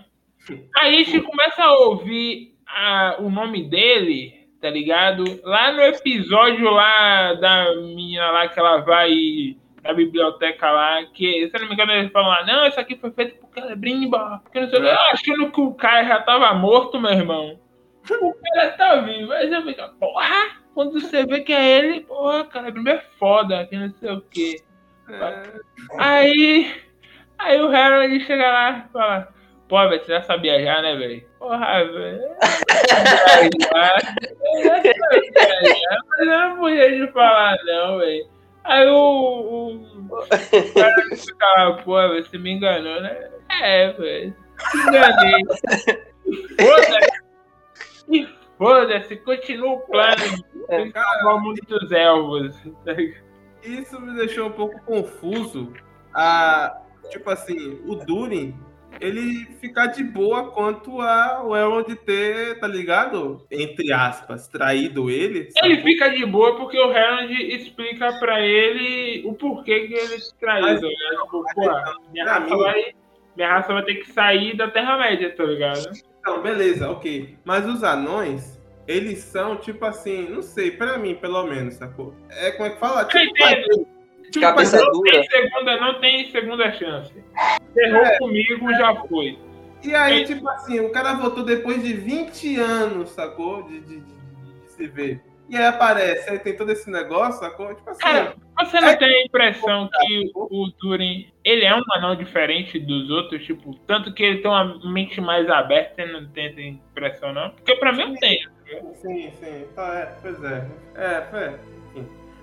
Aí 0.77 0.99
a 0.99 1.03
gente 1.03 1.21
começa 1.21 1.63
a 1.63 1.73
ouvir 1.73 2.55
a- 2.67 3.17
o 3.19 3.29
nome 3.29 3.63
dele, 3.69 4.47
tá 4.61 4.69
ligado? 4.69 5.23
Lá 5.43 5.71
no 5.71 5.81
episódio 5.81 6.69
lá 6.69 7.33
da 7.35 7.75
menina 7.75 8.31
lá 8.31 8.47
que 8.47 8.59
ela 8.59 8.77
vai 8.77 9.13
na 9.83 9.93
biblioteca 9.93 10.69
lá, 10.71 11.05
que, 11.13 11.47
se 11.49 11.55
eu 11.55 11.61
não 11.61 11.67
me 11.69 11.73
engano, 11.73 11.91
eles 11.93 12.11
falam 12.11 12.29
lá, 12.29 12.45
não, 12.45 12.67
isso 12.67 12.79
aqui 12.79 12.97
foi 12.97 13.11
feito 13.11 13.35
por 13.39 13.49
Celebrimba. 13.53 14.41
Porque 14.43 14.59
não 14.59 14.69
sei 14.69 14.79
o 14.79 14.81
que, 14.83 14.89
achando 14.89 15.51
que 15.51 15.61
o 15.61 15.73
cara 15.73 16.03
já 16.05 16.21
tava 16.21 16.53
morto, 16.53 16.99
meu 16.99 17.11
irmão. 17.11 17.59
O 18.21 18.33
cara 18.33 18.69
tá 18.71 18.95
vivo. 19.01 19.31
Aí 19.31 19.47
você 19.49 19.61
fica, 19.61 19.87
porra! 19.99 20.57
Quando 20.79 20.93
você 20.93 21.25
vê 21.25 21.41
que 21.41 21.51
é 21.51 21.77
ele, 21.77 22.05
porra, 22.05 22.47
Celebrimba 22.53 22.91
é 22.91 23.03
foda, 23.19 23.65
que 23.65 23.75
não 23.75 23.93
sei 23.99 24.13
o 24.13 24.21
que. 24.21 24.63
Aí, 25.97 26.73
aí 27.37 27.61
o 27.61 27.67
Harold 27.67 28.17
chega 28.21 28.49
lá 28.49 28.85
e 28.87 28.91
fala, 28.93 29.27
pô, 29.67 29.75
velho, 29.89 30.01
você 30.01 30.13
já 30.13 30.21
sabia 30.21 30.63
já, 30.63 30.81
né, 30.81 30.95
velho? 30.95 31.21
Porra, 31.37 31.83
velho. 31.83 32.21
Mas 33.73 34.03
eu 36.19 36.25
não 36.25 36.57
podia 36.59 37.05
te 37.05 37.11
falar, 37.11 37.57
não, 37.65 37.97
velho. 37.97 38.29
Aí 38.63 38.87
o, 38.87 38.95
o, 38.95 39.75
o 39.75 40.73
cara 40.75 40.95
fica 41.13 41.45
lá, 41.57 41.73
pô, 41.83 41.95
velho, 41.95 42.23
você 42.23 42.37
me 42.37 42.51
enganou, 42.51 43.01
né? 43.01 43.31
É, 43.61 43.91
velho. 43.91 44.33
Enganei. 44.87 45.43
Foda-se. 46.57 48.38
Foda-se, 48.59 49.15
continua 49.15 49.71
o 49.73 49.79
plano 49.79 50.21
elfos. 51.91 52.61
tá 52.85 52.93
ligado? 52.93 53.23
Isso 53.63 53.99
me 53.99 54.13
deixou 54.15 54.47
um 54.47 54.51
pouco 54.51 54.79
confuso. 54.83 55.73
A, 56.13 56.79
tipo 57.09 57.29
assim, 57.29 57.79
o 57.85 57.95
Durin, 57.95 58.53
ele 58.99 59.45
ficar 59.61 59.87
de 59.87 60.03
boa 60.03 60.51
quanto 60.51 60.99
a 61.01 61.41
o 61.45 61.55
Elrond 61.55 61.87
ter, 62.05 62.59
tá 62.59 62.67
ligado? 62.67 63.45
Entre 63.49 63.91
aspas, 63.93 64.47
traído 64.49 65.09
ele. 65.09 65.39
Ele 65.39 65.51
sacou? 65.51 65.75
fica 65.83 66.09
de 66.09 66.25
boa 66.25 66.55
porque 66.57 66.77
o 66.77 66.91
Harold 66.91 67.33
explica 67.33 68.11
pra 68.19 68.41
ele 68.41 69.25
o 69.25 69.33
porquê 69.33 69.87
que 69.87 69.93
ele 69.93 70.17
traiu. 70.39 70.65
Ligado? 70.65 70.89
Tipo, 71.23 71.45
então, 71.51 71.93
minha 72.11 72.25
pra 72.25 72.33
raça, 72.39 72.55
mim- 72.55 72.61
vai, 72.61 72.85
minha 73.37 73.49
raça 73.49 73.73
vai 73.73 73.83
ter 73.83 73.95
que 73.95 74.11
sair 74.11 74.57
da 74.57 74.69
Terra-média, 74.69 75.33
tá 75.35 75.43
ligado? 75.45 76.08
Então, 76.19 76.41
beleza, 76.41 76.89
ok. 76.89 77.37
Mas 77.45 77.65
os 77.65 77.83
anões, 77.83 78.59
eles 78.87 79.19
são, 79.19 79.55
tipo 79.55 79.85
assim, 79.85 80.27
não 80.29 80.41
sei, 80.41 80.71
pra 80.71 80.97
mim, 80.97 81.15
pelo 81.15 81.43
menos, 81.43 81.75
sacou? 81.75 82.13
É 82.29 82.51
como 82.51 82.67
é 82.67 82.69
que 82.71 82.79
fala? 82.79 83.05
Tipo. 83.05 83.87
Tipo, 84.31 84.41
Cabeça 84.45 84.77
não 84.79 84.91
dura. 84.91 85.11
tem 85.11 85.23
segunda, 85.23 85.81
não 85.81 85.99
tem 85.99 86.29
segunda 86.31 86.71
chance. 86.73 87.11
Errou 87.75 88.03
É. 88.05 88.17
comigo, 88.19 88.71
já 88.73 88.93
foi. 89.07 89.39
E 89.83 89.95
aí, 89.95 90.23
tipo 90.23 90.47
assim, 90.49 90.79
o 90.81 90.91
cara 90.91 91.13
voltou 91.13 91.43
depois 91.43 91.81
de 91.81 91.93
20 91.93 92.57
anos, 92.57 93.09
sacou? 93.09 93.63
De, 93.63 93.79
de- 93.79 93.99
de- 94.01 94.03
de 94.61 94.69
se 94.71 94.87
ver. 94.87 95.21
E 95.49 95.55
aí 95.57 95.65
aparece, 95.65 96.29
aí 96.29 96.37
tem 96.39 96.55
todo 96.55 96.71
esse 96.71 96.89
negócio, 96.91 97.39
sacou? 97.39 97.73
Tipo 97.73 97.89
assim. 97.89 97.99
Cara, 98.01 98.35
você 98.59 98.79
não 98.79 98.89
É- 98.89 98.95
tem 98.97 99.07
a 99.07 99.25
impressão 99.25 99.89
que 99.91 100.31
o 100.35 100.71
Turing, 100.79 101.27
ele 101.43 101.65
é 101.65 101.75
um 101.75 101.81
anão 101.93 102.15
diferente 102.15 102.77
dos 102.79 103.09
outros? 103.09 103.43
Tipo, 103.45 103.73
tanto 103.87 104.13
que 104.13 104.21
ele 104.23 104.41
tem 104.41 104.51
uma 104.51 104.79
mente 104.91 105.19
mais 105.19 105.49
aberta, 105.49 105.95
você 105.95 106.05
não 106.11 106.27
tem 106.29 106.47
essa 106.47 106.61
impressão, 106.61 107.33
não? 107.33 107.49
Porque 107.51 107.75
pra 107.75 107.91
mim 107.91 108.13
eu 108.13 108.19
tenho. 108.19 108.49
Sim, 108.95 109.31
sim. 109.39 109.65
Tá, 109.75 109.95
é, 109.95 110.05
pois 110.21 110.43
é. 110.43 110.67
É, 110.95 111.21
foi. 111.31 111.59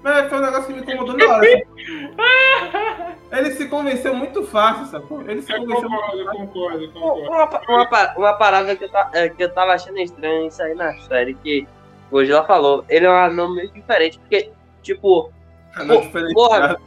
Mas 0.03 0.29
foi 0.29 0.39
um 0.39 0.43
negócio 0.43 0.67
que 0.67 0.73
me 0.73 0.81
incomodou 0.81 1.17
na 1.17 1.25
hora. 1.35 1.47
Ele 3.33 3.51
se 3.53 3.69
convenceu 3.69 4.15
muito 4.15 4.45
fácil, 4.45 4.87
sacou? 4.87 5.21
Ele 5.29 5.43
se 5.43 5.53
Eu 5.53 5.59
convenceu 5.61 5.89
muito 5.91 6.03
concordo, 6.05 6.19
eu 6.21 6.27
concordo, 6.33 6.85
eu 6.85 6.93
concordo. 6.93 7.29
Uma, 7.69 7.85
uma, 7.85 8.15
uma 8.17 8.33
parada 8.35 8.77
que 8.77 8.85
eu, 8.85 8.89
ta- 8.89 9.11
é, 9.15 9.29
que 9.29 9.43
eu 9.43 9.53
tava 9.53 9.73
achando 9.75 9.99
estranho 9.99 10.47
isso 10.47 10.63
aí 10.63 10.75
na 10.75 10.93
série, 11.01 11.35
que 11.35 11.67
hoje 12.11 12.33
ela 12.33 12.45
falou, 12.45 12.85
ele 12.89 13.07
é 13.07 13.11
um 13.11 13.15
anão 13.17 13.55
meio 13.55 13.71
diferente, 13.73 14.19
porque, 14.19 14.51
tipo, 14.83 15.31
não 15.79 15.97
Pô, 15.97 16.01
diferente. 16.03 16.35
porra. 16.35 16.81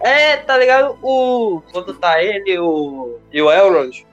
é, 0.00 0.36
tá 0.38 0.56
ligado? 0.58 0.98
O. 1.02 1.62
Quando 1.72 1.94
tá 1.94 2.22
ele 2.22 2.58
o, 2.58 3.18
e 3.32 3.40
o 3.42 3.50
Elrond, 3.50 4.04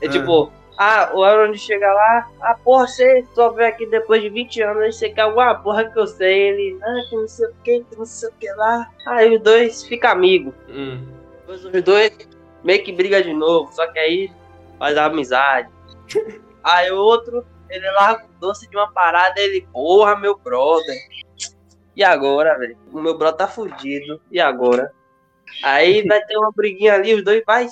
é 0.00 0.06
Ah. 0.06 0.10
tipo, 0.10 0.52
ah, 0.76 1.10
o 1.14 1.24
Elrond 1.26 1.56
chega 1.58 1.92
lá, 1.92 2.28
ah, 2.40 2.54
porra, 2.54 2.86
você 2.86 3.24
só 3.34 3.50
veio 3.50 3.68
aqui 3.68 3.84
depois 3.86 4.22
de 4.22 4.28
20 4.28 4.62
anos, 4.62 4.96
você 4.96 5.08
quer 5.10 5.22
alguma 5.22 5.54
porra 5.56 5.84
que 5.90 5.98
eu 5.98 6.06
sei, 6.06 6.48
ele, 6.50 6.78
ah, 6.82 7.00
que 7.08 7.16
não 7.16 7.26
sei 7.28 7.46
o 7.46 7.54
que, 7.64 7.84
que 7.90 7.96
não 7.98 8.04
sei 8.04 8.28
o 8.28 8.32
que 8.38 8.48
lá. 8.52 8.88
Aí 9.06 9.34
os 9.36 9.42
dois 9.42 9.82
ficam 9.84 10.10
amigos. 10.10 10.54
Hum. 10.68 11.04
Depois 11.40 11.64
os 11.64 11.82
dois 11.82 12.12
meio 12.62 12.82
que 12.84 12.92
briga 12.92 13.22
de 13.22 13.32
novo, 13.32 13.72
só 13.72 13.86
que 13.88 13.98
aí 13.98 14.30
faz 14.78 14.96
a 14.96 15.06
amizade. 15.06 15.68
Aí 16.62 16.90
o 16.90 16.98
outro, 16.98 17.46
ele 17.68 17.90
larga 17.92 18.24
o 18.24 18.40
doce 18.40 18.68
de 18.68 18.76
uma 18.76 18.92
parada, 18.92 19.40
ele, 19.40 19.66
porra, 19.72 20.16
meu 20.16 20.36
brother. 20.38 20.96
E 21.94 22.04
agora, 22.04 22.56
velho? 22.58 22.76
O 22.92 23.00
meu 23.00 23.16
brother 23.16 23.38
tá 23.38 23.48
fudido. 23.48 24.20
E 24.30 24.40
agora? 24.40 24.92
Aí 25.62 26.02
vai 26.06 26.24
ter 26.24 26.36
uma 26.36 26.52
briguinha 26.52 26.94
ali, 26.94 27.14
os 27.14 27.24
dois 27.24 27.42
vai 27.46 27.66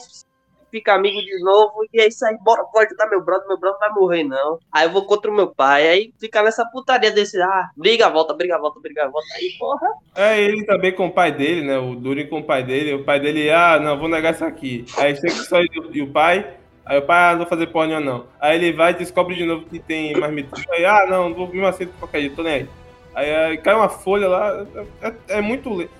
fica 0.76 0.94
amigo 0.94 1.20
de 1.20 1.42
novo, 1.42 1.86
e 1.92 2.00
é 2.00 2.08
isso 2.08 2.24
aí, 2.26 2.36
bora, 2.42 2.62
vou 2.72 2.82
ajudar 2.82 3.08
meu 3.08 3.24
brother, 3.24 3.48
meu 3.48 3.58
brother 3.58 3.78
vai 3.78 3.90
morrer, 3.90 4.24
não. 4.24 4.58
Aí 4.70 4.86
eu 4.86 4.92
vou 4.92 5.06
contra 5.06 5.30
o 5.30 5.34
meu 5.34 5.48
pai, 5.48 5.88
aí 5.88 6.12
fica 6.20 6.42
nessa 6.42 6.66
putaria 6.66 7.10
desse, 7.10 7.40
ah, 7.40 7.70
briga, 7.76 8.08
volta, 8.10 8.34
briga, 8.34 8.58
volta, 8.58 8.78
briga, 8.80 9.08
volta, 9.08 9.26
aí, 9.36 9.54
porra. 9.58 9.88
É 10.14 10.40
ele 10.40 10.64
também 10.66 10.94
com 10.94 11.06
o 11.06 11.12
pai 11.12 11.32
dele, 11.32 11.62
né? 11.62 11.78
O 11.78 11.94
Durin 11.94 12.26
com 12.26 12.40
o 12.40 12.44
pai 12.44 12.62
dele. 12.62 12.94
O 12.94 13.04
pai 13.04 13.20
dele, 13.20 13.50
ah, 13.50 13.78
não, 13.78 13.98
vou 13.98 14.08
negar 14.08 14.34
isso 14.34 14.44
aqui. 14.44 14.84
Aí 14.98 15.16
chega 15.16 15.34
só 15.44 15.58
ele 15.58 15.70
e 15.92 16.02
o 16.02 16.12
pai. 16.12 16.58
Aí 16.86 16.98
o 16.98 17.02
pai, 17.02 17.18
ah, 17.18 17.30
não 17.32 17.38
vou 17.38 17.46
fazer 17.48 17.66
porra 17.66 17.88
nenhuma, 17.88 18.06
não. 18.06 18.26
Aí 18.40 18.56
ele 18.56 18.72
vai 18.72 18.92
e 18.92 18.94
descobre 18.94 19.34
de 19.34 19.44
novo 19.44 19.66
que 19.66 19.78
tem 19.80 20.14
marmita. 20.16 20.56
Aí, 20.70 20.84
ah, 20.84 21.04
não, 21.08 21.28
não 21.30 21.34
vou 21.36 21.48
mesmo 21.48 21.66
assim 21.66 21.86
qualquer 21.98 22.20
jeito, 22.20 22.36
tô 22.36 22.42
nem 22.44 22.52
aí. 22.54 22.68
Aí, 23.14 23.34
aí 23.34 23.58
cai 23.58 23.74
uma 23.74 23.88
folha 23.88 24.28
lá, 24.28 24.64
é, 25.02 25.08
é- 25.08 25.14
é 25.38 25.40
muito 25.40 25.72
lento. 25.74 25.90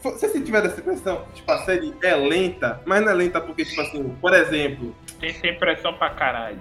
Se 0.00 0.10
você 0.28 0.40
tiver 0.40 0.64
essa 0.64 0.80
impressão, 0.80 1.24
tipo, 1.34 1.50
a 1.50 1.58
série 1.64 1.92
é 2.02 2.14
lenta, 2.14 2.80
mas 2.86 3.02
não 3.04 3.10
é 3.10 3.14
lenta 3.14 3.40
porque, 3.40 3.64
tipo 3.64 3.80
assim, 3.80 4.08
por 4.20 4.32
exemplo, 4.32 4.94
Tem 5.18 5.30
essa 5.30 5.46
impressão 5.48 5.92
pra 5.94 6.10
caralho. 6.10 6.58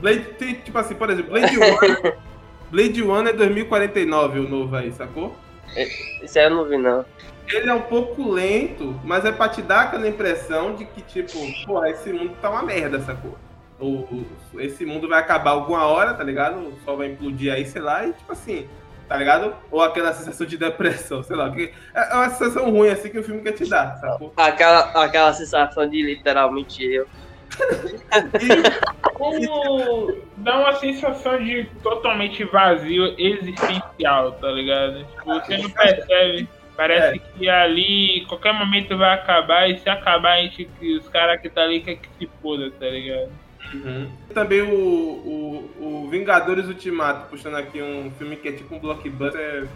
Blade, 0.00 0.20
tem, 0.38 0.54
tipo 0.54 0.76
assim, 0.78 0.94
por 0.94 1.08
exemplo, 1.10 1.32
Blade 1.32 1.58
One, 1.58 2.12
Blade 2.70 3.02
One 3.02 3.28
é 3.30 3.32
2049 3.32 4.38
o 4.40 4.48
novo 4.48 4.76
aí, 4.76 4.92
sacou? 4.92 5.34
Isso 6.22 6.38
aí 6.38 6.44
eu 6.46 6.50
não 6.50 6.64
vi, 6.64 6.76
não. 6.76 7.04
Ele 7.52 7.68
é 7.68 7.74
um 7.74 7.82
pouco 7.82 8.30
lento, 8.30 8.98
mas 9.04 9.24
é 9.24 9.32
pra 9.32 9.48
te 9.48 9.60
dar 9.62 9.82
aquela 9.82 10.08
impressão 10.08 10.74
de 10.74 10.84
que, 10.86 11.02
tipo, 11.02 11.38
porra, 11.66 11.90
esse 11.90 12.12
mundo 12.12 12.34
tá 12.40 12.50
uma 12.50 12.62
merda, 12.62 13.00
sacou? 13.00 13.36
o, 13.80 14.04
o- 14.54 14.60
esse 14.60 14.86
mundo 14.86 15.08
vai 15.08 15.18
acabar 15.18 15.50
alguma 15.50 15.84
hora, 15.86 16.14
tá 16.14 16.22
ligado? 16.22 16.58
O 16.60 16.78
sol 16.84 16.96
vai 16.98 17.08
implodir 17.08 17.52
aí, 17.52 17.66
sei 17.66 17.82
lá, 17.82 18.06
e 18.06 18.12
tipo 18.12 18.30
assim, 18.30 18.68
tá 19.08 19.16
ligado? 19.16 19.56
Ou 19.72 19.82
aquela 19.82 20.12
sensação 20.12 20.46
de 20.46 20.56
depressão, 20.56 21.20
sei 21.24 21.34
lá. 21.34 21.48
porque 21.48 21.72
É 21.92 22.12
é 22.12 22.14
uma 22.14 22.30
sensação 22.30 22.70
ruim 22.70 22.90
assim 22.90 23.08
que 23.08 23.18
o 23.18 23.24
filme 23.24 23.42
quer 23.42 23.52
te 23.52 23.68
dar, 23.68 23.96
sacou? 23.96 24.32
Aquela, 24.36 24.80
aquela 25.04 25.32
sensação 25.32 25.88
de 25.88 26.00
literalmente 26.00 26.84
eu. 26.84 27.08
Como 29.14 30.12
dá 30.36 30.58
uma 30.60 30.74
sensação 30.76 31.38
de 31.42 31.64
totalmente 31.82 32.44
vazio 32.44 33.14
existencial, 33.18 34.32
tá 34.32 34.48
ligado? 34.48 35.04
Tipo, 35.04 35.24
você 35.34 35.58
não 35.58 35.70
percebe. 35.70 36.48
Parece 36.76 37.18
que 37.18 37.48
ali 37.48 38.24
qualquer 38.26 38.52
momento 38.52 38.96
vai 38.96 39.14
acabar 39.14 39.68
e 39.68 39.78
se 39.78 39.88
acabar 39.88 40.34
a 40.34 40.42
gente, 40.42 40.68
os 40.98 41.08
caras 41.08 41.40
que 41.40 41.50
tá 41.50 41.62
ali 41.62 41.80
quer 41.80 41.96
que 41.96 42.08
se 42.18 42.30
foda, 42.40 42.70
tá 42.70 42.86
ligado? 42.86 43.30
Também 44.34 44.62
o, 44.62 44.74
o, 44.74 46.04
o 46.04 46.08
Vingadores 46.10 46.66
Ultimato, 46.66 47.28
puxando 47.28 47.56
aqui 47.56 47.80
um 47.80 48.10
filme 48.12 48.36
que 48.36 48.48
é 48.48 48.52
tipo 48.52 48.74
um 48.74 48.78
blockbuster. 48.78 49.68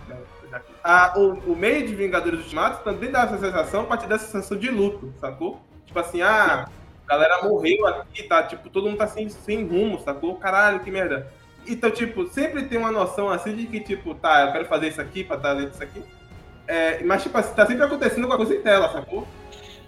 Ah, 0.82 1.14
o, 1.16 1.52
o 1.52 1.56
meio 1.56 1.86
de 1.86 1.94
Vingadores 1.94 2.40
Ultimato 2.40 2.82
também 2.82 3.10
dá 3.10 3.22
essa 3.22 3.38
sensação 3.38 3.82
a 3.82 3.84
partir 3.84 4.06
dessa 4.06 4.26
sensação 4.26 4.56
de 4.56 4.70
luto, 4.70 5.12
sacou? 5.20 5.60
Tipo 5.86 5.98
assim, 5.98 6.22
ah, 6.22 6.68
a 7.06 7.08
galera 7.08 7.42
morreu 7.42 7.86
aqui, 7.86 8.22
tá? 8.24 8.42
Tipo, 8.42 8.68
todo 8.68 8.88
mundo 8.88 8.98
tá 8.98 9.06
sem, 9.06 9.28
sem 9.28 9.66
rumo, 9.66 10.00
sacou? 10.00 10.36
Caralho, 10.36 10.80
que 10.80 10.90
merda. 10.90 11.30
Então, 11.66 11.90
tipo, 11.90 12.26
sempre 12.26 12.64
tem 12.64 12.78
uma 12.78 12.92
noção 12.92 13.28
assim 13.28 13.54
de 13.54 13.66
que, 13.66 13.80
tipo, 13.80 14.14
tá, 14.14 14.46
eu 14.46 14.52
quero 14.52 14.64
fazer 14.66 14.88
isso 14.88 15.00
aqui 15.00 15.24
pra 15.24 15.36
estar 15.36 15.54
dentro 15.54 15.70
disso 15.70 15.82
aqui. 15.82 16.02
É, 16.66 17.02
mas, 17.04 17.22
tipo 17.22 17.36
assim, 17.38 17.54
tá 17.54 17.66
sempre 17.66 17.84
acontecendo 17.84 18.24
alguma 18.24 18.36
coisa 18.36 18.54
em 18.54 18.62
tela, 18.62 18.90
sacou? 18.92 19.26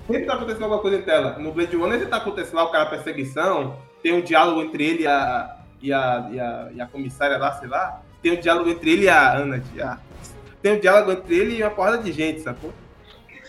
Sempre 0.07 0.24
tá 0.26 0.35
acontecendo 0.35 0.62
alguma 0.64 0.81
coisa 0.81 0.97
em 0.99 1.03
tela. 1.03 1.39
No 1.39 1.53
Blade 1.53 1.76
Runner 1.76 2.09
tá 2.09 2.16
acontecendo 2.16 2.55
lá 2.57 2.64
o 2.64 2.70
cara 2.70 2.87
perseguição, 2.87 3.76
tem 4.03 4.12
um 4.14 4.20
diálogo 4.20 4.62
entre 4.62 4.85
ele 4.85 5.03
e 5.03 5.07
a, 5.07 5.57
e 5.83 5.93
a, 5.93 6.29
e 6.33 6.41
a, 6.41 6.68
e 6.74 6.81
a 6.81 6.87
comissária 6.87 7.37
lá, 7.37 7.53
sei 7.53 7.68
lá. 7.68 8.01
Tem 8.22 8.33
um 8.33 8.41
diálogo 8.41 8.70
entre 8.70 8.91
ele 8.91 9.05
e 9.05 9.09
a 9.09 9.33
Ana. 9.37 9.62
a- 9.83 9.99
tem 10.62 10.72
um 10.72 10.81
diálogo 10.81 11.12
entre 11.12 11.37
ele 11.37 11.57
e 11.57 11.62
uma 11.62 11.70
porrada 11.70 11.99
de 11.99 12.11
gente, 12.11 12.41
sacou? 12.41 12.72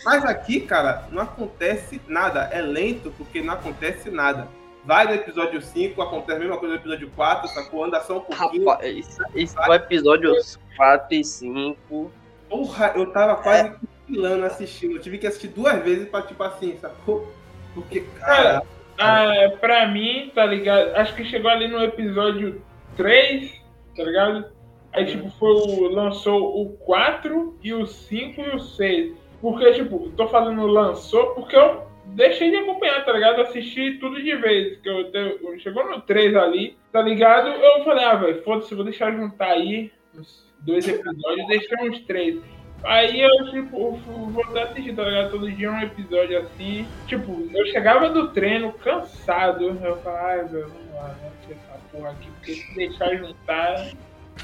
Mas 0.06 0.24
aqui, 0.26 0.62
cara, 0.62 1.08
não 1.12 1.24
acontece 1.24 2.00
nada. 2.08 2.50
É 2.52 2.62
lento 2.62 3.12
porque 3.18 3.42
não 3.42 3.54
acontece 3.54 4.10
nada. 4.10 4.48
Vai 4.86 5.06
no 5.06 5.14
episódio 5.14 5.62
5, 5.62 6.02
acontece 6.02 6.38
a 6.38 6.40
mesma 6.40 6.58
coisa 6.58 6.76
no 6.76 6.82
episódio 6.82 7.10
4, 7.16 7.48
sacou? 7.50 7.84
Anda 7.84 8.00
só 8.02 8.18
um 8.18 8.22
pouquinho. 8.22 8.66
Rapaz, 8.70 8.96
isso, 8.96 9.22
isso 9.36 9.60
é 9.60 9.70
o 9.70 9.74
episódio 9.74 10.34
4 10.78 11.16
e 11.16 11.24
5. 11.24 12.12
Porra, 12.50 12.94
eu 12.96 13.12
tava 13.12 13.36
quase 13.42 13.76
cochilando 14.08 14.46
assistindo. 14.46 14.96
Eu 14.96 15.02
tive 15.02 15.18
que 15.18 15.28
assistir 15.28 15.50
duas 15.50 15.82
vezes 15.84 16.08
pra, 16.10 16.22
tipo 16.22 16.42
assim, 16.44 16.76
sacou? 16.78 17.32
Porque, 17.74 18.02
cara. 18.20 18.64
Ah, 18.98 19.32
pra 19.62 19.88
mim, 19.88 20.32
tá 20.36 20.46
ligado? 20.46 20.96
Acho 20.96 21.16
que 21.16 21.24
chegou 21.24 21.50
ali 21.50 21.68
no 21.68 21.82
episódio 21.84 22.62
3, 22.98 23.50
tá 23.96 24.04
ligado? 24.04 24.46
Aí, 24.92 25.06
tipo, 25.06 25.30
foi 25.32 25.52
o, 25.52 25.88
lançou 25.90 26.62
o 26.62 26.72
4 26.80 27.58
e 27.64 27.74
o 27.74 27.86
5 27.86 28.42
e 28.42 28.50
o 28.56 28.60
6. 28.60 29.14
Porque, 29.40 29.72
tipo, 29.74 30.10
tô 30.18 30.28
falando 30.28 30.66
lançou 30.66 31.28
porque 31.36 31.56
eu 31.56 31.84
deixei 32.08 32.50
de 32.50 32.58
acompanhar, 32.58 33.06
tá 33.06 33.14
ligado? 33.14 33.42
Assisti 33.42 34.00
tudo 34.00 34.22
de 34.22 34.36
vez. 34.36 34.80
Que 34.82 34.90
eu, 34.90 35.12
te- 35.12 35.60
chegou 35.60 35.90
no 35.90 36.02
3 36.02 36.36
ali, 36.36 36.76
tá 36.92 37.02
ligado? 37.02 37.48
Eu 37.50 37.84
falei, 37.86 38.04
ah, 38.04 38.16
velho, 38.16 38.44
foda-se, 38.44 38.76
vou 38.76 38.84
deixar 38.84 39.12
juntar 39.12 39.52
aí 39.52 39.92
uns 40.18 40.49
dois 40.62 40.88
episódios, 40.88 41.48
deixei 41.48 41.78
uns 41.90 42.00
três. 42.02 42.40
Aí 42.84 43.20
eu, 43.22 43.52
tipo, 43.52 44.00
fu- 44.06 44.28
voltei 44.28 44.62
a 44.62 44.66
assistir, 44.66 44.96
tá 44.96 45.04
ligado? 45.04 45.32
Todo 45.32 45.52
dia 45.52 45.70
um 45.70 45.82
episódio 45.82 46.40
assim. 46.40 46.88
Tipo, 47.08 47.48
eu 47.54 47.66
chegava 47.68 48.10
do 48.10 48.30
treino 48.30 48.72
cansado. 48.72 49.66
Eu 49.66 49.76
falava, 49.98 50.28
ai, 50.28 50.46
velho, 50.46 50.68
vamos 50.70 50.94
lá, 50.96 51.16
vamos 51.20 51.34
assistir 51.34 51.52
essa 51.54 51.80
porra 51.92 52.10
aqui, 52.12 52.30
porque 52.38 52.54
se 52.54 52.76
deixar 52.76 53.16
juntar, 53.18 53.88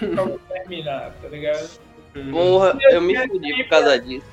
eu 0.02 0.16
vou 0.16 0.40
terminar, 0.50 1.14
tá 1.22 1.30
ligado? 1.30 1.80
Porra, 2.32 2.78
eu 2.92 3.02
me 3.02 3.16
fudi 3.28 3.54
por 3.64 3.70
causa 3.70 4.00
disso. 4.00 4.28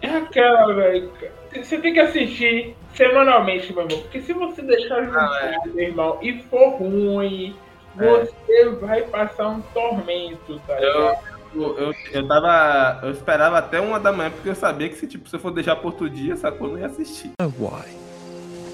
É 0.00 0.08
aquela, 0.08 0.74
velho. 0.74 1.10
Você 1.54 1.78
tem 1.78 1.92
que 1.94 2.00
assistir 2.00 2.74
semanalmente, 2.94 3.72
meu 3.72 3.84
irmão. 3.84 4.00
Porque 4.02 4.20
se 4.20 4.32
você 4.32 4.62
deixar 4.62 5.02
juntar, 5.04 5.62
meu 5.66 5.84
irmão, 5.84 6.18
e 6.22 6.34
for 6.42 6.76
ruim, 6.76 7.56
você 7.98 8.68
vai 8.80 9.02
passar 9.02 9.48
um 9.48 9.60
tormento, 9.60 10.60
tá 10.66 10.74
ligado? 10.78 11.18
Eu, 11.54 11.78
eu, 11.78 11.94
eu 12.12 12.28
tava. 12.28 13.00
Eu 13.02 13.10
esperava 13.10 13.58
até 13.58 13.80
uma 13.80 13.98
da 13.98 14.12
manhã, 14.12 14.30
porque 14.30 14.48
eu 14.50 14.54
sabia 14.54 14.88
que 14.88 14.96
se, 14.96 15.06
tipo, 15.06 15.28
se 15.28 15.36
eu 15.36 15.40
for 15.40 15.50
deixar 15.50 15.76
por 15.76 15.86
outro 15.86 16.08
dia, 16.10 16.36
sacou? 16.36 16.68
Eu 16.68 16.72
não 16.74 16.80
ia 16.80 16.86
assistir. 16.86 17.30
know 17.40 17.52
why 17.58 17.84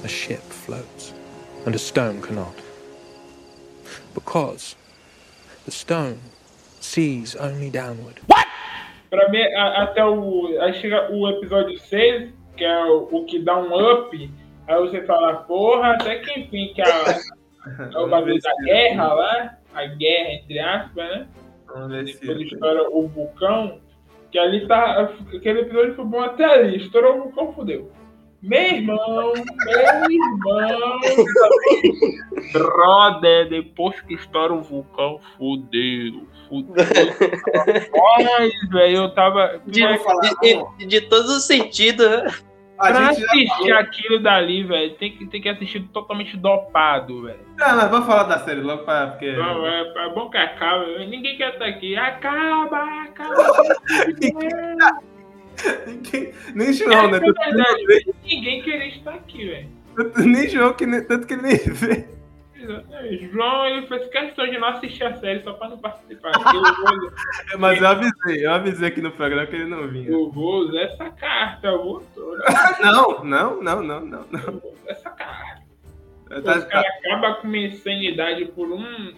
a 0.05 0.09
ship 0.09 0.43
floats 0.51 1.15
and 1.67 1.75
a 1.75 1.79
stone 1.79 2.21
cannot. 2.21 2.53
Because 4.15 4.77
the 5.65 5.71
stone 5.71 6.19
sees 6.81 7.37
only 7.37 7.71
downward. 7.71 8.21
Pra 9.11 9.29
mim, 9.31 9.43
a- 9.43 9.85
até 9.85 10.05
o. 10.05 10.59
Aí 10.61 10.75
chega 10.75 11.11
o 11.13 11.29
episódio 11.29 11.79
6, 11.79 12.33
que 12.57 12.65
é 12.65 12.85
o, 12.87 13.09
o 13.11 13.25
que 13.25 13.39
dá 13.39 13.57
um 13.57 13.73
up. 13.93 14.31
Aí 14.67 14.81
você 14.81 15.03
fala, 15.03 15.35
porra, 15.35 15.93
até 15.93 16.17
que 16.19 16.41
enfim, 16.41 16.73
que 16.75 16.83
a, 16.83 17.21
é 17.95 17.99
o 17.99 18.09
bagulho 18.09 18.41
da 18.41 18.55
guerra 18.65 19.13
lá, 19.15 19.57
a 19.75 19.87
guerra 19.87 20.33
entre 20.35 20.59
aspas, 20.59 20.95
né? 21.09 21.27
Quando 21.67 21.97
estoura 22.43 22.89
o 22.91 23.09
vulcão, 23.09 23.81
que 24.31 24.39
ali 24.39 24.67
tá. 24.67 25.11
Aquele 25.35 25.61
episódio 25.61 25.95
foi 25.95 26.05
bom 26.05 26.21
até 26.21 26.45
ali, 26.45 26.77
estourou 26.77 27.17
o 27.17 27.23
vulcão, 27.25 27.53
fodeu. 27.53 27.91
Meu 28.43 28.61
irmão, 28.61 29.33
meu 29.33 30.11
irmão. 30.11 31.01
Brother, 32.53 33.49
depois 33.49 34.01
que 34.03 34.15
estoura 34.15 34.53
o 34.53 34.63
vulcão, 34.63 35.19
fodeu. 35.37 36.27
Fodeu. 36.49 36.75
Mas, 37.93 38.53
velho, 38.71 38.97
eu 38.99 39.15
tava. 39.15 39.61
De, 39.67 39.81
Não 39.81 39.97
vou 39.97 40.05
falar, 40.05 40.21
de- 40.43 40.55
não. 40.55 40.77
de- 40.77 40.87
de 40.87 41.01
todos 41.03 41.31
os 41.31 41.47
sentidos, 41.47 42.07
né? 42.09 42.27
Pra 42.93 43.09
assistir 43.11 43.73
aquilo 43.73 44.21
dali, 44.21 44.65
velho, 44.65 44.95
tem 44.95 45.13
que, 45.17 45.27
tem 45.27 45.41
que 45.41 45.49
assistir 45.49 45.81
totalmente 45.93 46.37
dopado, 46.37 47.23
velho. 47.23 47.41
Ah, 47.61 47.75
mas 47.77 47.91
vamos 47.91 48.07
falar 48.07 48.25
da 48.25 48.39
série 48.41 48.61
logo 48.61 48.85
pra. 48.85 49.09
Porque... 49.09 49.33
Não, 49.33 49.67
é, 49.67 49.81
é 50.07 50.15
bom 50.15 50.29
que 50.31 50.37
acaba. 50.37 50.87
Ninguém 50.99 51.37
quer 51.37 51.53
estar 51.55 51.67
aqui. 51.67 51.97
Acaba, 51.97 53.03
acaba. 53.03 53.35
Ninguém- 55.87 56.33
Nem 56.55 56.73
João, 56.73 57.11
né? 57.11 57.19
É 57.19 57.21
verdade, 57.21 58.07
ninguém 58.25 58.63
queria 58.63 58.89
estar 58.89 59.15
aqui, 59.15 59.47
velho. 59.47 59.69
Nem 60.19 60.49
João, 60.49 60.73
que 60.75 60.85
nem- 60.87 61.05
tanto 61.05 61.27
que 61.27 61.35
ele 61.35 61.43
nem 61.43 61.57
vê. 61.57 62.09
João 63.33 63.67
ele 63.67 63.87
fez 63.87 64.07
questão 64.09 64.47
de 64.47 64.59
não 64.59 64.69
assistir 64.69 65.05
a 65.05 65.15
série 65.17 65.43
só 65.43 65.53
pra 65.55 65.69
não 65.69 65.79
participar. 65.79 66.33
Vou, 66.41 67.59
Mas 67.59 67.81
eu 67.81 67.87
avisei, 67.89 68.47
eu 68.47 68.53
avisei 68.53 68.89
aqui 68.89 69.01
no 69.01 69.11
programa 69.13 69.47
que 69.47 69.55
ele 69.57 69.65
não 69.67 69.87
vinha. 69.89 70.09
eu 70.11 70.31
vou 70.31 70.61
usar 70.61 70.81
essa 70.83 71.11
carta, 71.11 71.67
eu 71.69 71.83
vou, 71.85 72.03
Não, 72.83 73.25
não, 73.25 73.63
não, 73.63 73.83
não, 73.83 74.01
não. 74.01 74.27
não. 74.31 74.41
eu 74.41 74.61
vou 74.61 74.73
usar 74.73 74.91
essa 74.91 75.11
carta. 75.11 75.63
Tá- 76.29 76.39
Os 76.39 76.45
tá- 76.65 76.67
caras 76.67 76.91
acabam 77.05 77.35
com 77.41 77.49
minha 77.49 77.69
insanidade 77.69 78.47
por 78.47 78.73
um, 78.73 79.13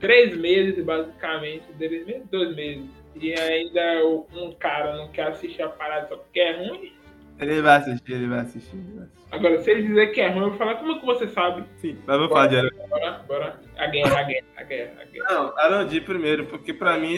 três 0.00 0.36
meses, 0.36 0.84
basicamente. 0.84 1.64
Três 1.78 2.04
meses, 2.06 2.28
dois 2.30 2.54
meses. 2.54 2.84
E 3.14 3.32
ainda 3.32 4.04
um 4.34 4.52
cara 4.58 4.96
não 4.96 5.08
quer 5.08 5.28
assistir 5.28 5.62
a 5.62 5.68
parada 5.68 6.08
só 6.08 6.16
porque 6.16 6.40
é 6.40 6.56
ruim. 6.68 6.92
Ele 7.38 7.62
vai 7.62 7.76
assistir, 7.76 8.12
ele 8.12 8.26
vai 8.26 8.40
assistir. 8.40 8.76
ele 8.76 8.92
vai 8.96 9.04
assistir. 9.04 9.21
Agora, 9.32 9.62
se 9.62 9.70
ele 9.70 9.88
dizer 9.88 10.08
que 10.08 10.20
é 10.20 10.28
ruim, 10.28 10.42
eu 10.42 10.48
vou 10.50 10.58
falar, 10.58 10.74
como 10.74 10.92
é 10.92 10.98
que 10.98 11.06
você 11.06 11.26
sabe? 11.26 11.64
Sim, 11.78 11.96
mas 12.06 12.16
vamos 12.18 12.30
falar 12.30 12.48
de 12.48 12.56
Aron. 12.58 12.68
Bora, 12.90 13.24
bora. 13.26 13.60
A 13.78 13.86
guerra, 13.86 14.20
a 14.20 14.22
guerra, 14.24 14.46
a 14.54 14.62
guerra, 14.62 14.92
a 15.00 15.04
guerra. 15.06 15.26
Não, 15.30 15.58
Arondi 15.58 16.00
primeiro, 16.02 16.44
porque 16.46 16.74
pra 16.74 16.98
mim. 16.98 17.16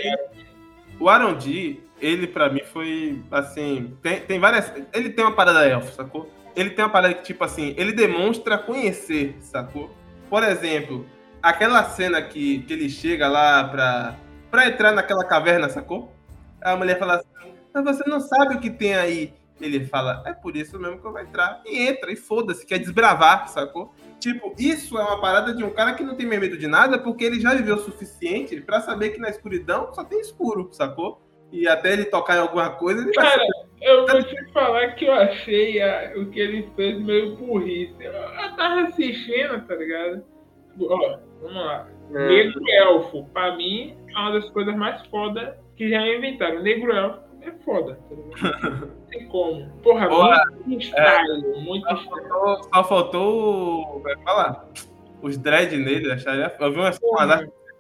O 1.01 1.09
Arondi, 1.09 1.81
ele 2.01 2.29
pra 2.29 2.49
mim 2.49 2.63
foi 2.73 3.21
assim. 3.33 3.97
Tem, 4.01 4.21
tem 4.21 4.39
várias. 4.39 4.73
Ele 4.93 5.11
tem 5.11 5.25
uma 5.25 5.35
parada 5.35 5.67
elfo, 5.67 5.93
sacou? 5.93 6.31
Ele 6.55 6.71
tem 6.71 6.85
uma 6.85 6.91
parada 6.91 7.15
que, 7.15 7.25
tipo 7.25 7.43
assim, 7.43 7.75
ele 7.77 7.91
demonstra 7.91 8.57
conhecer, 8.57 9.37
sacou? 9.41 9.91
Por 10.31 10.45
exemplo, 10.45 11.05
aquela 11.43 11.83
cena 11.83 12.23
que, 12.23 12.61
que 12.61 12.73
ele 12.73 12.89
chega 12.89 13.27
lá 13.27 13.65
pra, 13.65 14.15
pra 14.53 14.69
entrar 14.69 14.93
naquela 14.93 15.25
caverna, 15.25 15.69
sacou? 15.69 16.13
A 16.63 16.77
mulher 16.77 16.97
fala 16.97 17.17
assim: 17.17 17.55
Mas 17.75 17.85
você 17.85 18.09
não 18.09 18.21
sabe 18.21 18.55
o 18.55 18.61
que 18.61 18.71
tem 18.71 18.95
aí. 18.95 19.35
Ele 19.61 19.85
fala: 19.85 20.23
É 20.27 20.33
por 20.33 20.57
isso 20.57 20.79
mesmo 20.79 21.01
que 21.01 21.07
eu 21.07 21.13
vou 21.13 21.21
entrar. 21.21 21.63
E 21.65 21.87
entra, 21.89 22.11
e 22.13 22.17
foda-se, 22.17 22.67
quer 22.67 22.79
desbravar, 22.79 23.49
sacou? 23.49 23.95
Tipo, 24.19 24.55
isso 24.59 24.99
é 24.99 25.03
uma 25.03 25.21
parada 25.21 25.55
de 25.55 25.63
um 25.63 25.71
cara 25.71 25.93
que 25.95 26.03
não 26.03 26.15
tem 26.17 26.27
medo 26.27 26.57
de 26.57 26.67
nada, 26.67 26.99
porque 26.99 27.25
ele 27.25 27.41
já 27.41 27.55
viveu 27.55 27.77
o 27.77 27.81
suficiente 27.81 28.61
pra 28.61 28.81
saber 28.81 29.11
que 29.11 29.21
na 29.21 29.29
escuridão 29.29 29.93
só 29.93 30.03
tem 30.03 30.21
escuro, 30.21 30.69
sacou? 30.73 31.21
E 31.53 31.69
até 31.69 31.93
ele 31.93 32.07
tocar 32.07 32.37
em 32.37 32.41
alguma 32.41 32.71
coisa, 32.71 33.03
ele 33.03 33.13
vai 33.13 33.25
Cara, 33.25 33.47
eu 33.81 34.07
vou 34.07 34.23
te 34.25 34.53
falar 34.53 34.89
que 34.95 35.05
eu 35.05 35.13
achei 35.13 35.81
a- 35.81 36.15
o 36.17 36.27
que 36.27 36.41
ele 36.41 36.69
fez 36.75 36.99
meio 37.01 37.37
burrice. 37.37 37.95
Eu, 38.01 38.13
eu 38.13 38.57
tava 38.57 38.81
assistindo, 38.89 39.61
tá 39.67 39.75
ligado? 39.77 40.25
Ó, 40.81 41.19
vamos 41.41 41.55
lá. 41.57 41.87
É. 42.13 42.29
Negro 42.29 42.61
Elfo, 42.69 43.25
pra 43.33 43.57
mim, 43.57 43.97
é 44.09 44.19
uma 44.19 44.33
das 44.33 44.51
coisas 44.51 44.75
mais 44.75 45.05
foda 45.07 45.59
que 45.77 45.89
já 45.89 46.01
inventaram. 46.09 46.63
Negro 46.63 46.93
Elfo 46.93 47.21
é 47.43 47.53
foda, 47.65 47.99
tá 48.09 48.15
ligado? 48.17 48.91
tem 49.19 49.27
como. 49.29 49.69
Porra, 49.83 50.09
Porra, 50.09 50.43
muito 50.67 50.83
estranho, 50.85 51.61
muito 51.61 51.87
Só 51.89 51.95
estranho. 51.95 52.29
faltou, 52.29 52.63
só 52.75 52.85
faltou. 52.85 54.01
Vai 54.03 54.17
falar. 54.23 54.69
Os 55.23 55.39
dread 55.39 55.77
nele, 55.77 56.13
acharia. 56.13 56.55
Eu 56.61 56.73
vi 56.73 56.79
umas, 56.81 56.99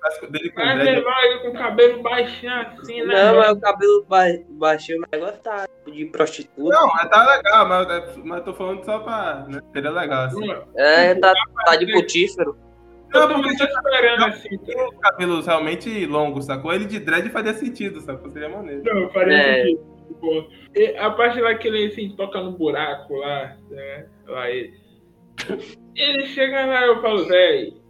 artes 0.03 0.31
dele 0.31 0.51
com 0.51 0.61
Mas 0.61 0.79
dread. 0.81 0.97
levar 0.99 1.25
ele 1.25 1.39
com 1.41 1.49
o 1.49 1.53
cabelo 1.55 2.03
baixinho 2.03 2.53
assim, 2.53 3.03
né? 3.05 3.15
Não, 3.15 3.25
mano? 3.37 3.39
mas 3.39 3.51
o 3.57 3.61
cabelo 3.61 4.05
ba 4.09 4.25
baixinho, 4.51 4.99
o 4.99 5.07
negócio 5.17 5.41
tá 5.43 5.67
de 5.91 6.05
prostituta. 6.07 6.75
Não, 6.75 6.87
mas 6.89 7.09
tá 7.11 7.37
legal, 7.37 7.69
mas, 7.69 8.17
mas 8.19 8.39
eu 8.39 8.45
tô 8.45 8.55
falando 8.55 8.85
só 8.85 8.99
pra. 9.01 9.47
Né, 9.49 9.61
seria 9.73 9.91
legal, 9.91 10.25
assim. 10.25 10.51
É, 10.77 11.15
tá, 11.15 11.33
tá 11.67 11.77
de 11.77 11.91
putífero. 11.93 12.57
Eu 13.15 13.29
Não, 13.29 13.43
porque 13.43 13.57
tô 13.57 13.65
esperando 13.65 14.25
assim. 14.25 14.59
tem 14.59 14.89
os 14.89 14.99
cabelos 14.99 15.47
realmente 15.47 16.05
longos, 16.07 16.47
sacou? 16.47 16.73
Ele 16.73 16.85
de 16.85 16.99
dread 16.99 17.31
faria 17.31 17.55
sentido, 17.55 18.01
sacou? 18.01 18.29
Seria 18.31 18.49
maneiro. 18.49 18.83
Não, 18.85 19.03
eu 19.03 19.11
faria 19.11 19.37
É. 19.37 19.63
sentido. 19.65 19.94
Tipo, 20.09 20.49
e 20.75 20.97
a 20.97 21.11
parte 21.11 21.41
lá 21.41 21.55
que 21.55 21.69
ele 21.69 21.87
assim, 21.87 22.15
toca 22.17 22.41
no 22.41 22.53
buraco 22.53 23.15
lá, 23.17 23.57
né? 23.71 24.09
Lá 24.27 24.51
ele. 24.51 24.75
Ele 25.95 26.27
chega 26.27 26.67
lá, 26.67 26.85
eu 26.87 27.01
falo, 27.01 27.25
velho. 27.27 27.83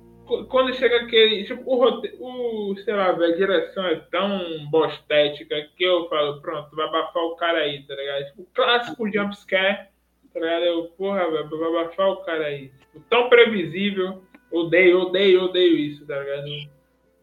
Quando 0.48 0.74
chega 0.74 0.96
aquele. 1.02 1.44
Tipo, 1.44 1.62
o, 1.70 1.76
rote- 1.76 2.14
o 2.18 2.74
sei 2.84 2.94
lá, 2.94 3.12
velho, 3.12 3.34
a 3.34 3.36
direção 3.36 3.86
é 3.86 3.96
tão 4.10 4.66
bostética 4.70 5.54
que 5.76 5.84
eu 5.84 6.08
falo, 6.08 6.40
pronto, 6.40 6.74
vai 6.74 6.86
abafar 6.86 7.22
o 7.24 7.36
cara 7.36 7.58
aí, 7.58 7.82
tá 7.86 7.94
ligado? 7.94 8.24
Tipo, 8.26 8.48
clássico 8.54 9.12
jumpscare, 9.12 9.88
tá 10.32 10.40
ligado? 10.40 10.64
Eu, 10.64 10.84
porra, 10.96 11.30
velho, 11.30 11.48
vai 11.50 11.68
abafar 11.68 12.08
o 12.08 12.16
cara 12.24 12.46
aí. 12.46 12.68
Tipo, 12.68 13.00
tão 13.10 13.28
previsível. 13.28 14.22
Odeio, 14.50 15.00
odeio, 15.00 15.42
odeio 15.44 15.76
isso, 15.76 16.06
tá 16.06 16.18
ligado? 16.20 16.46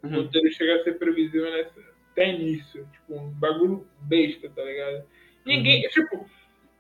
O 0.03 0.07
Uhum. 0.07 0.15
roteiro 0.23 0.51
chega 0.51 0.75
a 0.75 0.83
ser 0.83 0.97
previsível 0.97 1.49
nessa, 1.51 1.79
até 2.11 2.31
nisso. 2.33 2.79
Tipo, 2.91 3.19
um 3.19 3.29
bagulho 3.29 3.87
besta, 4.01 4.49
tá 4.55 4.61
ligado? 4.63 5.03
Ninguém, 5.45 5.81
tipo, 5.89 6.25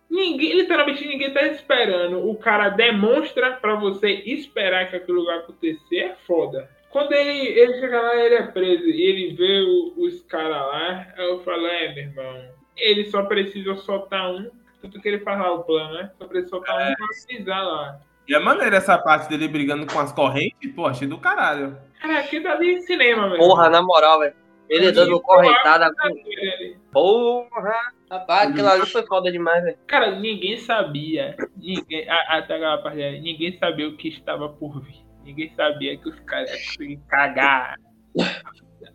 ninguém, 0.09 0.53
literalmente 0.53 1.07
ninguém 1.07 1.31
tá 1.33 1.43
esperando. 1.47 2.29
O 2.29 2.35
cara 2.35 2.69
demonstra 2.69 3.53
pra 3.53 3.75
você 3.75 4.09
esperar 4.11 4.89
que 4.89 4.95
aquilo 4.95 5.25
vai 5.25 5.37
acontecer, 5.39 5.97
é 5.97 6.15
foda. 6.27 6.69
Quando 6.89 7.13
ele, 7.13 7.47
ele 7.47 7.79
chega 7.79 8.01
lá, 8.01 8.15
ele 8.17 8.35
é 8.35 8.43
preso 8.47 8.83
e 8.85 9.01
ele 9.01 9.33
vê 9.35 9.61
o- 9.61 9.93
os 10.03 10.21
caras 10.23 10.57
lá, 10.57 11.07
aí 11.17 11.25
eu 11.25 11.39
falo, 11.41 11.65
é, 11.65 11.93
meu 11.93 12.03
irmão, 12.03 12.43
ele 12.75 13.05
só 13.09 13.23
precisa 13.23 13.75
soltar 13.75 14.29
um, 14.29 14.49
tanto 14.81 14.99
que 14.99 15.07
ele 15.07 15.19
faz 15.19 15.39
lá 15.39 15.53
o 15.53 15.63
plano, 15.63 15.93
né? 15.93 16.11
Só 16.17 16.25
precisa 16.25 16.49
soltar 16.49 16.91
um 16.91 16.95
pra 16.95 17.07
pisar 17.27 17.63
lá. 17.63 17.99
E 18.27 18.35
é 18.35 18.39
maneiro 18.39 18.75
essa 18.75 18.97
parte 18.97 19.29
dele 19.29 19.47
brigando 19.47 19.85
com 19.91 19.99
as 19.99 20.11
correntes, 20.11 20.71
pô, 20.75 20.85
achei 20.85 21.07
do 21.07 21.17
caralho. 21.17 21.77
Cara, 22.01 22.19
aquilo 22.19 22.47
ali 22.49 22.75
é 22.75 22.81
cinema, 22.81 23.29
velho. 23.29 23.39
Porra, 23.39 23.69
na 23.69 23.81
moral, 23.81 24.19
velho. 24.19 24.33
Ele 24.71 24.91
dando 24.91 25.19
correntada 25.21 25.93
com. 25.93 26.07
Ele- 26.09 26.77
Porra! 26.91 27.73
Rapaz, 28.09 28.49
aquilo 28.51 28.67
ali 28.67 28.85
foi 28.85 29.05
foda 29.05 29.31
demais, 29.31 29.63
velho. 29.63 29.77
Cara, 29.87 30.11
ninguém 30.19 30.57
sabia. 30.57 31.35
Ninguém, 31.57 32.09
até 32.09 32.55
aquela 32.55 32.77
parte 32.79 32.97
ninguém 33.21 33.57
sabia 33.57 33.87
o 33.87 33.95
que 33.97 34.09
estava 34.09 34.49
por 34.49 34.81
vir. 34.81 35.05
Ninguém 35.23 35.53
sabia 35.55 35.97
que 35.97 36.09
os 36.09 36.19
caras 36.21 36.49
iam 36.49 36.57
conseguir 36.59 36.99
cagar 37.07 37.75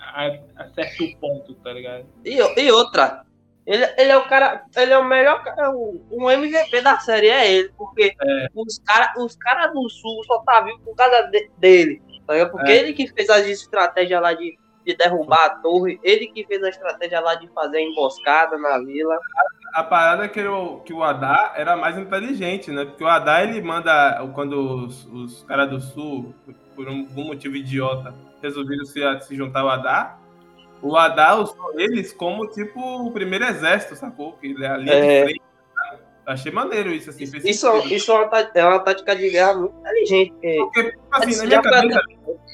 a, 0.00 0.26
a 0.56 0.68
certo 0.74 1.18
ponto, 1.20 1.54
tá 1.56 1.72
ligado? 1.72 2.06
E, 2.24 2.36
e 2.36 2.72
outra, 2.72 3.24
ele, 3.66 3.84
ele 3.96 4.10
é 4.10 4.16
o 4.16 4.28
cara, 4.28 4.64
ele 4.76 4.92
é 4.92 4.98
o 4.98 5.04
melhor 5.04 5.42
cara, 5.42 5.70
o, 5.70 6.04
o 6.10 6.30
MVP 6.30 6.80
da 6.82 6.98
série 6.98 7.28
é 7.28 7.52
ele, 7.52 7.70
porque 7.76 8.12
os 8.54 8.78
caras 8.80 9.10
os 9.18 9.36
cara 9.36 9.68
do 9.68 9.88
sul 9.88 10.22
só 10.24 10.40
tá 10.40 10.60
vivo 10.62 10.78
por 10.80 10.94
causa 10.96 11.22
de- 11.30 11.48
dele, 11.58 12.02
tá 12.26 12.34
ligado? 12.34 12.50
Porque 12.50 12.70
É. 12.72 12.76
ele 12.76 12.92
que 12.92 13.06
fez 13.06 13.30
as 13.30 13.46
estratégias 13.46 14.20
lá 14.20 14.34
de, 14.34 14.56
de 14.86 14.94
derrubar 14.96 15.44
a 15.46 15.50
torre, 15.56 15.98
ele 16.02 16.28
que 16.28 16.46
fez 16.46 16.62
a 16.62 16.68
estratégia 16.68 17.18
lá 17.20 17.34
de 17.34 17.48
fazer 17.48 17.78
a 17.78 17.82
emboscada 17.82 18.56
na 18.56 18.78
vila. 18.78 19.18
A 19.74 19.82
parada 19.82 20.24
é 20.24 20.28
que 20.28 20.40
o, 20.46 20.78
que 20.80 20.92
o 20.92 21.02
Adá 21.02 21.52
era 21.56 21.76
mais 21.76 21.98
inteligente, 21.98 22.70
né? 22.70 22.84
Porque 22.84 23.02
o 23.02 23.08
Adá, 23.08 23.42
ele 23.42 23.60
manda, 23.60 24.24
quando 24.32 24.86
os, 24.86 25.04
os 25.06 25.42
caras 25.42 25.68
do 25.68 25.80
Sul, 25.80 26.32
por 26.76 26.88
um- 26.88 27.00
algum 27.08 27.24
motivo 27.24 27.56
idiota, 27.56 28.14
resolveram 28.40 28.84
se, 28.84 29.00
se 29.22 29.34
juntar 29.34 29.60
ao 29.62 29.70
Adá, 29.70 30.16
o 30.80 30.96
Adá 30.96 31.34
usou 31.34 31.78
eles 31.80 32.12
como, 32.12 32.46
tipo, 32.46 32.78
o 32.80 33.10
primeiro 33.10 33.44
exército, 33.44 33.96
sacou? 33.96 34.34
Que 34.34 34.46
ele 34.48 34.64
é 34.64 34.68
ali 34.68 34.88
É. 34.90 35.00
de 35.18 35.24
frente. 35.24 35.42
cara. 35.74 36.00
Achei 36.26 36.52
maneiro 36.52 36.90
isso, 36.90 37.10
assim. 37.10 37.24
Isso, 37.24 37.76
isso 37.92 38.12
é, 38.12 38.14
uma, 38.14 38.28
tá- 38.28 38.50
é 38.54 38.64
uma 38.64 38.78
tática 38.80 39.16
de 39.16 39.30
guerra 39.30 39.54
muito 39.54 39.74
inteligente. 39.80 40.32
porque 40.40 40.82
Porque, 40.82 40.98
assim, 41.10 41.36
na 41.38 41.44
minha 41.46 41.62
cabeça, 41.62 42.00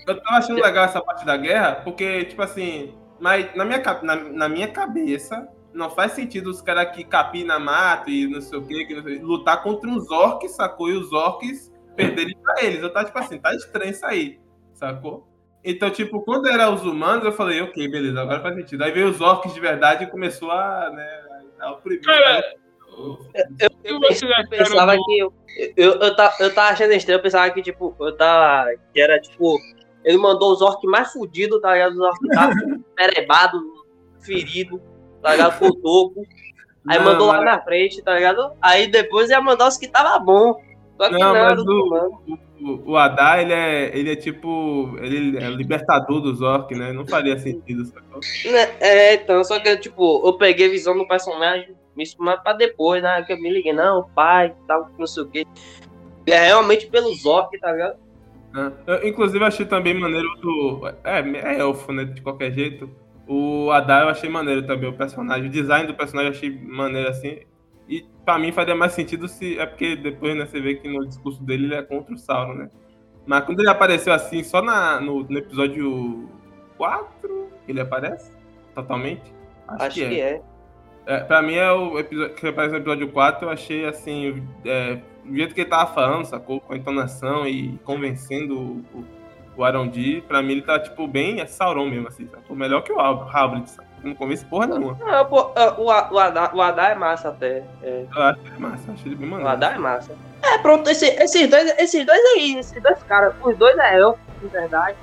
eu 0.07 0.20
tava 0.23 0.37
achando 0.39 0.61
legal 0.62 0.85
essa 0.85 1.01
parte 1.01 1.24
da 1.24 1.37
guerra, 1.37 1.77
porque, 1.77 2.24
tipo 2.24 2.43
assim, 2.43 2.95
mas 3.20 3.55
na 3.55 3.65
minha, 3.65 3.83
na, 4.03 4.16
na 4.16 4.49
minha 4.49 4.69
cabeça, 4.69 5.49
não 5.73 5.91
faz 5.91 6.12
sentido 6.12 6.51
os 6.51 6.61
caras 6.61 6.95
que 6.95 7.05
capinam 7.05 7.59
mato 7.61 8.11
e 8.11 8.27
não 8.27 8.41
sei 8.41 8.59
o 8.59 8.66
que, 8.66 8.85
que 8.85 8.95
não 8.95 9.03
sei- 9.03 9.19
lutar 9.20 9.62
contra 9.62 9.89
uns 9.89 10.11
orcs, 10.11 10.53
sacou? 10.53 10.89
E 10.91 10.93
os 10.97 11.12
orcs 11.12 11.73
perderem 11.97 12.37
pra 12.37 12.62
eles. 12.65 12.83
Eu 12.83 12.93
tava, 12.93 13.07
tipo 13.07 13.19
assim, 13.19 13.39
tá 13.39 13.55
estranho 13.55 13.91
isso 13.91 14.05
aí, 14.05 14.41
sacou? 14.74 15.29
Então, 15.65 15.91
tipo, 15.91 16.20
quando 16.23 16.49
era 16.49 16.69
os 16.70 16.85
humanos, 16.85 17.24
eu 17.24 17.33
falei, 17.33 17.61
ok, 17.62 17.89
beleza, 17.89 18.20
agora 18.20 18.41
faz 18.41 18.57
sentido. 18.57 18.83
Aí 18.83 18.91
veio 18.91 19.09
os 19.09 19.20
orcs 19.20 19.55
de 19.55 19.61
verdade 19.61 20.05
e 20.05 20.09
começou 20.09 20.51
a, 20.51 20.91
né, 20.91 21.23
a 21.61 21.70
oprimir. 21.73 22.05
Cara, 22.05 22.43
Eu, 23.61 23.70
eu 23.85 24.09
acharam 24.09 24.49
pensava 24.49 24.97
que. 24.97 25.19
Eu, 25.19 25.33
eu, 25.77 25.93
eu, 25.93 26.16
tava, 26.16 26.35
eu 26.41 26.55
tava 26.55 26.73
achando 26.73 26.93
estranho, 26.93 27.19
eu 27.19 27.23
pensava 27.23 27.51
que, 27.51 27.62
tipo, 27.62 27.95
eu 28.01 28.16
tava. 28.16 28.70
Que 28.93 29.01
era 29.01 29.20
tipo. 29.20 29.57
Ele 30.05 30.19
mandou 30.19 30.53
os 30.53 30.61
orcs 30.61 30.89
mais 30.91 31.12
fudidos, 31.12 31.61
tá 31.61 31.73
ligado? 31.73 31.93
Os 31.93 32.01
orcs 32.01 32.19
que 32.20 32.27
estavam 32.29 32.85
perebados, 32.97 33.62
feridos, 34.20 34.81
tá 35.23 35.33
ligado? 35.33 35.59
Com 35.59 35.66
o 35.66 35.74
topo. 35.74 36.27
Aí 36.89 36.99
Não, 36.99 37.05
mandou 37.05 37.29
lá 37.29 37.37
mas- 37.37 37.45
na 37.45 37.61
frente, 37.62 38.03
tá 38.03 38.15
ligado? 38.15 38.53
Aí 38.61 38.89
depois 38.89 39.31
ia 39.31 39.41
mandar 39.41 39.69
os 39.69 39.77
que 39.77 39.87
tava 39.89 40.19
bom. 40.19 40.61
Só 40.97 41.09
que 41.09 41.19
Não, 41.19 41.55
do 41.57 41.73
o-. 42.29 42.39
O, 42.65 42.93
o 42.93 42.97
Adá, 42.97 43.41
ele 43.43 43.53
é, 43.53 43.97
ele 43.97 44.12
é 44.12 44.16
tipo. 44.16 44.95
Ele 45.01 45.37
é 45.37 45.49
libertador 45.51 46.20
dos 46.20 46.41
orcs, 46.41 46.77
né? 46.79 46.93
Não 46.93 47.05
faria 47.07 47.37
sentido, 47.39 47.85
sacou? 47.85 48.20
Né, 48.45 48.77
É, 48.79 49.15
então, 49.15 49.43
só 49.43 49.59
que, 49.59 49.77
tipo, 49.79 50.24
eu 50.24 50.35
peguei 50.35 50.69
visão 50.69 50.97
do 50.97 51.07
personagem, 51.09 51.74
isso 51.99 52.16
mais 52.23 52.41
pra 52.41 52.53
depois, 52.53 53.03
né? 53.03 53.20
Que 53.23 53.33
eu 53.33 53.41
me 53.41 53.51
liguei, 53.51 53.73
não, 53.73 54.09
pai, 54.15 54.55
tal, 54.69 54.89
não 54.97 55.07
sei 55.09 55.23
o 55.24 55.27
quê. 55.27 55.45
É 56.27 56.47
realmente 56.47 56.87
pelos 56.87 57.27
orcs, 57.27 57.59
tá 57.61 57.73
ligado? 57.73 57.97
Né? 58.53 58.73
Eu, 58.87 59.09
inclusive, 59.09 59.43
achei 59.45 59.66
também 59.66 59.95
maneiro 59.99 60.29
do. 60.41 60.87
É, 61.05 61.20
é 61.20 61.59
elfo, 61.59 61.93
né? 61.93 62.05
De 62.05 62.20
qualquer 62.20 62.53
jeito. 62.53 62.91
O 63.27 63.70
Adá 63.70 64.03
eu 64.03 64.09
achei 64.09 64.29
maneiro 64.29 64.66
também, 64.66 64.89
o 64.89 64.93
personagem. 64.93 65.47
O 65.47 65.51
design 65.51 65.87
do 65.87 65.95
personagem 65.95 66.33
eu 66.33 66.37
achei 66.37 66.51
maneiro 66.51 67.09
assim. 67.09 67.41
E 67.89 68.05
pra 68.24 68.39
mim 68.39 68.53
faria 68.53 68.74
mais 68.74 68.93
sentido 68.93 69.27
se. 69.27 69.59
É 69.59 69.66
porque 69.66 69.97
depois, 69.97 70.37
né, 70.37 70.47
você 70.47 70.61
vê 70.61 70.74
que 70.74 70.89
no 70.89 71.07
discurso 71.07 71.43
dele 71.43 71.66
ele 71.66 71.74
é 71.74 71.83
contra 71.83 72.15
o 72.15 72.19
Sauron, 72.19 72.55
né? 72.55 72.70
Mas 73.24 73.45
quando 73.45 73.61
ele 73.61 73.70
apareceu 73.70 74.12
assim, 74.12 74.43
só 74.43 74.61
na, 74.61 75.01
no, 75.01 75.23
no 75.23 75.39
episódio 75.39 76.29
4, 76.77 77.49
ele 77.69 77.81
aparece? 77.81 78.33
Totalmente? 78.74 79.33
Acho, 79.69 79.95
que 79.95 80.05
é. 80.05 80.19
É, 80.19 80.43
pra 81.27 81.43
mim 81.43 81.55
é 81.55 81.70
o 81.73 81.99
episódio 81.99 82.35
que 82.35 82.47
aparece 82.47 82.73
no 82.73 82.79
episódio 82.81 83.09
4, 83.09 83.47
eu 83.47 83.51
achei 83.53 83.87
assim, 83.87 84.47
é, 84.65 84.99
do 85.24 85.37
jeito 85.37 85.55
que 85.55 85.61
ele 85.62 85.70
tava 85.70 85.93
falando, 85.93 86.24
sacou? 86.24 86.61
Com 86.61 86.73
a 86.73 86.77
entonação 86.77 87.47
e 87.47 87.79
convencendo 87.85 88.57
o, 88.59 88.85
o, 88.95 89.05
o 89.57 89.65
Arondi, 89.65 90.23
pra 90.27 90.41
mim 90.43 90.53
ele 90.53 90.62
tá, 90.62 90.79
tipo, 90.79 91.07
bem 91.07 91.41
é 91.41 91.47
Sauron 91.47 91.87
mesmo, 91.87 92.09
assim, 92.09 92.29
sacou? 92.29 92.55
Melhor 92.57 92.83
que 92.83 92.93
o 92.93 93.01
Halbrand, 93.01 93.66
sacou? 93.66 93.91
Não 94.03 94.15
convence 94.16 94.45
porra 94.45 94.66
nenhuma. 94.66 94.99
Não, 94.99 95.24
pô, 95.27 95.53
é, 95.55 95.70
o, 95.79 95.85
o, 95.85 96.19
Adá, 96.19 96.51
o 96.53 96.61
Adá 96.61 96.89
é 96.89 96.95
massa 96.95 97.29
até. 97.29 97.62
é. 97.83 98.05
Eu 98.15 98.23
acho 98.23 98.41
ele 98.47 98.59
massa, 98.59 98.85
eu 98.89 98.95
achei 98.95 99.07
ele 99.07 99.15
bem 99.15 99.29
O 99.29 99.31
maneiro. 99.31 99.53
Adá 99.53 99.70
é 99.73 99.79
massa. 99.79 100.16
É, 100.43 100.59
pronto, 100.59 100.91
esse- 100.91 101.07
esses, 101.07 101.49
dois, 101.49 101.73
esses 101.79 102.05
dois 102.05 102.20
aí, 102.37 102.57
esses 102.59 102.83
dois 102.83 103.01
caras, 103.05 103.33
os 103.45 103.57
dois 103.57 103.79
é 103.79 103.99
elfo, 104.01 104.19
de 104.41 104.49
verdade. 104.49 104.97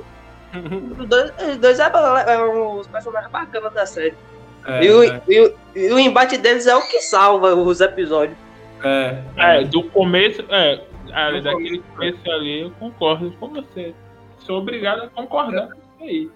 Os 1.00 1.08
dois, 1.08 1.32
os 1.48 1.58
dois 1.58 1.80
é, 1.80 1.84
é 2.28 2.44
os 2.44 2.88
personagens 2.88 3.32
bacanas 3.32 3.72
da 3.72 3.86
série. 3.86 4.16
É, 4.65 4.84
e, 4.86 4.91
o, 4.91 5.03
é, 5.03 5.22
e, 5.27 5.40
o, 5.41 5.56
e 5.76 5.94
o 5.94 5.99
embate 5.99 6.38
deles 6.38 6.68
é 6.68 6.76
o 6.76 6.81
que 6.88 6.99
salva 7.02 7.56
os 7.56 7.81
episódios. 7.81 8.38
é, 8.84 9.22
É, 9.38 9.64
do 9.64 9.84
começo, 9.84 10.44
é, 10.49 10.81
a- 11.14 11.31
Do 11.31 11.41
daquele 11.41 11.80
começo, 11.80 12.18
começo 12.19 12.31
ali, 12.31 12.61
eu 12.61 12.72
concordo 12.80 13.31
com 13.40 13.49
você. 13.49 13.94
Sou 14.40 14.60
obrigado 14.60 15.03
a 15.03 15.07
concordar 15.10 15.68
com 15.68 15.73
isso 15.73 15.81
aí. 16.02 16.30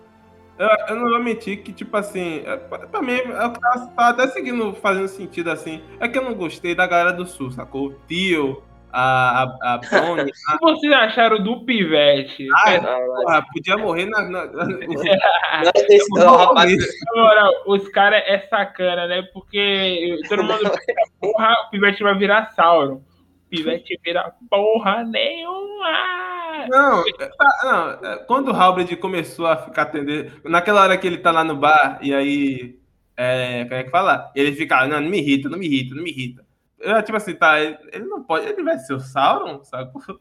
Eu, 0.57 0.67
eu 0.89 0.95
não 0.95 1.09
vou 1.09 1.19
mentir 1.23 1.63
que, 1.63 1.73
tipo 1.73 1.95
assim, 1.97 2.43
é, 2.45 2.55
pra 2.57 3.01
mim, 3.01 3.13
eu 3.13 3.49
tava, 3.53 3.87
tava 3.95 4.09
até 4.09 4.27
seguindo, 4.27 4.73
fazendo 4.73 5.07
sentido 5.07 5.49
assim. 5.49 5.81
É 5.99 6.07
que 6.07 6.17
eu 6.17 6.23
não 6.23 6.33
gostei 6.35 6.75
da 6.75 6.85
galera 6.85 7.11
do 7.11 7.25
sul, 7.25 7.51
sacou? 7.51 7.87
O 7.87 7.95
Tio, 8.07 8.61
a, 8.94 9.44
a, 9.44 9.74
a 9.74 9.78
Bonnie, 9.78 10.32
O 10.53 10.57
que 10.57 10.61
vocês 10.61 10.94
acharam 10.94 11.41
do 11.44 11.65
Pivete? 11.65 12.48
Ah, 12.65 12.78
Não, 12.80 13.07
mas- 13.07 13.24
porra, 13.24 13.45
podia 13.53 13.78
morrer 13.78 14.06
na. 14.06 14.22
na- 14.30 14.45
na- 14.45 14.68
os 17.65 17.88
caras 17.90 18.24
é 18.28 18.40
sacana, 18.49 19.07
né? 19.07 19.24
Porque 19.34 20.18
todo 20.30 20.44
mundo 20.44 20.60
pensa, 20.86 21.11
porra, 21.20 21.53
o 21.68 21.70
Pivete 21.72 22.03
vai 22.03 22.18
virar 22.18 22.52
Sauron. 22.52 22.95
O 22.95 23.49
Pivete 23.49 23.99
vira 24.03 24.32
porra 24.49 25.03
nenhuma. 25.03 26.68
Não, 26.70 27.02
é, 27.02 27.28
tá, 27.38 27.99
não, 28.02 28.11
é, 28.11 28.18
quando 28.26 28.49
o 28.49 28.56
Halberd 28.56 28.95
começou 28.98 29.48
a 29.48 29.57
ficar 29.57 29.84
atendendo. 29.84 30.32
Naquela 30.45 30.82
hora 30.82 30.98
que 30.98 31.06
ele 31.07 31.18
tá 31.18 31.32
lá 31.32 31.44
no 31.44 31.56
bar, 31.56 31.99
e 32.02 32.14
aí. 32.14 32.76
É, 33.15 33.64
como 33.65 33.76
é 33.76 33.84
que 33.84 33.91
fala? 33.91 34.32
Ele 34.36 34.53
fica, 34.53 34.88
não, 34.88 34.99
não 34.99 35.07
me 35.10 35.20
irrita, 35.20 35.48
não 35.48 35.60
me 35.60 35.68
irrita, 35.68 35.94
não 35.94 36.02
me 36.03 36.10
irrita. 36.10 36.43
Eu, 36.84 37.01
tipo 37.01 37.18
assim, 37.18 37.34
tá, 37.34 37.61
ele, 37.61 37.77
ele 37.91 38.05
não 38.05 38.22
pode. 38.22 38.45
Ele 38.45 38.61
vai 38.61 38.77
ser 38.77 38.93
o 38.93 38.99
Sauron, 38.99 39.64
sabe? 39.64 39.91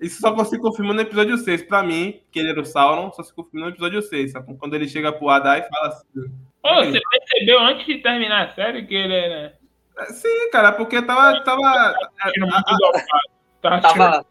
Isso 0.00 0.20
só 0.20 0.44
se 0.44 0.58
confirma 0.58 0.92
no 0.92 1.00
episódio 1.00 1.36
6. 1.36 1.62
Pra 1.64 1.82
mim, 1.82 2.20
que 2.30 2.38
ele 2.38 2.50
era 2.50 2.60
o 2.60 2.64
Sauron, 2.64 3.12
só 3.12 3.22
se 3.22 3.34
confirma 3.34 3.66
no 3.66 3.72
episódio 3.72 4.02
6, 4.02 4.32
sabe? 4.32 4.56
Quando 4.56 4.74
ele 4.74 4.88
chega 4.88 5.12
pro 5.12 5.28
Adar 5.28 5.58
e 5.58 5.68
fala 5.68 5.88
assim. 5.88 6.04
Ô, 6.62 6.84
você 6.84 7.00
percebeu 7.10 7.60
antes 7.60 7.86
de 7.86 7.98
terminar 7.98 8.48
a 8.48 8.54
série 8.54 8.86
que 8.86 8.94
ele 8.94 9.14
era. 9.14 9.58
Sim, 10.08 10.50
cara, 10.50 10.72
porque 10.72 11.00
tava. 11.02 11.42
tava 11.44 11.94
dopado. 12.78 13.34
Tá 13.62 13.80
Tava. 13.80 14.26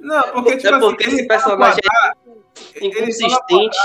não, 0.00 0.22
porque, 0.32 0.56
tipo 0.58 0.74
É 0.74 0.78
porque 0.78 1.06
assim, 1.06 1.16
esse 1.16 1.28
personagem 1.28 1.80
é 1.80 2.86
fala 2.86 2.86
inconsistente. 2.86 3.78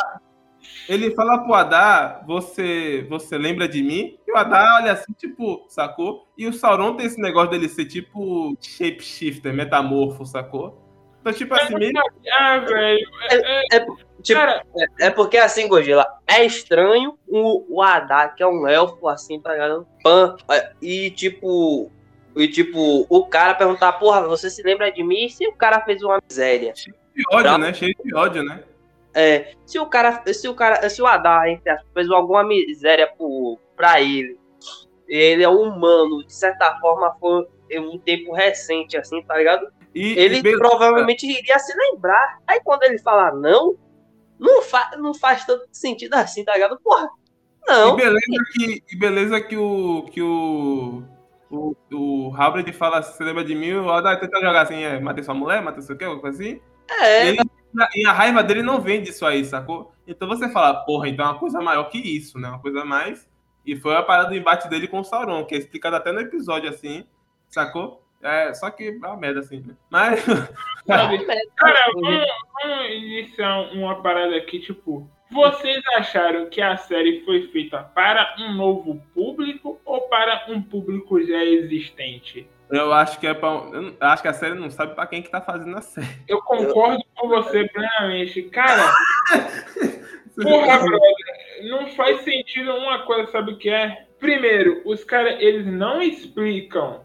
Ele 0.92 1.12
fala 1.12 1.40
pro 1.40 1.54
Adar, 1.54 2.22
você, 2.28 3.06
você 3.10 3.38
lembra 3.38 3.66
de 3.66 3.82
mim? 3.82 4.20
E 4.28 4.32
o 4.32 4.36
Adar 4.36 4.82
olha 4.82 4.92
assim, 4.92 5.14
tipo, 5.14 5.66
sacou? 5.70 6.28
E 6.38 6.46
o 6.46 6.52
Sauron 6.52 6.98
tem 6.98 7.06
esse 7.06 7.22
negócio 7.22 7.52
dele 7.52 7.70
ser 7.70 7.86
tipo 7.86 8.58
shapeshifter, 8.60 9.54
metamorfo, 9.54 10.26
sacou? 10.26 10.82
Então, 11.22 11.32
tipo 11.32 11.54
assim, 11.54 11.76
meio... 11.76 11.94
Ah, 12.34 12.58
velho. 12.58 13.08
É, 13.30 13.78
é, 13.78 13.86
Tipo, 14.22 14.40
cara, 14.40 14.64
É 15.00 15.10
porque 15.10 15.38
assim, 15.38 15.70
Godzilla, 15.70 16.06
é 16.28 16.44
estranho 16.46 17.18
o, 17.26 17.78
o 17.78 17.82
Adar, 17.82 18.36
que 18.36 18.44
é 18.44 18.48
um 18.48 18.68
elfo, 18.68 19.08
assim, 19.08 19.40
tá 19.40 19.54
ligado? 19.54 19.88
Pan, 20.04 20.36
é, 20.52 20.74
e 20.82 21.10
tipo. 21.12 21.90
E 22.36 22.48
tipo, 22.50 23.06
o 23.10 23.26
cara 23.28 23.54
perguntar, 23.54 23.94
porra, 23.94 24.28
você 24.28 24.50
se 24.50 24.62
lembra 24.62 24.92
de 24.92 25.04
mim? 25.04 25.30
Se 25.30 25.48
o 25.48 25.54
cara 25.54 25.80
fez 25.82 26.04
uma 26.04 26.20
miséria. 26.30 26.74
de 26.74 27.24
ódio, 27.32 27.58
né? 27.58 27.74
Cheio 27.74 27.96
de 28.04 28.14
ódio, 28.14 28.44
né? 28.44 28.64
É, 29.14 29.54
se 29.66 29.78
o 29.78 29.86
cara, 29.88 30.24
se 30.34 30.48
o 30.48 30.54
cara, 30.56 30.90
se 30.90 31.02
o 31.02 31.06
Adar, 31.06 31.46
fez 31.94 32.10
alguma 32.10 32.44
miséria 32.44 33.08
pro, 33.08 33.58
pra 33.76 34.00
ele, 34.02 34.40
ele 35.08 35.44
é 35.44 35.50
humano, 35.50 36.26
de 36.26 36.34
certa 36.34 36.80
forma 36.80 37.14
foi 37.20 37.46
um 37.80 38.00
tempo 38.00 38.34
recente, 38.34 38.98
assim, 38.98 39.22
tá 39.24 39.38
ligado? 39.38 39.68
E, 39.94 40.18
Ele 40.18 40.38
e 40.38 40.58
provavelmente 40.58 41.28
iria 41.28 41.60
se 41.60 41.76
lembrar. 41.78 42.40
Aí 42.48 42.62
quando 42.64 42.84
ele 42.84 42.98
falar 42.98 43.34
não, 43.34 43.76
não, 44.40 44.62
fa 44.62 44.92
não 44.98 45.14
faz 45.14 45.46
tanto 45.46 45.68
sentido 45.72 46.14
assim, 46.14 46.46
tá 46.46 46.54
ligado? 46.54 46.80
Porra, 46.82 47.10
não. 47.68 47.94
E 47.94 47.98
beleza 47.98 48.44
que, 48.54 48.84
e 48.90 48.96
beleza 48.98 49.42
que 49.42 49.58
o. 49.58 50.06
que 50.12 50.22
o. 50.22 51.04
O, 51.54 51.76
o 51.92 52.34
Halberd 52.34 52.72
fala, 52.72 53.04
você 53.04 53.22
lembra 53.26 53.44
de 53.44 53.54
mim? 53.54 53.74
O 53.74 53.92
Adar 53.92 54.18
tenta 54.22 54.40
jogar 54.40 54.62
assim, 54.62 54.84
é, 54.84 54.98
matei 55.02 55.22
sua 55.22 55.34
mulher, 55.34 55.62
matei 55.62 55.82
seu 55.82 55.98
quê, 55.98 56.06
alguma 56.06 56.22
coisa 56.22 56.42
assim. 56.42 56.62
É, 56.90 57.28
Ele- 57.28 57.40
e 57.96 58.06
a 58.06 58.12
raiva 58.12 58.44
dele 58.44 58.62
não 58.62 58.82
vem 58.82 59.02
disso 59.02 59.26
aí, 59.26 59.44
sacou? 59.46 59.94
Então 60.08 60.28
você 60.28 60.50
fala, 60.50 60.74
porra, 60.86 61.08
então 61.08 61.26
é 61.26 61.30
uma 61.30 61.40
coisa 61.40 61.62
maior 61.62 61.86
que 61.86 61.98
isso, 61.98 62.40
né? 62.40 62.50
Uma 62.50 62.60
coisa 62.60 62.84
mais. 62.84 63.30
E 63.66 63.76
foi 63.76 63.96
a 63.96 64.04
parada 64.04 64.30
do 64.30 64.36
embate 64.36 64.68
dele 64.68 64.88
com 64.88 65.00
o 65.00 65.04
Sauron, 65.04 65.46
que 65.46 65.56
é 65.56 65.58
explicado 65.58 65.96
até 65.96 66.12
no 66.12 66.20
episódio 66.20 66.70
assim, 66.70 67.06
sacou? 67.50 68.04
É, 68.22 68.54
só 68.54 68.70
que 68.70 68.88
é 68.88 68.92
uma 68.92 69.18
merda 69.18 69.40
assim, 69.40 69.62
né? 69.62 69.76
Mas. 69.90 70.24
sabe? 70.86 71.26
Cara, 71.56 71.92
vamos, 71.94 72.26
vamos 72.62 72.90
iniciar 72.92 73.74
uma 73.74 74.02
parada 74.02 74.36
aqui, 74.36 74.60
tipo. 74.60 75.10
Vocês 75.32 75.82
acharam 75.96 76.50
que 76.50 76.62
a 76.62 76.76
série 76.76 77.24
foi 77.24 77.48
feita 77.48 77.84
para 77.96 78.36
um 78.38 78.54
novo 78.54 79.02
público 79.14 79.80
ou 79.86 80.02
para 80.02 80.46
um 80.50 80.62
público 80.62 81.24
já 81.24 81.42
existente? 81.44 82.48
Eu 82.72 82.94
acho 82.94 83.20
que 83.20 83.28
é 83.28 83.34
pra. 83.34 83.50
Eu 83.50 83.96
acho 84.00 84.22
que 84.22 84.28
a 84.28 84.34
série 84.34 84.56
não 84.56 84.70
sabe 84.72 84.96
pra 84.96 85.06
quem 85.08 85.22
que 85.22 85.30
tá 85.30 85.42
fazendo 85.42 85.78
a 85.78 85.82
série. 85.82 86.08
Eu 86.28 86.42
concordo 86.42 87.04
com 87.16 87.28
você 87.28 87.68
plenamente. 87.68 88.42
Cara, 88.44 88.92
porra, 90.42 90.78
brother, 90.80 91.70
não 91.70 91.88
faz 91.88 92.22
sentido 92.22 92.74
uma 92.76 93.00
coisa, 93.06 93.32
sabe 93.32 93.52
o 93.54 93.58
que 93.58 93.70
é? 93.70 94.06
Primeiro, 94.20 94.82
os 94.86 95.04
caras, 95.04 95.40
eles 95.42 95.66
não 95.66 96.02
explicam 96.02 97.02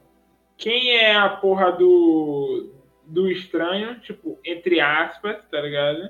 quem 0.56 0.96
é 0.96 1.14
a 1.16 1.28
porra 1.28 1.72
do, 1.72 2.70
do 3.06 3.30
estranho, 3.30 3.98
tipo, 4.00 4.38
entre 4.44 4.80
aspas, 4.80 5.36
tá 5.50 5.60
ligado? 5.60 6.08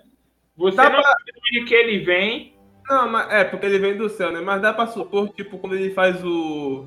Você 0.57 0.77
Dá 0.77 0.85
não 0.91 1.01
pra- 1.01 1.11
sabe 1.11 1.33
de 1.53 1.65
que 1.65 1.75
ele 1.75 1.99
vem. 2.01 2.55
Não, 2.89 3.09
mas 3.11 3.33
é, 3.33 3.45
porque 3.45 3.67
ele 3.67 3.79
vem 3.79 3.97
do 3.97 4.09
céu, 4.09 4.31
né? 4.31 4.41
Mas 4.41 4.63
dá 4.63 4.73
pra 4.73 4.87
supor, 4.87 5.29
tipo, 5.31 5.59
quando 5.59 5.75
ele 5.75 5.91
faz 5.93 6.23
o. 6.25 6.87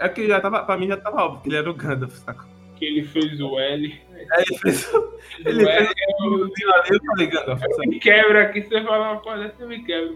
É 0.00 0.08
que 0.08 0.26
já 0.26 0.40
tava. 0.40 0.64
Pra 0.64 0.76
mim 0.76 0.88
já 0.88 0.96
tava 0.96 1.22
óbvio 1.24 1.42
que 1.42 1.48
ele 1.48 1.56
era 1.56 1.70
o 1.70 1.74
Gandalf, 1.74 2.14
sacou? 2.18 2.46
Que 2.76 2.84
ele 2.84 3.04
fez 3.04 3.40
o 3.40 3.58
L. 3.58 4.00
Aí 4.32 4.44
ele 4.48 4.58
fez 4.58 4.92
o. 4.94 5.14
Ele 5.44 5.62
o 5.64 5.66
fez 5.66 5.88
L 5.88 6.28
o. 6.28 6.44
ali, 6.44 6.52
Eu 6.90 7.00
falei, 7.06 7.26
Gandalf, 7.26 7.62
me 7.86 7.98
quebra 8.00 8.42
aqui, 8.42 8.62
você 8.62 8.82
fala 8.84 9.12
uma 9.12 9.20
coisa, 9.20 9.52
você 9.56 9.66
me 9.66 9.82
quebra. 9.84 10.14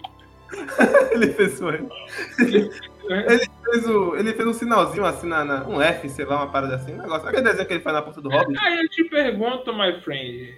Ele 1.13 1.29
fez 1.33 1.59
o. 1.63 1.71
Ele 1.71 2.71
fez 3.65 3.87
o. 3.89 4.17
Ele 4.17 4.33
fez 4.35 4.47
um 4.49 4.53
sinalzinho 4.53 5.05
assim 5.07 5.27
na, 5.27 5.45
na- 5.45 5.67
Um 5.67 5.81
F, 5.81 6.09
sei 6.11 6.25
lá, 6.27 6.37
uma 6.37 6.51
parada 6.53 6.75
assim. 6.77 6.93
Um 6.93 6.99
negócio. 6.99 7.27
Aquele 7.27 7.43
desenho 7.43 7.67
que 7.67 7.73
ele 7.73 7.81
faz 7.83 7.97
na 7.97 8.03
ponta 8.03 8.21
do 8.21 8.29
Hobbit. 8.29 8.59
Aí 8.63 8.79
eu 8.83 8.89
te 8.91 9.05
pergunto, 9.05 9.73
my 9.73 9.99
friend, 10.03 10.55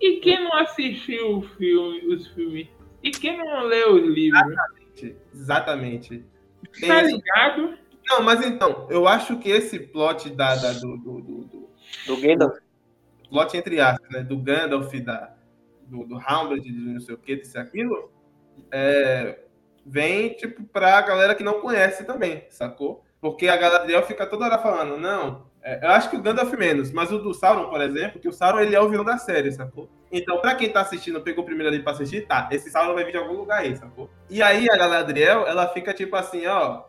e 0.00 0.20
quem 0.20 0.42
não 0.44 0.54
assistiu 0.58 1.38
o 1.38 1.42
filme, 1.42 2.14
os 2.14 2.28
filmes? 2.28 2.68
E 3.02 3.10
quem 3.10 3.36
não 3.36 3.64
leu 3.64 3.94
os 3.96 4.04
livros? 4.08 4.54
Exatamente. 5.34 6.24
Tem 6.78 6.88
Tá 6.88 7.02
ligado? 7.02 7.76
Não, 8.06 8.22
mas 8.22 8.44
então, 8.46 8.86
eu 8.90 9.06
acho 9.08 9.38
que 9.38 9.48
esse 9.50 9.78
plot 9.78 10.30
da, 10.30 10.54
da- 10.56 10.72
do, 10.72 10.96
do, 10.98 11.20
do- 11.20 11.68
do- 12.06 12.16
Gandalf. 12.20 12.58
plot 13.30 13.56
entre 13.56 13.80
aspas, 13.80 14.08
né? 14.10 14.20
Do 14.22 14.36
Gandalf, 14.38 14.92
da, 15.00 15.34
do, 15.86 16.04
do 16.04 16.18
Halberd, 16.18 16.62
de 16.62 16.72
não 16.72 17.00
sei 17.00 17.14
o 17.14 17.18
que, 17.18 17.36
desse 17.36 17.56
aquilo, 17.58 18.10
é, 18.70 19.38
vem, 19.86 20.34
tipo, 20.34 20.64
pra 20.64 21.00
galera 21.02 21.34
que 21.34 21.42
não 21.42 21.60
conhece 21.60 22.04
também, 22.04 22.44
sacou? 22.50 23.02
Porque 23.20 23.48
a 23.48 23.56
Galadriel 23.56 24.02
fica 24.02 24.26
toda 24.26 24.44
hora 24.44 24.58
falando, 24.58 24.98
não, 24.98 25.46
é, 25.62 25.84
eu 25.86 25.90
acho 25.92 26.10
que 26.10 26.16
o 26.16 26.22
Gandalf 26.22 26.52
menos, 26.54 26.92
mas 26.92 27.10
o 27.10 27.18
do 27.18 27.32
Sauron, 27.32 27.70
por 27.70 27.80
exemplo, 27.80 28.20
que 28.20 28.28
o 28.28 28.32
Sauron 28.32 28.60
ele 28.60 28.74
é 28.74 28.80
o 28.80 28.88
vilão 28.88 29.04
da 29.04 29.16
série, 29.16 29.50
sacou? 29.50 29.88
Então, 30.12 30.38
pra 30.40 30.54
quem 30.54 30.70
tá 30.70 30.82
assistindo, 30.82 31.20
pegou 31.22 31.42
o 31.42 31.46
primeiro 31.46 31.72
ali 31.72 31.82
pra 31.82 31.92
assistir, 31.92 32.26
tá, 32.26 32.48
esse 32.52 32.70
Sauron 32.70 32.94
vai 32.94 33.04
vir 33.04 33.12
de 33.12 33.16
algum 33.18 33.32
lugar 33.34 33.60
aí, 33.60 33.74
sacou? 33.76 34.10
E 34.28 34.42
aí 34.42 34.68
a 34.70 34.76
Galadriel, 34.76 35.46
ela 35.46 35.66
fica 35.68 35.94
tipo 35.94 36.14
assim, 36.16 36.46
ó, 36.46 36.82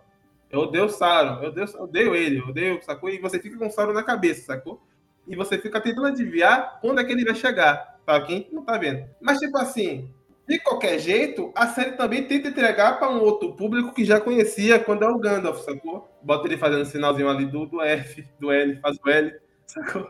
eu 0.49 0.61
odeio 0.61 0.85
o 0.85 0.89
Sauron, 0.89 1.41
eu 1.41 1.49
odeio, 1.49 1.67
eu 1.67 1.83
odeio 1.83 2.15
ele, 2.15 2.39
eu 2.39 2.47
odeio, 2.47 2.83
sacou? 2.83 3.09
E 3.09 3.19
você 3.19 3.39
fica 3.39 3.57
com 3.57 3.67
o 3.67 3.71
Sauron 3.71 3.93
na 3.93 4.03
cabeça, 4.03 4.45
sacou? 4.45 4.81
E 5.27 5.35
você 5.35 5.57
fica 5.57 5.81
tentando 5.81 6.07
adivinhar 6.07 6.79
quando 6.81 6.99
é 6.99 7.03
que 7.03 7.11
ele 7.11 7.25
vai 7.25 7.35
chegar, 7.35 7.99
pra 8.05 8.21
quem 8.21 8.47
não 8.51 8.63
tá 8.63 8.77
vendo. 8.77 9.07
Mas, 9.19 9.39
tipo 9.39 9.57
assim, 9.57 10.13
de 10.47 10.59
qualquer 10.59 10.99
jeito, 10.99 11.51
a 11.55 11.67
série 11.67 11.93
também 11.93 12.23
tenta 12.23 12.49
entregar 12.49 12.99
pra 12.99 13.09
um 13.09 13.19
outro 13.19 13.53
público 13.53 13.93
que 13.93 14.05
já 14.05 14.21
conhecia 14.21 14.79
quando 14.79 15.03
é 15.03 15.09
o 15.09 15.17
Gandalf, 15.17 15.59
sacou? 15.61 16.07
Bota 16.21 16.47
ele 16.47 16.57
fazendo 16.57 16.85
sinalzinho 16.85 17.29
ali 17.29 17.45
do, 17.45 17.65
do 17.65 17.81
F, 17.81 18.27
do 18.39 18.51
L, 18.51 18.79
faz 18.79 18.97
o 19.03 19.09
L, 19.09 19.33
sacou? 19.65 20.09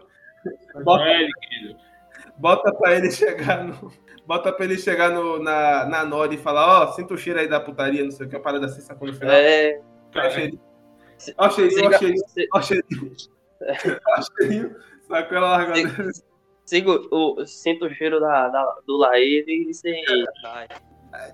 Bota, 0.83 1.05
L, 1.05 1.31
querido. 1.33 1.79
bota 2.37 2.73
pra 2.73 2.95
ele 2.95 3.09
chegar 3.09 3.63
no. 3.63 3.91
Bota 4.27 4.51
pra 4.51 4.65
ele 4.65 4.77
chegar 4.77 5.11
no, 5.11 5.41
na, 5.41 5.85
na 5.85 6.03
Nori 6.03 6.35
e 6.35 6.39
falar, 6.39 6.81
ó, 6.81 6.91
sinta 6.93 7.13
o 7.13 7.17
cheiro 7.17 7.39
aí 7.39 7.47
da 7.47 7.59
putaria, 7.59 8.03
não 8.03 8.09
sei 8.09 8.25
o 8.25 8.29
que, 8.29 8.35
a 8.35 8.39
parada 8.39 8.65
assim, 8.65 8.81
sacou 8.81 9.07
no 9.07 9.13
final. 9.13 9.31
É, 9.31 9.79
Ó 10.15 10.21
o 10.27 10.29
cheirinho, 10.31 10.61
ó 11.37 11.47
o 11.47 11.49
cheirinho, 11.51 11.85
ó 11.85 11.89
o 11.89 11.91
cheirinho, 11.97 12.27
siga, 12.27 12.47
ó 12.53 12.57
o 12.59 12.61
cheirinho. 12.61 13.11
Ó 14.07 14.19
o 14.19 14.23
cheirinho, 14.23 14.75
sacou 15.07 15.37
ela 15.37 15.49
largando. 15.49 16.11
siga 16.65 16.91
o, 16.91 17.45
sinta 17.45 17.85
o 17.85 17.93
cheiro 17.93 18.19
da, 18.19 18.49
da- 18.49 18.77
do 18.87 18.97
Laíde 18.97 19.51
e 19.51 19.73
você. 19.73 20.01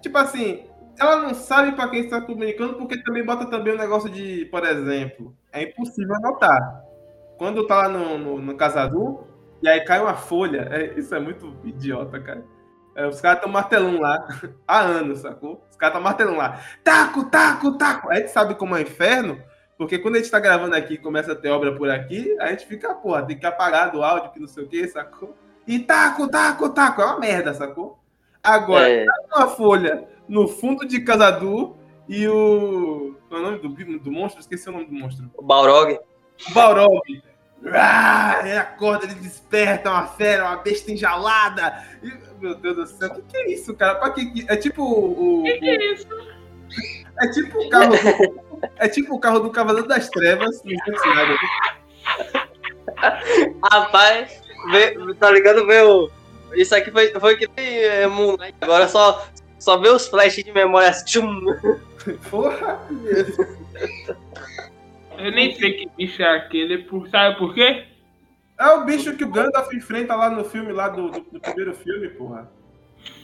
Tipo 0.02 0.18
assim, 0.18 0.66
ela 1.00 1.18
não 1.24 1.34
sabe 1.34 1.72
pra 1.74 1.90
quem 1.90 2.02
está 2.02 2.22
comunicando, 2.22 2.76
porque 2.76 3.02
também 3.04 3.26
bota 3.26 3.46
também 3.48 3.74
o 3.74 3.78
negócio 3.78 4.10
de, 4.10 4.46
por 4.46 4.64
exemplo, 4.66 5.36
é 5.52 5.64
impossível 5.64 6.16
anotar. 6.16 6.84
Quando 7.38 7.66
tá 7.66 7.76
lá 7.76 7.90
no, 7.90 8.18
no, 8.18 8.38
no 8.42 8.56
Casador, 8.56 9.26
e 9.64 9.68
aí 9.68 9.82
cai 9.82 10.00
uma 10.02 10.16
folha, 10.16 10.68
é- 10.72 11.00
isso 11.00 11.14
é 11.16 11.20
muito 11.20 11.56
idiota, 11.64 12.20
cara. 12.20 12.44
É, 12.96 13.08
os 13.08 13.22
caras 13.22 13.38
estão 13.38 13.52
martelando 13.52 14.00
lá 14.00 14.28
há 14.68 14.80
anos, 14.80 15.20
sacou? 15.20 15.66
Os 15.70 15.78
caras 15.78 15.96
estão 15.96 16.02
martelando 16.02 16.38
lá. 16.38 16.60
Taco, 16.84 17.26
taco, 17.26 17.78
taco. 17.78 18.10
A 18.10 18.16
gente 18.16 18.32
sabe 18.32 18.56
como 18.56 18.76
é 18.76 18.82
inferno, 18.82 19.42
porque 19.78 19.98
quando 19.98 20.16
a 20.16 20.18
gente 20.20 20.30
tá 20.30 20.40
gravando 20.40 20.76
aqui 20.76 20.96
e 20.96 20.98
começa 20.98 21.32
a 21.32 21.36
ter 21.36 21.50
obra 21.50 21.76
por 21.76 21.90
aqui, 21.90 22.36
a 22.40 22.48
gente 22.48 22.66
fica, 22.66 22.94
porra, 22.94 23.26
tem 23.26 23.38
que 23.38 23.46
apagar 23.46 23.92
do 23.92 24.04
áudio, 24.04 24.32
que 24.32 24.40
não 24.40 24.48
sei 24.48 24.64
o 24.64 24.68
que, 24.68 24.88
sacou? 24.88 25.36
E 25.66 25.80
taco, 25.80 26.28
taco, 26.28 26.70
taco. 26.70 27.02
É 27.02 27.06
uma 27.06 27.20
merda, 27.20 27.54
sacou? 27.54 28.00
Agora, 28.44 28.90
É, 28.90 29.06
uma 29.36 29.48
folha 29.48 30.08
no 30.28 30.48
fundo 30.48 30.88
de 30.88 31.02
Casadu 31.02 31.78
e 32.10 32.28
o. 32.28 33.16
Qual 33.30 33.40
é 33.40 33.44
o 33.44 33.52
nome 33.52 33.60
do, 33.60 34.00
do 34.00 34.12
monstro? 34.12 34.42
Esqueci 34.42 34.68
o 34.70 34.72
nome 34.72 34.86
do 34.86 34.94
monstro. 34.94 35.30
o 35.38 35.44
Balrog. 35.44 36.00
O 36.50 36.54
Balrog. 36.54 37.24
Ah, 37.74 38.40
ele 38.42 38.58
acorda, 38.58 39.06
ele 39.06 39.16
desperta 39.16 39.90
uma 39.92 40.08
fera, 40.08 40.46
uma 40.46 40.58
besta 40.58 40.92
enjalada. 40.92 41.86
E, 42.02 42.12
meu 42.42 42.56
Deus 42.56 42.76
do 42.76 42.88
céu, 42.88 43.10
o 43.10 43.16
que, 43.16 43.22
que 43.22 43.38
é 43.38 43.52
isso, 43.54 43.74
cara? 43.76 43.96
Pra 43.96 44.10
que, 44.12 44.46
é 44.48 44.56
tipo 44.56 44.84
o. 44.84 45.42
o- 45.42 45.44
Que 45.44 45.58
que 45.60 45.70
é 45.70 45.94
isso? 45.94 46.08
é 47.22 47.28
tipo 47.30 47.60
o 47.60 47.70
carro 47.70 47.90
do, 47.92 48.42
É 48.78 48.88
tipo 48.88 49.16
o 49.16 49.20
carro 49.20 49.40
do 49.42 49.52
Cavaleiro 49.52 49.88
das 49.88 50.10
Trevas 50.10 50.58
cenário. 50.58 51.38
Rapaz, 53.72 54.42
vê, 54.72 54.96
tá 55.16 55.30
ligado? 55.32 55.66
Meu, 55.66 56.10
isso 56.54 56.74
aqui 56.76 56.92
foi, 56.92 57.12
foi 57.20 57.38
que 57.38 57.48
nem 57.58 57.78
é, 57.80 58.08
Moonlight. 58.08 58.56
Agora 58.62 58.88
só, 58.88 59.26
só 59.60 59.78
vê 59.78 59.90
os 59.90 60.08
flashes 60.08 60.44
de 60.44 60.52
memória 60.52 60.92
tchum. 61.04 61.42
Porra! 62.30 62.80
Eu 65.24 65.32
nem 65.32 65.54
sei 65.54 65.74
que 65.74 65.90
bicho 65.98 66.22
é 66.22 66.36
aquele, 66.38 66.80
por, 66.80 67.08
sabe 67.10 67.38
por 67.38 67.54
quê? 67.54 67.86
É 68.60 68.68
o 68.70 68.86
bicho 68.86 69.16
que 69.16 69.24
o 69.24 69.32
Gandalf 69.32 69.74
enfrenta 69.74 70.16
lá 70.16 70.30
no 70.30 70.44
filme, 70.44 70.72
lá 70.72 70.88
do, 70.90 71.10
do, 71.10 71.20
do 71.22 71.40
primeiro 71.40 71.74
filme, 71.74 72.10
porra. 72.10 72.50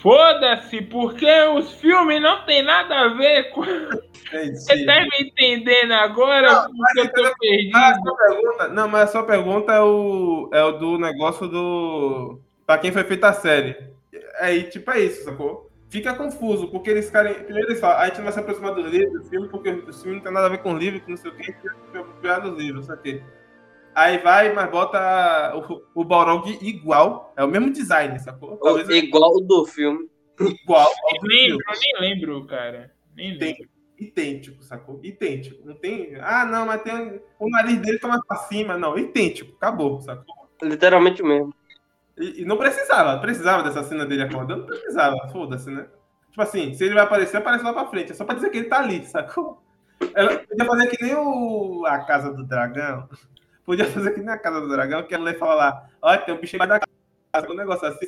Foda-se, 0.02 0.82
porque 0.84 1.30
os 1.56 1.74
filmes 1.76 2.20
não 2.22 2.44
tem 2.46 2.64
nada 2.64 2.96
a 3.02 3.08
ver 3.10 3.52
com. 3.52 3.62
Você 3.64 4.86
tá 4.86 5.02
me 5.02 5.28
entendendo 5.28 5.92
agora? 5.94 6.52
Não, 6.52 6.68
porque 6.76 7.00
eu 7.02 7.14
tô 7.14 7.24
Ah, 7.24 7.30
a 7.30 7.36
perdido. 7.40 7.78
sua 8.04 8.18
pergunta, 8.18 8.68
não, 8.70 8.88
mas 8.88 9.04
a 9.04 9.08
sua 9.12 9.24
pergunta 9.24 9.74
é 9.74 9.82
o, 9.82 10.50
é 10.52 10.64
o 10.64 10.72
do 10.74 10.98
negócio 10.98 11.48
do. 11.48 12.40
Pra 12.66 12.78
quem 12.80 12.92
foi 12.92 13.04
feita 13.04 13.30
a 13.30 13.34
série. 13.34 13.76
Aí, 14.40 14.64
tipo, 14.64 14.90
é 14.92 15.00
isso, 15.02 15.24
sacou? 15.24 15.67
Fica 15.90 16.14
confuso, 16.14 16.70
porque 16.70 16.90
eles 16.90 17.10
querem. 17.10 17.34
Primeiro 17.44 17.70
eles 17.70 17.80
falam, 17.80 17.98
a 18.00 18.06
gente 18.08 18.18
não 18.18 18.24
vai 18.26 18.34
se 18.34 18.40
aproximar 18.40 18.76
do 18.76 18.82
livro, 18.82 19.20
do 19.22 19.30
filme, 19.30 19.48
porque 19.48 19.70
o 19.70 19.94
filme 19.94 20.18
não 20.18 20.24
tem 20.24 20.34
nada 20.34 20.48
a 20.48 20.50
ver 20.50 20.58
com 20.58 20.74
o 20.74 20.78
livro, 20.78 21.00
que 21.00 21.10
não 21.10 21.18
sei 21.18 21.32
o 21.32 21.36
que, 21.36 21.44
a 21.44 21.46
gente 21.46 22.42
dos 22.42 22.58
livros, 22.58 22.86
sabe? 22.88 23.02
quê? 23.04 23.24
Aí 23.96 24.20
vai, 24.20 24.54
mas 24.54 24.70
bota 24.70 25.56
o, 25.56 26.02
o 26.02 26.04
Balrog 26.04 26.48
igual. 26.62 27.34
É 27.36 27.44
o 27.44 27.48
mesmo 27.48 27.72
design, 27.72 28.20
sacou? 28.20 28.58
Talvez 28.58 28.88
Igual 28.90 29.38
o 29.38 29.42
do 29.42 29.66
filme. 29.66 30.08
igual 30.40 30.86
do 30.86 31.28
Nem 31.28 31.40
filme. 31.42 31.58
lembro, 31.58 31.66
nem 31.80 32.10
lembro, 32.10 32.46
cara. 32.46 32.92
Nem 33.16 33.32
lembro. 33.32 33.46
Idêntico, 33.46 33.72
idêntico, 33.98 34.64
sacou? 34.64 35.00
Idêntico. 35.02 35.66
Não 35.66 35.74
tem. 35.74 36.16
Ah, 36.22 36.46
não, 36.46 36.66
mas 36.68 36.84
tem. 36.84 37.20
O 37.40 37.50
nariz 37.50 37.78
dele 37.80 37.98
tá 37.98 38.08
mais 38.08 38.24
pra 38.28 38.38
cima. 38.38 38.78
Não, 38.78 39.00
idêntico. 39.00 39.56
Acabou, 39.56 40.00
sacou? 40.02 40.36
Literalmente 40.62 41.24
mesmo. 41.24 41.52
E, 42.18 42.42
e 42.42 42.46
não 42.46 42.58
precisava. 42.58 43.20
Precisava 43.20 43.64
dessa 43.64 43.84
cena 43.84 44.06
dele 44.06 44.24
acordando? 44.24 44.62
Não 44.62 44.68
precisava. 44.68 45.16
Foda-se, 45.32 45.70
né? 45.70 45.88
Tipo 46.30 46.42
assim, 46.42 46.74
se 46.74 46.84
ele 46.84 46.94
vai 46.94 47.04
aparecer, 47.04 47.38
aparece 47.38 47.64
lá 47.64 47.74
pra 47.74 47.88
frente. 47.88 48.12
É 48.12 48.16
só 48.16 48.26
pra 48.26 48.36
dizer 48.36 48.50
que 48.50 48.58
ele 48.58 48.70
tá 48.70 48.80
ali, 48.80 49.06
sacou? 49.06 49.62
Ela 50.14 50.38
podia 50.38 50.66
fazer 50.66 50.88
que 50.88 51.04
nem 51.04 51.16
o... 51.16 51.84
a 51.86 52.00
Casa 52.00 52.32
do 52.32 52.44
Dragão. 52.46 53.10
Podia 53.66 53.86
fazer 53.86 54.12
que 54.12 54.20
nem 54.20 54.30
a 54.30 54.38
Casa 54.38 54.62
do 54.62 54.70
Dragão, 54.70 55.04
que 55.04 55.14
ela 55.16 55.34
fala 55.34 55.56
lá: 55.56 55.90
olha, 56.02 56.22
tem 56.22 56.34
um 56.34 56.38
bicho 56.40 56.56
embaixo 56.56 56.70
da 56.74 56.80
casa. 56.80 57.52
Um 57.52 57.56
negócio 57.56 57.88
assim. 57.88 58.06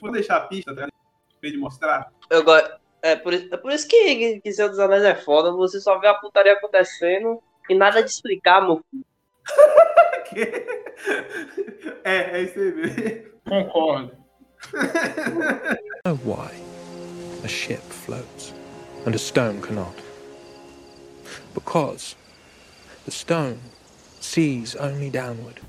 Vou 0.00 0.10
deixar 0.12 0.36
a 0.36 0.40
pista, 0.42 0.74
tá? 0.74 0.88
vez 1.40 1.52
de 1.52 1.58
mostrar. 1.60 2.10
Eu 2.30 2.42
gosto. 2.42 2.70
É 3.00 3.14
por, 3.14 3.32
isso- 3.32 3.48
é 3.52 3.56
por 3.56 3.70
isso 3.70 3.86
que, 3.86 4.40
que 4.40 4.52
Senhor 4.52 4.68
dos 4.70 4.78
Anéis 4.78 5.04
é 5.04 5.14
foda. 5.14 5.52
Você 5.52 5.80
só 5.80 5.98
vê 5.98 6.08
a 6.08 6.14
putaria 6.14 6.52
acontecendo 6.54 7.40
e 7.68 7.74
nada 7.74 8.02
de 8.02 8.10
explicar, 8.10 8.60
meu 8.60 8.82
filho. 8.90 9.04
É, 12.04 12.38
é 12.38 12.42
isso 12.42 12.58
aí 12.58 12.74
mesmo. 12.74 13.28
Concordo. 13.48 14.12
why 16.24 16.50
a 17.44 17.48
ship 17.48 17.80
floats 17.80 18.52
and 19.06 19.14
a 19.14 19.18
stone 19.18 19.60
cannot. 19.62 19.94
Because 21.54 22.16
the 23.04 23.10
stone 23.10 23.58
sees 24.20 24.74
only 24.76 25.10
downward. 25.10 25.60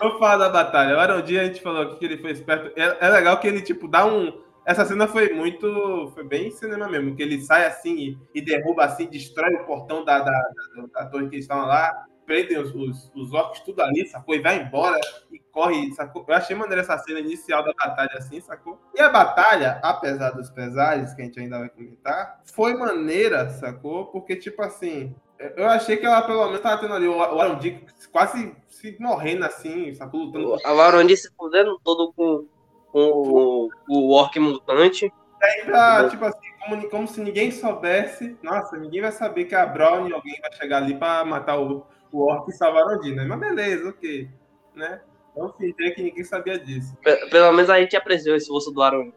Vamos 0.00 0.18
falar 0.18 0.36
da 0.36 0.48
batalha. 0.48 0.96
O 0.96 1.00
Arondinho, 1.00 1.40
a 1.40 1.44
gente 1.44 1.60
falou 1.60 1.82
aqui 1.82 1.98
que 1.98 2.04
ele 2.04 2.18
foi 2.18 2.30
esperto. 2.30 2.72
É, 2.76 3.06
é 3.06 3.08
legal 3.10 3.38
que 3.40 3.48
ele, 3.48 3.60
tipo, 3.62 3.88
dá 3.88 4.06
um. 4.06 4.32
Essa 4.64 4.84
cena 4.84 5.08
foi 5.08 5.34
muito. 5.34 6.12
Foi 6.14 6.24
bem 6.24 6.50
cinema 6.52 6.88
mesmo. 6.88 7.16
Que 7.16 7.22
ele 7.22 7.40
sai 7.40 7.66
assim 7.66 7.96
e, 7.96 8.18
e 8.34 8.40
derruba 8.40 8.84
assim, 8.84 9.06
destrói 9.06 9.54
o 9.54 9.64
portão 9.66 10.04
da, 10.04 10.20
da, 10.20 10.30
da, 10.30 10.86
da 10.94 11.06
torre 11.06 11.28
que 11.28 11.36
eles 11.36 11.44
estavam 11.44 11.66
lá. 11.66 12.06
Prendem 12.28 12.58
os, 12.58 12.74
os, 12.74 13.10
os 13.14 13.32
orcs 13.32 13.60
tudo 13.60 13.80
ali, 13.80 14.06
sacou? 14.06 14.34
E 14.34 14.40
vai 14.42 14.60
embora 14.60 15.00
e 15.32 15.38
corre, 15.38 15.90
sacou? 15.94 16.26
Eu 16.28 16.34
achei 16.34 16.54
maneira 16.54 16.82
essa 16.82 16.98
cena 16.98 17.20
inicial 17.20 17.64
da 17.64 17.72
batalha 17.72 18.18
assim, 18.18 18.38
sacou? 18.38 18.78
E 18.94 19.00
a 19.00 19.08
batalha, 19.08 19.80
apesar 19.82 20.32
dos 20.32 20.50
pesares, 20.50 21.14
que 21.14 21.22
a 21.22 21.24
gente 21.24 21.40
ainda 21.40 21.58
vai 21.58 21.70
comentar, 21.70 22.42
foi 22.44 22.74
maneira, 22.74 23.48
sacou? 23.48 24.08
Porque, 24.08 24.36
tipo 24.36 24.60
assim, 24.60 25.16
eu 25.56 25.66
achei 25.66 25.96
que 25.96 26.04
ela 26.04 26.20
pelo 26.20 26.44
menos 26.44 26.60
tava 26.60 26.82
tendo 26.82 26.92
ali 26.92 27.08
o 27.08 27.16
o 27.16 27.40
Arondinho 27.40 27.80
quase 28.12 28.54
se 28.68 28.94
morrendo 29.00 29.46
assim, 29.46 29.94
sacou? 29.94 30.24
Lutando 30.24 30.58
A 30.66 30.70
Larondi 30.70 31.16
se 31.16 31.32
fudendo 31.34 31.80
todo 31.82 32.12
com, 32.12 32.44
com 32.92 33.00
o, 33.00 33.70
o 33.88 34.12
orc 34.12 34.38
mutante. 34.38 35.10
Aí 35.42 35.64
pra, 35.64 36.10
tipo 36.10 36.26
assim, 36.26 36.48
como, 36.62 36.90
como 36.90 37.08
se 37.08 37.22
ninguém 37.22 37.50
soubesse. 37.50 38.36
Nossa, 38.42 38.76
ninguém 38.76 39.00
vai 39.00 39.12
saber 39.12 39.46
que 39.46 39.54
a 39.54 39.64
Brown 39.64 40.08
e 40.08 40.12
alguém 40.12 40.38
vai 40.42 40.52
chegar 40.52 40.82
ali 40.82 40.94
pra 40.94 41.24
matar 41.24 41.58
o, 41.58 41.86
o 42.12 42.26
Orc 42.26 42.50
salvar 42.52 42.82
a 42.84 42.86
Odin, 42.96 43.14
né? 43.14 43.24
Mas 43.24 43.38
beleza, 43.40 43.88
ok. 43.88 44.28
Né? 44.74 45.00
Vamos 45.36 45.56
fingir 45.56 45.94
que 45.94 46.02
ninguém 46.02 46.24
sabia 46.24 46.58
disso. 46.58 46.96
Pe- 47.02 47.28
Pelo 47.30 47.52
menos 47.52 47.70
a 47.70 47.78
gente 47.80 47.96
apreciou 47.96 48.34
esse 48.36 48.50
osso 48.50 48.70
do 48.72 48.82
Arondi. 48.82 49.12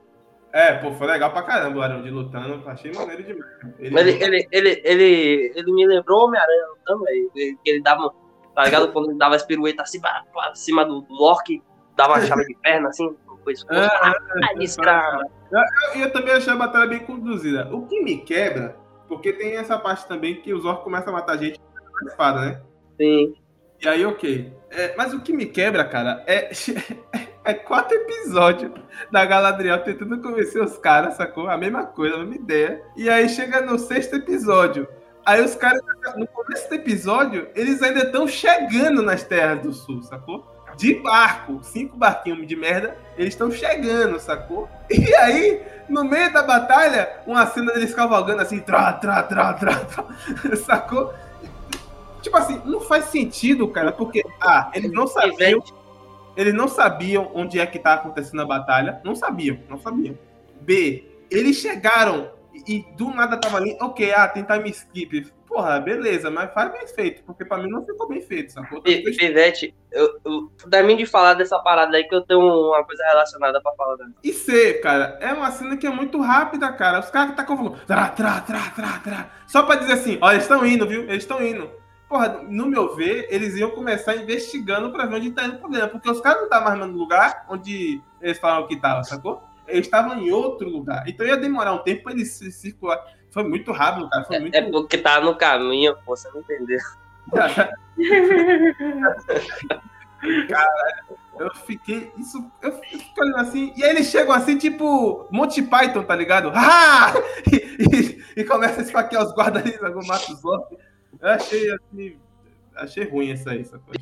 É, 0.53 0.73
pô, 0.73 0.91
foi 0.93 1.07
legal 1.07 1.31
pra 1.31 1.43
caramba 1.43 1.79
o 1.79 1.81
Arão 1.81 2.01
de 2.01 2.09
lutando. 2.09 2.67
Achei 2.67 2.91
maneiro 2.91 3.23
demais. 3.23 3.51
Ele, 3.79 3.89
Mas 3.91 4.05
ele, 4.07 4.23
ele, 4.25 4.47
ele, 4.51 4.81
ele, 4.83 5.53
ele 5.55 5.71
me 5.71 5.87
lembrou 5.87 6.19
o 6.21 6.25
Homem-Aranha 6.25 6.65
também. 6.85 7.29
Ele, 7.33 7.57
que 7.63 7.69
ele 7.69 7.81
dava, 7.81 8.13
tá 8.53 8.65
ligado? 8.65 8.91
Quando 8.91 9.09
ele 9.11 9.17
dava 9.17 9.35
as 9.35 9.43
piruetas 9.45 9.87
assim 9.87 10.01
pra, 10.01 10.23
pra 10.33 10.53
cima 10.53 10.83
do, 10.83 11.01
do 11.01 11.23
orc, 11.23 11.61
dava 11.95 12.13
uma 12.15 12.21
chave 12.25 12.45
de 12.45 12.55
perna 12.55 12.89
assim, 12.89 13.15
coisa. 13.45 13.65
É, 13.69 13.85
Ah, 13.85 14.13
desgrama. 14.57 15.25
E 15.95 16.01
eu 16.01 16.11
também 16.11 16.33
achei 16.33 16.51
a 16.51 16.55
batalha 16.57 16.87
bem 16.87 16.99
conduzida. 16.99 17.73
O 17.73 17.87
que 17.87 18.01
me 18.03 18.17
quebra, 18.17 18.75
porque 19.07 19.31
tem 19.33 19.55
essa 19.55 19.77
parte 19.79 20.05
também 20.07 20.41
que 20.41 20.53
os 20.53 20.65
orcs 20.65 20.83
começam 20.83 21.13
a 21.13 21.17
matar 21.19 21.37
gente 21.37 21.57
com 21.59 22.05
a 22.05 22.09
espada, 22.09 22.41
né? 22.41 22.61
Sim. 23.01 23.33
E 23.81 23.89
aí, 23.89 24.05
ok. 24.05 24.53
É, 24.69 24.93
mas 24.95 25.11
o 25.11 25.21
que 25.21 25.33
me 25.33 25.47
quebra, 25.47 25.83
cara, 25.83 26.23
é, 26.27 26.51
é 27.43 27.53
quatro 27.55 27.97
episódios 27.97 28.71
da 29.11 29.25
Galadriel 29.25 29.83
tentando 29.83 30.21
convencer 30.21 30.63
os 30.63 30.77
caras, 30.77 31.15
sacou? 31.15 31.49
A 31.49 31.57
mesma 31.57 31.83
coisa, 31.83 32.15
a 32.15 32.19
mesma 32.19 32.35
ideia. 32.35 32.83
E 32.95 33.09
aí 33.09 33.27
chega 33.27 33.59
no 33.61 33.79
sexto 33.79 34.17
episódio. 34.17 34.87
Aí 35.25 35.43
os 35.43 35.55
caras, 35.55 35.81
no 36.15 36.27
começo 36.27 36.69
do 36.69 36.75
episódio, 36.75 37.49
eles 37.55 37.81
ainda 37.81 38.03
estão 38.03 38.27
chegando 38.27 39.01
nas 39.01 39.23
terras 39.23 39.61
do 39.61 39.73
sul, 39.73 40.03
sacou? 40.03 40.45
De 40.77 40.95
barco, 40.95 41.59
cinco 41.63 41.97
barquinhos 41.97 42.45
de 42.47 42.55
merda, 42.55 42.95
eles 43.17 43.33
estão 43.33 43.49
chegando, 43.51 44.19
sacou? 44.19 44.69
E 44.89 45.13
aí, 45.15 45.61
no 45.89 46.03
meio 46.03 46.31
da 46.31 46.43
batalha, 46.43 47.09
uma 47.25 47.47
cena 47.47 47.73
deles 47.73 47.93
cavalgando 47.95 48.41
assim, 48.41 48.59
trá, 48.59 48.93
trá, 48.93 49.23
trá, 49.23 49.53
trá, 49.53 49.75
trá, 49.75 50.05
sacou? 50.65 51.13
Tipo 52.21 52.37
assim, 52.37 52.61
não 52.65 52.79
faz 52.81 53.05
sentido, 53.05 53.67
cara, 53.67 53.91
porque, 53.91 54.23
ah, 54.39 54.71
eles 54.73 54.91
não 54.91 55.07
sabiam, 55.07 55.63
eles 56.35 56.53
não 56.53 56.67
sabiam 56.67 57.31
onde 57.33 57.59
é 57.59 57.65
que 57.65 57.79
tá 57.79 57.93
acontecendo 57.93 58.41
a 58.41 58.45
batalha, 58.45 59.01
não 59.03 59.15
sabiam, 59.15 59.59
não 59.69 59.77
sabiam. 59.77 60.17
B, 60.61 61.03
eles 61.29 61.57
chegaram 61.57 62.31
e, 62.53 62.75
e 62.77 62.85
do 62.95 63.09
nada 63.09 63.37
tava 63.37 63.57
ali, 63.57 63.77
ok, 63.81 64.13
ah, 64.13 64.27
tem 64.27 64.43
time 64.43 64.69
skip. 64.69 65.31
Porra, 65.47 65.81
beleza, 65.81 66.31
mas 66.31 66.53
faz 66.53 66.71
bem 66.71 66.87
feito, 66.87 67.23
porque 67.23 67.43
pra 67.43 67.57
mim 67.57 67.69
não 67.69 67.85
ficou 67.85 68.07
bem 68.07 68.21
feito, 68.21 68.53
sacou? 68.53 68.81
Pi- 68.81 69.03
Pivete, 69.03 69.75
eu, 69.91 70.17
eu, 70.23 70.51
termine 70.69 71.03
de 71.03 71.05
falar 71.05 71.33
dessa 71.33 71.59
parada 71.59 71.97
aí 71.97 72.05
que 72.05 72.15
eu 72.15 72.21
tenho 72.21 72.39
uma 72.39 72.85
coisa 72.85 73.03
relacionada 73.03 73.61
pra 73.61 73.73
falar 73.73 73.97
dela. 73.97 74.11
E 74.23 74.31
C, 74.31 74.75
cara, 74.75 75.17
é 75.19 75.33
uma 75.33 75.51
cena 75.51 75.75
que 75.75 75.85
é 75.85 75.89
muito 75.89 76.21
rápida, 76.21 76.71
cara. 76.71 77.01
Os 77.01 77.09
caras 77.09 77.31
que 77.31 77.35
tá 77.35 77.43
com 77.43 77.71
trá, 77.85 78.07
trá, 78.07 78.39
trá, 78.39 78.69
trá, 78.73 78.99
trá. 79.03 79.29
Só 79.45 79.63
pra 79.63 79.75
dizer 79.75 79.91
assim, 79.91 80.17
ó, 80.21 80.31
eles 80.31 80.43
estão 80.43 80.65
indo, 80.65 80.87
viu? 80.87 81.01
Eles 81.01 81.23
estão 81.23 81.45
indo. 81.45 81.69
Porra, 82.11 82.41
no 82.45 82.65
meu 82.65 82.93
ver, 82.93 83.25
eles 83.29 83.55
iam 83.55 83.71
começar 83.71 84.17
investigando 84.17 84.91
pra 84.91 85.05
ver 85.05 85.15
onde 85.15 85.31
tá 85.31 85.45
indo 85.45 85.55
o 85.55 85.59
problema. 85.59 85.87
Porque 85.87 86.11
os 86.11 86.19
caras 86.19 86.39
não 86.39 86.43
estavam 86.43 86.77
mais 86.77 86.91
no 86.91 86.97
lugar 86.97 87.45
onde 87.47 88.01
eles 88.19 88.37
falaram 88.37 88.67
que 88.67 88.75
tava, 88.75 89.01
sacou? 89.05 89.41
Eles 89.65 89.85
estavam 89.85 90.19
em 90.19 90.29
outro 90.29 90.67
lugar. 90.67 91.05
Então 91.07 91.25
ia 91.25 91.37
demorar 91.37 91.71
um 91.71 91.77
tempo 91.77 92.03
pra 92.03 92.11
eles 92.11 92.33
se 92.33 92.51
circular. 92.51 93.01
Foi 93.29 93.45
muito 93.45 93.71
rápido, 93.71 94.09
cara. 94.09 94.25
Foi 94.25 94.39
muito 94.39 94.53
É 94.53 94.61
porque 94.61 94.97
tá 94.97 95.21
no 95.21 95.37
caminho, 95.37 95.95
pô, 96.05 96.13
você 96.13 96.29
não 96.31 96.41
entendeu. 96.41 96.79
Eu 101.39 101.55
fiquei. 101.65 102.11
Isso. 102.17 102.45
Eu 102.61 102.73
fiquei 102.73 103.01
olhando 103.17 103.37
assim. 103.37 103.71
E 103.77 103.85
aí 103.85 103.91
eles 103.91 104.07
chegam 104.07 104.33
assim, 104.33 104.57
tipo. 104.57 105.27
Monty 105.31 105.61
Python, 105.61 106.03
tá 106.03 106.15
ligado? 106.15 106.51
Ah! 106.53 107.13
E, 107.51 108.21
e, 108.35 108.41
e 108.41 108.43
começa 108.43 108.79
a 108.79 108.83
esfaquear 108.83 109.23
os 109.23 109.33
guardas 109.33 109.63
ali, 109.63 110.07
mata 110.07 110.31
os 110.31 110.45
outros. 110.45 110.79
Eu 111.19 111.29
achei 111.29 111.71
assim. 111.71 112.17
Achei 112.75 113.03
ruim 113.03 113.31
essa 113.31 113.51
aí, 113.51 113.65
sacou? 113.65 113.93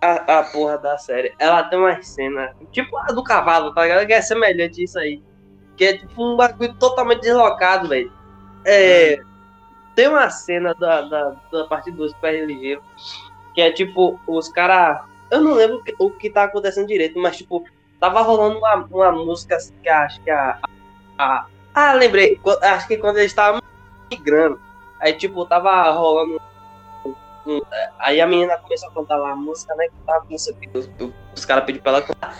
A, 0.00 0.38
a 0.38 0.42
porra 0.44 0.78
da 0.78 0.98
série, 0.98 1.34
ela 1.38 1.64
tem 1.64 1.78
uma 1.78 2.00
cena, 2.02 2.54
tipo 2.70 2.96
a 2.98 3.06
do 3.06 3.24
cavalo, 3.24 3.72
tá 3.72 3.82
ligado? 3.82 4.06
Que 4.06 4.12
é 4.12 4.20
semelhante 4.22 4.80
a 4.80 4.84
isso 4.84 4.98
aí. 4.98 5.22
Que 5.76 5.84
é 5.86 5.98
tipo 5.98 6.22
um 6.22 6.36
bagulho 6.36 6.74
totalmente 6.74 7.22
deslocado, 7.22 7.88
velho. 7.88 8.12
É, 8.64 9.18
tem 9.94 10.08
uma 10.08 10.28
cena 10.30 10.74
da, 10.74 11.02
da, 11.02 11.36
da 11.52 11.64
parte 11.64 11.90
2 11.90 12.12
do 12.12 12.18
PR 12.18 12.44
Ligeiro, 12.46 12.82
que 13.54 13.60
é 13.60 13.72
tipo, 13.72 14.20
os 14.26 14.48
caras. 14.48 15.02
Eu 15.30 15.40
não 15.40 15.54
lembro 15.54 15.82
o 15.98 16.10
que, 16.10 16.30
tá 16.30 16.44
acontecendo 16.44 16.86
direito, 16.86 17.18
mas 17.18 17.36
tipo, 17.36 17.64
tava 17.98 18.20
rolando 18.20 18.58
uma, 18.58 18.74
uma 18.90 19.12
música 19.12 19.56
que 19.82 19.88
acho 19.88 20.20
que 20.22 20.30
a, 20.30 20.58
a. 21.18 21.46
Ah, 21.74 21.92
lembrei. 21.94 22.40
Acho 22.62 22.86
que 22.86 22.98
quando 22.98 23.18
eles 23.18 23.32
estavam 23.32 23.60
migrando. 24.10 24.60
Aí, 25.04 25.12
tipo, 25.12 25.44
tava 25.44 25.90
rolando. 25.90 26.40
Aí 27.98 28.22
a 28.22 28.26
menina 28.26 28.56
começou 28.56 28.88
a 28.88 28.92
cantar 28.92 29.16
lá 29.16 29.32
a 29.32 29.36
música, 29.36 29.74
né? 29.74 29.84
Que 29.88 30.06
tava 30.06 30.24
com 30.24 30.38
sei 30.38 30.54
o 30.54 30.78
os, 30.78 30.88
os 31.36 31.44
caras 31.44 31.64
pediram 31.64 31.82
pra 31.82 31.92
ela 31.92 32.02
cantar. 32.02 32.34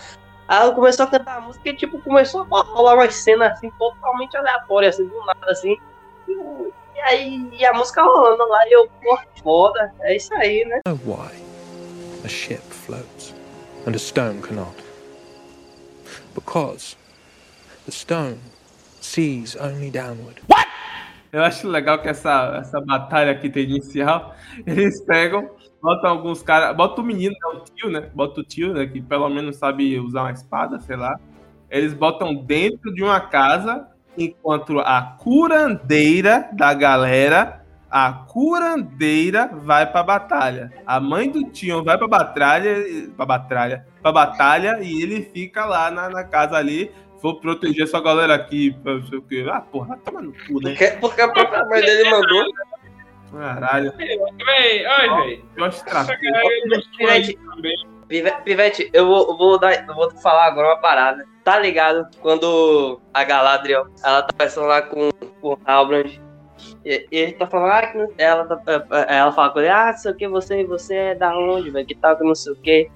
Aí 0.47 0.61
ela 0.63 0.73
começou 0.73 1.05
a 1.05 1.07
cantar 1.07 1.37
a 1.37 1.41
música 1.41 1.69
e, 1.69 1.75
tipo, 1.75 2.01
começou 2.01 2.41
a 2.41 2.61
rolar 2.63 2.95
uma 2.95 3.11
cena 3.11 3.49
assim, 3.49 3.69
totalmente 3.77 4.35
aleatória, 4.35 4.89
assim, 4.89 5.05
do 5.05 5.25
nada, 5.25 5.51
assim. 5.51 5.77
E, 6.27 6.99
aí 7.01 7.49
e 7.53 7.63
a 7.63 7.71
música 7.71 8.01
rolando 8.01 8.47
lá, 8.47 8.67
e 8.67 8.71
eu, 8.71 8.89
pô, 8.99 9.19
foda, 9.43 9.93
é 10.01 10.15
isso 10.15 10.33
aí, 10.33 10.65
né? 10.65 10.79
why 11.05 11.29
a 12.23 12.27
ship 12.27 12.63
floats 12.73 13.31
and 13.85 13.95
a 13.95 13.99
stone 13.99 14.41
cannot. 14.41 14.75
Because 16.33 16.95
the 17.85 17.91
stone 17.91 18.39
sees 19.01 19.55
only 19.55 19.91
downward. 19.91 20.41
Eu 21.35 21.43
acho 21.43 21.67
legal 21.67 22.01
que 22.01 22.07
essa, 22.07 22.59
essa 22.61 22.79
batalha 22.79 23.33
aqui 23.33 23.49
tem 23.49 23.65
inicial, 23.65 24.33
eles 24.65 25.03
pegam, 25.03 25.49
botam 25.81 26.11
alguns 26.11 26.41
caras, 26.41 26.73
bota 26.73 27.01
o 27.01 27.03
menino, 27.03 27.33
né, 27.33 27.59
o 27.59 27.59
tio, 27.59 27.89
né? 27.89 28.09
Bota 28.15 28.39
o 28.39 28.43
tio, 28.43 28.73
né? 28.73 28.85
Que 28.85 29.01
pelo 29.01 29.27
menos 29.27 29.57
sabe 29.57 29.99
usar 29.99 30.21
uma 30.21 30.31
espada, 30.31 30.79
sei 30.79 30.95
lá. 30.95 31.19
Eles 31.69 31.93
botam 31.93 32.33
dentro 32.33 32.93
de 32.93 33.03
uma 33.03 33.19
casa, 33.19 33.85
enquanto 34.17 34.79
a 34.79 35.01
curandeira 35.01 36.47
da 36.53 36.73
galera, 36.73 37.65
a 37.91 38.13
curandeira 38.13 39.51
vai 39.61 39.91
pra 39.91 40.03
batalha. 40.03 40.71
A 40.85 41.01
mãe 41.01 41.29
do 41.29 41.49
tio 41.49 41.83
vai 41.83 41.97
pra 41.97 42.07
batalha, 42.07 42.77
pra 43.13 43.25
batalha, 43.25 43.85
pra 44.01 44.11
batalha 44.13 44.79
e 44.81 45.01
ele 45.01 45.21
fica 45.21 45.65
lá 45.65 45.91
na, 45.91 46.09
na 46.09 46.23
casa 46.23 46.55
ali. 46.55 46.93
Vou 47.21 47.39
proteger 47.39 47.83
essa 47.85 47.99
galera 47.99 48.35
aqui, 48.35 48.71
pra 48.83 48.95
não 48.95 49.07
sei 49.07 49.17
o 49.17 49.21
quê. 49.21 49.45
Ah, 49.51 49.61
porra, 49.61 49.97
toma 50.03 50.21
no 50.21 50.31
cu, 50.33 50.59
né? 50.61 50.71
Porque, 50.71 50.87
porque 50.99 51.21
a 51.21 51.27
própria 51.27 51.65
mãe 51.65 51.81
dele 51.81 52.09
mandou. 52.09 52.45
Caralho. 53.31 53.93
Véi, 53.97 54.85
olha, 54.85 55.15
velho. 55.23 55.45
Eu 55.57 55.65
acho 55.65 55.77
Essa 55.77 55.85
tráfico. 55.85 56.21
galera 56.23 56.49
do 56.69 56.81
sul 56.83 57.09
aí 57.09 57.35
também. 57.37 57.87
Pive- 58.07 58.41
Pivete, 58.43 58.89
eu 58.93 59.07
vou, 59.07 59.27
eu 59.29 59.37
vou 59.37 59.59
dar, 59.59 59.87
eu 59.87 59.95
vou 59.95 60.07
te 60.09 60.21
falar 60.21 60.45
agora 60.45 60.67
uma 60.67 60.77
parada. 60.77 61.25
Tá 61.43 61.57
ligado? 61.59 62.07
Quando 62.21 63.01
a 63.13 63.23
Galadriel, 63.23 63.87
ela 64.03 64.21
tá 64.21 64.31
conversando 64.31 64.67
lá 64.67 64.81
com, 64.83 65.09
com 65.41 65.53
o 65.53 65.59
Halbrand. 65.65 66.19
E, 66.85 67.07
e 67.11 67.17
ele 67.17 67.31
tá 67.33 67.47
falando, 67.47 67.71
ah, 67.71 67.87
que 67.87 67.97
não- 67.97 68.11
ela, 68.17 68.45
tá, 68.45 68.61
é, 68.67 69.15
é, 69.15 69.17
ela 69.17 69.31
fala 69.31 69.49
com 69.49 69.59
ele, 69.59 69.69
ah, 69.69 69.87
não 69.91 69.97
sei 69.97 70.11
o 70.11 70.15
que, 70.15 70.27
você, 70.27 70.63
você 70.65 70.95
é 70.95 71.15
da 71.15 71.35
onde, 71.37 71.71
velho? 71.71 71.85
Que 71.85 71.95
tal 71.95 72.15
que 72.15 72.23
não 72.23 72.35
sei 72.35 72.53
o 72.53 72.55
que. 72.55 72.89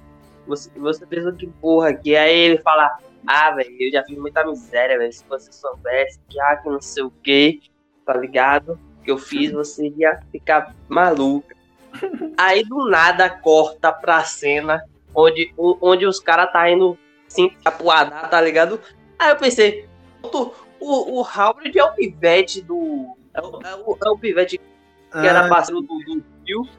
Você, 0.47 0.69
você 0.77 1.05
pensou 1.07 1.33
que 1.33 1.47
porra 1.59 1.89
aqui. 1.89 2.15
Aí 2.15 2.37
ele 2.37 2.57
fala, 2.59 2.97
ah, 3.25 3.51
velho, 3.51 3.75
eu 3.79 3.91
já 3.91 4.03
fiz 4.03 4.17
muita 4.17 4.45
miséria, 4.45 4.97
velho. 4.97 5.11
Se 5.11 5.23
você 5.27 5.51
soubesse 5.51 6.19
que, 6.29 6.39
ah, 6.39 6.55
que 6.57 6.69
não 6.69 6.81
sei 6.81 7.03
o 7.03 7.11
que, 7.11 7.61
tá 8.05 8.13
ligado? 8.13 8.79
Que 9.03 9.11
eu 9.11 9.17
fiz, 9.17 9.51
você 9.51 9.87
ia 9.97 10.19
ficar 10.31 10.75
maluca. 10.87 11.55
Aí 12.37 12.63
do 12.63 12.89
nada 12.89 13.29
corta 13.29 13.91
pra 13.91 14.23
cena 14.23 14.83
onde, 15.13 15.53
onde 15.57 16.05
os 16.05 16.19
caras 16.19 16.51
tá 16.51 16.69
indo 16.69 16.97
assim, 17.27 17.51
apuadar, 17.63 18.29
tá 18.29 18.41
ligado? 18.41 18.79
Aí 19.17 19.31
eu 19.31 19.35
pensei, 19.35 19.87
o, 20.23 20.51
o, 20.79 21.19
o 21.19 21.21
Howard 21.21 21.77
é 21.77 21.83
o 21.83 21.93
pivete 21.93 22.61
do. 22.61 23.15
É 23.33 23.41
o, 23.41 23.61
é 23.61 23.75
o, 23.75 23.97
é 24.05 24.09
o 24.09 24.17
pivete 24.17 24.57
que 24.57 25.17
era 25.17 25.45
Ah, 25.45 25.49
parceiro 25.49 25.81
do, 25.81 25.99
do 25.99 26.23
Phil. 26.45 26.67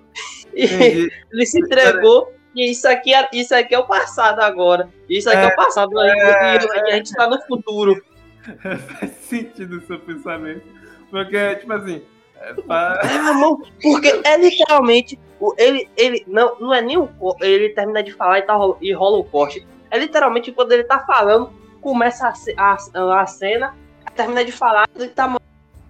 E 0.53 1.09
ele 1.33 1.47
se 1.47 1.61
entregou. 1.61 2.33
E 2.55 2.71
isso 2.71 2.89
aqui, 2.89 3.15
é, 3.15 3.29
isso 3.33 3.55
aqui 3.55 3.75
é 3.75 3.79
o 3.79 3.87
passado 3.87 4.41
agora. 4.41 4.89
Isso 5.09 5.29
aqui 5.31 5.45
é, 5.45 5.47
o 5.47 5.57
passado. 5.57 5.91
e- 6.01 6.07
e, 6.09 6.93
a 6.93 6.97
gente 6.97 7.13
tá 7.15 7.29
no 7.29 7.41
futuro. 7.43 8.03
Faz 8.99 9.11
sentido 9.13 9.77
o 9.79 9.81
seu 9.87 9.99
pensamento. 10.01 10.63
Porque, 11.11 11.57
tipo 11.57 11.73
assim. 11.73 12.03
É 12.41 12.55
pra... 12.55 13.01
É, 13.05 13.83
porque 13.83 14.21
é 14.25 14.37
literalmente. 14.39 15.19
Ele, 15.59 15.89
ele 15.97 16.25
não, 16.27 16.59
não 16.59 16.75
é 16.75 16.81
nem 16.81 16.97
o. 16.99 17.09
Ele 17.41 17.69
termina 17.71 18.03
de 18.03 18.13
falar 18.13 18.39
e, 18.39 18.43
tá, 18.43 18.55
e 18.81 18.93
rola 18.93 19.19
o 19.19 19.25
corte. 19.25 19.67
É 19.91 19.99
literalmente 19.99 20.51
quando 20.53 20.73
ele 20.73 20.85
tá 20.85 21.01
falando, 21.01 21.53
começa 21.81 22.33
a, 22.57 22.77
a, 22.95 23.21
a 23.23 23.27
cena, 23.27 23.77
termina 24.17 24.45
de 24.45 24.53
falar 24.53 24.89
e 24.99 25.07
tá 25.09 25.29
mo- 25.29 25.41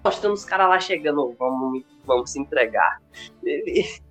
mostrando 0.04 0.32
os 0.34 0.44
caras 0.44 0.68
lá 0.68 0.80
chegando. 0.80 1.34
Vamos, 1.38 1.82
vamos 2.04 2.30
se 2.32 2.40
entregar. 2.40 3.00
Ele- 3.44 3.86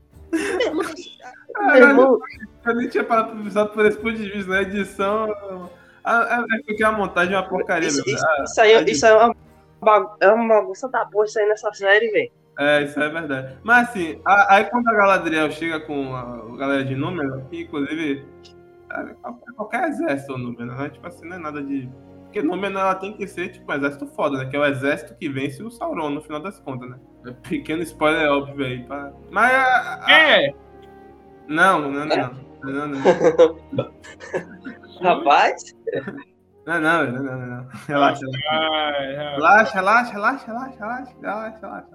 Irmão, 1.75 2.19
Eu 2.65 2.75
nem 2.75 2.87
tinha 2.89 3.03
parado 3.03 3.31
pra 3.33 3.43
pensar 3.43 3.65
por 3.67 3.85
esse 3.85 3.97
ponto 3.97 4.13
de 4.15 4.29
vista, 4.29 4.51
na 4.51 4.61
edição. 4.61 5.69
Ah, 6.03 6.45
É 6.51 6.55
é 6.57 6.63
porque 6.63 6.83
a 6.83 6.91
montagem 6.91 7.33
é 7.33 7.37
uma 7.37 7.47
porcaria, 7.47 7.87
isso, 7.87 8.03
isso, 8.07 8.25
Ah, 8.25 8.43
isso 8.43 8.61
aí, 8.61 8.85
isso 8.85 9.05
aí 9.05 9.11
é 9.11 9.15
uma, 9.15 9.35
bagu- 9.81 10.15
é 10.19 10.29
uma 10.31 10.47
bagunça 10.61 10.87
da 10.89 11.05
boa 11.05 11.25
isso 11.25 11.39
aí 11.39 11.47
nessa 11.47 11.71
série, 11.73 12.09
velho. 12.11 12.31
É, 12.59 12.83
isso 12.83 12.99
é 12.99 13.09
verdade. 13.09 13.57
Mas 13.63 13.89
assim, 13.89 14.19
a- 14.25 14.55
aí 14.55 14.65
quando 14.65 14.87
a 14.89 14.93
Galadriel 14.93 15.49
chega 15.51 15.79
com 15.79 16.13
a, 16.15 16.57
galera 16.57 16.83
de 16.83 16.95
número, 16.95 17.41
que 17.49 17.61
inclusive 17.63 18.25
é, 18.91 19.03
qualquer- 19.55 19.87
exército 19.89 20.37
número, 20.37 20.65
né? 20.75 20.89
Tipo 20.89 21.07
assim, 21.07 21.27
não 21.27 21.35
é 21.35 21.39
nada 21.39 21.61
de. 21.63 21.89
Porque 22.23 22.41
número 22.41 22.77
ela 22.77 22.95
tem 22.95 23.13
que 23.13 23.25
ser 23.27 23.49
tipo 23.49 23.71
um 23.71 23.75
exército 23.75 24.05
foda, 24.07 24.37
né? 24.37 24.45
Que 24.49 24.55
é 24.55 24.59
o 24.59 24.65
exército 24.65 25.15
que 25.15 25.27
vence 25.29 25.63
o 25.63 25.71
Sauron 25.71 26.09
no 26.11 26.21
final 26.21 26.39
das 26.41 26.59
contas, 26.59 26.89
né? 26.89 26.97
É 27.25 27.31
Pequeno 27.47 27.81
spoiler 27.83 28.29
óbvio 28.31 28.65
aí. 28.65 28.83
Pra... 28.83 29.11
Mas 29.29 29.51
a, 29.53 30.05
a- 30.05 30.11
É, 30.11 30.53
Não, 31.47 31.79
não, 31.81 31.91
não, 31.91 32.05
não. 32.05 32.49
Não, 32.63 32.87
não. 32.87 32.99
Rapaz, 35.01 35.73
Não, 36.65 36.79
não, 36.81 37.05
não, 37.11 37.23
não, 37.23 37.37
não, 37.39 37.47
não. 37.47 37.67
Relaxa, 37.87 38.21
relaxa. 38.25 39.35
Relaxa, 39.35 39.73
relaxa, 39.73 40.11
relaxa, 40.13 40.45
relaxa, 40.45 40.75
relaxa, 40.77 41.15
relaxa, 41.21 41.59
relaxa. 41.61 41.87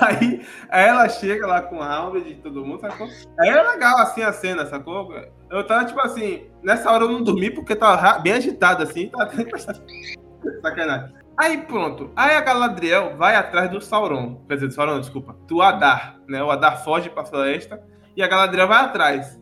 Aí, 0.00 0.46
aí 0.70 0.84
ela 0.86 1.06
chega 1.08 1.46
lá 1.46 1.60
com 1.60 1.82
a 1.82 1.94
alma 1.94 2.18
de 2.20 2.34
todo 2.36 2.64
mundo, 2.64 2.80
sacou? 2.80 3.06
Aí 3.38 3.48
é 3.50 3.62
legal 3.62 3.98
assim 3.98 4.22
a 4.22 4.32
cena, 4.32 4.64
sacou? 4.64 5.12
Eu 5.50 5.66
tava 5.66 5.84
tipo 5.84 6.00
assim, 6.00 6.46
nessa 6.62 6.90
hora 6.90 7.04
eu 7.04 7.12
não 7.12 7.22
dormi 7.22 7.50
porque 7.50 7.76
tava 7.76 8.18
bem 8.20 8.32
agitado 8.32 8.82
assim, 8.82 9.08
tava 9.10 9.30
sacanagem. 10.62 11.14
Aí 11.38 11.58
pronto, 11.62 12.10
aí 12.16 12.34
a 12.34 12.40
Galadriel 12.40 13.16
vai 13.16 13.36
atrás 13.36 13.70
do 13.70 13.80
Sauron, 13.80 14.42
quer 14.48 14.54
dizer, 14.54 14.68
do 14.68 14.72
Sauron, 14.74 15.00
desculpa, 15.00 15.36
do 15.46 15.60
Adar, 15.60 16.18
né? 16.26 16.42
O 16.42 16.50
Adar 16.50 16.82
foge 16.82 17.10
pra 17.10 17.26
floresta 17.26 17.82
e 18.16 18.22
a 18.22 18.26
Galadriel 18.26 18.66
vai 18.68 18.78
atrás. 18.84 19.38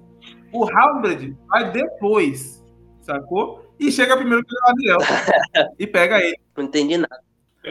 O 0.52 0.64
Halbrand 0.68 1.36
vai 1.48 1.70
depois, 1.70 2.64
sacou? 3.00 3.72
E 3.78 3.92
chega 3.92 4.16
primeiro 4.16 4.44
que 4.44 4.54
a 4.56 4.60
Galadriel 4.60 4.98
e 5.78 5.86
pega 5.86 6.18
ele. 6.20 6.36
não 6.56 6.64
entendi 6.64 6.96
nada. 6.96 7.20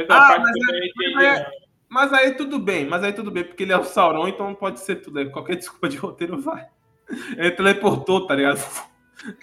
Ah, 0.09 0.37
mas 0.39 0.55
é- 0.55 0.59
entendi. 0.87 1.13
mas 1.15 1.23
é- 1.25 1.43
não. 1.43 1.63
Mas 1.89 2.11
aí 2.11 2.31
tudo 2.33 2.57
bem, 2.57 2.87
mas 2.87 3.03
aí 3.03 3.13
tudo 3.13 3.29
bem, 3.29 3.43
porque 3.43 3.61
ele 3.61 3.71
é 3.73 3.77
o 3.77 3.83
Sauron, 3.83 4.27
então 4.27 4.55
pode 4.55 4.79
ser 4.79 4.95
tudo. 4.95 5.19
aí, 5.19 5.29
Qualquer 5.29 5.55
desculpa 5.57 5.87
de 5.89 5.97
roteiro 5.97 6.39
vai. 6.41 6.65
Ele 7.37 7.51
teleportou, 7.51 8.25
tá 8.25 8.35
ligado? 8.35 8.59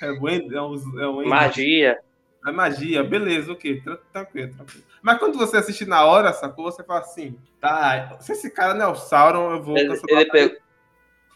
É 0.03 0.11
um, 0.13 0.29
é 0.29 0.61
um, 0.63 1.01
é 1.01 1.09
um 1.09 1.27
Magia. 1.29 1.99
É 2.47 2.51
magia, 2.53 3.03
beleza, 3.05 3.53
ok, 3.53 3.81
tran- 3.83 3.99
tranquilo, 4.13 4.55
tranquilo. 4.55 4.85
Mas 5.03 5.19
quando 5.19 5.39
você 5.39 5.57
assiste 5.59 5.85
na 5.85 6.05
hora, 6.05 6.33
sacou? 6.33 6.65
Você 6.71 6.83
fala 6.83 7.01
assim, 7.01 7.39
tá, 7.61 8.17
se 8.21 8.33
esse 8.33 8.51
cara 8.51 8.75
não 8.75 8.87
é 8.87 8.89
o 8.89 8.95
Sauron, 8.95 9.53
eu 9.53 9.63
vou 9.63 9.77
Ele, 9.77 9.89
cancelar. 9.89 10.21
ele 10.23 10.31
pegou, 10.31 10.57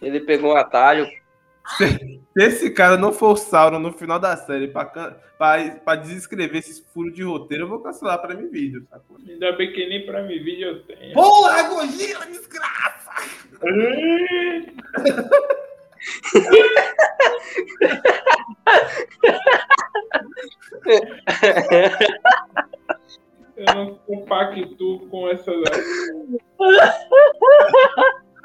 ele 0.03 0.21
pegou 0.21 0.53
um 0.55 0.57
atalho. 0.57 1.07
Se 1.79 2.19
esse 2.37 2.71
cara 2.71 2.97
não 2.99 3.11
for 3.13 3.33
o 3.33 3.37
Sauron 3.37 3.79
no 3.79 3.91
final 3.93 4.19
da 4.19 4.37
série 4.37 4.69
pra, 4.69 4.85
pra, 4.85 5.71
pra 5.83 5.97
desescrever 5.97 6.59
esses 6.59 6.79
furos 6.93 7.15
de 7.15 7.23
roteiro, 7.23 7.65
eu 7.65 7.69
vou 7.69 7.81
cancelar 7.81 8.21
pra 8.21 8.35
mim 8.35 8.49
vídeo, 8.51 8.87
sacou? 8.91 9.17
Ainda 9.27 9.53
bem 9.53 9.73
que 9.73 9.89
nem 9.89 10.05
pra 10.05 10.23
mim 10.23 10.43
vídeo 10.43 10.69
eu 10.69 10.83
tenho. 10.83 11.15
Porra, 11.15 11.63
Gojira, 11.63 12.27
desgraça! 12.27 13.11
Eu 23.57 23.75
não 23.75 23.95
compactuo 23.99 25.09
com 25.09 25.29
essas. 25.29 25.55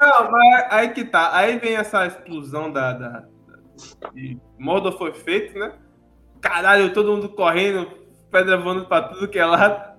Não, 0.00 0.30
mas 0.30 0.66
aí 0.70 0.90
que 0.90 1.04
tá. 1.04 1.36
Aí 1.36 1.58
vem 1.58 1.76
essa 1.76 2.06
explosão 2.06 2.72
da. 2.72 2.92
da, 2.92 3.08
da 3.08 3.28
de 4.12 4.38
Mordor 4.58 4.96
foi 4.96 5.12
feito, 5.12 5.58
né? 5.58 5.74
Caralho, 6.40 6.94
todo 6.94 7.12
mundo 7.12 7.28
correndo, 7.28 7.86
pedra 8.30 8.56
voando 8.56 8.86
pra 8.86 9.02
tudo 9.02 9.28
que 9.28 9.38
é 9.38 9.44
lado. 9.44 9.90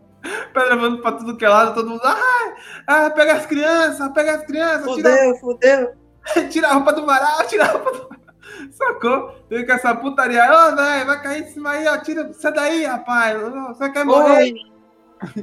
Pedra 0.54 0.76
voando 0.76 1.02
pra 1.02 1.12
tudo 1.12 1.38
que 1.38 1.46
é 1.46 1.50
lado, 1.50 1.76
todo 1.76 1.90
mundo. 1.90 2.02
Ah, 2.04 2.56
ah 2.88 3.10
pega 3.12 3.34
as 3.34 3.46
crianças, 3.46 4.12
pega 4.14 4.36
as 4.36 4.46
crianças, 4.46 4.96
tira, 4.96 5.10
Fudeu, 5.10 5.36
fudeu. 5.36 6.01
tira 6.50 6.70
a 6.70 6.74
roupa 6.74 6.94
do 6.94 7.06
varal, 7.06 7.48
tira 7.48 7.66
a 7.66 7.72
roupa 7.72 7.92
do 7.92 7.98
varal. 8.00 8.22
Sacou? 8.72 9.36
Vem 9.50 9.66
com 9.66 9.72
essa 9.72 9.96
putaria. 9.96 10.44
Ô, 10.44 10.76
velho, 10.76 11.06
vai 11.06 11.22
cair 11.22 11.44
em 11.44 11.48
cima 11.48 11.72
aí, 11.72 11.88
ó. 11.88 11.98
Tira, 11.98 12.32
sai 12.34 12.54
daí, 12.54 12.86
rapaz. 12.86 13.42
Você 13.42 13.90
quer 13.90 14.06
morrer? 14.06 14.54
Oi. 14.54 14.54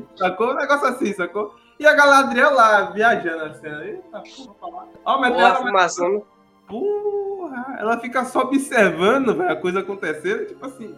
Sacou? 0.16 0.52
Um 0.52 0.56
negócio 0.56 0.86
assim, 0.88 1.12
sacou? 1.12 1.54
E 1.78 1.86
a 1.86 1.94
Galadriel 1.94 2.54
lá, 2.54 2.90
viajando 2.90 3.44
assim. 3.44 3.68
Eita, 3.68 4.22
porra. 4.60 4.88
Ó, 5.04 5.14
o 5.14 5.16
Porra, 5.16 5.20
Meteoro, 5.20 5.56
fumação. 5.56 6.26
Porra, 6.66 7.76
ela 7.78 7.98
fica 8.00 8.24
só 8.24 8.40
observando 8.40 9.36
velho, 9.36 9.50
a 9.50 9.56
coisa 9.56 9.80
acontecendo, 9.80 10.46
tipo 10.46 10.66
assim. 10.66 10.94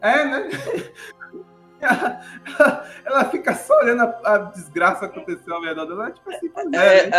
É, 0.00 0.24
né? 0.24 0.48
Ela, 1.82 2.84
ela- 3.04 3.24
fica 3.26 3.54
só 3.54 3.76
olhando 3.78 4.02
a, 4.02 4.34
a 4.34 4.38
desgraça 4.38 5.06
acontecer 5.06 5.50
ao 5.52 5.60
redor 5.62 5.86
dela, 5.86 6.10
tipo 6.10 6.30
assim, 6.30 6.50
é, 6.74 6.98
É, 6.98 7.06
né? 7.08 7.10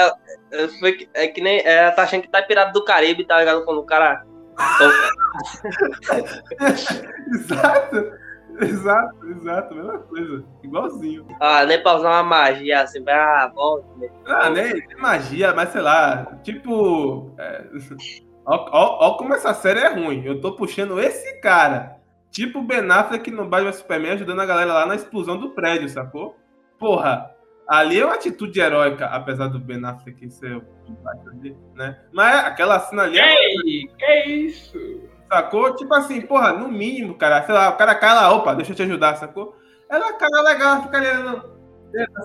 é, 0.52 0.64
é, 0.64 0.68
foi 0.80 0.94
que- 0.94 1.10
é 1.14 1.28
que 1.28 1.42
nem. 1.42 1.62
Ela 1.66 1.92
tá 1.92 2.04
achando 2.04 2.22
que 2.22 2.30
tá 2.30 2.42
pirado 2.42 2.72
do 2.74 2.86
Caribe, 2.86 3.26
tá 3.26 3.38
ligado? 3.40 3.66
Quando 3.66 3.80
o 3.80 3.86
cara. 3.86 4.24
Exato. 7.34 8.24
Exato, 8.62 9.28
exato, 9.32 9.74
mesma 9.74 9.98
coisa. 9.98 10.44
Igualzinho. 10.64 11.26
Ah, 11.42 11.66
nem 11.66 11.82
pra 11.82 11.96
usar 11.96 12.10
uma 12.10 12.22
magia 12.24 12.82
assim, 12.84 13.04
ah, 13.10 13.52
volta. 13.54 13.88
né? 13.98 14.08
Ah, 14.28 14.48
nem, 14.52 14.74
nem 14.74 14.98
magia, 15.00 15.54
mas 15.56 15.70
sei 15.70 15.82
lá, 15.82 16.38
tipo. 16.44 17.34
É... 17.40 17.64
Ó, 18.46 18.56
ó, 18.74 19.08
ó 19.08 19.18
como 19.18 19.34
essa 19.34 19.54
série 19.54 19.80
é 19.80 19.88
ruim. 19.88 20.22
Eu 20.26 20.42
tô 20.42 20.54
puxando 20.54 21.00
esse 21.00 21.40
cara. 21.40 21.96
Tipo 22.34 22.60
o 22.60 22.64
Ben 22.64 22.90
Affleck 22.90 23.30
no 23.30 23.48
Batman 23.48 23.72
Superman 23.72 24.14
ajudando 24.14 24.40
a 24.40 24.46
galera 24.46 24.74
lá 24.74 24.86
na 24.88 24.96
explosão 24.96 25.38
do 25.38 25.52
prédio, 25.52 25.88
sacou? 25.88 26.36
Porra, 26.80 27.30
ali 27.68 28.00
é 28.00 28.06
uma 28.06 28.16
atitude 28.16 28.60
heróica, 28.60 29.06
apesar 29.06 29.50
do 29.50 29.60
Ben 29.60 29.86
Affleck 29.86 30.32
ser 30.32 30.58
o 30.58 30.64
né? 31.76 32.00
Mas 32.12 32.46
aquela 32.46 32.80
cena 32.80 33.04
ali 33.04 33.20
é 33.20 33.36
Ei, 33.36 33.88
que 34.00 34.26
isso? 34.26 34.80
Sacou? 35.32 35.76
Tipo 35.76 35.94
assim, 35.94 36.22
porra, 36.22 36.54
no 36.54 36.68
mínimo, 36.68 37.14
cara, 37.14 37.46
sei 37.46 37.54
lá, 37.54 37.70
o 37.70 37.78
cara 37.78 37.94
cai 37.94 38.16
lá, 38.16 38.34
opa, 38.34 38.56
deixa 38.56 38.72
eu 38.72 38.76
te 38.76 38.82
ajudar, 38.82 39.16
sacou? 39.16 39.56
Ela 39.88 40.14
cara 40.14 40.42
legal, 40.42 40.82
fica 40.82 40.98
ali, 40.98 41.24
não. 41.24 41.54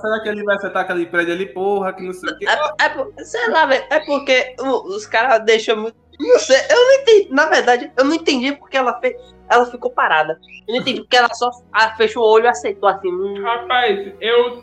Será 0.00 0.22
que 0.22 0.28
ele 0.30 0.42
vai 0.42 0.56
acertar 0.56 0.84
aquele 0.84 1.04
prédio 1.04 1.34
ali, 1.34 1.44
porra, 1.52 1.92
que 1.92 2.02
não 2.02 2.14
sei 2.14 2.30
o 2.30 2.38
quê? 2.38 2.46
É, 2.48 2.54
é 2.54 3.24
sei 3.24 3.50
lá, 3.50 3.66
velho. 3.66 3.84
É 3.90 4.00
porque 4.00 4.56
os 4.58 5.06
caras 5.06 5.44
deixam 5.44 5.76
muito. 5.76 5.96
Não 6.18 6.38
sei, 6.38 6.56
eu 6.70 6.76
não 6.76 6.92
entendi. 6.94 7.28
Na 7.30 7.46
verdade, 7.46 7.92
eu 7.94 8.04
não 8.06 8.14
entendi 8.14 8.52
porque 8.52 8.78
ela 8.78 8.98
fez. 9.00 9.14
Ela 9.50 9.66
ficou 9.66 9.90
parada. 9.90 10.38
Eu 10.66 10.74
não 10.74 10.80
entendi 10.82 11.00
porque 11.00 11.16
ela 11.16 11.32
só 11.34 11.50
ah, 11.72 11.94
fechou 11.96 12.22
o 12.22 12.30
olho 12.32 12.44
e 12.44 12.48
aceitou 12.48 12.88
assim. 12.88 13.08
Hum, 13.10 13.42
Rapaz, 13.42 14.12
eu, 14.20 14.62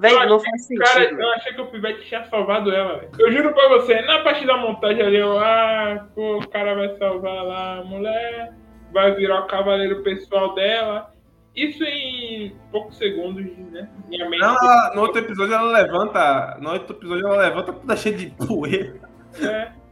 velho, 0.00 0.28
não 0.28 0.38
faz 0.40 0.66
sentido. 0.66 0.84
cara, 0.84 1.04
eu 1.10 1.30
achei 1.32 1.52
que 1.54 1.60
o 1.60 1.66
Pivete 1.66 2.06
tinha 2.06 2.24
salvado 2.24 2.70
ela, 2.70 2.98
velho. 2.98 3.10
Eu 3.18 3.32
juro 3.32 3.52
pra 3.54 3.68
você, 3.70 4.00
na 4.02 4.20
parte 4.22 4.46
da 4.46 4.56
montagem 4.56 5.02
ali, 5.02 5.16
eu, 5.16 5.38
ah, 5.38 6.06
pô, 6.14 6.38
o 6.38 6.48
cara 6.48 6.74
vai 6.74 6.96
salvar 6.98 7.42
lá 7.44 7.78
a 7.78 7.84
mulher, 7.84 8.52
vai 8.92 9.12
virar 9.14 9.40
o 9.40 9.46
cavaleiro 9.46 10.02
pessoal 10.02 10.54
dela. 10.54 11.12
Isso 11.56 11.84
em 11.84 12.54
poucos 12.72 12.98
segundos, 12.98 13.44
né? 13.70 13.88
Minha 14.08 14.28
mente. 14.28 14.40
Não, 14.40 14.56
ela- 14.56 14.92
no 14.94 15.02
outro 15.02 15.20
episódio 15.20 15.54
ela 15.54 15.70
levanta. 15.70 16.58
No 16.60 16.72
outro 16.72 16.96
episódio 16.96 17.26
ela 17.28 17.36
levanta 17.36 17.72
toda 17.72 17.96
cheia 17.96 18.16
de 18.16 18.26
poeira. 18.30 19.00
É. 19.40 19.68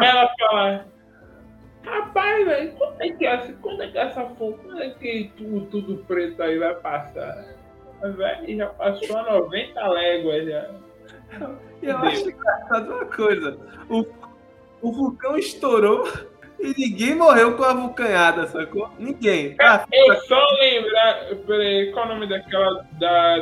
Ela 0.00 0.30
fala, 0.38 0.86
rapaz, 1.84 2.46
velho, 2.46 2.72
quando 2.72 3.00
é 3.00 3.08
que 3.10 3.26
essa, 3.26 3.52
quando 3.54 3.82
é 3.82 3.88
que 3.88 3.98
essa 3.98 4.22
quando 4.24 4.82
é 4.82 4.90
que 4.90 5.32
tudo, 5.36 5.66
tudo 5.66 6.04
preto 6.04 6.42
aí 6.42 6.58
vai 6.58 6.74
passar? 6.74 7.44
Velho, 8.02 8.56
já 8.56 8.66
passou 8.66 9.16
a 9.18 9.32
90 9.32 9.88
léguas 9.88 10.46
já. 10.46 10.70
Eu 11.82 11.96
acho 11.98 12.28
engraçado 12.30 12.92
uma 12.92 13.04
coisa. 13.06 13.58
O, 13.88 14.04
o 14.82 14.92
vulcão 14.92 15.36
estourou 15.36 16.08
e 16.58 16.74
ninguém 16.76 17.14
morreu 17.14 17.56
com 17.56 17.64
a 17.64 17.72
vulcanhada, 17.72 18.46
sacou? 18.46 18.90
Ninguém. 18.98 19.56
Ah, 19.60 19.84
Eu 19.92 20.14
só 20.22 20.40
lembrar, 20.60 21.26
peraí, 21.46 21.92
qual 21.92 22.06
é 22.06 22.08
o 22.08 22.14
nome 22.14 22.28
daquela 22.28 22.86
da, 22.98 23.38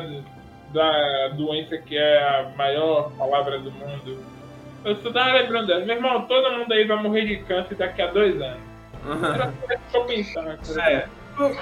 da 0.73 1.29
doença 1.29 1.79
que 1.79 1.97
é 1.97 2.23
a 2.23 2.53
maior 2.57 3.11
palavra 3.17 3.59
do 3.59 3.71
mundo? 3.73 4.38
Eu 4.89 4.97
só 5.03 5.13
tava 5.13 5.33
lembrando 5.33 5.67
dela. 5.67 5.85
Meu 5.85 5.97
irmão, 5.97 6.23
todo 6.23 6.51
mundo 6.53 6.73
aí 6.73 6.87
vai 6.87 7.03
morrer 7.03 7.27
de 7.27 7.37
câncer 7.45 7.75
daqui 7.75 8.01
a 8.01 8.07
dois 8.07 8.41
anos. 8.41 8.61
Era 9.35 9.53
só 9.91 10.01
pensar. 10.05 10.57
cara. 10.57 10.91
É. 10.91 11.07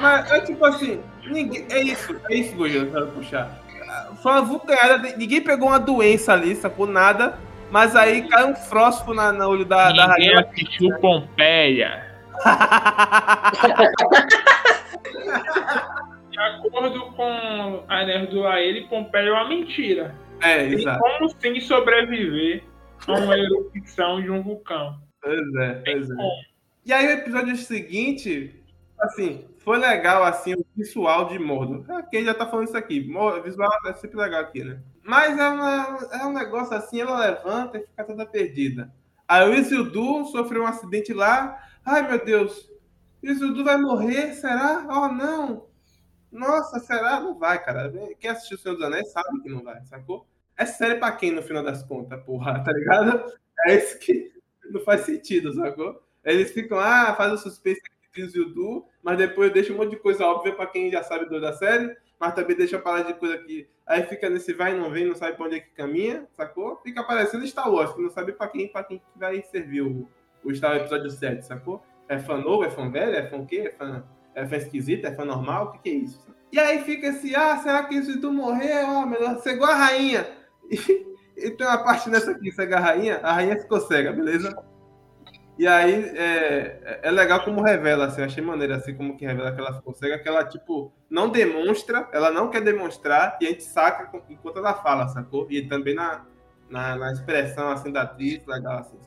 Mas 0.01 0.31
é 0.31 0.40
tipo 0.40 0.65
assim, 0.65 1.03
ninguém, 1.27 1.66
é 1.70 1.81
isso, 1.82 2.16
é 2.31 2.35
isso, 2.35 2.57
Gojo, 2.57 2.73
que 2.73 2.86
eu 2.86 2.93
quero 2.93 3.07
puxar. 3.09 3.51
Foi 4.23 4.32
uma 4.32 4.43
vulcanhada, 4.43 5.16
ninguém 5.16 5.43
pegou 5.43 5.69
uma 5.69 5.81
doença 5.81 6.32
ali, 6.32 6.55
sacou? 6.55 6.86
Nada. 6.86 7.36
Mas 7.69 7.97
aí 7.97 8.28
caiu 8.28 8.48
um 8.48 8.55
frósforo 8.55 9.16
na, 9.16 9.32
no 9.32 9.48
olho 9.48 9.65
da, 9.65 9.90
da 9.90 10.07
Ninguém 10.09 10.32
rainha. 10.35 10.48
assistiu 10.48 10.97
Pompeia. 11.01 12.07
De 16.31 16.39
acordo 16.39 17.01
com 17.12 17.85
a 17.89 18.05
Nerd 18.05 18.28
do 18.31 18.89
Pompeia 18.89 19.28
é 19.28 19.32
uma 19.32 19.48
mentira. 19.48 20.15
É, 20.43 20.65
exato. 20.66 21.01
como 21.01 21.28
sim 21.40 21.61
sobreviver 21.61 22.62
uma 23.14 23.36
erupção 23.36 24.20
de 24.22 24.30
um 24.30 24.42
vulcão. 24.42 25.00
Pois 25.20 25.54
é, 25.56 25.82
pois 25.84 26.10
é. 26.10 26.14
Como? 26.14 26.56
E 26.84 26.92
aí 26.92 27.06
o 27.06 27.10
episódio 27.10 27.56
seguinte, 27.56 28.62
assim, 29.00 29.44
foi 29.58 29.78
legal, 29.78 30.22
assim, 30.22 30.54
o 30.54 30.64
visual 30.76 31.26
de 31.26 31.38
Mordor. 31.38 31.84
É, 31.90 32.02
quem 32.02 32.24
já 32.24 32.32
tá 32.32 32.46
falando 32.46 32.68
isso 32.68 32.76
aqui, 32.76 33.06
Mor- 33.08 33.42
visual 33.42 33.68
é 33.86 33.92
sempre 33.94 34.16
legal 34.16 34.40
aqui, 34.40 34.62
né? 34.62 34.80
Mas 35.02 35.36
é, 35.38 36.20
é 36.20 36.26
um 36.26 36.32
negócio 36.32 36.76
assim, 36.76 37.00
ela 37.00 37.18
levanta 37.18 37.78
e 37.78 37.86
fica 37.86 38.04
toda 38.04 38.24
perdida. 38.24 38.92
Aí 39.26 39.48
o 39.48 39.54
Isildur 39.54 40.26
sofreu 40.26 40.62
um 40.62 40.66
acidente 40.66 41.12
lá. 41.12 41.60
Ai, 41.84 42.08
meu 42.08 42.24
Deus, 42.24 42.70
Isildur 43.22 43.64
vai 43.64 43.76
morrer, 43.76 44.34
será? 44.34 44.86
Oh, 44.88 45.08
não. 45.08 45.66
Nossa, 46.30 46.78
será? 46.78 47.18
Não 47.18 47.36
vai, 47.36 47.60
cara. 47.64 47.92
Quem 48.20 48.30
assistiu 48.30 48.56
o 48.56 48.60
Senhor 48.60 48.74
dos 48.76 48.84
Anéis 48.84 49.10
sabe 49.10 49.40
que 49.42 49.48
não 49.48 49.62
vai, 49.64 49.84
sacou? 49.86 50.26
É 50.56 50.64
sério 50.64 50.98
pra 50.98 51.12
quem, 51.12 51.32
no 51.32 51.42
final 51.42 51.62
das 51.62 51.82
contas, 51.82 52.22
porra, 52.24 52.62
tá 52.64 52.72
ligado? 52.72 53.32
É 53.66 53.74
isso 53.76 53.98
que 53.98 54.32
não 54.70 54.80
faz 54.80 55.02
sentido, 55.02 55.52
sacou? 55.52 56.02
Eles 56.24 56.50
ficam, 56.50 56.78
ah, 56.78 57.14
faz 57.14 57.32
o 57.32 57.38
suspense 57.38 57.80
aqui 58.10 58.22
do 58.22 58.28
Zildu, 58.28 58.84
mas 59.02 59.18
depois 59.18 59.52
deixa 59.52 59.72
um 59.72 59.76
monte 59.76 59.90
de 59.90 59.96
coisa 59.96 60.24
óbvia 60.24 60.54
pra 60.54 60.66
quem 60.66 60.90
já 60.90 61.02
sabe 61.02 61.26
do 61.26 61.40
da 61.40 61.52
série, 61.52 61.94
mas 62.18 62.34
também 62.34 62.56
deixa 62.56 62.78
parar 62.78 63.02
de 63.02 63.14
coisa 63.14 63.38
que. 63.38 63.68
Aí 63.86 64.02
fica 64.02 64.28
nesse 64.28 64.52
vai 64.52 64.74
e 64.74 64.78
não 64.78 64.90
vem, 64.90 65.06
não 65.06 65.14
sabe 65.14 65.36
pra 65.36 65.46
onde 65.46 65.56
é 65.56 65.60
que 65.60 65.70
caminha, 65.70 66.26
sacou? 66.32 66.80
Fica 66.82 67.04
parecendo 67.04 67.46
Star 67.46 67.70
Wars, 67.70 67.92
que 67.92 68.02
não 68.02 68.10
sabe 68.10 68.32
pra 68.32 68.48
quem, 68.48 68.66
pra 68.66 68.82
quem 68.82 68.98
que 68.98 69.04
vai 69.14 69.40
servir 69.42 69.82
o, 69.82 70.08
o 70.42 70.54
Star 70.54 70.72
Wars 70.72 70.82
episódio 70.82 71.10
7, 71.10 71.44
sacou? 71.44 71.82
É 72.08 72.18
fã 72.18 72.38
novo, 72.38 72.64
é 72.64 72.70
fã 72.70 72.90
velho, 72.90 73.14
é 73.14 73.28
fã 73.28 73.36
o 73.36 73.46
quê? 73.46 73.72
É 73.72 73.76
fã, 73.76 74.04
é 74.34 74.46
fã 74.46 74.56
esquisito, 74.56 75.06
é 75.06 75.14
fã 75.14 75.24
normal? 75.24 75.66
O 75.66 75.72
que, 75.72 75.78
que 75.78 75.90
é 75.90 75.92
isso? 75.92 76.34
E 76.50 76.58
aí 76.58 76.82
fica 76.82 77.10
assim, 77.10 77.34
ah, 77.34 77.56
será 77.58 77.84
que 77.84 78.02
se 78.02 78.20
tu 78.20 78.32
morrer, 78.32 78.84
ó, 78.84 79.06
melhor 79.06 79.38
ser 79.40 79.52
igual 79.52 79.70
a 79.70 79.76
rainha? 79.76 80.26
E, 80.70 81.06
e 81.36 81.51
tem 81.51 81.66
uma 81.66 81.84
parte 81.84 82.09
nessa 82.09 82.32
aqui, 82.32 82.51
cega 82.52 82.76
a 82.76 82.80
rainha, 82.80 83.20
a 83.22 83.32
rainha 83.32 83.60
ficou 83.60 83.80
cega, 83.80 84.12
beleza? 84.12 84.56
E 85.59 85.66
aí 85.66 86.12
é, 86.14 87.01
é 87.02 87.10
legal 87.10 87.43
como 87.43 87.62
revela, 87.62 88.06
assim, 88.06 88.22
achei 88.22 88.44
maneiro 88.44 88.74
assim 88.74 88.94
como 88.94 89.16
que 89.16 89.24
revela 89.24 89.52
que 89.52 89.60
ela 89.60 89.72
ficou 89.72 89.94
cega, 89.94 90.18
que 90.18 90.28
ela, 90.28 90.44
tipo, 90.44 90.93
não 91.09 91.30
demonstra, 91.30 92.09
ela 92.12 92.30
não 92.30 92.51
quer 92.51 92.60
demonstrar, 92.60 93.38
e 93.40 93.47
a 93.47 93.48
gente 93.48 93.62
saca 93.62 94.10
enquanto 94.28 94.59
ela 94.59 94.74
fala, 94.74 95.09
sacou? 95.09 95.47
E 95.51 95.62
também 95.62 95.94
na, 95.94 96.26
na, 96.68 96.97
na 96.97 97.12
expressão, 97.12 97.70
assim, 97.70 97.90
da 97.90 98.02
atriz, 98.02 98.44
legal, 98.47 98.80
assim. 98.80 98.98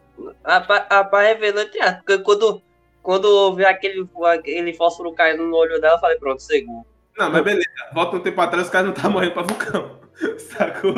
Revelou 1.22 1.62
entre 1.62 1.82
aspas, 1.82 1.98
porque 1.98 2.18
quando, 2.20 2.62
quando 3.04 3.28
eu 3.28 3.56
vi 3.56 3.66
aquele, 3.66 4.10
aquele 4.26 4.74
fósforo 4.74 5.14
caindo 5.14 5.46
no 5.46 5.56
olho 5.56 5.80
dela, 5.80 5.96
eu 5.96 6.00
falei, 6.00 6.18
pronto, 6.18 6.42
seguro. 6.42 6.84
Não, 7.16 7.30
mas 7.30 7.44
beleza, 7.44 7.70
volta 7.94 8.16
um 8.16 8.22
tempo 8.22 8.42
atrás, 8.42 8.66
os 8.66 8.72
caras 8.72 8.88
não 8.88 8.94
estavam 8.94 9.12
morrendo 9.12 9.34
pra 9.34 9.44
vulcão, 9.44 10.00
sacou? 10.40 10.96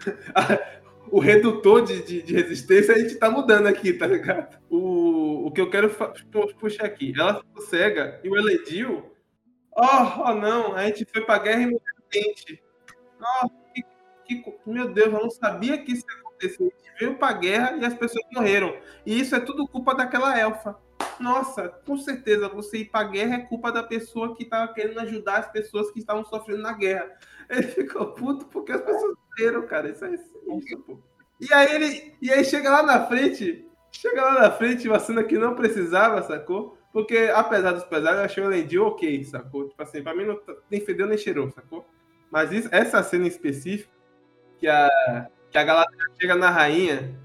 o 1.10 1.18
redutor 1.18 1.82
de, 1.82 2.02
de, 2.02 2.22
de 2.22 2.34
resistência 2.34 2.94
a 2.94 2.98
gente 2.98 3.16
tá 3.16 3.30
mudando 3.30 3.66
aqui, 3.66 3.92
tá 3.92 4.06
ligado? 4.06 4.58
O, 4.68 5.46
o 5.46 5.50
que 5.50 5.60
eu 5.60 5.70
quero 5.70 5.90
puxar 6.58 6.86
aqui, 6.86 7.12
ela 7.18 7.40
ficou 7.40 7.62
cega 7.62 8.20
e 8.22 8.28
o 8.28 8.36
Eledil, 8.36 9.12
oh, 9.76 10.22
oh 10.24 10.34
não, 10.34 10.74
a 10.74 10.86
gente 10.86 11.04
foi 11.04 11.22
pra 11.22 11.38
guerra 11.38 11.62
e 11.62 11.66
morreu. 11.66 11.80
Oh, 13.20 13.48
que, 13.74 13.84
que 14.24 14.54
meu 14.66 14.92
Deus, 14.92 15.12
eu 15.12 15.20
não 15.20 15.30
sabia 15.30 15.78
que 15.78 15.92
isso 15.92 16.04
ia 16.08 16.20
acontecer. 16.20 16.62
A 16.62 16.64
gente 16.64 16.98
veio 16.98 17.18
pra 17.18 17.32
guerra 17.32 17.76
e 17.76 17.84
as 17.84 17.94
pessoas 17.94 18.24
morreram. 18.32 18.76
E 19.04 19.18
isso 19.18 19.34
é 19.34 19.40
tudo 19.40 19.68
culpa 19.68 19.94
daquela 19.94 20.38
elfa. 20.38 20.76
Nossa, 21.18 21.68
com 21.68 21.98
certeza, 21.98 22.48
você 22.48 22.78
ir 22.78 22.86
pra 22.86 23.04
guerra 23.04 23.34
é 23.36 23.40
culpa 23.40 23.70
da 23.70 23.82
pessoa 23.82 24.34
que 24.34 24.44
tava 24.44 24.72
querendo 24.72 25.00
ajudar 25.00 25.38
as 25.40 25.52
pessoas 25.52 25.90
que 25.90 25.98
estavam 25.98 26.24
sofrendo 26.24 26.62
na 26.62 26.72
guerra. 26.72 27.10
Ele 27.50 27.62
ficou 27.64 28.12
puto 28.12 28.46
porque 28.46 28.72
as 28.72 28.80
pessoas 28.80 29.16
morreram, 29.28 29.66
cara. 29.66 29.90
Isso 29.90 30.04
é 30.04 30.14
isso, 30.14 30.30
pô. 30.86 30.98
E 31.40 31.52
aí 31.52 31.74
ele. 31.74 32.14
E 32.22 32.30
aí 32.30 32.44
chega 32.44 32.70
lá 32.70 32.82
na 32.82 33.06
frente. 33.06 33.66
Chega 33.92 34.22
lá 34.22 34.40
na 34.42 34.50
frente, 34.52 34.88
uma 34.88 35.00
cena 35.00 35.24
que 35.24 35.36
não 35.36 35.56
precisava, 35.56 36.22
sacou? 36.22 36.78
Porque, 36.92 37.30
apesar 37.34 37.72
dos 37.72 37.84
pesares, 37.84 38.18
eu 38.18 38.24
achei 38.24 38.42
o 38.44 38.46
Elendil 38.46 38.86
ok, 38.86 39.24
sacou? 39.24 39.68
Tipo 39.68 39.82
assim, 39.82 40.02
pra 40.02 40.14
mim 40.14 40.24
não 40.24 40.36
tá- 40.36 40.54
nem 40.70 40.80
fedeu 40.80 41.06
nem 41.06 41.18
cheirou, 41.18 41.50
sacou? 41.50 41.84
Mas 42.30 42.52
isso- 42.52 42.68
essa 42.70 43.02
cena 43.02 43.24
em 43.24 43.28
específico, 43.28 43.92
que 44.58 44.68
a, 44.68 44.88
que 45.50 45.58
a 45.58 45.64
Galadriel 45.64 46.06
chega 46.20 46.36
na 46.36 46.50
rainha, 46.50 47.16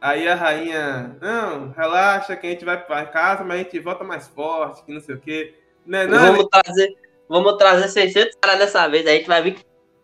aí 0.00 0.28
a 0.28 0.34
rainha, 0.34 1.16
não, 1.20 1.70
relaxa 1.70 2.36
que 2.36 2.46
a 2.46 2.50
gente 2.50 2.64
vai 2.64 2.82
pra 2.84 3.06
casa, 3.06 3.42
mas 3.42 3.60
a 3.60 3.62
gente 3.62 3.78
volta 3.80 4.04
mais 4.04 4.28
forte, 4.28 4.84
que 4.84 4.92
não 4.92 5.00
sei 5.00 5.14
o 5.14 5.20
quê. 5.20 5.54
Né, 5.86 6.06
não, 6.06 6.32
vamos, 6.36 6.46
trazer, 6.50 6.94
vamos 7.32 7.56
trazer 7.56 7.88
600 7.88 8.36
caras 8.40 8.58
dessa 8.60 8.86
vez, 8.88 9.06
aí 9.06 9.14
a 9.14 9.16
gente 9.18 9.26
vai 9.28 9.42
vir 9.42 9.56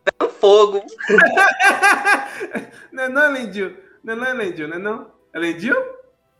pegando 0.04 0.32
fogo. 0.32 0.82
não 2.92 3.04
é 3.04 3.08
não, 3.08 3.24
Elendil? 3.36 3.76
Não 4.02 4.14
é 4.14 4.16
não, 4.16 4.26
Elendil? 4.30 4.68
Não 4.68 4.76
é 4.76 4.78
não? 4.78 5.10
Elendil? 5.34 5.76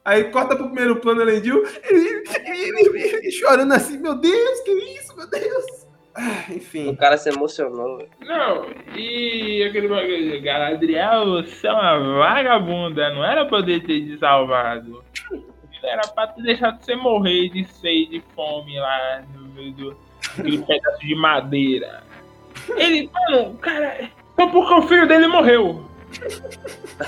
Aí 0.05 0.25
corta 0.31 0.57
pro 0.57 0.67
primeiro 0.67 0.97
plano, 0.97 1.21
Elendil, 1.21 1.63
ele, 1.85 2.25
ele- 2.47 3.31
chorando 3.31 3.73
assim, 3.75 3.99
meu 3.99 4.15
Deus, 4.15 4.61
que 4.61 4.71
isso, 4.73 5.15
meu 5.17 5.29
Deus. 5.29 5.87
Enfim. 6.51 6.89
O 6.89 6.97
cara 6.97 7.17
se 7.17 7.29
emocionou. 7.29 7.99
velho. 7.99 8.09
Não, 8.21 8.67
e 8.97 9.63
aquele 9.69 9.87
bagulho, 9.87 10.43
Galadriel, 10.43 11.43
você 11.43 11.69
é 11.69 11.73
uma 11.73 12.19
vagabunda, 12.19 13.13
não 13.15 13.23
era 13.25 13.45
pra 13.45 13.59
poder 13.59 13.85
ter 13.85 14.01
te 14.05 14.19
salvado. 14.19 15.05
Era 15.85 16.03
pra 16.09 16.27
te 16.27 16.43
deixar 16.43 16.77
você 16.77 16.97
morrer 16.97 17.51
de 17.51 17.65
sede, 17.65 18.07
de 18.19 18.25
fome 18.35 18.77
lá 18.81 19.23
no 19.33 19.49
meio 19.55 19.73
do 19.75 19.97
aquele 20.39 20.59
pedaço 20.59 21.01
de 21.01 21.15
madeira. 21.15 22.03
Ele, 22.77 23.11
mano, 23.13 23.57
cara, 23.59 24.11
só 24.39 24.47
porque 24.49 24.75
o 24.75 24.83
filho 24.83 25.07
dele 25.07 25.29
morreu. 25.29 25.85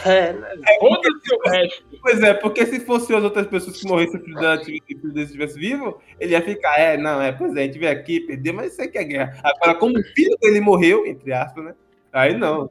É, 0.04 0.32
né? 0.32 0.56
Foda-se 0.78 1.34
o 1.34 1.50
resto. 1.50 1.84
Pois 2.02 2.22
é, 2.22 2.34
porque 2.34 2.66
se 2.66 2.80
fosse 2.80 3.14
as 3.14 3.24
outras 3.24 3.46
pessoas 3.46 3.80
que 3.80 3.86
morressem 3.86 4.20
se 4.20 4.22
o 4.22 4.24
filho 4.24 5.12
dele 5.12 5.24
estivesse 5.24 5.58
vivo, 5.58 6.00
ele 6.18 6.32
ia 6.32 6.42
ficar, 6.42 6.78
é, 6.78 6.96
não, 6.96 7.20
é, 7.20 7.32
pois 7.32 7.54
é, 7.56 7.60
a 7.60 7.64
gente 7.64 7.78
veio 7.78 7.92
aqui, 7.92 8.20
perdeu, 8.20 8.54
mas 8.54 8.72
isso 8.72 8.82
aqui 8.82 8.98
é 8.98 9.04
guerra. 9.04 9.40
Agora, 9.42 9.74
como 9.74 9.98
o 9.98 10.02
filho 10.14 10.36
dele 10.40 10.60
morreu, 10.60 11.06
entre 11.06 11.32
aspas, 11.32 11.64
né? 11.64 11.74
Aí 12.12 12.36
não. 12.36 12.68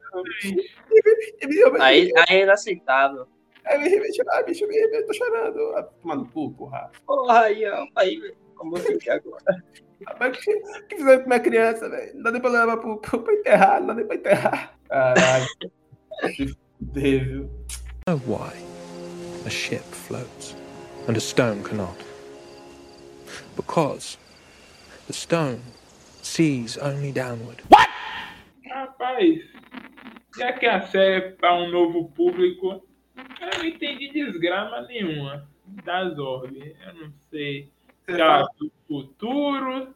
Aí, 1.80 2.12
aí 2.16 2.36
é 2.36 2.42
inaceitável. 2.42 3.26
Aí 3.64 3.78
me 3.78 3.88
remédio 3.88 4.16
chorar, 4.16 4.42
bicho, 4.42 4.66
me 4.66 4.74
remédio, 4.74 5.06
tô 5.06 5.14
chorando. 5.14 5.58
Ah, 5.76 5.82
Toma 6.02 6.16
no 6.16 6.26
cu, 6.26 6.50
porra. 6.52 6.90
Porra, 7.06 7.40
aí, 7.42 7.66
ó. 7.66 7.86
Aí, 7.96 8.18
velho. 8.18 8.36
Como 8.60 8.76
eu 8.76 8.82
fiquei 8.82 9.10
agora. 9.10 9.64
Rapaz, 10.06 10.36
o 10.36 10.40
que, 10.86 10.96
fizeram 10.96 11.22
com 11.22 11.28
minha 11.28 11.40
criança, 11.40 11.88
velho? 11.88 12.14
Não 12.14 12.22
dá 12.22 12.30
nem 12.30 12.40
pra 12.42 12.50
levar 12.50 12.76
pro, 12.76 12.98
pro, 12.98 13.22
pra 13.22 13.32
enterrar, 13.32 13.80
não 13.80 13.86
dá 13.86 13.94
nem 13.94 14.06
pra 14.06 14.16
enterrar. 14.16 14.74
Caralho. 14.86 15.46
Se 16.36 16.54
fuder, 16.78 17.24
viu? 17.26 17.50
know 18.06 18.18
why 18.26 18.52
a 19.46 19.50
ship 19.50 19.80
floats 19.80 20.54
and 21.08 21.16
a 21.16 21.20
stone 21.20 21.64
cannot. 21.64 21.96
Because 23.56 24.18
the 25.06 25.14
stone 25.14 25.62
sees 26.20 26.76
only 26.76 27.12
downward. 27.12 27.62
Rapaz, 28.70 29.38
já 30.36 30.52
que 30.52 30.66
a 30.66 30.82
série 30.82 31.14
é 31.14 31.30
pra 31.30 31.54
um 31.54 31.70
novo 31.70 32.10
público, 32.10 32.86
eu 33.16 33.58
não 33.58 33.64
entendi 33.64 34.12
desgrama 34.12 34.82
nenhuma 34.82 35.48
das 35.82 36.18
orbes. 36.18 36.76
Eu 36.86 36.94
não 36.94 37.12
sei 37.30 37.72
Viu 38.08 38.68
o 38.68 38.70
futuro, 38.88 39.88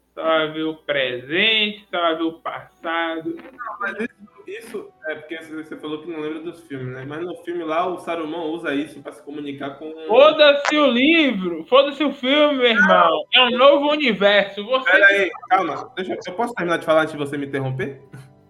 viu 0.52 0.70
o 0.70 0.76
presente, 0.76 1.86
viu 2.16 2.28
o 2.28 2.40
passado. 2.40 3.36
mas 3.80 3.96
isso, 3.98 4.14
isso 4.46 4.92
é 5.06 5.14
porque 5.16 5.36
você 5.42 5.76
falou 5.76 6.00
que 6.02 6.10
não 6.10 6.20
lembra 6.20 6.40
dos 6.40 6.60
filmes, 6.62 6.88
né? 6.94 7.04
Mas 7.08 7.20
no 7.24 7.34
filme 7.44 7.64
lá, 7.64 7.86
o 7.86 7.98
Saruman 7.98 8.44
usa 8.44 8.74
isso 8.74 9.00
pra 9.02 9.12
se 9.12 9.22
comunicar 9.22 9.70
com. 9.78 9.92
Foda-se 10.06 10.76
o 10.76 10.86
livro, 10.86 11.64
foda-se 11.64 12.04
o 12.04 12.12
filme, 12.12 12.58
meu 12.58 12.66
irmão. 12.66 13.24
É 13.34 13.40
um 13.42 13.50
novo 13.58 13.90
universo. 13.90 14.64
Você. 14.64 14.90
Pera 14.90 15.06
aí, 15.06 15.30
calma. 15.48 15.90
Deixa, 15.96 16.12
eu- 16.12 16.18
eu 16.26 16.32
posso 16.34 16.54
terminar 16.54 16.78
de 16.78 16.84
falar 16.86 17.02
antes 17.02 17.12
de 17.12 17.18
você 17.18 17.36
me 17.36 17.46
interromper? 17.46 18.00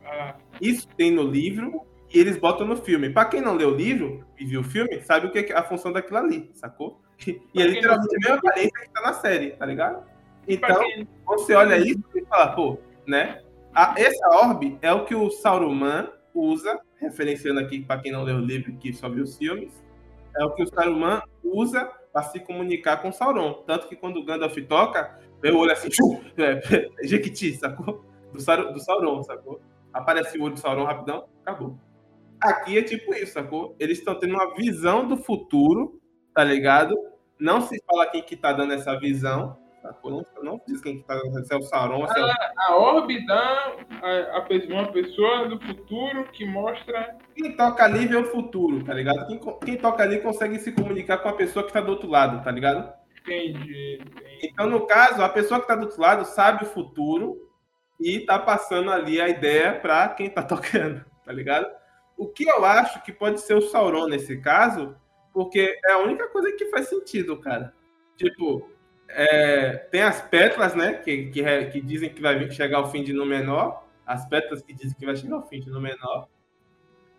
Ah, 0.05 0.35
Isso 0.60 0.86
tem 0.97 1.10
no 1.10 1.22
livro 1.22 1.81
e 2.15 2.19
eles 2.19 2.36
botam 2.39 2.66
no 2.66 2.77
filme. 2.77 3.11
Pra 3.11 3.24
quem 3.24 3.41
não 3.41 3.55
leu 3.57 3.70
o 3.70 3.74
livro 3.74 4.24
e 4.39 4.45
viu 4.45 4.61
o 4.61 4.65
filme, 4.65 5.01
sabe 5.03 5.27
o 5.27 5.31
que 5.32 5.39
é 5.53 5.57
a 5.57 5.62
função 5.62 5.93
daquilo 5.93 6.19
ali, 6.19 6.51
sacou? 6.55 7.01
E 7.55 7.62
é 7.62 7.66
literalmente 7.66 8.15
a 8.16 8.19
mesma 8.20 8.36
aparência 8.36 8.81
que 8.82 8.91
tá 8.93 9.01
na 9.03 9.12
série, 9.15 9.51
tá 9.53 9.66
ligado? 9.66 10.05
Então, 10.49 10.81
quem- 10.81 11.09
você 11.27 11.55
olha 11.55 11.77
isso 11.78 12.03
e 12.15 12.24
fala, 12.27 12.49
pô, 12.55 12.78
né? 13.07 13.41
A- 13.74 13.95
essa 13.97 14.28
orbe 14.28 14.78
é 14.82 14.93
o 14.93 15.05
que 15.05 15.15
o 15.15 15.31
Saruman 15.31 16.09
usa, 16.35 16.81
referenciando 17.01 17.61
aqui 17.61 17.81
para 17.81 18.01
quem 18.01 18.12
não 18.12 18.23
leu 18.24 18.36
o 18.36 18.41
livro 18.41 18.73
que 18.77 18.93
só 18.93 19.09
viu 19.09 19.24
os 19.24 19.36
filmes, 19.36 19.73
é 20.36 20.45
o 20.45 20.51
que 20.51 20.62
o 20.62 20.66
Saruman 20.66 21.23
usa 21.43 21.85
para 22.12 22.23
se 22.24 22.39
comunicar 22.41 22.99
com 23.03 23.11
Sauron. 23.12 23.62
Tanto 23.66 23.89
que 23.89 23.97
quando 23.97 24.19
o 24.19 24.24
Gandalf 24.24 24.57
toca, 24.69 25.19
o 25.43 25.57
olho 25.57 25.73
assim, 25.73 25.89
tchum, 25.89 26.20
é, 26.36 26.53
é, 26.53 26.61
Jequiti, 27.07 27.55
sacou? 27.57 28.05
Do, 28.32 28.41
Saru- 28.41 28.73
do 28.73 28.81
Sauron, 28.81 29.23
sacou? 29.23 29.61
Aparece 29.93 30.36
o 30.39 30.43
olho 30.43 30.55
do 30.55 30.61
Sauron 30.61 30.85
rapidão, 30.85 31.24
acabou. 31.45 31.78
Aqui 32.40 32.78
é 32.78 32.82
tipo 32.82 33.15
isso, 33.15 33.32
sacou? 33.32 33.77
Eles 33.78 33.98
estão 33.98 34.19
tendo 34.19 34.35
uma 34.35 34.55
visão 34.55 35.06
do 35.06 35.16
futuro, 35.16 36.01
tá 36.35 36.44
ligado? 36.44 36.94
Não 37.39 37.61
se 37.61 37.82
fala 37.86 38.06
quem 38.06 38.23
que 38.23 38.36
tá 38.36 38.52
dando 38.52 38.73
essa 38.73 38.98
visão, 38.98 39.56
sacou? 39.82 40.11
Não, 40.11 40.43
não 40.43 40.61
diz 40.66 40.81
quem 40.81 40.98
que 40.98 41.05
tá 41.05 41.15
dando, 41.15 41.44
se 41.44 41.52
é 41.55 41.56
o 41.56 41.62
Sauron, 41.62 42.06
se 42.06 42.19
é 42.19 42.23
o 42.23 42.32
A 42.59 42.77
orbe 42.77 43.27
dá 43.27 43.77
a, 44.02 44.39
a 44.39 44.47
uma 44.69 44.93
pessoa 44.93 45.48
do 45.48 45.61
futuro 45.61 46.24
que 46.32 46.44
mostra. 46.44 47.16
Quem 47.35 47.56
toca 47.56 47.85
ali 47.85 48.06
vê 48.06 48.16
o 48.16 48.24
futuro, 48.24 48.85
tá 48.85 48.94
ligado? 48.94 49.27
Quem, 49.27 49.40
quem 49.65 49.77
toca 49.77 50.02
ali 50.02 50.20
consegue 50.20 50.59
se 50.59 50.73
comunicar 50.73 51.19
com 51.19 51.28
a 51.28 51.35
pessoa 51.35 51.66
que 51.66 51.73
tá 51.73 51.81
do 51.81 51.90
outro 51.90 52.09
lado, 52.09 52.43
tá 52.43 52.51
ligado? 52.51 52.93
Entendi. 53.20 54.01
entendi. 54.01 54.39
Então, 54.43 54.69
no 54.69 54.86
caso, 54.86 55.23
a 55.23 55.28
pessoa 55.28 55.61
que 55.61 55.66
tá 55.66 55.74
do 55.74 55.86
outro 55.86 56.01
lado 56.01 56.24
sabe 56.24 56.65
o 56.65 56.69
futuro 56.69 57.36
e 58.01 58.20
tá 58.20 58.39
passando 58.39 58.90
ali 58.90 59.20
a 59.20 59.28
ideia 59.28 59.78
pra 59.81 60.09
quem 60.09 60.28
tá 60.28 60.43
tocando, 60.43 61.05
tá 61.24 61.32
ligado? 61.32 61.66
O 62.16 62.28
que 62.28 62.45
eu 62.45 62.65
acho 62.65 63.03
que 63.03 63.12
pode 63.12 63.41
ser 63.41 63.55
o 63.55 63.62
Sauron 63.62 64.07
nesse 64.07 64.36
caso, 64.41 64.97
porque 65.32 65.78
é 65.85 65.93
a 65.93 65.99
única 65.99 66.28
coisa 66.28 66.53
que 66.53 66.66
faz 66.66 66.89
sentido, 66.89 67.36
cara. 67.39 67.74
Tipo, 68.16 68.70
é, 69.09 69.77
tem 69.91 70.03
as 70.03 70.20
pétalas, 70.20 70.74
né, 70.74 70.95
que, 70.95 71.27
que, 71.27 71.65
que 71.66 71.81
dizem 71.81 72.11
que 72.11 72.23
vai 72.23 72.51
chegar 72.51 72.78
ao 72.78 72.91
fim 72.91 73.03
de 73.03 73.12
Númenor, 73.12 73.82
as 74.07 74.28
pétalas 74.28 74.62
que 74.62 74.73
dizem 74.73 74.97
que 74.97 75.07
vai 75.07 75.16
chegar 75.16 75.36
ao 75.36 75.49
fim 75.49 75.61
de 75.61 75.70
Númenor. 75.70 76.28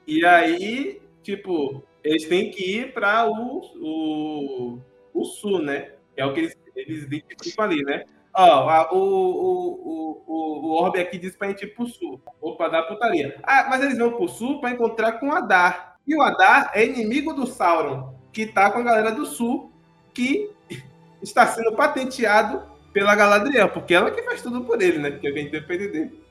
E 0.07 0.25
aí, 0.25 1.01
tipo, 1.23 1.83
eles 2.03 2.27
têm 2.27 2.51
que 2.51 2.77
ir 2.77 2.93
para 2.93 3.27
o, 3.27 3.61
o, 3.75 4.79
o 5.13 5.25
sul, 5.25 5.61
né? 5.61 5.93
É 6.15 6.25
o 6.25 6.33
que 6.33 6.41
eles, 6.41 6.57
eles 6.75 7.03
identificam 7.03 7.65
ali, 7.65 7.83
né? 7.83 8.05
Ó, 8.37 8.93
o, 8.93 8.97
o, 8.97 10.23
o, 10.27 10.67
o, 10.67 10.83
Orbe 10.83 10.99
aqui 10.99 11.17
diz 11.17 11.35
pra 11.35 11.47
gente 11.47 11.63
ir 11.63 11.73
pro 11.73 11.87
sul, 11.87 12.21
ou 12.41 12.57
pra 12.57 12.67
dar 12.67 12.83
putaria. 12.83 13.39
Ah, 13.41 13.67
mas 13.69 13.81
eles 13.81 13.97
vão 13.97 14.11
pro 14.11 14.27
sul 14.27 14.59
pra 14.59 14.71
encontrar 14.71 15.13
com 15.13 15.29
o 15.29 15.31
Adar. 15.31 15.97
E 16.05 16.13
o 16.15 16.21
Adar 16.21 16.71
é 16.73 16.85
inimigo 16.85 17.33
do 17.33 17.47
Sauron, 17.47 18.13
que 18.33 18.45
tá 18.45 18.69
com 18.69 18.79
a 18.79 18.83
galera 18.83 19.11
do 19.11 19.25
sul, 19.25 19.71
que 20.13 20.51
está 21.23 21.47
sendo 21.47 21.73
patenteado 21.73 22.61
pela 22.91 23.15
Galadriel, 23.15 23.69
porque 23.69 23.93
ela 23.93 24.11
que 24.11 24.21
faz 24.23 24.41
tudo 24.41 24.65
por 24.65 24.81
ele, 24.81 24.97
né? 24.99 25.11
Porque 25.11 25.31
quem 25.31 25.49
depende 25.49 25.87
dele. 25.87 26.25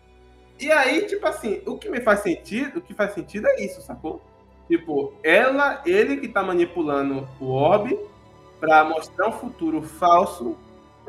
E 0.61 0.71
aí, 0.71 1.07
tipo 1.07 1.27
assim, 1.27 1.63
o 1.67 1.79
que 1.79 1.89
me 1.89 2.01
faz 2.01 2.21
sentido, 2.21 2.79
o 2.79 2.83
que 2.83 2.95
faz 2.95 3.15
sentido 3.15 3.49
é 3.49 3.65
isso, 3.65 3.81
sacou? 3.81 4.23
Tipo, 4.69 5.15
ela, 5.23 5.83
ele 5.85 6.19
que 6.19 6.29
tá 6.29 6.43
manipulando 6.43 7.27
o 7.41 7.51
orbe 7.51 7.99
pra 8.61 8.85
mostrar 8.85 9.29
um 9.29 9.33
futuro 9.33 9.83
falso, 9.83 10.57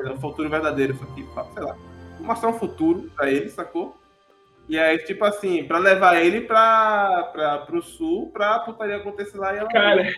um 0.00 0.20
futuro 0.20 0.48
verdadeiro, 0.48 0.92
isso 0.92 1.04
aqui, 1.04 1.26
sei 1.54 1.62
lá. 1.62 1.76
Mostrar 2.20 2.48
um 2.48 2.58
futuro 2.58 3.10
pra 3.14 3.30
ele, 3.30 3.48
sacou? 3.48 3.96
E 4.68 4.78
aí, 4.78 4.98
tipo 4.98 5.24
assim, 5.24 5.64
pra 5.64 5.78
levar 5.78 6.20
ele 6.20 6.40
pra, 6.40 7.30
pra, 7.32 7.58
pro 7.58 7.82
sul, 7.82 8.30
pra 8.32 8.58
putaria 8.60 8.96
acontecer 8.96 9.38
lá 9.38 9.54
e 9.54 9.58
ela. 9.58 9.68
Cara, 9.68 10.14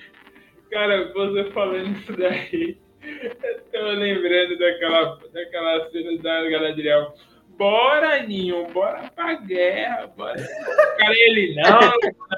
cara, 0.70 1.12
você 1.12 1.44
falando 1.50 1.98
isso 1.98 2.12
daí, 2.16 2.78
eu 3.02 3.60
tô 3.70 3.86
lembrando 3.90 4.58
daquela, 4.58 5.18
daquela 5.32 5.90
cena 5.90 6.18
da 6.22 6.48
Galadriel. 6.48 7.14
Bora, 7.58 8.22
Ninho, 8.22 8.68
bora 8.68 9.10
pra 9.14 9.34
guerra, 9.34 10.06
bora. 10.16 10.36
Cara, 10.96 11.12
ele, 11.12 11.56
não, 11.56 11.80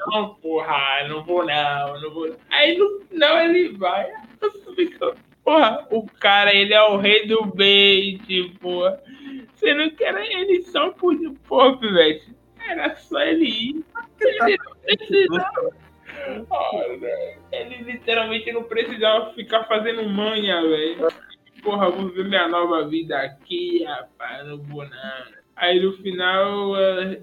não, 0.07 0.33
porra, 0.35 1.07
não 1.07 1.23
vou 1.23 1.45
não, 1.45 2.01
não 2.01 2.11
vou. 2.11 2.35
Aí 2.49 2.75
no 2.75 3.01
final 3.01 3.37
ele 3.39 3.77
vai. 3.77 4.11
Você 4.41 4.59
fica, 4.75 5.13
Porra, 5.43 5.87
o 5.89 6.05
cara, 6.19 6.53
ele 6.53 6.73
é 6.73 6.83
o 6.83 6.97
rei 6.97 7.25
do 7.25 7.45
bait, 7.45 8.57
porra. 8.59 9.01
Você 9.55 9.73
não 9.73 9.89
quer 9.91 10.15
ele 10.15 10.63
só 10.63 10.91
por 10.91 11.15
porra, 11.47 11.77
pivete. 11.77 12.35
Era 12.67 12.95
só 12.95 13.19
ele 13.21 13.45
ir. 13.45 13.85
Ele 14.19 14.57
não 14.57 14.75
precisava. 14.75 15.81
Olha, 16.49 17.37
ele 17.51 17.77
literalmente 17.83 18.51
não 18.51 18.63
precisava 18.63 19.33
ficar 19.33 19.63
fazendo 19.63 20.07
manha, 20.07 20.61
velho. 20.61 21.07
Porra, 21.63 21.89
vou 21.89 22.09
ver 22.09 22.25
minha 22.25 22.47
nova 22.47 22.87
vida 22.87 23.17
aqui, 23.17 23.83
rapaz, 23.83 24.47
não 24.47 24.57
vou 24.57 24.83
não. 24.83 25.41
Aí 25.55 25.79
no 25.79 25.93
final 25.93 26.75
ela, 26.75 27.17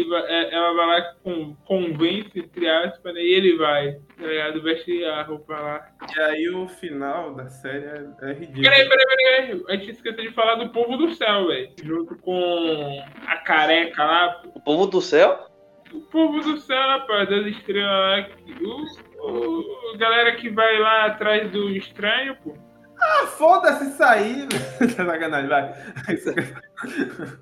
ele 0.00 0.08
vai, 0.08 0.52
ela 0.54 0.72
vai 0.74 0.86
lá 0.86 1.02
com, 1.22 1.54
convence, 1.64 2.38
entre 2.38 2.68
aspas, 2.68 3.14
né, 3.14 3.20
e 3.22 3.32
ele 3.34 3.56
vai, 3.56 3.92
tá 4.18 4.26
ligado? 4.26 4.62
Veste 4.62 5.04
a 5.04 5.22
roupa 5.22 5.54
lá. 5.58 5.88
E 6.16 6.20
aí 6.20 6.48
o 6.50 6.66
final 6.68 7.34
da 7.34 7.48
série 7.48 7.84
é, 7.86 8.04
é 8.22 8.32
ridículo. 8.32 8.62
Peraí, 8.62 8.88
peraí, 8.88 9.06
peraí, 9.06 9.62
a 9.68 9.72
gente 9.76 9.90
esqueceu 9.92 10.22
de 10.24 10.32
falar 10.32 10.56
do 10.56 10.70
povo 10.70 10.96
do 10.96 11.12
céu, 11.14 11.46
velho. 11.48 11.70
Junto 11.82 12.16
com 12.18 13.02
a 13.26 13.36
careca 13.38 14.04
lá, 14.04 14.42
O 14.54 14.60
povo 14.60 14.86
do 14.86 15.00
céu? 15.00 15.46
o 15.92 16.00
povo 16.10 16.40
do 16.40 16.58
céu, 16.58 16.82
rapaz, 16.88 17.28
das 17.28 17.46
estrelas 17.46 17.88
lá. 17.88 18.22
que- 18.22 18.64
O, 18.64 19.94
o- 19.94 19.96
galera 19.98 20.34
que 20.36 20.48
vai 20.50 20.78
lá 20.78 21.06
atrás 21.06 21.50
do 21.50 21.70
estranho, 21.70 22.36
pô. 22.42 22.54
Ah, 23.00 23.26
foda-se 23.26 23.84
isso 23.90 24.02
aí. 24.02 24.46
Sacanagem, 24.96 25.48
vai. 25.48 25.72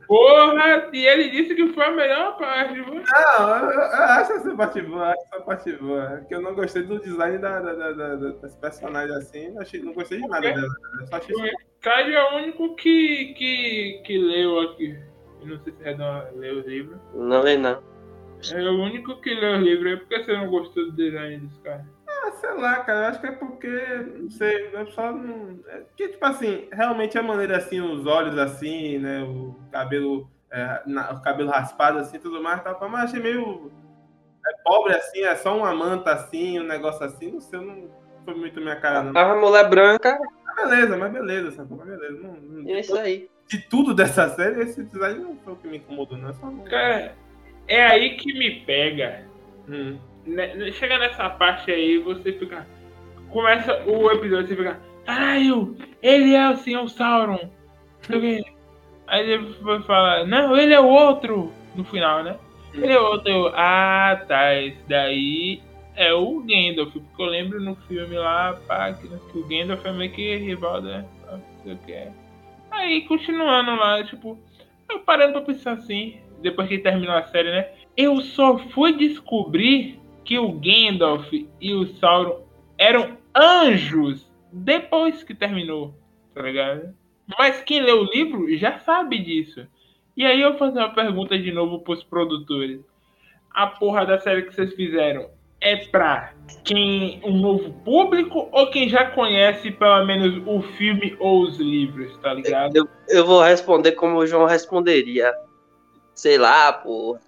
Porra, 0.07 0.91
e 0.93 1.07
ele 1.07 1.31
disse 1.31 1.55
que 1.55 1.73
foi 1.73 1.85
a 1.85 1.91
melhor 1.91 2.37
parte. 2.39 2.75
Não, 2.79 3.59
eu, 3.59 3.71
eu 3.71 3.81
acho 3.83 4.33
essa 4.33 4.57
parte 4.57 4.81
boa, 4.83 5.11
acho 5.13 5.23
essa 5.33 5.41
parte 5.45 5.73
boa. 5.73 6.25
Que 6.29 6.35
eu 6.35 6.43
não 6.43 6.55
gostei 6.55 6.83
do 6.83 7.01
design 7.01 7.39
da, 7.39 7.61
da, 7.61 7.73
da, 7.75 7.93
da- 7.93 8.31
das 8.33 8.55
personagens 8.57 9.17
assim. 9.17 9.51
Não, 9.51 9.63
achei, 9.63 9.83
não 9.83 9.93
gostei 9.93 10.21
de 10.21 10.29
nada 10.29 10.53
dela. 10.53 10.67
Eu 11.01 11.07
só 11.07 11.17
achei 11.17 11.35
O 11.35 11.43
Ricardo 11.43 12.11
é 12.11 12.33
o 12.33 12.37
único 12.37 12.75
que, 12.77 13.35
que, 13.37 14.03
que 14.05 14.19
leu 14.19 14.61
aqui. 14.61 14.99
Eu 15.41 15.47
não 15.49 15.59
sei 15.59 15.73
se 15.73 15.89
é 15.89 15.95
da- 15.95 16.29
leu 16.35 16.57
o 16.59 16.69
livro. 16.69 17.01
Não 17.15 17.43
lê, 17.43 17.57
não. 17.57 17.83
É 18.53 18.63
o 18.63 18.83
único 18.83 19.21
que 19.21 19.35
leu 19.35 19.53
o 19.59 19.61
livro. 19.63 19.89
É 19.89 19.97
porque 19.97 20.23
você 20.23 20.33
não 20.37 20.49
gostou 20.49 20.85
do 20.87 20.93
design 20.93 21.39
desse 21.39 21.61
cara. 21.61 21.85
Ah, 22.27 22.33
sei 22.33 22.55
lá, 22.55 22.77
cara, 22.85 23.01
eu 23.01 23.05
acho 23.11 23.21
que 23.21 23.27
é 23.27 23.33
porque, 23.33 23.69
não 24.17 24.31
sei, 24.31 24.71
eu 24.73 24.87
só 24.93 25.13
não. 25.13 25.59
É 25.69 25.83
que, 25.97 26.09
tipo 26.09 26.25
assim, 26.25 26.69
realmente 26.73 27.19
a 27.19 27.23
maneira 27.23 27.57
assim, 27.59 27.81
os 27.81 28.07
olhos 28.07 28.39
assim, 28.39 28.99
né, 28.99 29.23
o 29.23 29.55
cabelo, 29.71 30.31
é, 30.51 30.81
na- 30.87 31.13
o 31.13 31.23
cabelo 31.23 31.51
raspado 31.51 31.99
assim, 31.99 32.19
tudo 32.19 32.43
mais, 32.43 32.63
tá, 32.63 32.77
mas 32.89 33.11
achei 33.11 33.21
meio 33.21 33.71
é 34.47 34.53
pobre 34.63 34.95
assim, 34.95 35.23
é 35.23 35.35
só 35.37 35.57
uma 35.57 35.75
manta 35.75 36.13
assim, 36.13 36.61
um 36.61 36.65
negócio 36.65 37.05
assim, 37.05 37.33
não 37.33 37.41
sei, 37.41 37.61
não 37.61 37.89
foi 38.25 38.35
muito 38.35 38.61
minha 38.61 38.77
cara, 38.77 39.03
não. 39.03 39.19
A 39.21 39.35
mulher 39.35 39.69
branca, 39.69 40.19
Mas 40.47 40.69
beleza, 40.69 40.97
mas 40.97 41.13
beleza, 41.13 41.51
sabe? 41.53 41.75
Mas 41.75 41.87
beleza. 41.87 42.23
Não, 42.23 42.33
não- 42.35 42.71
é 42.71 42.81
isso 42.81 42.97
aí. 42.97 43.29
de 43.49 43.59
tudo 43.69 43.93
dessa 43.95 44.29
série, 44.31 44.63
esse 44.63 44.83
design 44.85 45.19
não 45.21 45.37
foi 45.39 45.53
o 45.53 45.57
que 45.57 45.67
me 45.69 45.77
incomodou, 45.79 46.17
não. 46.17 46.31
é 46.31 46.33
Só. 46.35 46.51
Cara, 46.71 47.15
é 47.69 47.87
aí 47.87 48.17
que 48.17 48.33
me 48.33 48.61
pega. 48.65 49.27
Hum. 49.69 49.99
Né, 50.27 50.73
chega 50.73 50.99
nessa 50.99 51.29
parte 51.31 51.71
aí, 51.71 51.99
você 51.99 52.33
fica. 52.33 52.67
Começa 53.31 53.83
o 53.87 54.11
episódio, 54.11 54.49
você 54.49 54.57
fica. 54.57 54.81
Caralho, 55.05 55.77
ele 56.03 56.35
é 56.35 56.51
o 56.51 56.57
Senhor 56.57 56.89
Sauron. 56.89 57.51
Aí 59.07 59.31
ele 59.31 59.55
vai 59.61 59.83
falar, 59.83 60.27
não, 60.27 60.57
ele 60.57 60.73
é 60.73 60.81
o 60.81 60.89
outro. 60.89 61.53
No 61.75 61.85
final, 61.85 62.23
né? 62.23 62.37
Ele 62.73 62.93
é 62.93 63.01
o 63.01 63.05
outro. 63.05 63.31
Eu, 63.31 63.53
ah, 63.55 64.23
tá. 64.27 64.55
Esse 64.55 64.79
daí 64.89 65.61
é 65.97 66.13
o 66.13 66.41
Gandalf. 66.41 66.93
Porque 66.93 67.23
eu 67.23 67.27
lembro 67.27 67.61
no 67.61 67.75
filme 67.75 68.17
lá, 68.17 68.59
pá, 68.67 68.93
que, 68.93 69.09
que 69.09 69.39
o 69.39 69.47
Gandalf 69.47 69.85
é 69.85 69.93
meio 69.93 70.13
que 70.13 70.37
rival, 70.37 70.81
né? 70.81 71.05
pá, 71.23 71.33
Não 71.33 71.63
sei 71.63 71.73
o 71.75 71.79
que 71.79 71.93
é. 71.93 72.13
Aí, 72.71 73.03
continuando 73.03 73.75
lá, 73.77 74.03
tipo, 74.05 74.39
eu 74.89 75.01
parando 75.01 75.33
pra 75.35 75.43
pensar 75.43 75.73
assim, 75.73 76.19
depois 76.41 76.69
que 76.69 76.79
terminou 76.79 77.15
a 77.15 77.25
série, 77.25 77.51
né? 77.51 77.69
Eu 77.97 78.21
só 78.21 78.59
fui 78.59 78.93
descobrir 78.93 80.01
que 80.25 80.39
o 80.39 80.53
Gandalf 80.53 81.33
e 81.33 81.75
o 81.75 81.87
Sauron 81.97 82.41
eram 82.79 83.17
anjos 83.35 84.27
depois 84.53 85.23
que 85.23 85.35
terminou, 85.35 85.95
tá 86.35 86.43
ligado? 86.43 86.95
Mas 87.39 87.63
quem 87.63 87.83
lê 87.83 87.93
o 87.93 88.05
livro 88.05 88.57
já 88.57 88.79
sabe 88.81 89.19
disso. 89.19 89.67
E 90.17 90.25
aí 90.25 90.41
eu 90.41 90.51
vou 90.51 90.59
fazer 90.59 90.79
uma 90.79 90.95
pergunta 90.95 91.39
de 91.39 91.51
novo 91.51 91.81
pros 91.81 92.05
produtores. 92.05 92.81
A 93.51 93.67
porra 93.67 94.05
da 94.05 94.19
série 94.19 94.43
que 94.43 94.55
vocês 94.55 94.73
fizeram 94.75 95.29
é 95.61 95.77
pra 95.77 96.33
quem 96.65 97.21
um 97.25 97.39
novo 97.39 97.73
público 97.85 98.49
ou 98.53 98.71
quem 98.71 98.89
já 98.89 99.11
conhece 99.11 99.71
pelo 99.71 100.05
menos 100.05 100.43
o 100.47 100.61
filme 100.77 101.17
ou 101.19 101.43
os 101.43 101.59
livros, 101.59 102.17
tá 102.19 102.35
ligado? 102.35 102.77
Eu, 102.77 102.89
eu 103.09 103.27
vou 103.27 103.43
responder 103.43 103.93
como 103.93 104.19
o 104.19 104.27
João 104.27 104.47
responderia. 104.47 105.33
Sei 106.15 106.39
lá, 106.39 106.73
pô. 106.73 107.19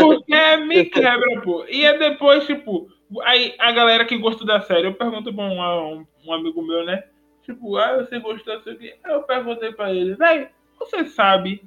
Porque 0.00 0.56
me 0.66 0.84
quebra, 0.86 1.40
pô. 1.42 1.64
E 1.68 1.84
é 1.84 1.98
depois, 1.98 2.46
tipo, 2.46 2.88
aí 3.24 3.54
a 3.58 3.72
galera 3.72 4.04
que 4.04 4.16
gostou 4.18 4.46
da 4.46 4.60
série, 4.60 4.86
eu 4.86 4.94
pergunto 4.94 5.32
pra 5.32 5.44
um, 5.44 5.60
um, 5.60 6.06
um 6.26 6.32
amigo 6.32 6.62
meu, 6.62 6.84
né? 6.84 7.04
Tipo, 7.42 7.76
ah, 7.76 7.96
você 7.96 8.18
gostou 8.18 8.54
aqui? 8.54 8.94
Aí 9.02 9.12
eu 9.12 9.22
perguntei 9.22 9.72
pra 9.72 9.92
ele, 9.92 10.14
velho, 10.14 10.48
você 10.78 11.04
sabe 11.06 11.62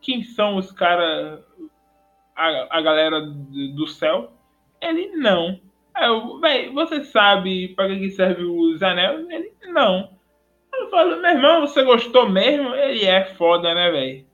quem 0.00 0.22
são 0.22 0.56
os 0.56 0.72
caras, 0.72 1.40
a, 2.34 2.78
a 2.78 2.80
galera 2.80 3.20
do, 3.20 3.86
céu? 3.86 4.32
Ele, 4.80 5.08
não. 5.16 5.60
Aí 5.94 6.08
eu, 6.08 6.40
velho, 6.40 6.72
você 6.72 7.04
sabe 7.04 7.68
pra 7.74 7.88
que 7.88 8.10
serve 8.10 8.44
os 8.44 8.82
anéis? 8.82 9.28
Ele, 9.28 9.52
não. 9.66 10.16
Eu 10.72 10.88
falo, 10.90 11.20
meu 11.20 11.30
irmão, 11.30 11.60
você 11.62 11.82
gostou 11.82 12.28
mesmo? 12.28 12.74
Ele 12.74 13.04
é 13.04 13.24
foda, 13.34 13.74
né, 13.74 13.90
velho? 13.90 14.27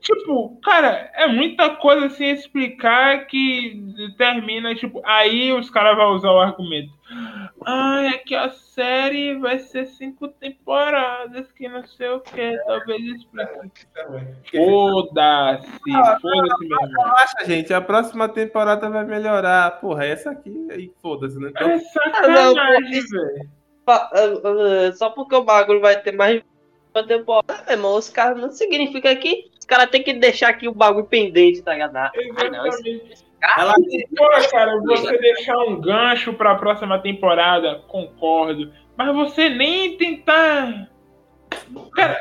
Tipo, 0.00 0.60
cara, 0.62 1.10
é 1.14 1.26
muita 1.26 1.70
coisa 1.70 2.08
sem 2.10 2.30
explicar 2.30 3.26
que 3.26 3.82
termina, 4.16 4.72
tipo, 4.74 5.02
aí 5.04 5.52
os 5.52 5.68
caras 5.68 5.96
vão 5.96 6.14
usar 6.14 6.30
o 6.30 6.38
argumento. 6.38 6.92
Ah, 7.64 8.02
é 8.04 8.18
que 8.18 8.34
a 8.34 8.48
série 8.50 9.34
vai 9.38 9.58
ser 9.58 9.86
cinco 9.86 10.28
temporadas, 10.28 11.50
que 11.52 11.68
não 11.68 11.84
sei 11.86 12.08
o 12.10 12.20
que, 12.20 12.56
talvez 12.66 13.02
explique. 13.02 13.86
Foda-se, 14.54 15.68
foda-se 16.20 16.68
mesmo. 16.68 16.88
Relaxa, 16.98 17.44
gente, 17.44 17.74
a 17.74 17.80
próxima 17.80 18.28
temporada 18.28 18.88
vai 18.88 19.04
melhorar. 19.04 19.80
Porra, 19.80 20.04
essa 20.06 20.30
aqui, 20.30 20.68
aí 20.70 20.92
foda-se, 21.02 21.38
né? 21.38 21.48
Então, 21.50 21.68
É 21.68 21.78
sacanagem, 21.78 22.90
isso- 22.92 23.10
velho. 23.14 23.48
Ah, 23.88 24.10
ah, 24.14 24.92
Só 24.94 25.10
porque 25.10 25.34
o 25.34 25.44
bagulho 25.44 25.80
vai 25.80 26.00
ter 26.00 26.12
mais 26.12 26.42
temporada, 27.04 27.62
meu 27.66 27.76
irmão, 27.76 27.96
os 27.96 28.08
caras 28.08 28.38
não 28.40 28.50
significa 28.50 29.14
que 29.16 29.50
os 29.58 29.64
caras 29.64 29.90
têm 29.90 30.02
que 30.02 30.12
deixar 30.14 30.48
aqui 30.50 30.68
o 30.68 30.74
bagulho 30.74 31.06
pendente, 31.06 31.62
tá 31.62 31.72
ligado? 31.72 31.96
Ah, 31.96 32.12
não, 32.50 32.66
esse 32.66 33.26
ela 33.58 33.74
Pô, 34.16 34.28
cara, 34.50 34.80
você 34.80 35.18
deixar 35.18 35.58
um 35.58 35.80
gancho 35.80 36.32
pra 36.32 36.54
próxima 36.54 36.98
temporada, 36.98 37.82
concordo. 37.86 38.72
Mas 38.96 39.14
você 39.14 39.48
nem 39.50 39.96
tentar. 39.96 40.88
Cara, 41.94 42.18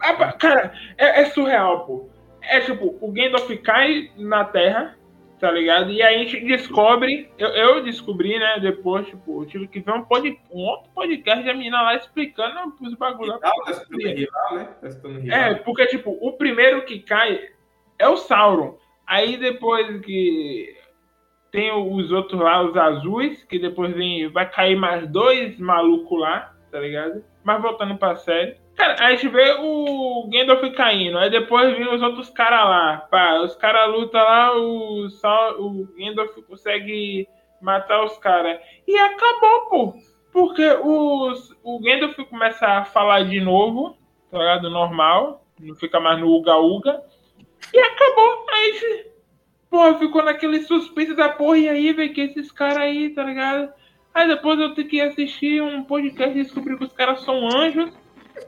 a- 0.00 0.32
cara 0.32 0.72
é, 0.96 1.22
é 1.22 1.24
surreal, 1.26 1.84
pô. 1.86 2.08
É 2.42 2.60
tipo, 2.60 2.96
o 3.00 3.10
Gandalf 3.10 3.50
cai 3.62 4.10
na 4.16 4.44
Terra, 4.44 4.96
tá 5.44 5.50
ligado? 5.50 5.90
E 5.90 6.00
aí 6.00 6.14
a 6.14 6.18
gente 6.20 6.40
descobre. 6.40 7.30
Eu, 7.36 7.48
eu 7.50 7.84
descobri, 7.84 8.38
né? 8.38 8.58
Depois, 8.60 9.06
tipo, 9.06 9.42
eu 9.42 9.46
tive 9.46 9.68
que 9.68 9.78
ver 9.78 9.92
um, 9.92 10.02
pod, 10.02 10.40
um 10.50 10.60
outro 10.60 10.90
podcast 10.94 11.44
da 11.44 11.52
menina 11.52 11.82
lá 11.82 11.96
explicando 11.96 12.74
os 12.80 12.94
bagulhos. 12.94 13.38
Tá 13.40 13.52
rival, 13.90 14.54
né? 14.54 14.68
Tá 14.80 15.08
rival. 15.08 15.38
É, 15.38 15.54
porque, 15.56 15.84
tipo, 15.88 16.16
o 16.18 16.32
primeiro 16.32 16.86
que 16.86 16.98
cai 17.00 17.46
é 17.98 18.08
o 18.08 18.16
Sauron. 18.16 18.78
Aí 19.06 19.36
depois 19.36 20.00
que 20.00 20.74
tem 21.52 21.70
os 21.70 22.10
outros 22.10 22.40
lá, 22.40 22.62
os 22.62 22.74
azuis, 22.74 23.44
que 23.44 23.58
depois 23.58 23.94
vem, 23.94 24.26
vai 24.28 24.50
cair 24.50 24.76
mais 24.76 25.06
dois 25.10 25.58
malucos 25.58 26.18
lá, 26.18 26.54
tá 26.72 26.80
ligado? 26.80 27.22
Mas 27.44 27.60
voltando 27.60 27.98
pra 27.98 28.16
série. 28.16 28.56
Cara, 28.76 28.96
a 29.04 29.10
gente 29.10 29.28
vê 29.28 29.56
o 29.60 30.28
Gandalf 30.28 30.62
caindo, 30.74 31.18
aí 31.18 31.30
depois 31.30 31.76
vem 31.76 31.94
os 31.94 32.02
outros 32.02 32.28
caras 32.30 32.64
lá. 32.64 33.06
Pá, 33.10 33.40
os 33.40 33.54
caras 33.54 33.90
lutam 33.90 34.20
lá, 34.20 34.56
o, 34.56 35.06
o 35.58 35.88
Gandalf 35.96 36.36
consegue 36.48 37.28
matar 37.60 38.04
os 38.04 38.18
caras. 38.18 38.60
E 38.86 38.96
acabou, 38.96 39.60
pô. 39.68 39.94
Porque 40.32 40.66
os, 40.82 41.56
o 41.62 41.78
Gandalf 41.78 42.16
começa 42.28 42.66
a 42.66 42.84
falar 42.84 43.22
de 43.24 43.40
novo, 43.40 43.96
tá 44.30 44.38
ligado? 44.38 44.68
Normal, 44.68 45.44
não 45.60 45.76
fica 45.76 46.00
mais 46.00 46.18
no 46.18 46.28
Uga 46.28 46.56
Uga. 46.56 47.00
E 47.72 47.78
acabou. 47.78 48.44
Aí, 48.50 49.06
porra, 49.70 49.98
ficou 49.98 50.24
naquele 50.24 50.60
suspense 50.62 51.14
da 51.14 51.28
porra. 51.28 51.58
E 51.58 51.68
aí, 51.68 51.92
velho, 51.92 52.12
que 52.12 52.22
esses 52.22 52.50
caras 52.50 52.78
aí, 52.78 53.10
tá 53.10 53.22
ligado? 53.22 53.72
Aí 54.12 54.28
depois 54.28 54.58
eu 54.58 54.74
tenho 54.74 54.88
que 54.88 55.00
assistir 55.00 55.62
um 55.62 55.84
podcast 55.84 56.36
e 56.36 56.42
descobrir 56.42 56.76
que 56.76 56.84
os 56.84 56.92
caras 56.92 57.20
são 57.22 57.48
anjos. 57.48 57.92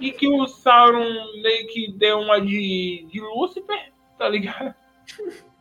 E 0.01 0.13
que 0.13 0.29
o 0.29 0.47
Sauron 0.47 1.09
meio 1.43 1.67
que 1.69 1.93
deu 1.93 2.19
uma 2.21 2.41
de, 2.41 3.07
de 3.11 3.21
Lúcifer, 3.21 3.93
tá 4.19 4.29
ligado? 4.29 4.75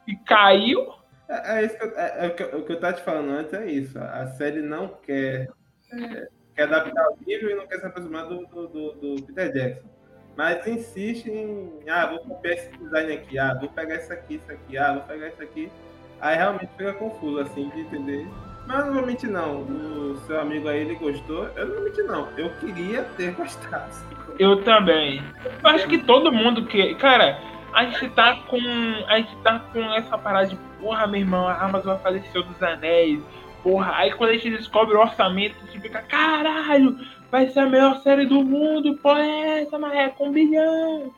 E 0.08 0.16
caiu. 0.18 0.94
É, 1.30 1.60
é 1.60 1.66
isso 1.66 1.78
que 1.78 1.84
eu, 1.86 1.98
é, 1.98 2.26
é 2.26 2.28
o 2.28 2.36
que 2.36 2.44
eu- 2.44 2.60
o 2.60 2.66
que 2.66 2.72
eu 2.74 2.80
tava 2.80 2.94
te 2.94 3.02
falando 3.04 3.30
antes, 3.32 3.54
é 3.54 3.66
isso. 3.66 3.98
A 4.00 4.28
série 4.28 4.62
não 4.62 4.88
quer, 4.88 5.50
é, 5.92 6.28
quer 6.56 6.64
adaptar 6.64 7.08
o 7.10 7.18
livro 7.26 7.50
e 7.50 7.56
não 7.56 7.68
quer 7.68 7.80
se 7.80 7.86
aproximar 7.86 8.28
do, 8.28 8.46
do, 8.48 8.68
do- 8.68 9.16
do 9.16 9.24
Peter 9.24 9.52
Jackson. 9.52 9.88
Mas 10.36 10.68
insiste 10.68 11.28
em, 11.32 11.80
ah, 11.90 12.08
vou 12.08 12.20
copiar 12.20 12.56
esse 12.56 12.70
design 12.78 13.14
aqui, 13.14 13.40
ah, 13.40 13.54
vou 13.60 13.70
pegar 13.70 13.96
isso 13.96 14.12
aqui, 14.12 14.36
isso 14.36 14.52
aqui, 14.52 14.78
ah, 14.78 14.94
vou 14.94 15.04
pegar 15.04 15.30
isso 15.30 15.42
aqui. 15.42 15.72
Aí 16.20 16.36
realmente 16.36 16.70
fica 16.78 16.94
confuso, 16.94 17.40
assim, 17.40 17.70
de 17.70 17.80
entender. 17.82 18.28
Mas 18.68 18.86
não 18.86 18.94
vou 18.94 19.06
mentir, 19.06 19.30
não. 19.30 19.62
O 19.62 20.18
seu 20.26 20.40
amigo 20.40 20.68
aí, 20.68 20.80
ele 20.82 20.96
gostou. 20.96 21.48
Eu 21.56 21.68
não 21.68 21.76
vou 21.76 21.84
mentir, 21.84 22.04
não. 22.06 22.28
Eu 22.38 22.50
queria 22.60 23.04
ter 23.18 23.32
gostado. 23.34 23.92
Eu 24.40 24.64
também. 24.64 25.22
Eu 25.64 25.70
acho 25.70 25.88
que 25.88 25.98
todo 26.00 26.32
mundo 26.32 26.66
que. 26.66 26.96
Cara, 26.96 27.40
a 27.74 27.86
gente 27.86 28.10
tá 28.10 28.36
com. 28.48 28.58
A 29.08 29.18
gente 29.18 29.36
tá 29.38 29.60
com 29.72 29.82
essa 29.94 30.18
parada 30.18 30.48
de 30.48 30.56
porra, 30.80 31.08
meu 31.08 31.22
irmão, 31.22 31.48
a 31.48 31.56
Amazon 31.62 31.94
vai 31.94 32.00
fazer 32.00 32.22
Senhor 32.32 32.44
dos 32.46 32.62
Anéis. 32.62 33.20
Porra, 33.64 33.94
aí 33.96 34.12
quando 34.14 34.30
a 34.30 34.34
gente 34.34 34.52
descobre 34.52 34.96
o 34.96 35.00
orçamento, 35.00 35.56
a 35.62 35.66
gente 35.66 35.80
fica, 35.82 36.00
caralho, 36.04 37.00
vai 37.32 37.48
ser 37.48 37.62
a 37.62 37.66
melhor 37.66 38.00
série 38.02 38.28
do 38.28 38.44
mundo, 38.44 38.96
porra 38.98 39.22
é 39.24 39.64
essa, 39.64 39.78
é 39.94 40.10
com 40.10 40.28
um 40.28 40.32
bilhão. 40.32 41.12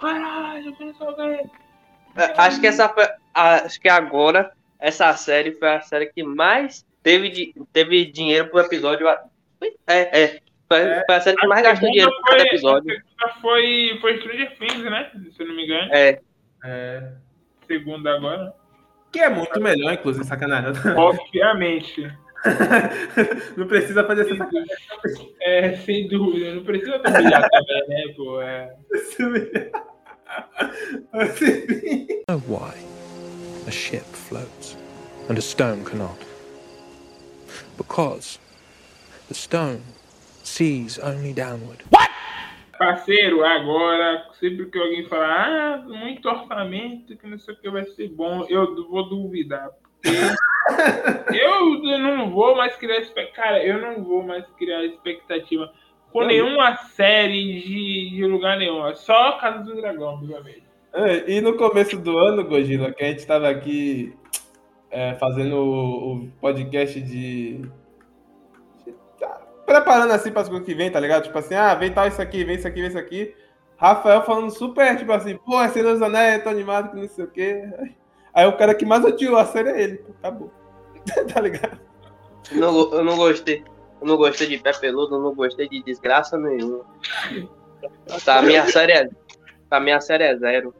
Caralho, 0.00 0.74
que 0.74 0.84
não 0.84 0.94
sei 0.94 1.06
o 1.06 1.50
Acho 2.36 2.60
que 2.60 2.66
essa 2.66 2.88
foi- 2.88 3.08
acho 3.32 3.80
que 3.80 3.88
agora 3.88 4.52
essa 4.80 5.12
série 5.16 5.52
foi 5.52 5.68
a 5.76 5.80
série 5.80 6.06
que 6.06 6.24
mais 6.24 6.84
teve, 7.02 7.54
teve 7.72 8.06
dinheiro 8.06 8.48
pro 8.48 8.60
episódio. 8.60 9.06
É, 9.08 9.18
é. 9.88 10.40
Foi, 10.68 10.78
É. 10.80 11.02
foi 11.04 11.14
a 11.14 11.20
série 11.20 11.36
que 11.36 11.46
mais 11.46 11.62
gastou 11.62 11.88
dinheiro 11.90 12.10
por 12.10 12.22
cada 12.24 12.38
foi- 12.38 12.46
episódio. 12.48 12.90
A 12.92 12.94
segunda 12.94 13.40
foi, 13.40 13.98
foi 14.00 14.16
Stranger 14.18 14.58
Things, 14.58 14.84
né? 14.84 15.10
Se 15.36 15.42
eu 15.42 15.48
não 15.48 15.54
me 15.56 15.64
engano. 15.64 15.92
É, 15.94 16.20
É. 16.64 17.12
Segunda 17.66 18.14
agora. 18.14 18.52
Que 19.12 19.20
é 19.20 19.28
muito 19.28 19.60
melhor, 19.60 19.92
inclusive, 19.92 20.24
sacanagem. 20.24 20.72
Obviamente. 20.96 22.10
Não 23.56 23.66
precisa 23.68 24.02
fazer 24.04 24.22
essa 24.22 24.36
sacanagem. 24.36 25.34
É, 25.42 25.76
sem 25.76 26.08
dúvida. 26.08 26.54
Não 26.54 26.64
precisa 26.64 26.96
humilhar 26.96 27.48
também, 27.48 27.88
né, 27.88 28.14
pô? 28.16 28.40
É. 28.40 28.74
Assim, 31.12 32.06
why 32.48 32.74
a 33.66 33.70
ship 33.70 34.04
floats 34.12 34.76
and 35.28 35.36
a 35.38 35.40
stone 35.40 35.84
cannot. 35.84 36.16
Because 37.76 38.38
the 39.28 39.34
stone 39.34 39.80
sees 40.42 40.98
only 40.98 41.32
downward. 41.32 41.84
Parceiro, 42.78 43.44
agora, 43.44 44.26
sempre 44.40 44.66
que 44.66 44.78
alguém 44.78 45.08
falar, 45.08 45.46
ah, 45.46 45.78
muito 45.86 46.28
orçamento, 46.28 47.16
que 47.16 47.26
não 47.28 47.38
sei 47.38 47.54
o 47.54 47.60
que 47.60 47.70
vai 47.70 47.84
ser 47.84 48.08
bom, 48.08 48.44
eu 48.48 48.88
vou 48.88 49.08
duvidar. 49.08 49.70
Porque 50.02 51.36
eu, 51.36 51.84
eu 51.86 51.98
não 51.98 52.30
vou 52.30 52.56
mais 52.56 52.74
criar 52.76 52.98
expectativa. 52.98 53.36
Cara, 53.36 53.64
eu 53.64 53.80
não 53.80 54.02
vou 54.02 54.24
mais 54.24 54.44
criar 54.58 54.84
expectativa 54.84 55.72
com 56.10 56.24
nenhuma 56.24 56.76
série 56.76 57.60
de, 57.60 58.10
de 58.10 58.26
lugar 58.26 58.58
nenhum. 58.58 58.86
É 58.86 58.94
Só 58.94 59.38
Casa 59.38 59.62
do 59.62 59.76
Dragão, 59.76 60.14
obviamente. 60.14 60.64
É, 60.92 61.30
E 61.30 61.40
no 61.40 61.56
começo 61.56 61.96
do 61.96 62.18
ano, 62.18 62.44
Gojila, 62.44 62.92
que 62.92 63.04
a 63.04 63.08
gente 63.08 63.26
tava 63.26 63.48
aqui 63.48 64.14
é, 64.92 65.14
fazendo 65.14 65.56
o, 65.56 66.12
o 66.12 66.28
podcast 66.32 67.00
de. 67.00 67.62
tá 69.18 69.40
preparando 69.64 70.12
assim 70.12 70.30
para 70.30 70.42
as 70.42 70.48
coisas 70.48 70.66
que 70.66 70.74
vem, 70.74 70.92
tá 70.92 71.00
ligado? 71.00 71.24
Tipo 71.24 71.38
assim, 71.38 71.54
ah, 71.54 71.74
vem 71.74 71.90
tal 71.90 72.06
isso 72.06 72.20
aqui, 72.20 72.44
vem 72.44 72.56
isso 72.56 72.68
aqui, 72.68 72.80
vem 72.80 72.88
isso 72.88 72.98
aqui. 72.98 73.34
Rafael 73.78 74.22
falando 74.22 74.50
super, 74.50 74.96
tipo 74.98 75.10
assim, 75.10 75.36
pô, 75.38 75.60
é 75.60 75.68
Senhor 75.70 75.94
dos 75.94 76.02
Anéis, 76.02 76.44
tô 76.44 76.50
animado 76.50 76.90
que 76.90 76.96
não 76.96 77.08
sei 77.08 77.24
o 77.24 77.30
quê. 77.30 77.64
Aí 78.34 78.46
o 78.46 78.56
cara 78.56 78.74
que 78.74 78.84
mais 78.84 79.04
odiou 79.04 79.36
a 79.36 79.46
série 79.46 79.70
é 79.70 79.82
ele, 79.82 79.96
pô, 79.96 80.12
acabou. 80.18 80.52
tá 81.32 81.40
ligado? 81.40 81.80
eu 82.52 82.60
não, 82.60 82.92
eu 82.92 83.04
não 83.04 83.16
gostei. 83.16 83.64
Eu 84.00 84.06
não 84.06 84.16
gostei 84.16 84.46
de 84.46 84.58
pé 84.58 84.72
peludo, 84.72 85.16
eu 85.16 85.20
não 85.20 85.34
gostei 85.34 85.68
de 85.68 85.82
desgraça 85.82 86.36
nenhuma. 86.36 86.84
Tá, 88.24 88.38
a 88.38 88.42
minha 88.42 88.66
série 88.66 88.92
é. 88.92 89.08
A 89.70 89.80
minha 89.80 90.00
série 90.00 90.24
é 90.24 90.36
zero. 90.36 90.74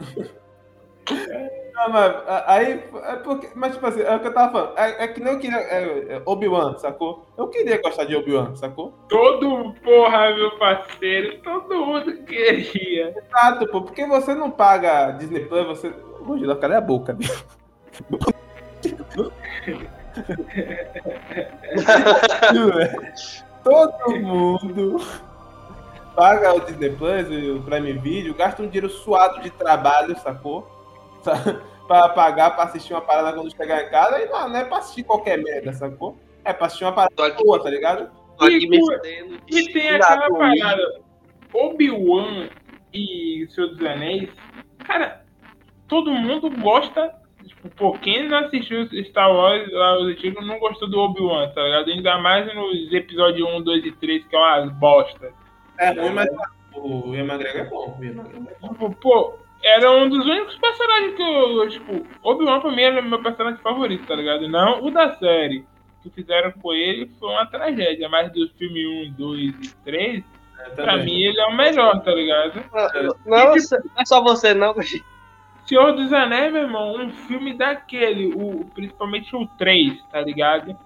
Não, 1.78 1.90
mas 1.90 2.12
aí, 2.46 2.82
é 3.04 3.16
porque, 3.16 3.50
mas 3.54 3.72
tipo 3.74 3.86
assim, 3.86 4.00
é 4.00 4.12
o 4.16 4.18
que 4.18 4.26
eu 4.26 4.34
tava 4.34 4.50
falando, 4.50 4.76
é, 4.76 5.04
é 5.04 5.06
que 5.06 5.20
nem 5.20 5.34
eu 5.34 5.38
queria, 5.38 5.58
é, 5.58 6.16
é, 6.16 6.22
Obi-Wan, 6.26 6.76
sacou? 6.76 7.24
Eu 7.36 7.46
queria 7.46 7.80
gostar 7.80 8.04
de 8.04 8.16
Obi-Wan, 8.16 8.56
sacou? 8.56 8.92
Todo, 9.08 9.72
porra, 9.84 10.34
meu 10.34 10.58
parceiro, 10.58 11.38
todo 11.38 11.86
mundo 11.86 12.24
queria. 12.24 13.14
Exato, 13.16 13.68
pô, 13.68 13.82
porque 13.82 14.04
você 14.06 14.34
não 14.34 14.50
paga 14.50 15.12
Disney 15.12 15.44
Plus, 15.44 15.66
você. 15.68 15.90
Gojila, 16.22 16.56
cala 16.56 16.78
a 16.78 16.80
boca, 16.80 17.12
bicho. 17.12 17.46
Todo 23.62 24.16
mundo 24.16 25.00
paga 26.16 26.54
o 26.54 26.60
Disney 26.60 26.90
Plus 26.90 27.30
e 27.30 27.50
o 27.52 27.62
Prime 27.62 27.92
Video, 27.92 28.34
gasta 28.34 28.64
um 28.64 28.66
dinheiro 28.66 28.90
suado 28.90 29.40
de 29.40 29.50
trabalho, 29.50 30.18
sacou? 30.18 30.77
Pra 31.22 32.08
pagar 32.10 32.54
pra 32.54 32.64
assistir 32.64 32.92
uma 32.92 33.00
parada 33.00 33.32
quando 33.32 33.50
chegar 33.56 33.82
em 33.82 33.88
casa, 33.88 34.20
e 34.20 34.28
não, 34.28 34.48
não 34.50 34.56
é 34.56 34.64
pra 34.64 34.78
assistir 34.78 35.04
qualquer 35.04 35.38
merda, 35.38 35.72
sacou? 35.72 36.18
É 36.44 36.52
pra 36.52 36.66
assistir 36.66 36.84
uma 36.84 36.92
parada 36.92 37.26
aqui, 37.26 37.42
boa, 37.42 37.62
tá 37.62 37.70
ligado? 37.70 38.10
E. 38.42 38.68
E 39.48 39.72
tem 39.72 39.88
aquela 39.88 40.28
parada. 40.28 41.00
Obi-Wan 41.52 42.48
e 42.92 43.46
Senhor 43.50 43.70
dos 43.70 43.86
Anéis, 43.86 44.28
cara, 44.84 45.24
todo 45.88 46.12
mundo 46.12 46.50
gosta. 46.60 47.16
Tipo, 47.46 47.70
pô, 47.70 47.92
quem 47.92 48.28
não 48.28 48.38
assistiu 48.38 48.86
Star 49.04 49.32
Wars 49.32 49.72
lá, 49.72 49.98
os 49.98 50.08
antigos, 50.08 50.46
não 50.46 50.58
gostou 50.58 50.90
do 50.90 50.98
Obi-Wan, 50.98 51.48
tá 51.54 51.62
ligado? 51.62 51.90
Ainda 51.90 52.18
mais 52.18 52.54
nos 52.54 52.92
episódios 52.92 53.48
1, 53.48 53.62
2 53.62 53.86
e 53.86 53.92
3, 53.92 54.26
que 54.26 54.36
é 54.36 54.38
uma 54.38 54.66
bosta. 54.66 55.32
É 55.78 55.90
ruim, 55.92 56.10
mas 56.10 56.28
o 56.74 57.14
Ian 57.14 57.24
McGregor 57.24 57.60
é 57.60 57.64
bom. 57.64 57.96
O 57.98 58.04
Ian 58.04 58.12
McGregor 58.12 58.48
é 58.50 58.60
bom. 58.60 58.68
Tipo, 58.68 58.94
pô, 58.96 59.38
era 59.62 59.90
um 59.90 60.08
dos 60.08 60.24
únicos 60.26 60.56
personagens 60.56 61.14
que 61.14 61.22
eu, 61.22 61.68
tipo, 61.68 62.06
Obi-Wan 62.22 62.60
pra 62.60 62.70
mim 62.70 62.82
era 62.82 63.02
meu 63.02 63.22
personagem 63.22 63.60
favorito, 63.60 64.06
tá 64.06 64.14
ligado? 64.14 64.48
Não 64.48 64.84
o 64.84 64.90
da 64.90 65.14
série. 65.16 65.64
O 65.98 66.02
que 66.04 66.10
fizeram 66.10 66.52
com 66.52 66.72
ele 66.72 67.10
foi 67.18 67.28
uma 67.30 67.46
tragédia, 67.46 68.08
mas 68.08 68.32
do 68.32 68.48
filme 68.50 69.08
1, 69.08 69.12
2 69.14 69.54
e 69.54 69.74
3, 69.84 70.24
É, 70.60 70.70
pra 70.70 70.96
mim 70.96 71.22
ele 71.22 71.40
é 71.40 71.46
o 71.46 71.56
melhor, 71.56 72.00
tá 72.02 72.12
ligado? 72.12 72.62
Não, 73.26 73.52
você- 73.52 73.76
não 73.78 73.92
é 74.02 74.04
só 74.04 74.20
você, 74.22 74.54
não. 74.54 74.74
Senhor 75.66 75.92
dos 75.92 76.12
Anéis, 76.12 76.52
meu 76.52 76.62
irmão, 76.62 76.96
um 76.96 77.10
filme 77.10 77.52
daquele, 77.54 78.32
o, 78.34 78.64
principalmente 78.74 79.34
o 79.36 79.46
3, 79.58 80.00
tá 80.10 80.20
ligado? 80.20 80.76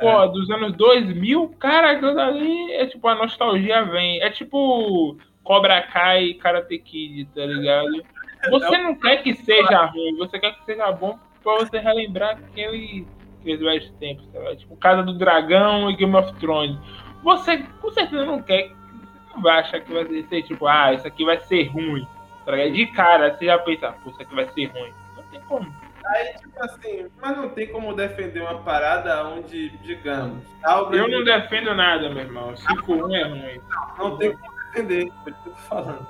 Pô, 0.00 0.26
dos 0.26 0.50
anos 0.50 0.72
2000, 0.74 1.48
cara, 1.60 1.92
aquilo 1.92 2.18
ali 2.18 2.72
é 2.72 2.86
tipo, 2.86 3.06
a 3.06 3.14
nostalgia 3.14 3.84
vem. 3.84 4.20
É 4.20 4.30
tipo 4.30 5.16
Cobra 5.44 5.80
Kai 5.82 6.24
e 6.24 6.34
Karate 6.34 6.76
Kid, 6.78 7.26
tá 7.34 7.46
ligado? 7.46 8.04
Você 8.50 8.78
não 8.78 8.94
quer 8.94 9.22
que 9.22 9.34
seja 9.34 9.86
ruim, 9.86 10.16
você 10.16 10.38
quer 10.38 10.54
que 10.54 10.64
seja 10.64 10.90
bom 10.92 11.18
pra 11.42 11.54
você 11.56 11.78
relembrar 11.78 12.30
aquele, 12.30 13.06
aqueles 13.40 13.60
velhos 13.60 13.90
tempos, 13.98 14.26
tá 14.28 14.38
ligado? 14.38 14.56
Tipo, 14.56 14.76
Casa 14.76 15.02
do 15.02 15.16
Dragão 15.16 15.90
e 15.90 15.96
Game 15.96 16.14
of 16.14 16.32
Thrones. 16.34 16.76
Você 17.22 17.58
com 17.80 17.90
certeza 17.90 18.24
não 18.24 18.42
quer, 18.42 18.68
você 18.68 19.34
não 19.34 19.42
vai 19.42 19.60
achar 19.60 19.80
que 19.80 19.92
vai 19.92 20.04
ser 20.24 20.42
tipo, 20.42 20.66
ah, 20.66 20.92
isso 20.92 21.06
aqui 21.06 21.24
vai 21.24 21.38
ser 21.40 21.64
ruim. 21.64 22.06
Tá? 22.44 22.56
De 22.56 22.86
cara, 22.88 23.36
você 23.36 23.46
já 23.46 23.58
pensa, 23.58 23.92
pô, 24.02 24.10
isso 24.10 24.22
aqui 24.22 24.34
vai 24.34 24.48
ser 24.48 24.66
ruim. 24.66 24.92
Não 25.16 25.22
tem 25.24 25.40
como. 25.42 25.74
Aí, 26.04 26.34
tipo 26.34 26.64
assim, 26.64 27.06
mas 27.20 27.36
não 27.36 27.48
tem 27.50 27.68
como 27.68 27.94
defender 27.94 28.40
uma 28.40 28.58
parada 28.58 29.24
onde, 29.28 29.70
digamos, 29.78 30.42
Eu 30.90 31.08
não 31.08 31.22
defendo 31.22 31.74
nada, 31.74 32.10
meu 32.10 32.24
irmão. 32.24 32.56
Se 32.56 32.76
for 32.78 33.02
ruim, 33.02 33.14
é 33.14 33.22
ruim. 33.22 33.60
não 33.98 34.16
tem 34.16 34.36
como 34.36 34.52
defender, 34.66 35.04
que 35.04 35.30
eu 35.30 35.34
tô 35.44 35.50
falando. 35.52 36.06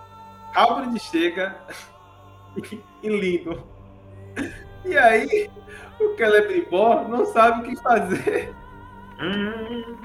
Albert 0.55 0.99
chega 0.99 1.57
e 3.03 3.09
lindo. 3.09 3.63
E 4.85 4.97
aí, 4.97 5.51
o 6.01 6.17
Celebrimbor 6.17 7.09
não 7.09 7.25
sabe 7.27 7.61
o 7.61 7.71
que 7.71 7.83
fazer. 7.83 8.55
Hum, 9.21 9.97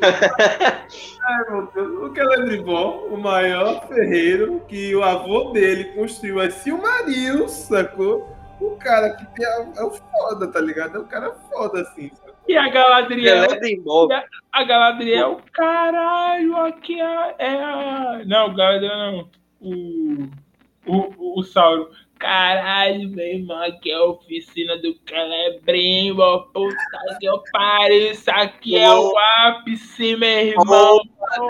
Ai, 0.00 1.50
meu 1.50 1.66
Deus. 1.74 2.10
O 2.10 2.14
Celebrimbor, 2.14 3.12
o 3.12 3.16
maior 3.16 3.86
ferreiro 3.88 4.60
que 4.68 4.94
o 4.94 5.02
avô 5.02 5.52
dele 5.52 5.84
construiu 5.94 6.40
as 6.40 6.54
Silmarils, 6.54 7.50
sacou? 7.50 8.34
O 8.60 8.76
cara 8.76 9.10
que 9.10 9.26
tem 9.34 9.46
a, 9.46 9.66
é 9.76 9.82
o 9.82 9.90
foda, 9.90 10.46
tá 10.48 10.60
ligado? 10.60 10.96
É 10.96 11.00
um 11.00 11.06
cara 11.06 11.32
foda, 11.50 11.82
assim. 11.82 12.10
sacou? 12.10 12.34
E 12.46 12.56
a 12.56 12.68
Galadriel. 12.68 13.42
Celebrimbor. 13.48 14.08
A 14.52 14.64
Galadriel, 14.64 15.40
caralho, 15.52 16.56
aqui 16.56 17.00
é, 17.00 17.34
é 17.38 17.62
a. 17.62 18.22
Não, 18.26 18.54
Galadriel 18.54 18.96
não. 18.96 19.28
O. 19.60 20.43
O, 20.86 21.38
o, 21.38 21.42
Sauro. 21.42 21.90
Caralho, 22.18 23.10
meu 23.10 23.26
irmão, 23.26 23.60
aqui 23.62 23.90
é 23.90 23.94
a 23.94 24.04
oficina 24.04 24.78
do 24.78 24.96
Celebrimbo. 25.06 26.44
Puta 26.52 26.76
que 27.18 27.26
eu 27.26 27.42
pariu. 27.52 28.12
Isso 28.12 28.30
aqui 28.30 28.76
é 28.76 28.90
o 28.90 29.12
ápice, 29.18 30.16
meu 30.16 30.28
irmão. 30.28 31.00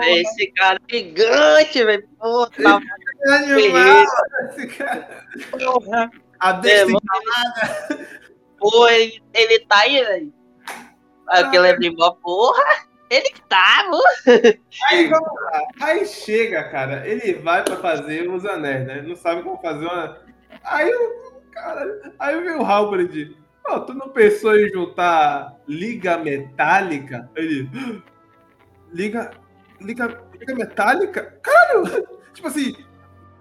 Esse 0.07 0.47
cara 0.51 0.79
é 0.89 0.97
gigante, 0.97 1.83
velho. 1.83 2.09
Pô, 2.19 2.47
tá 2.47 2.81
Animal, 3.27 4.05
esse 4.49 4.67
cara. 4.67 5.25
porra. 5.51 6.11
A 6.39 6.61
É, 6.65 6.85
mano. 6.85 6.99
Pô, 8.57 8.87
ele, 8.87 9.21
ele 9.33 9.59
tá 9.61 9.79
aí, 9.79 10.03
velho. 10.03 10.33
Aí 11.27 11.43
o 11.43 11.51
Celebrimbor, 11.51 12.15
porra. 12.17 12.63
Ele 13.09 13.29
que 13.29 13.41
tá, 13.43 13.85
pô. 13.89 14.01
Aí 14.89 15.07
vamos 15.07 15.33
lá. 15.33 15.61
Aí 15.81 16.05
chega, 16.05 16.63
cara, 16.69 17.07
ele 17.07 17.33
vai 17.35 17.63
pra 17.63 17.77
fazer 17.77 18.29
os 18.29 18.45
anéis, 18.45 18.87
né? 18.87 19.01
Não 19.01 19.15
sabe 19.15 19.43
como 19.43 19.61
fazer 19.61 19.85
uma. 19.85 20.19
Aí 20.63 20.91
o 20.93 21.41
cara. 21.51 22.13
Aí 22.17 22.41
vem 22.41 22.55
o 22.55 22.63
Halberd. 22.63 23.37
Ó, 23.67 23.79
tu 23.79 23.93
não 23.93 24.09
pensou 24.09 24.55
em 24.57 24.69
juntar 24.69 25.55
liga 25.67 26.17
metálica? 26.17 27.29
Ele. 27.35 27.69
Liga. 28.91 29.31
Liga. 29.79 30.23
Liga 30.39 30.55
metálica? 30.55 31.39
Caralho! 31.41 32.07
Tipo 32.33 32.47
assim. 32.47 32.75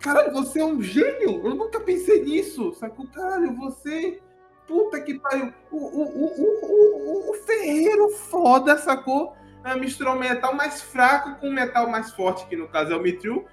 Caralho, 0.01 0.33
você 0.33 0.61
é 0.61 0.65
um 0.65 0.83
gênio! 0.83 1.47
Eu 1.47 1.55
nunca 1.55 1.81
pensei 1.81 2.23
nisso! 2.23 2.75
Sacou? 2.75 3.07
Caralho, 3.09 3.55
você. 3.55 4.21
Puta 4.67 5.01
que 5.01 5.19
pariu! 5.19 5.53
O, 5.71 5.77
o, 5.77 6.03
o, 6.03 6.27
o, 6.43 7.29
o, 7.29 7.31
o 7.31 7.35
ferreiro 7.35 8.11
foda, 8.11 8.77
sacou? 8.77 9.35
É, 9.65 9.75
misturar 9.77 10.15
o 10.17 10.19
metal 10.19 10.55
mais 10.55 10.83
fraco 10.83 11.37
com 11.41 11.49
o 11.49 11.53
metal 11.53 11.89
mais 11.89 12.11
forte, 12.13 12.47
que 12.47 12.57
no 12.57 12.69
caso 12.69 12.93
é 12.93 12.97
o 12.97 13.01
Mitril, 13.03 13.47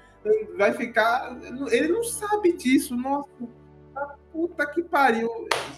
vai 0.58 0.74
ficar. 0.74 1.36
Ele 1.72 1.88
não 1.90 2.04
sabe 2.04 2.54
disso, 2.54 2.96
nossa. 2.96 3.30
Puta 4.32 4.66
que 4.66 4.82
pariu. 4.84 5.30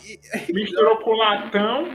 E- 0.06 0.20
Misturou 0.54 0.98
com 0.98 1.12
latão. 1.16 1.88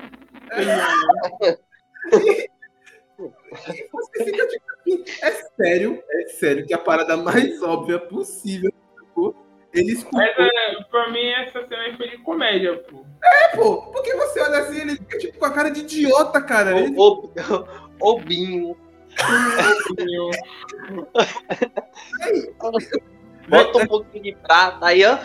e 2.10 3.88
você 3.92 4.24
fica 4.24 4.46
tipo 4.46 4.64
assim, 4.80 5.04
é 5.22 5.30
sério, 5.32 6.02
é 6.10 6.26
sério 6.28 6.66
que 6.66 6.74
a 6.74 6.78
parada 6.78 7.16
mais 7.16 7.62
óbvia 7.62 7.98
possível, 7.98 8.72
sacou? 8.96 9.34
Ele 9.74 9.92
escutou. 9.92 10.18
Mas 10.20 10.30
é, 10.38 10.82
pra 10.90 11.10
mim 11.10 11.28
essa 11.30 11.66
cena 11.66 11.82
aí 11.82 11.96
foi 11.96 12.08
de 12.08 12.18
comédia, 12.18 12.78
pô. 12.90 13.04
É, 13.22 13.48
pô, 13.56 13.82
porque 13.92 14.14
você 14.14 14.40
olha 14.40 14.58
assim, 14.60 14.80
ele 14.80 14.96
fica 14.96 15.18
tipo 15.18 15.38
com 15.38 15.44
a 15.44 15.52
cara 15.52 15.70
de 15.70 15.80
idiota, 15.80 16.40
cara. 16.40 16.78
Ele- 16.78 16.94
O, 16.96 17.30
o, 18.00 18.10
o 18.12 18.20
Binho. 18.20 18.76
Eu- 19.98 20.30
Bota 23.48 23.78
um 23.78 23.86
pouquinho 23.86 24.22
de 24.24 24.36
prata 24.36 24.86
aí, 24.86 25.04
ó. 25.04 25.16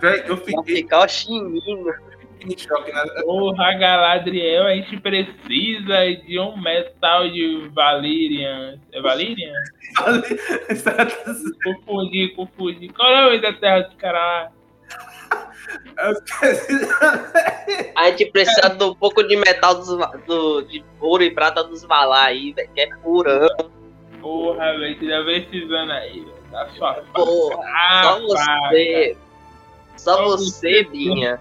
Véi, 0.00 0.22
eu 0.26 0.36
Vai 0.36 0.44
fiquei 0.44 0.76
ficar 0.76 1.04
o 1.04 1.08
chininho. 1.08 1.94
em 2.44 2.58
choque. 2.58 2.92
Né? 2.92 3.02
Porra, 3.22 3.72
Galadriel, 3.74 4.64
a 4.66 4.74
gente 4.74 4.98
precisa 5.00 6.14
de 6.26 6.38
um 6.40 6.60
metal 6.60 7.28
de 7.30 7.68
Valyrian. 7.72 8.78
É 8.92 9.00
Valyrian? 9.00 9.52
Confundi, 11.64 12.28
confundi. 12.34 12.88
Qual 12.88 13.10
é 13.10 13.20
o 13.22 13.24
nome 13.26 13.40
da 13.40 13.52
terra 13.52 13.80
dos 13.82 13.94
caras? 13.94 14.50
Esqueci. 14.52 14.61
A 17.96 18.10
gente 18.10 18.26
precisa 18.26 18.68
de 18.70 18.84
um 18.84 18.94
pouco 18.94 19.22
de 19.22 19.36
metal 19.36 19.74
dos, 19.74 19.88
do, 20.26 20.62
de 20.62 20.84
ouro 21.00 21.22
e 21.22 21.30
prata 21.30 21.62
dos 21.64 21.82
Valar 21.84 22.26
aí, 22.26 22.52
velho. 22.52 22.68
Que 22.74 22.80
é 22.80 22.94
purão. 22.96 23.48
Porra, 24.20 24.72
velho, 24.78 24.98
você 24.98 25.06
já 25.06 25.20
esses 25.32 25.70
anos 25.70 25.94
aí, 25.94 26.20
velho. 26.20 26.42
Da 26.50 26.68
sua 26.70 26.94
Porra, 27.14 27.64
Ah, 27.66 28.02
só 28.04 28.20
você. 28.20 29.16
Só 29.96 30.16
Só 30.16 30.24
você, 30.24 30.84
você. 30.84 30.90
Binha. 30.90 31.40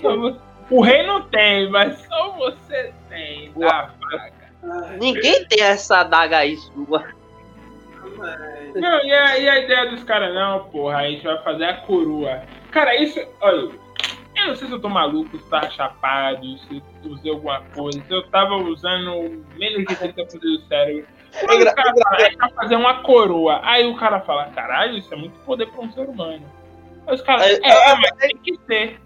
Só 0.00 0.16
você- 0.16 0.38
O 0.70 0.80
rei 0.80 1.06
não 1.06 1.22
tem, 1.28 1.68
mas 1.70 1.98
só 2.06 2.30
você 2.32 2.92
tem. 3.08 3.52
Da 3.52 3.90
faca. 4.00 4.32
Ninguém 4.98 5.44
tem 5.46 5.62
essa 5.62 5.98
adaga 6.00 6.38
aí 6.38 6.56
sua. 6.56 7.04
Não, 8.74 9.04
e 9.04 9.12
a, 9.12 9.38
e 9.38 9.48
a 9.48 9.58
ideia 9.58 9.90
dos 9.90 10.02
caras, 10.04 10.32
não, 10.34 10.64
porra, 10.70 10.98
a 10.98 11.10
gente 11.10 11.24
vai 11.24 11.42
fazer 11.42 11.64
a 11.64 11.76
coroa. 11.78 12.42
Cara, 12.72 12.96
isso, 12.96 13.20
olha, 13.40 13.70
eu 14.34 14.48
não 14.48 14.56
sei 14.56 14.66
se 14.66 14.72
eu 14.72 14.80
tô 14.80 14.88
maluco, 14.88 15.38
se 15.38 15.48
tava 15.48 15.70
chapado, 15.70 16.58
se 16.58 16.82
eu 17.04 17.10
usei 17.12 17.30
alguma 17.30 17.60
coisa, 17.74 18.02
se 18.02 18.12
eu 18.12 18.26
tava 18.30 18.54
usando 18.56 19.44
menos 19.56 19.84
de 19.86 19.94
30% 19.94 20.40
do 20.40 20.60
cérebro. 20.62 21.06
Quando 21.40 21.60
engra- 21.60 21.72
o 21.72 21.74
cara 21.74 21.92
fala, 21.94 22.16
a 22.16 22.20
gente 22.24 22.36
vai 22.38 22.50
fazer 22.50 22.76
uma 22.76 23.02
coroa, 23.02 23.60
aí 23.62 23.86
o 23.86 23.96
cara 23.96 24.20
fala, 24.20 24.46
caralho, 24.46 24.96
isso 24.98 25.12
é 25.12 25.16
muito 25.16 25.38
poder 25.40 25.66
pra 25.70 25.82
um 25.82 25.92
ser 25.92 26.08
humano. 26.08 26.42
Aí 27.06 27.14
os 27.14 27.22
caras, 27.22 27.46
É, 27.46 27.52
é, 27.62 27.90
é, 27.90 27.96
mas 27.96 28.10
tem 28.18 28.36
que 28.38 28.58
ser. 28.66 29.00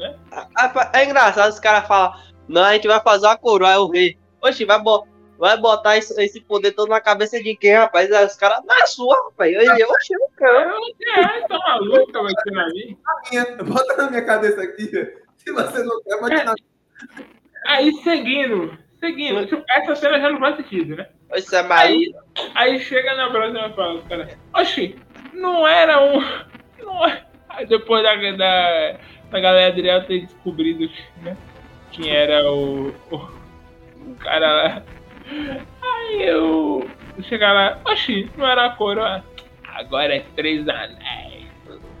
É, 0.00 1.00
é 1.00 1.04
engraçado, 1.04 1.50
os 1.50 1.60
caras 1.60 1.86
falam, 1.86 2.14
não, 2.48 2.64
a 2.64 2.72
gente 2.74 2.86
vai 2.88 3.00
fazer 3.00 3.26
uma 3.26 3.36
coroa, 3.36 3.68
aí 3.70 3.76
o 3.76 3.90
rei. 3.90 4.16
Oxe, 4.40 4.64
vai, 4.64 4.80
bo 4.80 5.06
vai 5.42 5.58
botar 5.58 5.98
isso- 5.98 6.18
esse 6.20 6.40
poder 6.40 6.70
todo 6.70 6.88
na 6.88 7.00
cabeça 7.00 7.42
de 7.42 7.56
quem, 7.56 7.72
rapaz? 7.72 8.12
Aí 8.12 8.24
os 8.24 8.36
caras, 8.36 8.64
na 8.64 8.86
sua, 8.86 9.16
rapaz. 9.24 9.52
Eu, 9.52 9.60
eu, 9.60 9.76
eu 9.76 9.88
não 9.88 10.28
quero. 10.38 10.70
É, 11.16 11.40
tá 11.48 11.58
maluco, 11.58 12.12
vai 12.12 12.32
ser 12.44 12.50
na 12.52 12.68
minha. 12.68 13.56
Bota 13.64 13.96
na 13.96 14.10
minha 14.10 14.24
cabeça 14.24 14.62
aqui. 14.62 14.86
Se 15.36 15.50
você 15.50 15.82
não 15.82 16.00
quer, 16.04 16.20
bote 16.20 16.44
na 16.44 16.54
Aí 17.66 17.92
seguindo, 18.04 18.78
seguindo, 19.00 19.44
tipo, 19.46 19.64
essa 19.68 19.96
cena 19.96 20.20
já 20.20 20.30
não 20.30 20.38
faz 20.38 20.56
sentido, 20.58 20.94
né? 20.94 21.08
Isso 21.34 21.56
é. 21.56 21.66
Aí, 21.72 22.14
aí 22.54 22.78
chega 22.78 23.16
na 23.16 23.28
próxima 23.28 23.66
e 23.66 23.72
fala, 23.74 24.02
cara, 24.02 24.38
oxi, 24.54 24.96
não 25.32 25.66
era 25.66 26.00
um. 26.00 26.20
Não 26.78 27.04
é... 27.04 27.24
Aí 27.48 27.66
depois 27.66 28.04
da, 28.04 28.14
da, 28.14 28.98
da 29.30 29.40
galera 29.40 29.72
Adriel 29.72 30.06
ter 30.06 30.20
descobrido 30.20 30.88
né, 31.22 31.36
quem 31.90 32.14
era 32.14 32.48
o, 32.48 32.90
o, 33.10 33.16
o 33.16 34.14
cara 34.20 34.52
lá. 34.52 34.82
Aí 35.82 36.22
eu 36.22 36.88
chegar 37.22 37.52
lá, 37.52 37.78
oxi, 37.84 38.30
não 38.36 38.46
era 38.46 38.66
a 38.66 38.70
coroa. 38.70 39.24
Agora 39.74 40.16
é 40.16 40.24
três 40.36 40.68
anéis. 40.68 41.46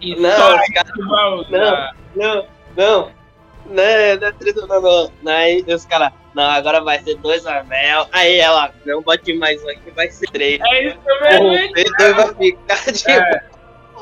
E 0.00 0.16
Não, 0.16 0.30
só 0.30 0.56
os 0.56 1.08
vai 1.08 1.28
usar. 1.34 1.96
Não, 2.14 2.46
não. 2.76 3.22
Não, 3.64 4.16
não 4.20 4.28
é 4.28 4.32
três, 4.32 4.56
não, 4.56 4.66
não. 4.66 5.12
não. 5.22 5.32
Aí 5.32 5.64
os 5.68 5.84
caras, 5.84 6.12
não, 6.34 6.44
agora 6.44 6.80
vai 6.80 6.98
ser 7.00 7.16
dois 7.18 7.46
anel. 7.46 8.08
Aí 8.12 8.38
ela, 8.38 8.72
não, 8.84 9.02
bote 9.02 9.32
mais 9.34 9.62
um 9.64 9.68
aqui, 9.68 9.90
vai 9.92 10.10
ser 10.10 10.26
três. 10.30 10.60
É 10.60 10.88
isso 10.88 10.98
mesmo, 11.22 11.52
hein? 11.52 11.70
O 11.70 11.96
dois 11.96 12.16
vai 12.16 12.34
ficar 12.34 12.92
de 12.92 13.10
É. 13.10 13.52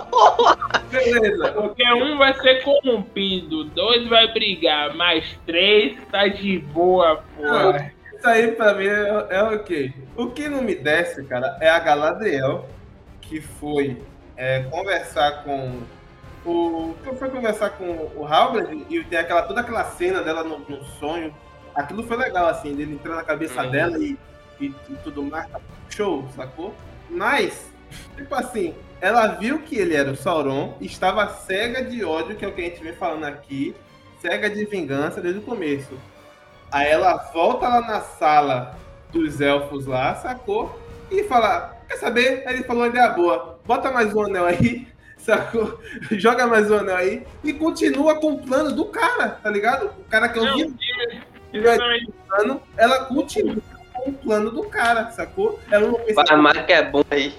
Beleza. 0.91 1.53
Porque 1.53 1.93
um 1.93 2.17
vai 2.17 2.35
ser 2.41 2.63
corrompido, 2.63 3.65
dois 3.65 4.09
vai 4.09 4.33
brigar, 4.33 4.95
mais 4.95 5.25
três 5.47 5.97
tá 6.11 6.27
de 6.27 6.59
boa, 6.59 7.23
porra. 7.37 7.93
Isso 8.21 8.29
aí 8.29 8.53
pra 8.53 8.75
mim 8.75 8.87
é, 8.87 9.27
é 9.31 9.43
ok. 9.43 9.95
O 10.15 10.27
que 10.27 10.47
não 10.47 10.61
me 10.63 10.75
desce, 10.75 11.25
cara, 11.25 11.57
é 11.59 11.71
a 11.71 11.79
Galadriel, 11.79 12.69
que 13.23 13.41
foi 13.41 13.97
é, 14.37 14.63
conversar 14.65 15.43
com 15.43 15.81
o. 16.45 16.95
que 17.03 17.15
foi 17.15 17.31
conversar 17.31 17.71
com 17.71 18.11
o 18.15 18.27
Halbrand 18.27 18.85
e 18.91 19.03
tem 19.05 19.19
aquela, 19.19 19.41
toda 19.41 19.63
aquela 19.63 19.85
cena 19.85 20.21
dela 20.23 20.45
no, 20.45 20.59
no 20.59 20.85
sonho. 20.85 21.35
Aquilo 21.75 22.03
foi 22.03 22.19
legal, 22.19 22.47
assim, 22.47 22.75
dele 22.75 22.93
entrar 22.93 23.17
na 23.17 23.23
cabeça 23.23 23.63
Uhum. 23.63 23.71
dela 23.71 23.99
e, 23.99 24.19
e, 24.61 24.67
e 24.67 24.95
tudo 25.03 25.23
mais. 25.23 25.49
Show, 25.89 26.29
sacou? 26.37 26.75
Mas, 27.09 27.71
tipo 28.19 28.35
assim, 28.35 28.75
ela 29.01 29.29
viu 29.29 29.61
que 29.61 29.77
ele 29.77 29.97
era 29.97 30.11
o 30.11 30.17
Sauron, 30.17 30.77
estava 30.79 31.27
cega 31.27 31.83
de 31.83 32.05
ódio, 32.05 32.37
que 32.37 32.45
é 32.45 32.49
o 32.49 32.53
que 32.53 32.61
a 32.61 32.65
gente 32.65 32.83
vem 32.83 32.93
falando 32.93 33.25
aqui, 33.25 33.75
cega 34.21 34.51
de 34.51 34.63
vingança 34.67 35.23
desde 35.23 35.41
o 35.41 35.43
começo. 35.43 35.95
Aí 36.73 36.89
ela 36.89 37.17
volta 37.33 37.69
lá 37.69 37.81
na 37.81 38.01
sala 38.01 38.77
dos 39.13 39.41
elfos 39.41 39.87
lá, 39.87 40.15
sacou? 40.15 40.79
E 41.11 41.25
fala, 41.25 41.77
quer 41.89 41.97
saber? 41.97 42.45
Aí 42.47 42.55
ele 42.55 42.65
falou 42.65 42.83
uma 42.83 42.89
ideia 42.89 43.09
boa, 43.11 43.59
bota 43.67 43.91
mais 43.91 44.15
um 44.15 44.23
anel 44.23 44.47
aí, 44.47 44.87
sacou? 45.19 45.81
Joga 46.13 46.47
mais 46.47 46.71
um 46.71 46.77
anel 46.79 46.97
aí 46.97 47.27
e 47.43 47.53
continua 47.53 48.21
com 48.21 48.35
o 48.35 48.39
plano 48.43 48.73
do 48.73 48.85
cara, 48.87 49.31
tá 49.43 49.51
ligado? 49.51 49.87
O 49.87 50.05
cara 50.09 50.29
que 50.29 50.39
eu 50.39 50.55
vi 50.55 50.75
plano, 52.29 52.63
ela 52.77 53.05
continua 53.07 53.57
com 53.93 54.11
o 54.11 54.15
plano 54.15 54.51
do 54.53 54.63
cara, 54.69 55.11
sacou? 55.11 55.59
Ela 55.71 55.89
não 55.89 55.95
pensa, 55.95 56.37
Vai 56.37 56.65
que 56.65 56.73
é 56.73 56.89
bom 56.89 57.03
aí. 57.11 57.35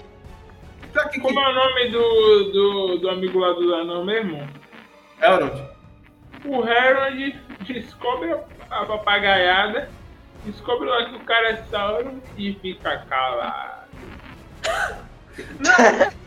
pra 0.92 1.08
que 1.08 1.18
Como 1.20 1.40
é 1.40 1.48
o 1.48 1.54
nome 1.54 1.88
do, 1.88 2.52
do, 2.52 2.98
do 2.98 3.08
amigo 3.08 3.38
lá 3.38 3.52
do 3.54 3.74
Anão 3.74 4.04
mesmo? 4.04 4.46
Elrond, 5.22 5.62
O 6.44 6.62
Harold 6.62 7.40
descobre 7.66 8.32
a 8.32 8.38
papagaiada, 8.86 9.90
descobre 10.44 10.88
lá 10.88 11.08
que 11.08 11.16
o 11.16 11.20
cara 11.20 11.50
é 11.50 11.56
Sauron 11.70 12.20
e 12.36 12.54
fica 12.54 13.04
calado. 13.08 13.82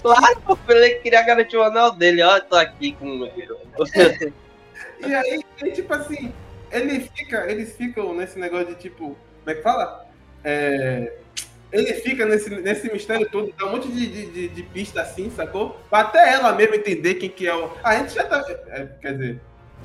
Claro, 0.00 0.40
pô, 0.46 0.56
ele 0.68 0.94
queria 1.00 1.20
garantir 1.22 1.58
o 1.58 1.62
anel 1.62 1.92
dele. 1.92 2.22
Ó, 2.22 2.36
eu 2.36 2.44
tô 2.44 2.56
aqui 2.56 2.92
com 2.92 3.04
o 3.04 3.18
meu. 3.18 3.32
E 5.00 5.14
aí, 5.14 5.40
e, 5.62 5.70
tipo 5.70 5.94
assim, 5.94 6.32
ele 6.72 7.08
fica, 7.14 7.48
eles 7.48 7.76
ficam 7.76 8.12
nesse 8.14 8.36
negócio 8.36 8.66
de 8.66 8.74
tipo, 8.74 9.16
como 9.40 9.50
é 9.50 9.54
que 9.54 9.62
fala? 9.62 10.06
É, 10.42 11.12
ele 11.70 11.94
fica 11.94 12.26
nesse, 12.26 12.50
nesse 12.50 12.92
mistério 12.92 13.28
todo, 13.30 13.54
dá 13.56 13.66
um 13.66 13.72
monte 13.72 13.88
de, 13.88 14.06
de, 14.06 14.26
de, 14.26 14.48
de 14.48 14.62
pista 14.64 15.02
assim, 15.02 15.30
sacou? 15.30 15.78
Pra 15.88 16.00
até 16.00 16.32
ela 16.32 16.52
mesmo 16.52 16.74
entender 16.74 17.14
quem 17.14 17.28
que 17.28 17.46
é 17.46 17.54
o. 17.54 17.70
A 17.84 17.96
gente 17.96 18.14
já 18.14 18.24
tá. 18.24 18.44
é, 18.68 18.88
quer 19.00 19.12
dizer, 19.12 19.40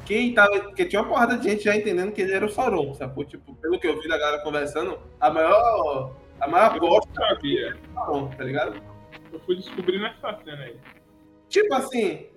quem 0.06 0.34
tava. 0.34 0.60
Porque 0.60 0.86
tinha 0.86 1.02
uma 1.02 1.10
porrada 1.10 1.38
de 1.38 1.50
gente 1.50 1.64
já 1.64 1.76
entendendo 1.76 2.12
que 2.12 2.22
ele 2.22 2.34
era 2.34 2.46
o 2.46 2.50
Sauron, 2.50 2.94
sacou? 2.94 3.24
Tipo, 3.26 3.56
pelo 3.56 3.80
que 3.80 3.88
eu 3.88 4.00
vi 4.02 4.08
da 4.08 4.18
galera 4.18 4.44
conversando, 4.44 5.00
a 5.20 5.30
maior. 5.30 6.16
A 6.40 6.48
maior 6.48 6.76
Eu 6.76 6.80
bosta 6.82 7.12
sabia. 7.16 7.70
é 7.70 7.74
o 7.74 7.94
Sauron, 7.94 8.28
tá 8.30 8.44
ligado? 8.44 8.82
Eu 9.32 9.40
fui 9.42 9.56
descobrir 9.56 10.00
nessa 10.00 10.38
cena 10.44 10.64
aí. 10.64 10.76
Tipo 11.50 11.74
assim, 11.76 12.28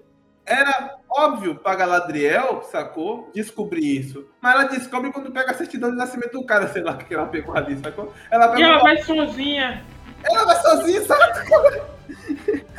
era 0.44 0.96
óbvio 1.10 1.56
pra 1.56 1.74
Galadriel, 1.74 2.62
sacou? 2.62 3.30
Descobrir 3.34 3.98
isso. 3.98 4.28
Mas 4.40 4.54
ela 4.54 4.64
descobre 4.64 5.10
quando 5.12 5.32
pega 5.32 5.50
a 5.50 5.54
certidão 5.54 5.90
de 5.90 5.96
nascimento 5.96 6.32
do 6.32 6.46
cara, 6.46 6.68
sei 6.68 6.82
lá 6.82 6.96
que 6.96 7.12
ela 7.14 7.26
pegou 7.26 7.56
ali, 7.56 7.76
sacou? 7.78 8.12
Ela 8.30 8.58
E 8.58 8.62
ela 8.62 8.78
vai 8.78 8.96
sozinha. 9.02 9.84
Ela 10.22 10.44
vai 10.44 10.56
sozinha, 10.56 11.00
sabe? 11.02 11.82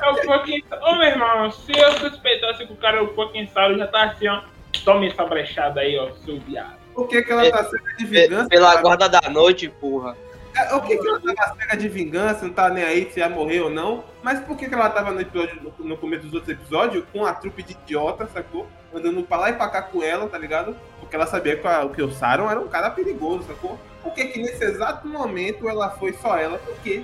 É 0.01 0.09
o 0.11 0.15
fucking. 0.23 0.64
Ô 0.81 0.95
meu 0.95 1.07
irmão, 1.07 1.51
se 1.51 1.72
eu 1.77 1.91
suspeitasse 1.93 2.65
que 2.65 2.73
o 2.73 2.77
cara 2.77 2.97
é 2.97 3.01
o 3.01 3.14
fucking 3.15 3.47
Sauron, 3.47 3.77
já 3.77 3.88
tá 3.88 4.03
assim, 4.05 4.27
ó. 4.27 4.41
Tome 4.88 5.09
essa 5.09 5.26
brechada 5.26 5.81
aí, 5.81 5.99
ó, 5.99 6.09
seu 6.23 6.39
viado. 6.39 6.77
Por 6.95 7.09
que, 7.09 7.22
que 7.22 7.30
ela 7.30 7.51
tá 7.51 7.65
cega 7.65 7.93
de 7.97 8.05
vingança? 8.05 8.47
Pela 8.47 8.69
sabe? 8.72 8.81
guarda 8.84 9.09
da 9.09 9.30
noite, 9.30 9.68
porra. 9.68 10.15
É, 10.55 10.73
O 10.73 10.81
que, 10.81 10.95
que 10.97 11.05
ela 11.05 11.19
tava 11.19 11.55
cega 11.57 11.76
de 11.76 11.89
vingança, 11.89 12.45
não 12.45 12.53
tá 12.53 12.69
nem 12.69 12.85
aí 12.85 13.11
se 13.11 13.19
ia 13.19 13.27
morrer 13.27 13.59
ou 13.59 13.69
não. 13.69 14.05
Mas 14.23 14.39
por 14.39 14.55
que, 14.55 14.69
que 14.69 14.73
ela 14.73 14.89
tava 14.89 15.11
no, 15.11 15.19
episódio, 15.19 15.61
no, 15.77 15.85
no 15.85 15.97
começo 15.97 16.23
dos 16.23 16.34
outros 16.35 16.53
episódios 16.57 17.03
com 17.11 17.26
a 17.26 17.34
trupe 17.34 17.64
de 17.64 17.73
idiota, 17.73 18.27
sacou? 18.34 18.65
Andando 18.95 19.22
pra 19.23 19.38
lá 19.38 19.49
e 19.49 19.53
pra 19.53 19.68
cá 19.68 19.81
com 19.81 20.01
ela, 20.01 20.26
tá 20.30 20.38
ligado? 20.38 20.73
Porque 21.01 21.18
ela 21.18 21.27
sabia 21.27 21.57
que, 21.57 21.68
a- 21.68 21.89
que 21.89 22.01
o 22.01 22.09
Sauron 22.09 22.49
era 22.49 22.59
um 22.61 22.69
cara 22.69 22.89
perigoso, 22.89 23.43
sacou? 23.45 23.77
Por 24.01 24.14
que, 24.14 24.23
que 24.26 24.41
nesse 24.41 24.64
exato 24.64 25.05
momento 25.05 25.68
ela 25.68 25.89
foi 25.89 26.14
só 26.14 26.38
ela? 26.38 26.57
Porque 26.59 27.03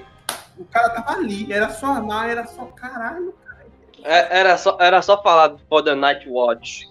o 0.58 0.64
cara 0.64 0.90
tava 0.90 1.12
ali, 1.20 1.52
era 1.52 1.70
só 1.70 1.88
amar, 1.88 2.30
era 2.30 2.48
só 2.48 2.64
caralho. 2.68 3.36
É, 4.06 4.40
Era 4.40 4.58
só, 4.58 4.78
era 4.80 5.02
só 5.02 5.22
falar 5.22 5.56
for 5.70 5.84
the 5.84 5.94
Night 5.96 6.28
Watch. 6.30 6.88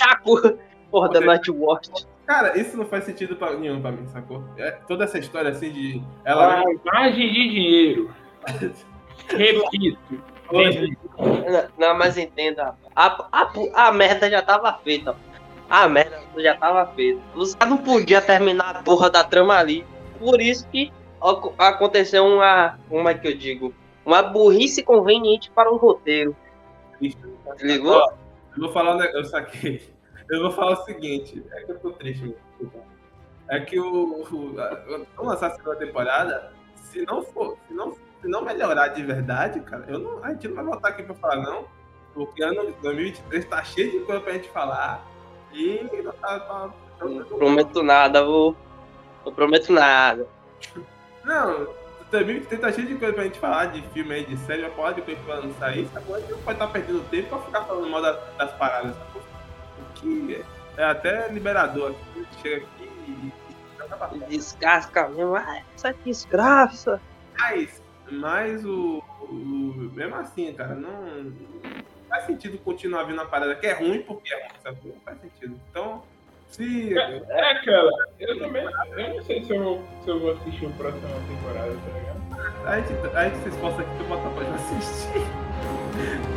Chaco! 0.00 0.58
For 0.90 1.08
the 1.08 1.20
Night 1.20 1.50
Watch. 1.50 1.90
Cara, 2.26 2.56
isso 2.58 2.76
não 2.76 2.84
faz 2.84 3.04
sentido 3.04 3.36
pra, 3.36 3.54
nenhum 3.54 3.80
pra 3.80 3.90
mim, 3.90 4.06
sacou? 4.08 4.44
É, 4.56 4.70
toda 4.86 5.04
essa 5.04 5.18
história 5.18 5.50
assim 5.50 5.70
de. 5.72 6.02
Ela. 6.24 6.62
Lavagem 6.84 7.32
de 7.32 7.48
dinheiro. 7.48 8.14
Repito. 9.28 10.22
Não, 10.52 11.68
Não, 11.78 11.98
mas 11.98 12.16
entenda, 12.18 12.74
a, 12.94 13.28
a, 13.32 13.88
a 13.88 13.92
merda 13.92 14.28
já 14.28 14.42
tava 14.42 14.72
feita. 14.82 15.16
A 15.68 15.88
merda 15.88 16.20
já 16.36 16.56
tava 16.56 16.86
feita. 16.94 17.20
Os 17.34 17.54
caras 17.54 17.74
não 17.74 17.82
podiam 17.82 18.20
terminar 18.20 18.76
a 18.76 18.82
porra 18.82 19.08
da 19.08 19.22
trama 19.22 19.56
ali. 19.56 19.84
Por 20.18 20.40
isso 20.40 20.68
que 20.68 20.92
aconteceu 21.58 22.26
uma. 22.26 22.78
Como 22.88 23.08
é 23.08 23.14
que 23.14 23.28
eu 23.28 23.36
digo? 23.36 23.72
Uma 24.04 24.22
burrice 24.22 24.82
conveniente 24.82 25.50
para 25.50 25.72
um 25.72 25.76
roteiro. 25.76 26.34
Ligou? 27.60 28.12
Eu 28.56 28.62
vou 28.64 28.72
falar 28.72 28.94
um 28.94 28.98
negócio, 28.98 29.18
eu 29.20 29.24
saquei. 29.24 29.94
Eu 30.30 30.42
vou 30.42 30.50
falar 30.52 30.72
o 30.72 30.84
seguinte, 30.84 31.44
é 31.52 31.62
que 31.64 31.72
eu 31.72 31.78
tô 31.80 31.90
triste, 31.92 32.22
meu. 32.24 32.70
É 33.48 33.58
que 33.60 33.80
o. 33.80 34.22
o 34.22 35.24
lançar 35.24 35.48
a 35.48 35.50
segunda 35.50 35.76
temporada. 35.76 36.52
Se 36.76 37.04
não 37.04 37.22
for, 37.22 37.56
se 37.66 37.74
não, 37.74 37.92
se 37.92 38.28
não 38.28 38.42
melhorar 38.42 38.88
de 38.88 39.02
verdade, 39.02 39.60
cara, 39.60 39.84
eu 39.88 39.98
não, 39.98 40.24
a 40.24 40.30
gente 40.30 40.48
não 40.48 40.54
vai 40.56 40.64
voltar 40.64 40.88
aqui 40.88 41.02
pra 41.02 41.14
falar, 41.14 41.36
não. 41.36 41.66
Porque 42.14 42.42
ano 42.42 42.72
2023 42.82 43.44
tá 43.46 43.62
cheio 43.64 43.90
de 43.92 43.98
coisa 44.00 44.20
pra 44.20 44.32
gente 44.32 44.48
falar. 44.50 45.04
E 45.52 45.82
não 46.02 46.12
tá. 46.12 46.40
tá- 46.40 46.70
Não 47.00 47.24
prometo 47.24 47.82
nada, 47.82 48.24
vou. 48.24 48.54
Não 49.24 49.32
prometo 49.32 49.72
nada. 49.72 50.26
Não, 51.24 51.68
2023 52.10 52.60
tá 52.60 52.72
cheio 52.72 52.88
de 52.88 52.94
coisa 52.96 53.14
pra 53.14 53.24
gente 53.24 53.38
falar, 53.38 53.66
de 53.66 53.82
filme 53.90 54.12
aí, 54.14 54.24
de 54.26 54.36
série, 54.38 54.62
uma 54.62 54.70
porrada 54.70 54.94
de 54.96 55.02
coisa 55.02 55.20
pra 55.24 55.34
lançar 55.36 55.66
aí, 55.68 55.88
sacou? 55.92 56.16
A 56.16 56.20
gente 56.20 56.30
não 56.32 56.38
pode 56.42 56.56
estar 56.56 56.66
perdendo 56.68 57.08
tempo 57.10 57.28
pra 57.28 57.38
ficar 57.40 57.64
falando 57.64 57.88
mal 57.88 58.02
da- 58.02 58.12
das 58.36 58.52
paradas, 58.52 58.94
sacou? 58.96 59.22
O 59.22 59.92
que 59.94 60.44
é 60.76 60.84
até 60.84 61.28
liberador 61.28 61.94
chega 62.42 62.64
aqui 62.64 62.84
e. 63.08 63.32
Descasca 64.28 65.08
mesmo. 65.08 65.36
Ah, 65.36 65.62
essa 65.74 65.92
desgraça. 66.04 67.00
Mas, 67.38 67.82
mas 68.10 68.64
o, 68.64 69.02
o- 69.22 69.90
Mesmo 69.94 70.14
assim, 70.16 70.52
cara, 70.54 70.74
não, 70.74 70.90
não 71.24 71.32
faz 72.08 72.24
sentido 72.24 72.58
continuar 72.58 73.04
vendo 73.04 73.20
a 73.20 73.26
parada 73.26 73.54
que 73.54 73.66
é 73.66 73.72
ruim 73.72 74.02
porque 74.02 74.32
é 74.32 74.36
ruim, 74.42 74.52
sacou? 74.62 74.92
Não 74.94 75.00
faz 75.02 75.20
sentido. 75.20 75.60
Então, 75.70 76.02
se. 76.50 76.98
É 76.98 77.50
aquela. 77.50 77.90
Eu 78.18 78.38
também. 78.38 78.64
Eu 78.64 79.14
não 79.14 79.22
sei 79.22 79.42
se 79.44 79.54
eu, 79.54 79.82
se 80.04 80.10
eu 80.10 80.20
vou 80.20 80.32
assistir 80.32 80.66
o 80.66 80.70
próximo 80.70 81.08
temporada, 81.28 81.72
tá 81.72 81.98
ligado? 81.98 82.20
A 82.66 82.80
gente, 82.80 82.92
a 83.16 83.24
gente 83.24 83.38
se 83.42 83.48
esforça 83.48 83.80
aqui 83.80 83.90
pra 83.96 84.04
botar 84.16 84.28
pra 84.30 84.44
gente 84.44 84.54
assistir. 84.54 85.22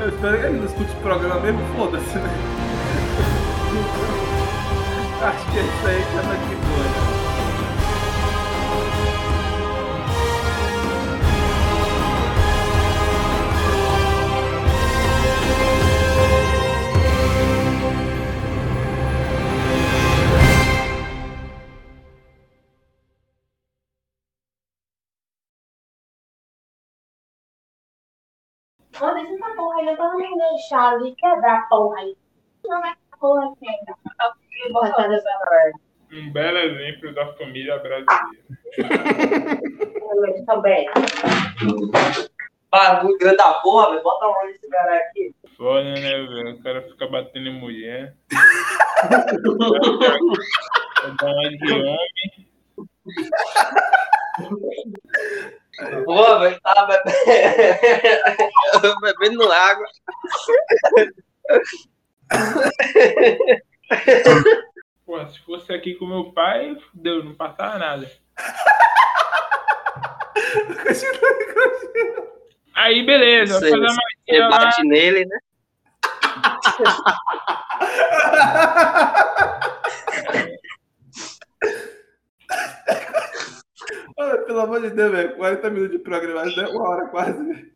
Eu 0.02 0.10
espero 0.10 0.40
que 0.40 0.46
ele 0.46 0.58
não 0.58 0.66
escute 0.66 0.92
o 0.92 1.02
programa 1.02 1.40
mesmo, 1.40 1.60
foda-se, 1.76 2.18
né? 2.18 2.30
Acho 5.24 5.52
que 5.52 5.58
é 5.58 5.62
isso 5.62 5.88
aí 5.88 6.04
que 6.04 6.12
tá 6.16 6.22
de 6.22 6.56
boa, 6.56 6.84
né? 6.84 7.13
Deixa 29.12 29.34
essa 29.34 29.56
porra 29.56 29.80
aí, 29.82 29.88
eu 29.88 29.98
tava 29.98 30.16
me 30.16 30.30
deixando 30.38 31.04
de 31.04 31.16
quebrar 31.16 31.60
a 31.60 31.64
porra 31.64 32.00
aí. 32.00 32.16
Não 32.66 32.86
é 32.86 32.94
porra 33.20 33.54
quebra. 33.60 33.96
Um 36.14 36.32
belo 36.32 36.58
exemplo 36.58 37.14
da 37.14 37.34
família 37.34 37.78
brasileira. 37.80 38.30
Também. 40.46 40.90
Bagulho 42.72 43.18
grande 43.18 43.38
da 43.38 43.54
porra, 43.56 43.90
velho. 43.92 44.04
Bota 44.04 44.28
um 44.28 44.48
esse 44.50 44.70
cara 44.70 44.96
aqui. 44.98 45.36
Foda, 45.58 45.84
né, 45.84 46.00
velho? 46.00 46.56
O 46.56 46.64
cara 46.64 46.82
fica 46.84 47.08
batendo 47.08 47.50
em 47.50 47.60
mulher. 47.60 48.16
Dá 51.20 51.32
uma 51.32 51.50
de 51.50 51.74
homem. 51.74 52.48
Pô, 56.06 56.40
velho, 56.40 56.60
tava 56.62 57.02
bebendo. 58.82 59.00
bebendo 59.02 59.52
água. 59.52 59.88
Pô, 65.06 65.26
se 65.28 65.40
fosse 65.40 65.74
aqui 65.74 65.96
com 65.96 66.06
meu 66.06 66.32
pai, 66.32 66.76
fudeu, 66.92 67.24
não 67.24 67.34
passava 67.36 67.78
nada. 67.80 68.10
Aí, 72.76 73.06
beleza, 73.06 73.60
Sei, 73.60 73.72
fazer 73.72 73.88
Você 73.88 73.98
magia 74.30 74.48
lá. 74.48 74.58
bate 74.66 74.84
nele, 74.84 75.26
né? 75.26 75.38
Olha, 84.18 84.38
pelo 84.44 84.60
amor 84.62 84.82
de 84.82 84.90
Deus, 84.92 85.12
velho. 85.12 85.36
40 85.36 85.70
minutos 85.70 85.98
de 85.98 86.04
programa, 86.04 86.46
né? 86.46 86.68
uma 86.70 86.90
hora 86.90 87.08
quase, 87.08 87.44
velho. 87.44 87.74